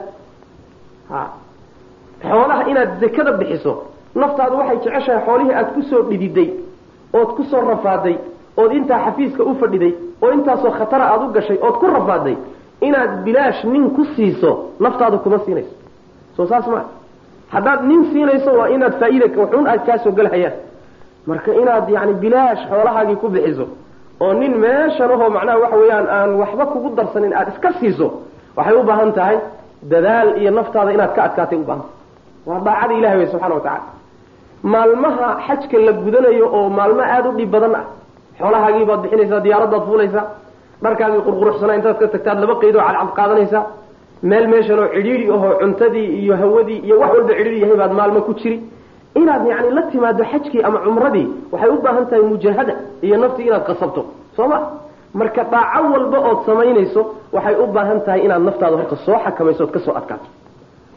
ha 1.12 1.22
xoolaha 2.30 2.64
inaad 2.72 2.90
zakada 3.02 3.32
bixiso 3.40 3.74
naftaadu 4.16 4.56
waxay 4.58 4.78
jeceshahay 4.86 5.22
xoolihii 5.26 5.54
aada 5.54 5.70
ku 5.76 5.82
soo 5.90 6.02
dhididay 6.10 6.50
ood 7.14 7.30
ku 7.38 7.44
soo 7.52 7.62
rafaaday 7.72 8.16
ood 8.62 8.72
intaa 8.80 9.00
xafiiska 9.06 9.44
u 9.44 9.56
fadhiday 9.62 9.94
oo 10.24 10.32
intaasoo 10.38 10.72
khatara 10.80 11.06
aada 11.12 11.26
u 11.26 11.32
gashay 11.38 11.58
ood 11.68 11.76
ku 11.82 11.86
rafaaday 11.98 12.36
inaad 12.88 13.12
bilaash 13.26 13.64
nin 13.64 13.90
ku 13.96 14.06
siiso 14.16 14.52
naftaadu 14.80 15.18
kuma 15.20 15.40
siinayso 15.46 15.74
soo 16.38 16.46
saas 16.48 16.68
maa 16.68 16.86
haddaad 17.54 17.82
nin 17.90 18.02
siinayso 18.12 18.52
waa 18.60 18.68
inaad 18.76 18.94
faa-iida 19.02 19.28
waxun 19.42 19.66
aad 19.72 19.82
kaasoo 19.88 20.12
galhayaan 20.20 20.56
marka 21.30 21.52
inaad 21.62 21.86
yani 21.96 22.14
bilaash 22.24 22.62
xoolahaagii 22.70 23.16
ku 23.22 23.28
bixiso 23.34 23.66
oo 24.24 24.34
nin 24.42 24.54
meeshan 24.66 25.12
ahoo 25.16 25.30
macnaha 25.36 25.58
waxa 25.64 25.78
weeyaan 25.82 26.08
aan 26.18 26.30
waxba 26.42 26.66
kugu 26.74 26.90
darsanin 26.98 27.34
aada 27.40 27.52
iska 27.56 27.70
siiso 27.80 28.08
waxay 28.58 28.76
u 28.80 28.84
baahan 28.90 29.12
tahay 29.18 29.38
dadaal 29.92 30.30
iyo 30.42 30.52
naftaada 30.58 30.92
inaad 30.98 31.12
ka 31.16 31.22
adkaatay 31.28 31.58
u 31.64 31.66
baahanta 31.70 31.90
waa 32.50 32.60
daacada 32.68 32.94
ilahay 33.00 33.18
wey 33.22 33.28
subxana 33.34 33.56
wa 33.60 33.62
tacala 33.68 33.86
maalmaha 34.74 35.28
xajka 35.48 35.78
la 35.88 35.92
gudanayo 36.04 36.46
oo 36.58 36.70
maalmo 36.78 37.02
aada 37.14 37.30
u 37.30 37.34
dhib 37.40 37.50
badan 37.56 37.74
ah 37.80 37.86
xoolahaagii 38.40 38.86
baad 38.90 39.00
bixinaysaa 39.04 39.40
diyaaradaad 39.46 39.84
fuulaysaa 39.90 40.26
dharkaagii 40.84 41.22
qurquruxsanaa 41.28 41.76
intaad 41.80 41.98
ka 42.02 42.08
tagtaad 42.14 42.38
laba 42.44 42.56
qaydoo 42.62 42.82
cadcad 42.88 43.10
qaadanaysaa 43.20 43.64
meel 44.24 44.48
meeshan 44.48 44.80
oo 44.80 44.88
cidhiidhi 44.96 45.26
ahoo 45.36 45.54
cuntadii 45.62 46.08
iyo 46.24 46.36
hawadii 46.42 46.80
iyo 46.86 46.96
wax 47.00 47.12
walba 47.14 47.34
cidhiidhi 47.38 47.62
yahay 47.62 47.78
baad 47.82 47.92
maalmo 48.00 48.22
ku 48.22 48.34
jiri. 48.34 48.58
Inaad 49.16 49.44
yani 49.48 49.70
la 49.78 49.82
timaado 49.92 50.24
xajkii 50.32 50.62
ama 50.68 50.80
cumradii 50.86 51.28
waxay 51.52 51.70
u 51.70 51.82
baahan 51.86 52.06
tahay 52.10 52.22
mujaahada 52.32 52.74
iyo 53.06 53.18
naftii 53.18 53.48
inaad 53.50 53.64
qasabto. 53.70 54.02
Soo 54.36 54.48
ma? 54.48 54.60
Marka 55.14 55.44
daaco 55.54 55.84
walba 55.94 56.18
ood 56.30 56.40
samaynayso 56.46 57.02
waxay 57.36 57.56
u 57.56 57.66
baahan 57.76 58.00
tahay 58.06 58.22
inaad 58.26 58.42
naftaada 58.48 58.76
horta 58.78 58.96
soo 59.06 59.18
xakamayso 59.26 59.64
ood 59.64 59.72
ka 59.76 59.80
soo 59.86 59.94
adkaato. 60.00 60.28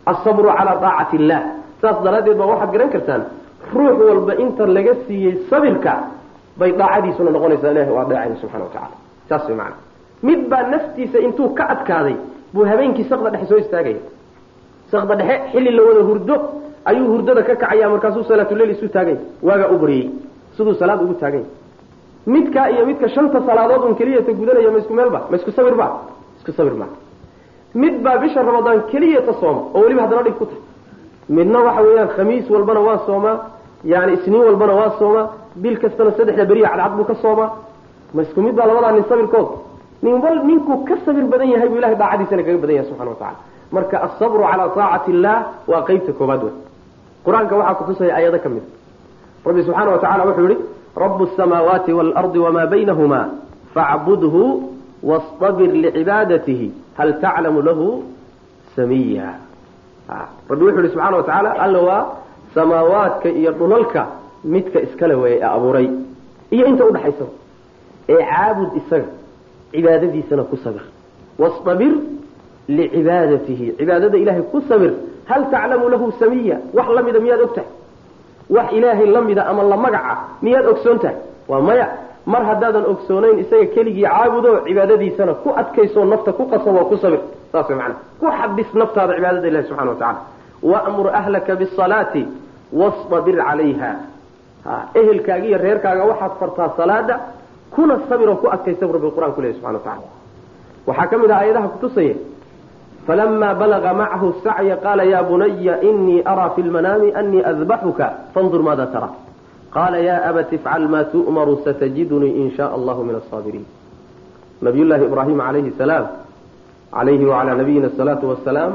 Asabru 0.06 0.48
calaa 0.58 0.76
daacati 0.84 1.16
illah 1.16 1.40
saas 1.80 1.96
daraaddeed 2.04 2.36
baa 2.40 2.46
waxaad 2.52 2.70
garan 2.74 2.90
kartaan 2.94 3.22
ruux 3.74 3.96
walba 4.08 4.32
inta 4.42 4.66
laga 4.76 4.94
siiyey 5.06 5.34
sabirka 5.50 5.92
bay 6.58 6.70
daacadiisuna 6.80 7.30
noqonaysaa 7.36 7.70
ilahi 7.74 7.90
waa 7.96 8.04
dheecayna 8.10 8.36
subxana 8.40 8.64
wa 8.64 8.70
tacala 8.74 8.96
saas 9.28 9.42
way 9.48 9.56
macana 9.60 9.76
mid 10.26 10.40
baa 10.50 10.62
naftiisa 10.72 11.18
intuu 11.26 11.48
ka 11.58 11.64
adkaaday 11.74 12.16
buu 12.54 12.64
habeenkii 12.70 13.04
sakda 13.10 13.30
dhexe 13.30 13.46
soo 13.50 13.58
istaagaya 13.64 14.00
sakda 14.92 15.14
dhexe 15.20 15.36
xilli 15.52 15.70
la 15.76 15.82
wada 15.88 16.02
hurdo 16.08 16.34
ayuu 16.90 17.06
hurdada 17.12 17.42
ka 17.48 17.54
kacaya 17.62 17.86
markaasuu 17.92 18.24
salaatuleyl 18.30 18.70
isu 18.74 18.88
taagay. 18.88 19.16
Waagaa 19.42 19.68
u 19.74 19.78
baryey. 19.82 20.10
Siduu 20.56 20.74
salaad 20.80 21.02
ugu 21.02 21.14
taagay. 21.22 21.44
Midkaa 22.26 22.66
iyo 22.70 22.86
midka 22.86 23.08
shanta 23.08 23.38
salaadood 23.46 23.82
un 23.88 23.94
keliyata 23.98 24.32
gudanaya 24.32 24.70
ma 24.74 24.78
isku 24.78 24.92
meelba 24.98 25.20
ma 25.30 25.36
isku 25.36 25.50
sabir 25.52 25.74
ba? 25.80 25.86
Isku 26.38 26.52
sabir 26.52 26.74
ma. 26.80 26.86
Mid 27.74 27.94
baa 28.04 28.18
bisha 28.22 28.42
ramadaan 28.42 28.80
keliyata 28.90 29.32
sooma 29.40 29.60
oo 29.74 29.80
weliba 29.84 30.02
haddana 30.04 30.22
dhib 30.26 30.36
ku 30.40 30.44
tahay. 30.46 30.62
Midna 31.36 31.58
waxa 31.66 31.82
weeyaan 31.86 32.08
khamiis 32.16 32.46
walbana 32.50 32.80
waa 32.80 32.98
soomaa 33.06 33.36
yani 33.84 34.12
isniin 34.16 34.42
walbana 34.48 34.72
waa 34.80 34.90
soomaa 34.98 35.26
bil 35.62 35.76
kastana 35.82 36.10
saddexda 36.16 36.44
beriya 36.50 36.68
cadcad 36.72 36.92
buu 36.96 37.04
ka 37.10 37.14
soomaa 37.22 37.48
ma 38.14 38.22
isku 38.22 38.38
mid 38.46 38.54
baa 38.58 38.66
labadaa 38.70 38.92
nin 38.96 39.04
sabirkood 39.10 39.48
nin 40.02 40.14
wal 40.24 40.38
ninkuu 40.48 40.76
ka 40.88 40.94
sabir 41.04 41.24
badan 41.32 41.48
yahay 41.54 41.68
buu 41.70 41.78
ilahay 41.80 41.96
daacadiisana 42.02 42.42
kaga 42.46 42.58
badan 42.62 42.74
yahay 42.76 42.88
subxana 42.90 43.10
watacala 43.14 43.36
marka 43.74 43.96
asabru 44.06 44.42
calaa 44.50 44.68
taacati 44.78 45.10
illah 45.14 45.36
waa 45.70 45.82
qeybta 45.88 46.12
koobaad 46.18 46.42
wey 46.46 46.54
qur'aanka 47.24 47.54
waxaa 47.60 47.74
kutusaya 47.80 48.12
aayado 48.16 48.38
ka 48.44 48.48
mid. 48.54 48.64
Rabbi 49.46 49.60
subxaana 49.66 49.90
wa 49.94 49.98
tacala 50.04 50.22
wuxuu 50.28 50.46
yihi 50.50 50.58
rabu 51.02 51.22
asamaawaati 51.30 51.90
waalardi 51.98 52.38
wamaa 52.44 52.66
baynahuma 52.72 53.20
facbudhu 53.74 54.42
wastabir 55.10 55.70
licibaadatihi 55.84 56.66
hal 56.98 57.10
taclamu 57.24 57.58
lahu 57.68 57.86
samiya 58.76 59.28
rabbi 60.50 60.62
wuxuu 60.66 60.80
yihi 60.82 60.92
subxana 60.94 61.16
wa 61.20 61.22
tacaala 61.28 61.50
alla 61.64 61.80
waa 61.88 62.02
samaawaadka 62.54 63.28
iyo 63.40 63.52
dhulalka 63.58 64.02
midka 64.44 64.78
iskale 64.86 65.14
weeye 65.22 65.38
ee 65.42 65.46
abuuray 65.56 65.88
iyo 66.54 66.64
inta 66.70 66.84
udhaxaysa 66.90 67.26
ee 68.12 68.22
caabud 68.30 68.70
isaga 68.80 69.08
cibaadadiisana 69.72 70.42
ku 70.50 70.56
sabir. 70.56 70.82
Wastabir 71.38 71.92
licibaadatihi. 72.68 73.76
Cibaadada 73.78 74.16
ilahay 74.18 74.42
ku 74.52 74.60
sabir. 74.68 74.92
Hal 75.26 75.50
taclamu 75.50 75.88
lahu 75.88 76.12
samiya 76.18 76.56
wax 76.74 76.88
la 76.96 77.02
miyaad 77.02 77.40
og 77.40 77.58
wax 78.50 78.72
ilaahay 78.72 79.06
la 79.06 79.20
mida 79.20 79.42
ama 79.46 79.62
la 79.62 79.76
magaca 79.76 80.14
miyaad 80.42 80.66
ogsoon 80.66 80.98
tahay 80.98 81.16
waa 81.48 81.60
maya. 81.60 81.86
Mar 82.26 82.42
haddaadan 82.44 82.84
ogsoonayn 82.92 83.38
isaga 83.38 83.66
keligii 83.74 84.04
caabudo 84.04 84.50
cibaadadiisana 84.66 85.34
ku 85.42 85.50
adkayso 85.60 86.04
nafta 86.04 86.32
ku 86.32 86.44
qasabo 86.50 86.84
ku 86.90 86.96
sabir. 86.96 87.20
Saas 87.52 87.68
way 87.68 87.76
macana 87.76 87.94
ku 88.20 88.26
xabis 88.26 88.68
naftaada 88.74 89.14
cibaadada 89.16 89.48
ilahi 89.48 89.64
subxana 89.68 89.90
wa 89.90 89.96
tacala 89.96 90.20
waamur 90.62 91.06
ahlaka 91.20 91.54
bisalaati 91.56 92.22
wastabir 92.72 93.36
calayha 93.36 93.90
ha 94.64 94.74
ehelkaaga 94.94 95.44
iyo 95.46 95.58
reerkaaga 95.58 96.04
waxaad 96.04 96.32
fartaa 96.40 96.68
salaada 96.76 97.14
kuna 97.70 97.94
sabiroo 98.08 98.36
ku 98.42 98.46
adkaysta 98.54 98.86
bu 98.86 98.92
rabbi 98.92 99.10
qur'aan 99.16 99.32
ku 99.32 99.40
lehy 99.40 99.54
subxana 99.54 99.78
wa 99.78 99.84
tacala 99.84 100.08
waxaa 100.86 101.06
ka 101.10 101.16
mid 101.18 101.30
ah 101.30 101.38
aayadaha 101.40 101.68
kutusaya 101.68 102.14
falama 103.06 103.54
balaga 103.54 103.94
macahu 103.94 104.34
sacya 104.44 104.76
qaala 104.84 105.04
ya 105.04 105.22
bunaya 105.22 105.80
inii 105.82 106.22
araa 106.24 106.50
fi 106.54 106.62
lmanaami 106.62 107.12
anii 107.20 107.42
adbaxuka 107.42 108.06
fandur 108.34 108.62
maada 108.62 108.86
tara. 108.86 109.10
Qaala 109.74 109.98
ya 109.98 110.16
abati 110.28 110.54
ifcal 110.58 110.88
maa 110.88 111.04
tu'maru 111.04 111.62
satajidunii 111.64 112.32
in 112.42 112.50
shaa 112.56 112.70
allahu 112.76 113.04
min 113.04 113.14
asaabiriin 113.22 113.66
nabiyullaahi 114.62 115.04
ibraahim 115.04 115.38
calayhi 115.38 115.72
salaam 115.78 116.06
calayhi 116.90 117.24
wacalaa 117.24 117.54
nabiyina 117.54 117.86
asalaatu 117.92 118.28
wasalaam 118.28 118.72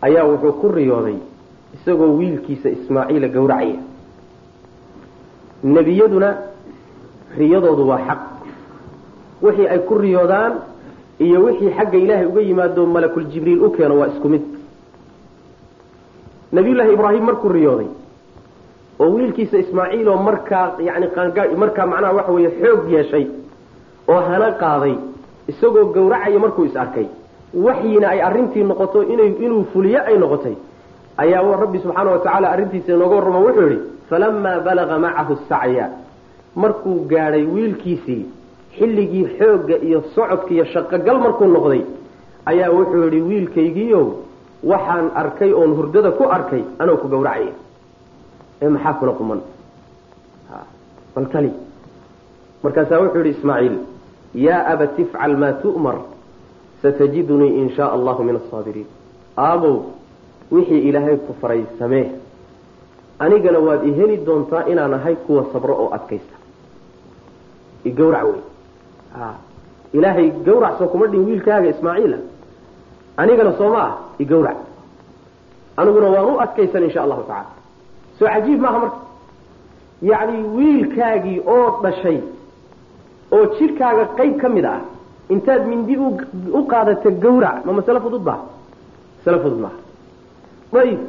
ayaa 0.00 0.24
wuxuu 0.24 0.52
ku 0.60 0.68
riyooday 0.72 1.16
isagoo 1.76 2.16
wiilkiisa 2.18 2.68
ismaaciila 2.68 3.28
gowracaya. 3.28 3.78
Nebiyaduna 5.64 6.28
riyadoodu 7.38 7.88
waa 7.88 8.00
xaq 8.08 8.20
wixii 9.42 9.68
ay 9.68 9.78
ku 9.88 9.94
riyoodaan 9.98 10.52
iyo 11.18 11.38
wixii 11.44 11.70
xagga 11.76 11.98
ilaahay 11.98 12.26
uga 12.26 12.40
yimaado 12.40 12.86
malakul 12.86 13.24
jibriil 13.32 13.62
u 13.64 13.70
keeno 13.70 13.98
waa 14.00 14.08
isku 14.12 14.28
mid. 14.28 14.42
Nabiyullaahi 16.52 16.92
ibraahim 16.92 17.24
markuu 17.24 17.48
riyooday 17.48 17.86
oo 18.98 19.08
wiilkiisa 19.14 19.58
ismaaciil 19.58 20.08
oo 20.08 20.16
markaa 20.28 20.72
yani 20.80 21.06
markaa 21.56 21.86
macnaha 21.86 22.12
waxa 22.18 22.32
weeye 22.32 22.50
xoog 22.60 22.90
yeeshay 22.92 23.26
oo 24.08 24.20
hana 24.28 24.48
qaaday 24.62 24.94
isagoo 25.48 25.84
gowracaya 25.94 26.38
markuu 26.38 26.64
is 26.64 26.76
arkay 26.76 27.06
waxyina 27.66 28.08
ay 28.14 28.20
arrintii 28.28 28.64
noqoto 28.70 29.02
inay 29.02 29.30
inuu 29.44 29.64
fuliyo 29.72 30.00
ay 30.06 30.16
noqotay 30.18 30.54
ayaa 31.16 31.56
rabbi 31.62 31.78
subxaana 31.84 32.10
wa 32.10 32.18
tacaala 32.18 32.50
arrintiisa 32.54 32.92
inooga 32.92 33.16
warramo 33.16 33.40
wuxuu 33.46 33.62
yidhi 33.70 33.78
falamaa 34.10 34.60
balaga 34.60 34.98
macahu 34.98 35.34
sacya. 35.48 35.86
Markuu 36.56 37.04
gaadhay 37.10 37.44
wiilkiisii 37.54 38.26
xilligii 38.78 39.24
xoogga 39.38 39.76
iyo 39.86 39.98
socodka 40.14 40.50
iyo 40.54 40.64
shaqogal 40.72 41.18
markuu 41.24 41.46
noqday 41.56 41.82
ayaa 42.50 42.70
wuxuu 42.76 43.02
yidhi 43.04 43.20
wiilkaygiiow 43.28 44.06
waxaan 44.70 45.06
arkay 45.22 45.52
oon 45.60 45.70
hurdada 45.78 46.10
ku 46.18 46.24
arkay 46.36 46.62
anoo 46.82 46.96
ku 47.02 47.06
gowracaya 47.12 47.52
ee 48.62 48.68
maxaa 48.74 48.94
kula 49.00 49.12
quman? 49.18 49.40
Bal 51.14 51.26
tali. 51.32 51.50
Markaasaa 52.62 53.00
wuxuu 53.02 53.18
yidhi 53.22 53.32
ismaaciil 53.38 53.76
yaa 54.46 54.62
abati 54.72 55.02
ifcal 55.02 55.34
maa 55.42 55.52
tu'mar 55.62 55.96
satajidunii 56.82 57.52
in 57.60 57.68
shaa 57.76 57.90
allahu 57.96 58.22
min 58.28 58.36
asaabiriin 58.40 58.88
aabow 59.36 59.76
wixii 60.52 60.80
ilaahay 60.88 61.16
ku 61.26 61.32
faray 61.40 61.62
samee. 61.78 62.06
Anigana 63.24 63.58
waad 63.66 63.82
i 63.88 63.92
heli 63.98 64.16
doontaa 64.26 64.62
inaan 64.72 64.94
ahay 64.94 65.16
kuwa 65.26 65.42
sabro 65.52 65.74
oo 65.82 65.88
adkaysta. 65.96 66.36
Igawrac 67.84 68.24
wey 68.24 68.40
ilaahay 69.96 70.30
gawrac 70.46 70.78
soo 70.78 70.88
kuma 70.92 71.06
dhin 71.06 71.24
wiilkaaga 71.28 71.68
ismaaciila 71.74 72.18
anigana 73.16 73.52
soo 73.58 73.70
ma 73.74 73.80
ah 73.86 73.92
igawrac 74.18 74.58
aniguna 75.76 76.08
waan 76.14 76.26
u 76.34 76.40
adkaysan 76.44 76.82
insha 76.88 77.00
allahu 77.04 77.22
tacala 77.28 77.50
soo 78.18 78.26
cajiib 78.26 78.60
maaha 78.60 78.78
marka. 78.78 78.98
Yacni 80.10 80.38
wiilkaagii 80.56 81.38
oo 81.54 81.80
dhashay 81.82 82.18
oo 83.34 83.44
jidhkaaga 83.58 84.04
qayb 84.18 84.34
ka 84.42 84.48
mid 84.48 84.64
ah 84.64 84.80
intaad 85.34 85.62
mindi 85.70 85.96
u 86.58 86.60
qaadata 86.70 87.10
gawrac 87.24 87.64
ma 87.66 87.72
masale 87.78 88.00
fudud 88.04 88.22
baa? 88.28 88.38
Masale 89.18 89.38
fudud 89.42 89.60
maaha. 89.64 89.78
Ayib 90.82 91.00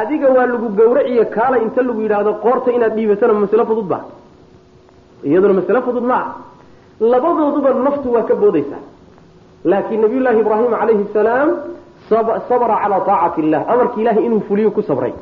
adiga 0.00 0.28
waa 0.36 0.46
lagu 0.52 0.68
gawraciyo 0.80 1.24
kaala 1.36 1.56
inta 1.64 1.82
lagu 1.82 2.00
yidhaahdo 2.04 2.32
qoorta 2.44 2.68
inaad 2.76 2.94
dhiibatana 2.96 3.32
ma 3.36 3.40
masale 3.46 3.64
fudud 3.70 3.86
baa? 3.92 4.02
Iyaduna 5.28 5.54
masale 5.60 5.80
fudud 5.86 6.04
maaha 6.12 6.30
labadooduba 7.00 7.74
naftu 7.74 8.12
waa 8.12 8.22
ka 8.22 8.34
boodaysaa. 8.34 8.82
Laakiin 9.64 10.00
nabiyullaahi 10.00 10.40
ibraahim 10.40 10.70
calayhi 10.80 11.06
salaam 11.12 11.48
sabra 12.08 12.76
calaa 12.82 13.00
taacati 13.00 13.40
illah 13.40 13.60
amarki 13.72 14.00
ilahay 14.00 14.24
inuu 14.26 14.40
fuliyo 14.48 14.70
ku 14.70 14.82
sabray. 14.82 15.12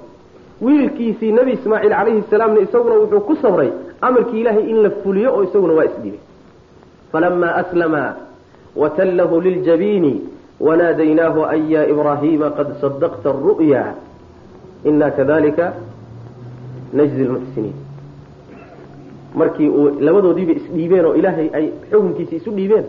Wiilkiisii 0.62 1.32
nebi 1.32 1.52
ismaaciil 1.52 1.90
calayhi 1.98 2.22
salaamna 2.30 2.60
isaguna 2.60 2.94
wuxuu 2.94 3.20
ku 3.20 3.36
sabray 3.42 3.70
amarkii 4.00 4.40
ilaahay 4.40 4.64
in 4.70 4.82
la 4.82 4.90
fuliyo 4.90 5.34
oo 5.36 5.42
isaguna 5.44 5.72
waa 5.78 5.84
isdhibay 5.84 6.20
falamaa 7.12 7.54
aslama 7.62 8.14
watallahu 8.76 9.40
liljabiini 9.40 10.12
wanaadaynaahu 10.60 11.44
an 11.44 11.60
ya 11.70 11.82
ibraahiima 11.92 12.50
qad 12.58 12.68
sadaqta 12.80 13.30
aru'ya 13.30 13.84
ina 14.84 15.10
kadalika 15.10 15.72
najzi 16.92 17.24
lmuxsiniin 17.24 17.76
markii 19.34 19.68
uu 19.68 19.88
labadoodiiba 20.06 20.52
isdhiibeen 20.52 21.06
oo 21.06 21.14
ilaahay 21.14 21.48
ay 21.58 21.66
xukunkiisi 21.90 22.36
isu 22.36 22.50
dhiibeen 22.58 22.86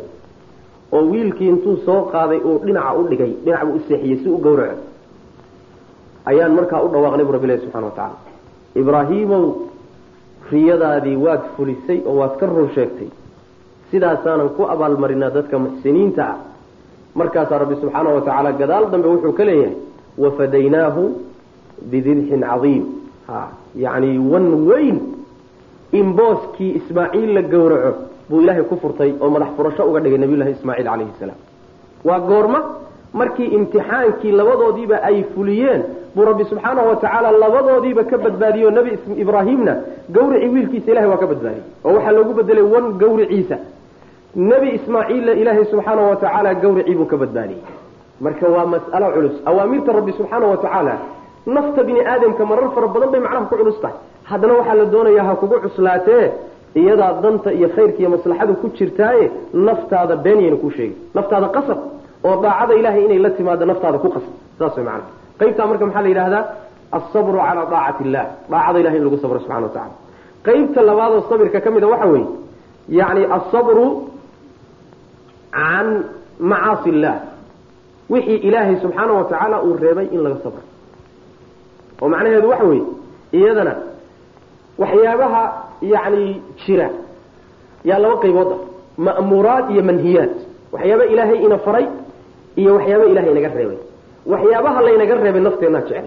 oo 0.91 1.03
wiilkii 1.11 1.49
intuu 1.53 1.77
soo 1.85 2.01
qaaday 2.13 2.39
uu 2.39 2.57
dhinaca 2.65 2.93
u 2.99 3.03
dhigay 3.09 3.31
dhinac 3.45 3.65
buu 3.65 3.75
u 3.75 3.81
seexiyey 3.87 4.17
si 4.23 4.29
u 4.29 4.37
gowraco 4.37 4.81
ayaan 6.25 6.53
markaa 6.59 6.81
u 6.85 6.89
dhawaaqnay 6.93 7.25
bu 7.25 7.31
rabbi 7.31 7.45
ilahi 7.47 7.61
subxana 7.63 7.85
wa 7.85 7.91
tacala 7.91 8.17
ibraahiimow 8.81 9.45
riyadaadii 10.51 11.15
waad 11.25 11.41
fulisay 11.55 11.99
oo 12.05 12.15
waad 12.19 12.37
ka 12.39 12.45
run 12.45 12.69
sheegtay. 12.75 13.09
Sidaasaanan 13.91 14.49
ku 14.57 14.63
abaalmarinaa 14.73 15.29
dadka 15.29 15.59
muxsiniinta 15.59 16.23
ah. 16.23 16.37
Markaasaa 17.15 17.57
rabbi 17.63 17.75
subxaana 17.81 18.09
wa 18.09 18.21
tacaala 18.21 18.51
gadaal 18.51 18.85
dambe 18.91 19.07
wuxuu 19.07 19.33
ka 19.39 19.43
leeyahay 19.45 19.75
wafadaynaahu 20.17 21.01
bidibxin 21.91 22.41
cadiim. 22.49 22.83
Ha 23.27 23.39
yacni 23.75 24.19
wan 24.31 24.47
weyn 24.69 24.97
in 25.99 26.13
booskii 26.19 26.71
ismaaciil 26.79 27.33
la 27.37 27.41
gowraco 27.53 27.91
buu 28.29 28.41
ilaahay 28.41 28.63
ku 28.63 28.75
furtay 28.83 29.11
oo 29.21 29.29
madax 29.29 29.49
furasho 29.57 29.83
uga 29.89 29.99
dhigay 30.03 30.17
nabiyullahi 30.23 30.51
ismaaciil 30.57 30.85
calayhi 30.91 31.13
salaam. 31.19 31.39
Waa 32.07 32.19
goorma 32.29 32.59
markii 33.13 33.45
imtixaankii 33.57 34.31
labadoodiiba 34.39 34.97
ay 35.09 35.23
fuliyeen 35.35 35.81
buu 36.15 36.25
rabbi 36.25 36.43
subxaanahu 36.51 36.87
wa 36.89 36.95
tacaala 36.95 37.31
labadoodiiba 37.43 38.03
ka 38.11 38.17
badbaadiyey 38.17 38.65
oo 38.67 38.71
nebi 38.77 38.91
ibraahimna 39.23 39.73
gawricii 40.15 40.49
wiilkiisa 40.55 40.91
ilahay 40.91 41.09
waa 41.09 41.17
ka 41.23 41.27
badbaadiyey 41.31 41.63
oo 41.85 41.93
waxaa 41.95 42.11
loogu 42.17 42.33
bedelay 42.39 42.63
wan 42.73 42.85
gawriciisa 43.03 43.57
nebi 44.35 44.69
ismaaciilla 44.79 45.31
ilaahay 45.41 45.65
subxaanahu 45.71 46.09
wa 46.09 46.15
tacaala 46.15 46.53
gawricii 46.63 46.95
buu 46.99 47.05
ka 47.13 47.17
badbaadiyey. 47.23 47.61
Marka 48.21 48.47
waa 48.55 48.65
mas'alo 48.73 49.07
culus 49.15 49.35
awaamirta 49.45 49.91
rabbi 49.97 50.11
subxaanahu 50.19 50.51
wa 50.51 50.57
tacaala 50.57 50.93
nafta 51.45 51.81
bini 51.87 52.01
aadamka 52.13 52.43
marar 52.51 52.67
fara 52.75 52.87
badan 52.93 53.09
bay 53.13 53.19
macnaha 53.25 53.45
ku 53.49 53.55
culus 53.59 53.77
tahay. 53.83 53.95
Haddana 54.29 54.53
waxaa 54.59 54.75
la 54.79 54.85
doonayaa 54.93 55.25
ha 55.29 55.33
kugu 55.41 55.55
cuslaatee 55.65 56.25
iyadaa 56.81 57.13
danta 57.23 57.49
iyo 57.57 57.67
khayrka 57.75 57.99
iyo 58.01 58.09
maslaxadu 58.15 58.53
ku 58.61 58.67
jirtaaye 58.77 59.25
naftaada 59.67 60.15
beenyayna 60.25 60.57
kuu 60.61 60.71
sheegay 60.77 60.95
naftaada 61.17 61.47
qasab 61.55 61.79
oo 62.27 62.35
daacada 62.43 62.73
ilahay 62.79 63.01
inay 63.07 63.19
la 63.25 63.29
timaado 63.37 63.63
naftaada 63.71 63.97
ku 64.03 64.07
qasab. 64.15 64.33
Saas 64.59 64.73
way 64.77 64.85
macana 64.89 65.03
qaybtaa 65.39 65.65
marka 65.69 65.83
maxaa 65.87 66.01
la 66.05 66.09
yidhahdaa 66.13 66.43
alsabru 66.97 67.37
calaa 67.47 67.65
daacati 67.73 68.01
illah 68.07 68.25
daacada 68.51 68.77
ilahay 68.81 68.97
in 68.99 69.03
lagu 69.07 69.17
sabro 69.23 69.39
subxana 69.43 69.65
wa 69.67 69.73
tacala 69.75 69.93
qaybta 70.47 70.79
labaadoo 70.89 71.21
sabirka 71.29 71.57
ka 71.65 71.69
mid 71.75 71.83
a 71.83 71.87
waxa 71.93 72.07
weeye 72.13 72.27
yacni 72.99 73.23
alsabru 73.37 73.85
can 75.57 75.87
macaasi 76.51 76.89
illah 76.93 77.15
wixii 78.13 78.37
ilaahay 78.47 78.75
subxaana 78.83 79.11
wa 79.17 79.23
tacaala 79.31 79.57
uu 79.67 79.73
reebay 79.83 80.07
in 80.15 80.19
laga 80.25 80.37
sabro 80.45 80.61
oo 82.01 82.07
macnaheedu 82.13 82.47
waxa 82.51 82.65
weeye 82.69 82.83
iyadana 83.37 83.73
waxyaabaha 84.81 85.43
yacni 85.93 86.41
jira 86.65 86.87
yaa 87.89 87.99
laba 88.03 88.17
qaybood 88.23 88.51
ah. 88.55 88.59
Ma'muuraad 89.05 89.65
iyo 89.73 89.83
manhiyaad. 89.89 90.31
Waxyaaba 90.73 91.03
ilaahay 91.13 91.39
ina 91.45 91.57
faray 91.65 91.85
iyo 92.59 92.71
waxyaaba 92.77 93.05
ilahay 93.11 93.31
inaga 93.33 93.49
reebay. 93.57 93.77
Waxyaabaha 94.31 94.79
laynaga 94.85 95.15
reebay 95.23 95.41
nafteenaa 95.47 95.81
jecel. 95.87 96.05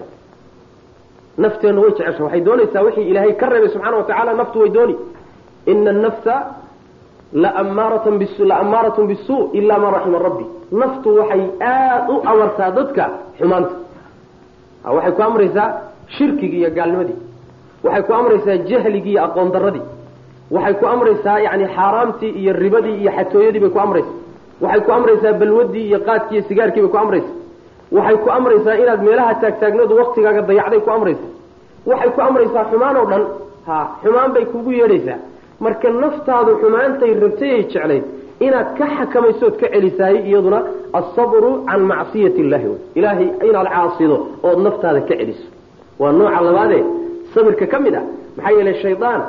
Nafteenna 1.43 1.79
way 1.81 1.91
jecesha 1.97 2.23
waxay 2.25 2.41
doonaysaa 2.47 2.81
wixii 2.85 3.07
ilaahay 3.11 3.33
ka 3.39 3.45
reebay 3.51 3.69
subxana 3.73 3.97
wa 3.97 4.03
tacaala 4.09 4.33
naftu 4.39 4.57
way 4.61 4.69
dooni. 4.75 4.95
Ina 5.71 5.89
annafsa 5.95 6.35
laamaaratn 7.43 8.17
bis 8.21 8.33
la 8.49 8.55
ammaaratun 8.63 9.05
bisuu 9.11 9.41
ilaa 9.59 9.77
maa 9.83 9.91
raxima 9.95 10.19
rabbi. 10.27 10.45
Naftu 10.81 11.09
waxay 11.19 11.41
aada 11.71 12.11
u 12.13 12.21
amartaa 12.31 12.71
dadka 12.77 13.03
xumaanta 13.39 13.73
waxay 14.95 15.11
ku 15.17 15.21
amraysaa 15.23 15.67
shirkigii 16.17 16.59
iyo 16.61 16.69
gaalnimadii. 16.77 17.17
Waxay 17.83 18.03
ku 18.07 18.13
amraysaa 18.13 18.57
jahligii 18.69 19.11
iyo 19.15 19.23
aqoon 19.27 19.49
daradii 19.55 19.85
waxay 20.51 20.73
ku 20.79 20.85
amraysaa 20.93 21.39
yani 21.47 21.65
xaaraamtii 21.75 22.31
iyo 22.41 22.51
ribadii 22.53 22.95
iyo 23.01 23.11
xatooyadii 23.17 23.59
bay 23.63 23.69
ku 23.75 23.79
amraysaa. 23.85 24.17
Waxay 24.61 24.81
ku 24.85 24.91
amraysaa 24.97 25.33
balwadii 25.39 25.85
iyo 25.89 25.99
qaadkii 26.07 26.35
iyo 26.37 26.43
sigaarkii 26.49 26.81
bay 26.81 26.91
ku 26.93 26.97
amraysaa. 27.03 27.35
Waxay 27.95 28.17
ku 28.23 28.29
amraysaa 28.37 28.75
inaad 28.83 29.01
meelaha 29.07 29.33
taagtaagnadu 29.41 29.93
waktigaaga 30.01 30.41
dayacday 30.49 30.79
ku 30.85 30.89
amraysaa. 30.97 31.31
Waxay 31.89 32.09
ku 32.15 32.21
amraysaa 32.27 32.63
xumaan 32.71 32.97
oo 33.01 33.05
dhan. 33.11 33.23
Ha 33.67 33.77
xumaan 34.03 34.31
bay 34.35 34.45
kugu 34.51 34.71
yeedhaysaa. 34.79 35.17
Marka 35.63 35.89
naftaadu 36.03 36.51
xumaantay 36.61 37.11
rabtay 37.23 37.51
ay 37.57 37.63
jeclayd 37.71 38.03
inaad 38.39 38.67
ka 38.77 38.85
xakamaysood 38.97 39.55
ka 39.61 39.67
celisaay 39.73 40.15
iyaduna 40.29 40.59
alsabru 40.99 41.51
can 41.69 41.81
macsiyati 41.91 42.39
illahi 42.43 42.67
ilaahay 42.99 43.27
inaad 43.49 43.67
caasido 43.75 44.15
ood 44.47 44.59
naftaada 44.65 45.01
ka 45.09 45.15
celiso. 45.19 45.47
Waa 45.99 46.11
nooca 46.11 46.41
labaadee 46.47 46.83
sabirka 47.33 47.65
ka 47.71 47.77
mid 47.79 47.95
ah 47.95 48.03
maxaa 48.37 48.51
yeelay 48.57 48.75
shaydaan 48.83 49.21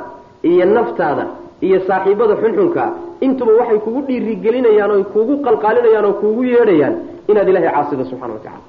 iyo 0.49 0.65
naftaada 0.77 1.23
iyo 1.65 1.77
saaxiibada 1.87 2.35
xunxunka 2.41 2.83
intuba 3.25 3.51
waxay 3.59 3.79
kugu 3.85 3.99
dhiirigelinayaan 4.07 4.91
oo 4.95 5.03
kugu 5.13 5.33
qalqaalinayaan 5.45 6.05
oo 6.09 6.13
kugu 6.21 6.41
yeedhayaan 6.53 6.95
inaad 7.31 7.47
ilahay 7.51 7.69
caasido 7.75 8.03
subxana 8.11 8.33
wa 8.33 8.39
tacala 8.45 8.63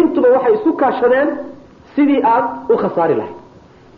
intuba 0.00 0.28
waxay 0.36 0.54
isu 0.58 0.70
kaashadeen 0.80 1.28
sidii 1.94 2.20
aad 2.32 2.44
u 2.72 2.76
khasaari 2.82 3.14
lahayd. 3.20 3.36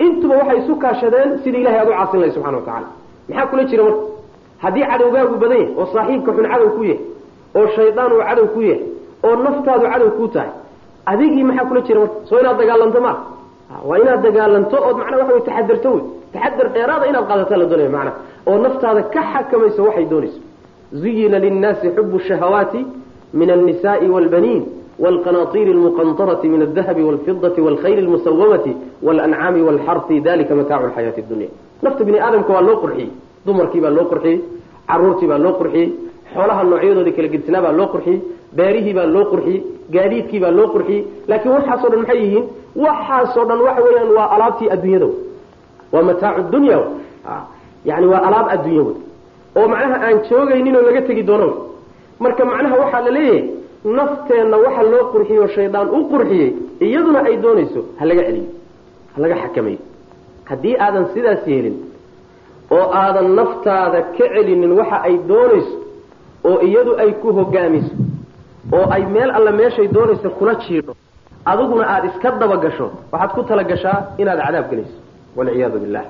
Intuba 0.06 0.34
waxay 0.40 0.58
isu 0.62 0.74
kaashadeen 0.82 1.28
sidii 1.44 1.60
ilahay 1.64 1.78
aad 1.82 1.88
u 1.88 1.92
caasin 1.98 2.18
lahayd 2.20 2.34
subxana 2.36 2.56
wa 2.60 2.64
tacala 2.68 2.88
maxaa 3.28 3.46
kula 3.50 3.64
jira 3.70 3.82
marka 3.84 4.00
haddii 4.63 4.85
cadowgaagu 4.91 5.35
badan 5.43 5.57
yahay 5.61 5.73
oo 5.79 5.85
saaxiibka 5.93 6.31
xun 6.37 6.45
cadow 6.51 6.69
ku 6.77 6.81
yahay 6.89 6.99
oo 7.57 7.65
shaydaan 7.75 8.11
uu 8.15 8.21
cadow 8.29 8.45
ku 8.53 8.59
yahay 8.69 8.81
oo 9.27 9.35
naftaadu 9.45 9.85
cadow 9.93 10.09
ku 10.17 10.25
tahay 10.35 10.51
adigii 11.11 11.43
maxaa 11.49 11.65
kula 11.69 11.81
jira 11.87 11.99
marka 12.03 12.15
soo 12.29 12.39
inaad 12.41 12.57
dagaalanto 12.61 12.99
maa 13.05 13.15
waa 13.89 13.97
inaad 14.03 14.21
dagaalanto 14.27 14.75
ood 14.87 14.97
macnaa 15.01 15.17
waxa 15.21 15.33
wey 15.35 15.41
taxadarto 15.47 15.89
wey 15.95 16.01
taxadar 16.33 16.67
dheeraada 16.75 17.05
inaad 17.11 17.25
qaadataa 17.29 17.57
la 17.61 17.65
doonaya 17.71 17.89
macnaa 17.97 18.15
oo 18.49 18.57
naftaada 18.65 19.01
ka 19.13 19.21
xakamayso 19.33 19.81
waxay 19.87 20.05
doonayso 20.11 20.39
zuyina 21.01 21.37
linnaasi 21.45 21.87
xubu 21.95 22.17
shahawaati 22.27 22.81
min 23.39 23.49
alnisaai 23.55 24.09
waalbaniin 24.15 24.63
والقناطير 25.03 25.67
المقنطرة 25.77 26.41
من 26.53 26.61
الذهب 26.67 26.97
والفضة 27.07 27.55
والخيل 27.65 27.99
المسومة 28.05 28.65
والأنعام 29.05 29.55
والحرث 29.67 30.09
ذلك 30.27 30.49
متاع 30.59 30.79
الحياة 30.89 31.13
الدنيا 31.23 31.49
dumarkii 33.46 33.80
baa 33.84 33.90
loo 33.96 34.04
qurxiyey 34.12 34.38
caruurtii 34.90 35.28
baa 35.32 35.38
loo 35.44 35.52
qurxiyey 35.60 35.88
xoolaha 36.34 36.62
noocyadooda 36.70 37.12
kala 37.16 37.28
gedsinaa 37.34 37.62
baa 37.66 37.72
loo 37.78 37.86
qurxiyey 37.94 38.18
beerihii 38.56 38.94
baa 38.98 39.06
loo 39.14 39.24
qurxiyey 39.32 39.60
gaadiidkii 39.94 40.40
baa 40.44 40.50
loo 40.58 40.68
qurxiyey 40.74 41.00
laakiin 41.28 41.52
waxaasoo 41.56 41.88
dhan 41.92 42.00
maxay 42.02 42.18
yihiin? 42.24 42.44
Waxaasoo 42.84 43.44
dhan 43.48 43.60
waxa 43.66 43.82
weeyaan 43.86 44.10
waa 44.16 44.28
alaabtii 44.34 44.68
adduunyada 44.74 45.08
waa 45.92 46.02
mataacu 46.08 46.42
dunya 46.52 46.78
ah, 47.32 47.42
yani 47.88 48.06
waa 48.12 48.22
alaab 48.28 48.46
adduunya 48.54 48.82
wey 48.88 48.96
oo 49.58 49.66
macnaha 49.72 49.96
aan 50.06 50.16
joogaynin 50.30 50.76
oo 50.78 50.82
laga 50.88 51.02
tegi 51.08 51.22
doono 51.28 51.48
marka 52.24 52.44
macnaha 52.50 52.76
waxaa 52.82 53.00
la 53.06 53.10
leeyahay 53.16 53.42
nafteenna 53.98 54.56
waxa 54.64 54.82
loo 54.92 55.02
qurxiyo 55.12 55.44
shaydaan 55.56 55.88
u 55.96 56.00
qurxiyey 56.12 56.48
iyaduna 56.86 57.20
ay 57.28 57.36
doonayso 57.44 57.80
ha 57.98 58.04
laga 58.10 58.22
celiyo 58.28 58.46
ha 59.14 59.18
laga 59.22 59.36
xakamayo 59.42 59.80
haddii 60.50 60.74
aadan 60.84 61.04
sidaas 61.14 61.42
yeelin 61.52 61.76
oo 62.76 62.84
aadan 63.02 63.28
naftaada 63.38 63.98
ka 64.16 64.24
celinin 64.34 64.72
waxa 64.80 64.96
ay 65.08 65.14
doonayso 65.30 65.74
oo 66.48 66.58
iyadu 66.68 66.92
ay 67.02 67.10
ku 67.22 67.28
hogaamiso 67.38 67.94
oo 68.76 68.86
ay 68.94 69.02
meel 69.14 69.30
alla 69.38 69.50
meeshay 69.60 69.86
doonayso 69.96 70.28
kula 70.38 70.54
jiidho 70.64 70.92
adiguna 71.50 71.84
aada 71.94 72.06
iska 72.10 72.28
dabagasho 72.42 72.86
waxaad 73.12 73.30
ku 73.36 73.40
talagashaa 73.50 73.98
inaad 74.20 74.38
cadaab 74.46 74.66
gelayso. 74.70 74.96
Walciyaadu 75.36 75.78
billah 75.84 76.04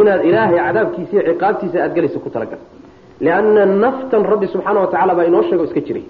inaad 0.00 0.20
ilaahay 0.28 0.58
cadaabkiisa 0.66 1.12
iyo 1.16 1.22
ciqaabtiisa 1.32 1.76
aada 1.82 1.94
gelayso 1.96 2.18
ku 2.24 2.30
talagal 2.36 2.60
lianna 3.24 3.62
naftan 3.84 4.22
rabbi 4.32 4.46
subxaana 4.52 4.78
wa 4.84 4.88
tacala 4.92 5.12
baa 5.18 5.26
inoo 5.30 5.42
sheego 5.48 5.64
iska 5.68 5.80
jiray. 5.86 6.04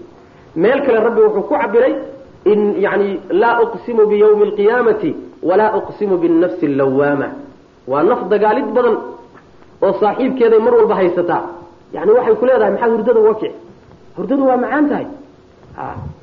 Meel 0.62 0.78
kale 0.86 0.98
rabbi 1.06 1.20
wuxuu 1.26 1.42
ku 1.48 1.54
cabiray 1.62 1.94
in 2.52 2.60
yani 2.84 3.08
laa 3.42 3.56
uqsimu 3.64 4.02
biyawmi 4.10 4.42
alqiyaamati 4.48 5.10
walaa 5.48 5.70
uqsimu 5.80 6.14
binnafsi 6.22 6.64
allawaama 6.70 7.28
waa 7.90 8.02
naf 8.10 8.20
dagaalid 8.32 8.68
badan 8.76 8.96
oo 9.84 9.92
saaxiibkeeday 10.00 10.60
mar 10.66 10.74
walba 10.78 10.94
haysataa 11.00 11.42
yani 11.94 12.10
waxay 12.18 12.34
ku 12.40 12.44
leedahay 12.48 12.70
maxaa 12.74 12.90
hurdada 12.94 13.20
uga 13.20 13.34
kici? 13.40 13.50
Hurdadu 14.16 14.42
waa 14.48 14.56
macaan 14.64 14.84
tahay. 14.90 15.06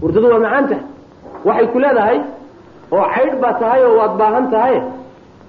Hurdadu 0.02 0.28
waa 0.32 0.40
macaan 0.46 0.66
tahay. 0.70 0.84
Waxay 1.48 1.68
ku 1.74 1.78
leedahay 1.84 2.18
oo 2.92 3.04
caydh 3.16 3.36
baa 3.44 3.54
tahay 3.62 3.82
oo 3.88 3.96
waad 4.00 4.14
baahan 4.22 4.46
tahay. 4.54 4.76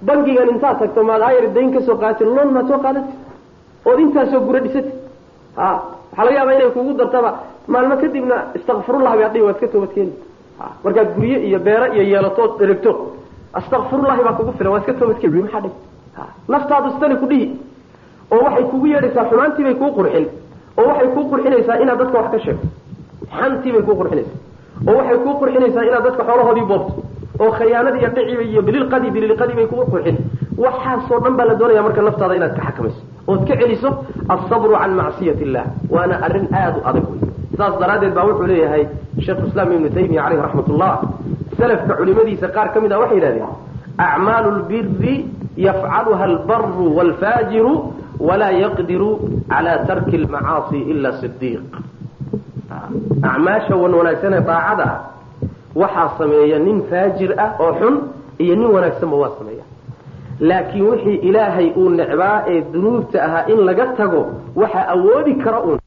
Bangigan 0.07 0.49
intaad 0.55 0.77
tagto 0.81 1.01
maad 1.09 1.23
ayar 1.29 1.47
dayn 1.57 1.69
ka 1.75 1.81
soo 1.87 1.97
qaatid 2.03 2.27
loon 2.37 2.51
maad 2.57 2.67
soo 2.71 2.79
qaadati 2.85 3.13
ood 3.89 3.99
intaasoo 4.05 4.41
gura 4.47 4.61
dhisati 4.65 4.93
a 5.57 5.67
waxaa 6.11 6.25
laga 6.25 6.37
yaabaa 6.39 6.55
inay 6.59 6.71
kugu 6.77 6.93
dartaba 7.01 7.31
maalmo 7.73 7.95
kadibna 8.03 8.37
istakfirullah 8.59 9.13
baad 9.21 9.33
dhihi 9.35 9.45
waad 9.49 9.59
ka 9.63 9.67
toobadkeeni 9.73 10.13
markaad 10.85 11.09
gurye 11.17 11.37
iyo 11.49 11.59
beero 11.67 11.87
iyo 11.95 12.03
yeelatood 12.13 12.53
dheregto 12.61 12.91
astakfirullahi 13.59 14.21
baa 14.27 14.37
kugu 14.39 14.53
filan 14.59 14.73
waad 14.75 14.85
ka 14.89 14.93
toobadkeeni 15.01 15.43
maxaa 15.45 15.61
dhihi? 15.65 15.75
Naftaadu 16.53 16.87
istani 16.93 17.17
ku 17.23 17.27
dhihi 17.33 17.47
oo 18.35 18.41
waxay 18.47 18.65
kugu 18.73 18.87
yeedhaysaa 18.93 19.25
xumaantii 19.31 19.65
bay 19.67 19.75
kuu 19.81 19.91
qurxin 19.99 20.27
oo 20.81 20.87
waxay 20.91 21.09
kuu 21.15 21.25
qurxinaysaa 21.31 21.77
inaad 21.83 21.99
dadka 22.03 22.19
wax 22.23 22.31
ka 22.35 22.39
sheegto. 22.45 22.67
Xantii 23.39 23.73
bay 23.75 23.83
kuu 23.89 23.97
qurxinaysaa 24.01 24.39
oo 24.89 24.95
waxay 24.99 25.19
kuu 25.25 25.35
qurxinaysaa 25.41 25.85
inaad 25.89 26.05
dadka 26.09 26.23
xoolahoodii 26.29 26.67
boobto 26.71 26.93
oo 27.43 27.51
khayaanada 27.59 27.97
iyo 28.01 28.09
dhiciba 28.17 28.43
iyo 28.53 28.61
bililqadi 28.69 29.09
bililqadi 29.15 29.53
bay 29.59 29.67
kugu 29.71 29.85
qurxin. 29.93 30.17
Waxaasoo 30.65 31.19
dhan 31.25 31.35
baa 31.39 31.47
la 31.51 31.55
doonaya 31.61 31.83
marka 31.87 32.01
naftaada 32.07 32.35
inaad 32.39 32.55
ka 32.59 32.63
xakamayso 32.69 33.01
ood 33.31 33.43
ka 33.49 33.55
celiso 33.61 33.89
alsabru 34.33 34.75
can 34.83 34.93
macsiyati 35.01 35.43
illah 35.47 35.65
waana 35.95 36.15
arrin 36.27 36.47
aada 36.61 36.77
u 36.79 36.83
adag 36.91 37.05
wey 37.11 37.21
saas 37.59 37.75
daraaddeed 37.81 38.13
baa 38.17 38.25
wuxuu 38.29 38.47
leeyahay 38.51 38.83
sheekhu 39.25 39.45
islaam 39.51 39.69
ibnu 39.77 39.89
taymiya 39.97 40.23
caleyhi 40.25 40.43
raxmat 40.47 40.69
ullah 40.73 40.93
salafka 41.59 41.93
culimadiisa 42.01 42.47
qaar 42.57 42.69
ka 42.75 42.79
mid 42.85 42.93
ah 42.93 42.99
waxay 43.03 43.17
yidhahdeen 43.19 43.49
acmaalu 44.07 44.49
lbiri 44.59 45.15
yafcaluha 45.67 46.25
albaru 46.31 46.85
waalfaajiru 46.97 47.73
walaa 48.29 48.51
yaqdiru 48.65 49.11
cala 49.53 49.73
tarki 49.89 50.17
almacaasi 50.23 50.79
ila 50.93 51.13
sidiiq 51.21 51.63
acmaasha 53.33 53.75
wan 53.83 53.95
wanaagsan 53.99 54.33
ee 54.39 54.41
daacada 54.51 54.85
ah 54.93 54.99
waxaa 55.83 56.09
sameeya 56.19 56.59
nin 56.67 56.79
faajir 56.91 57.31
ah 57.45 57.51
oo 57.65 57.73
xun 57.81 57.95
iyo 58.45 58.55
nin 58.61 58.71
wanaagsanba 58.77 59.17
waa 59.23 59.33
sameeya 59.39 59.65
laakiin 60.41 60.87
wixii 60.91 61.17
ilaahay 61.29 61.69
uu 61.81 61.89
necbaa 62.01 62.37
ee 62.53 62.61
dunuubta 62.73 63.19
ahaa 63.27 63.45
in 63.53 63.59
laga 63.69 63.87
tago 64.01 64.23
waxaa 64.57 64.87
awoodi 64.95 65.35
kara 65.45 65.61
uun 65.69 65.79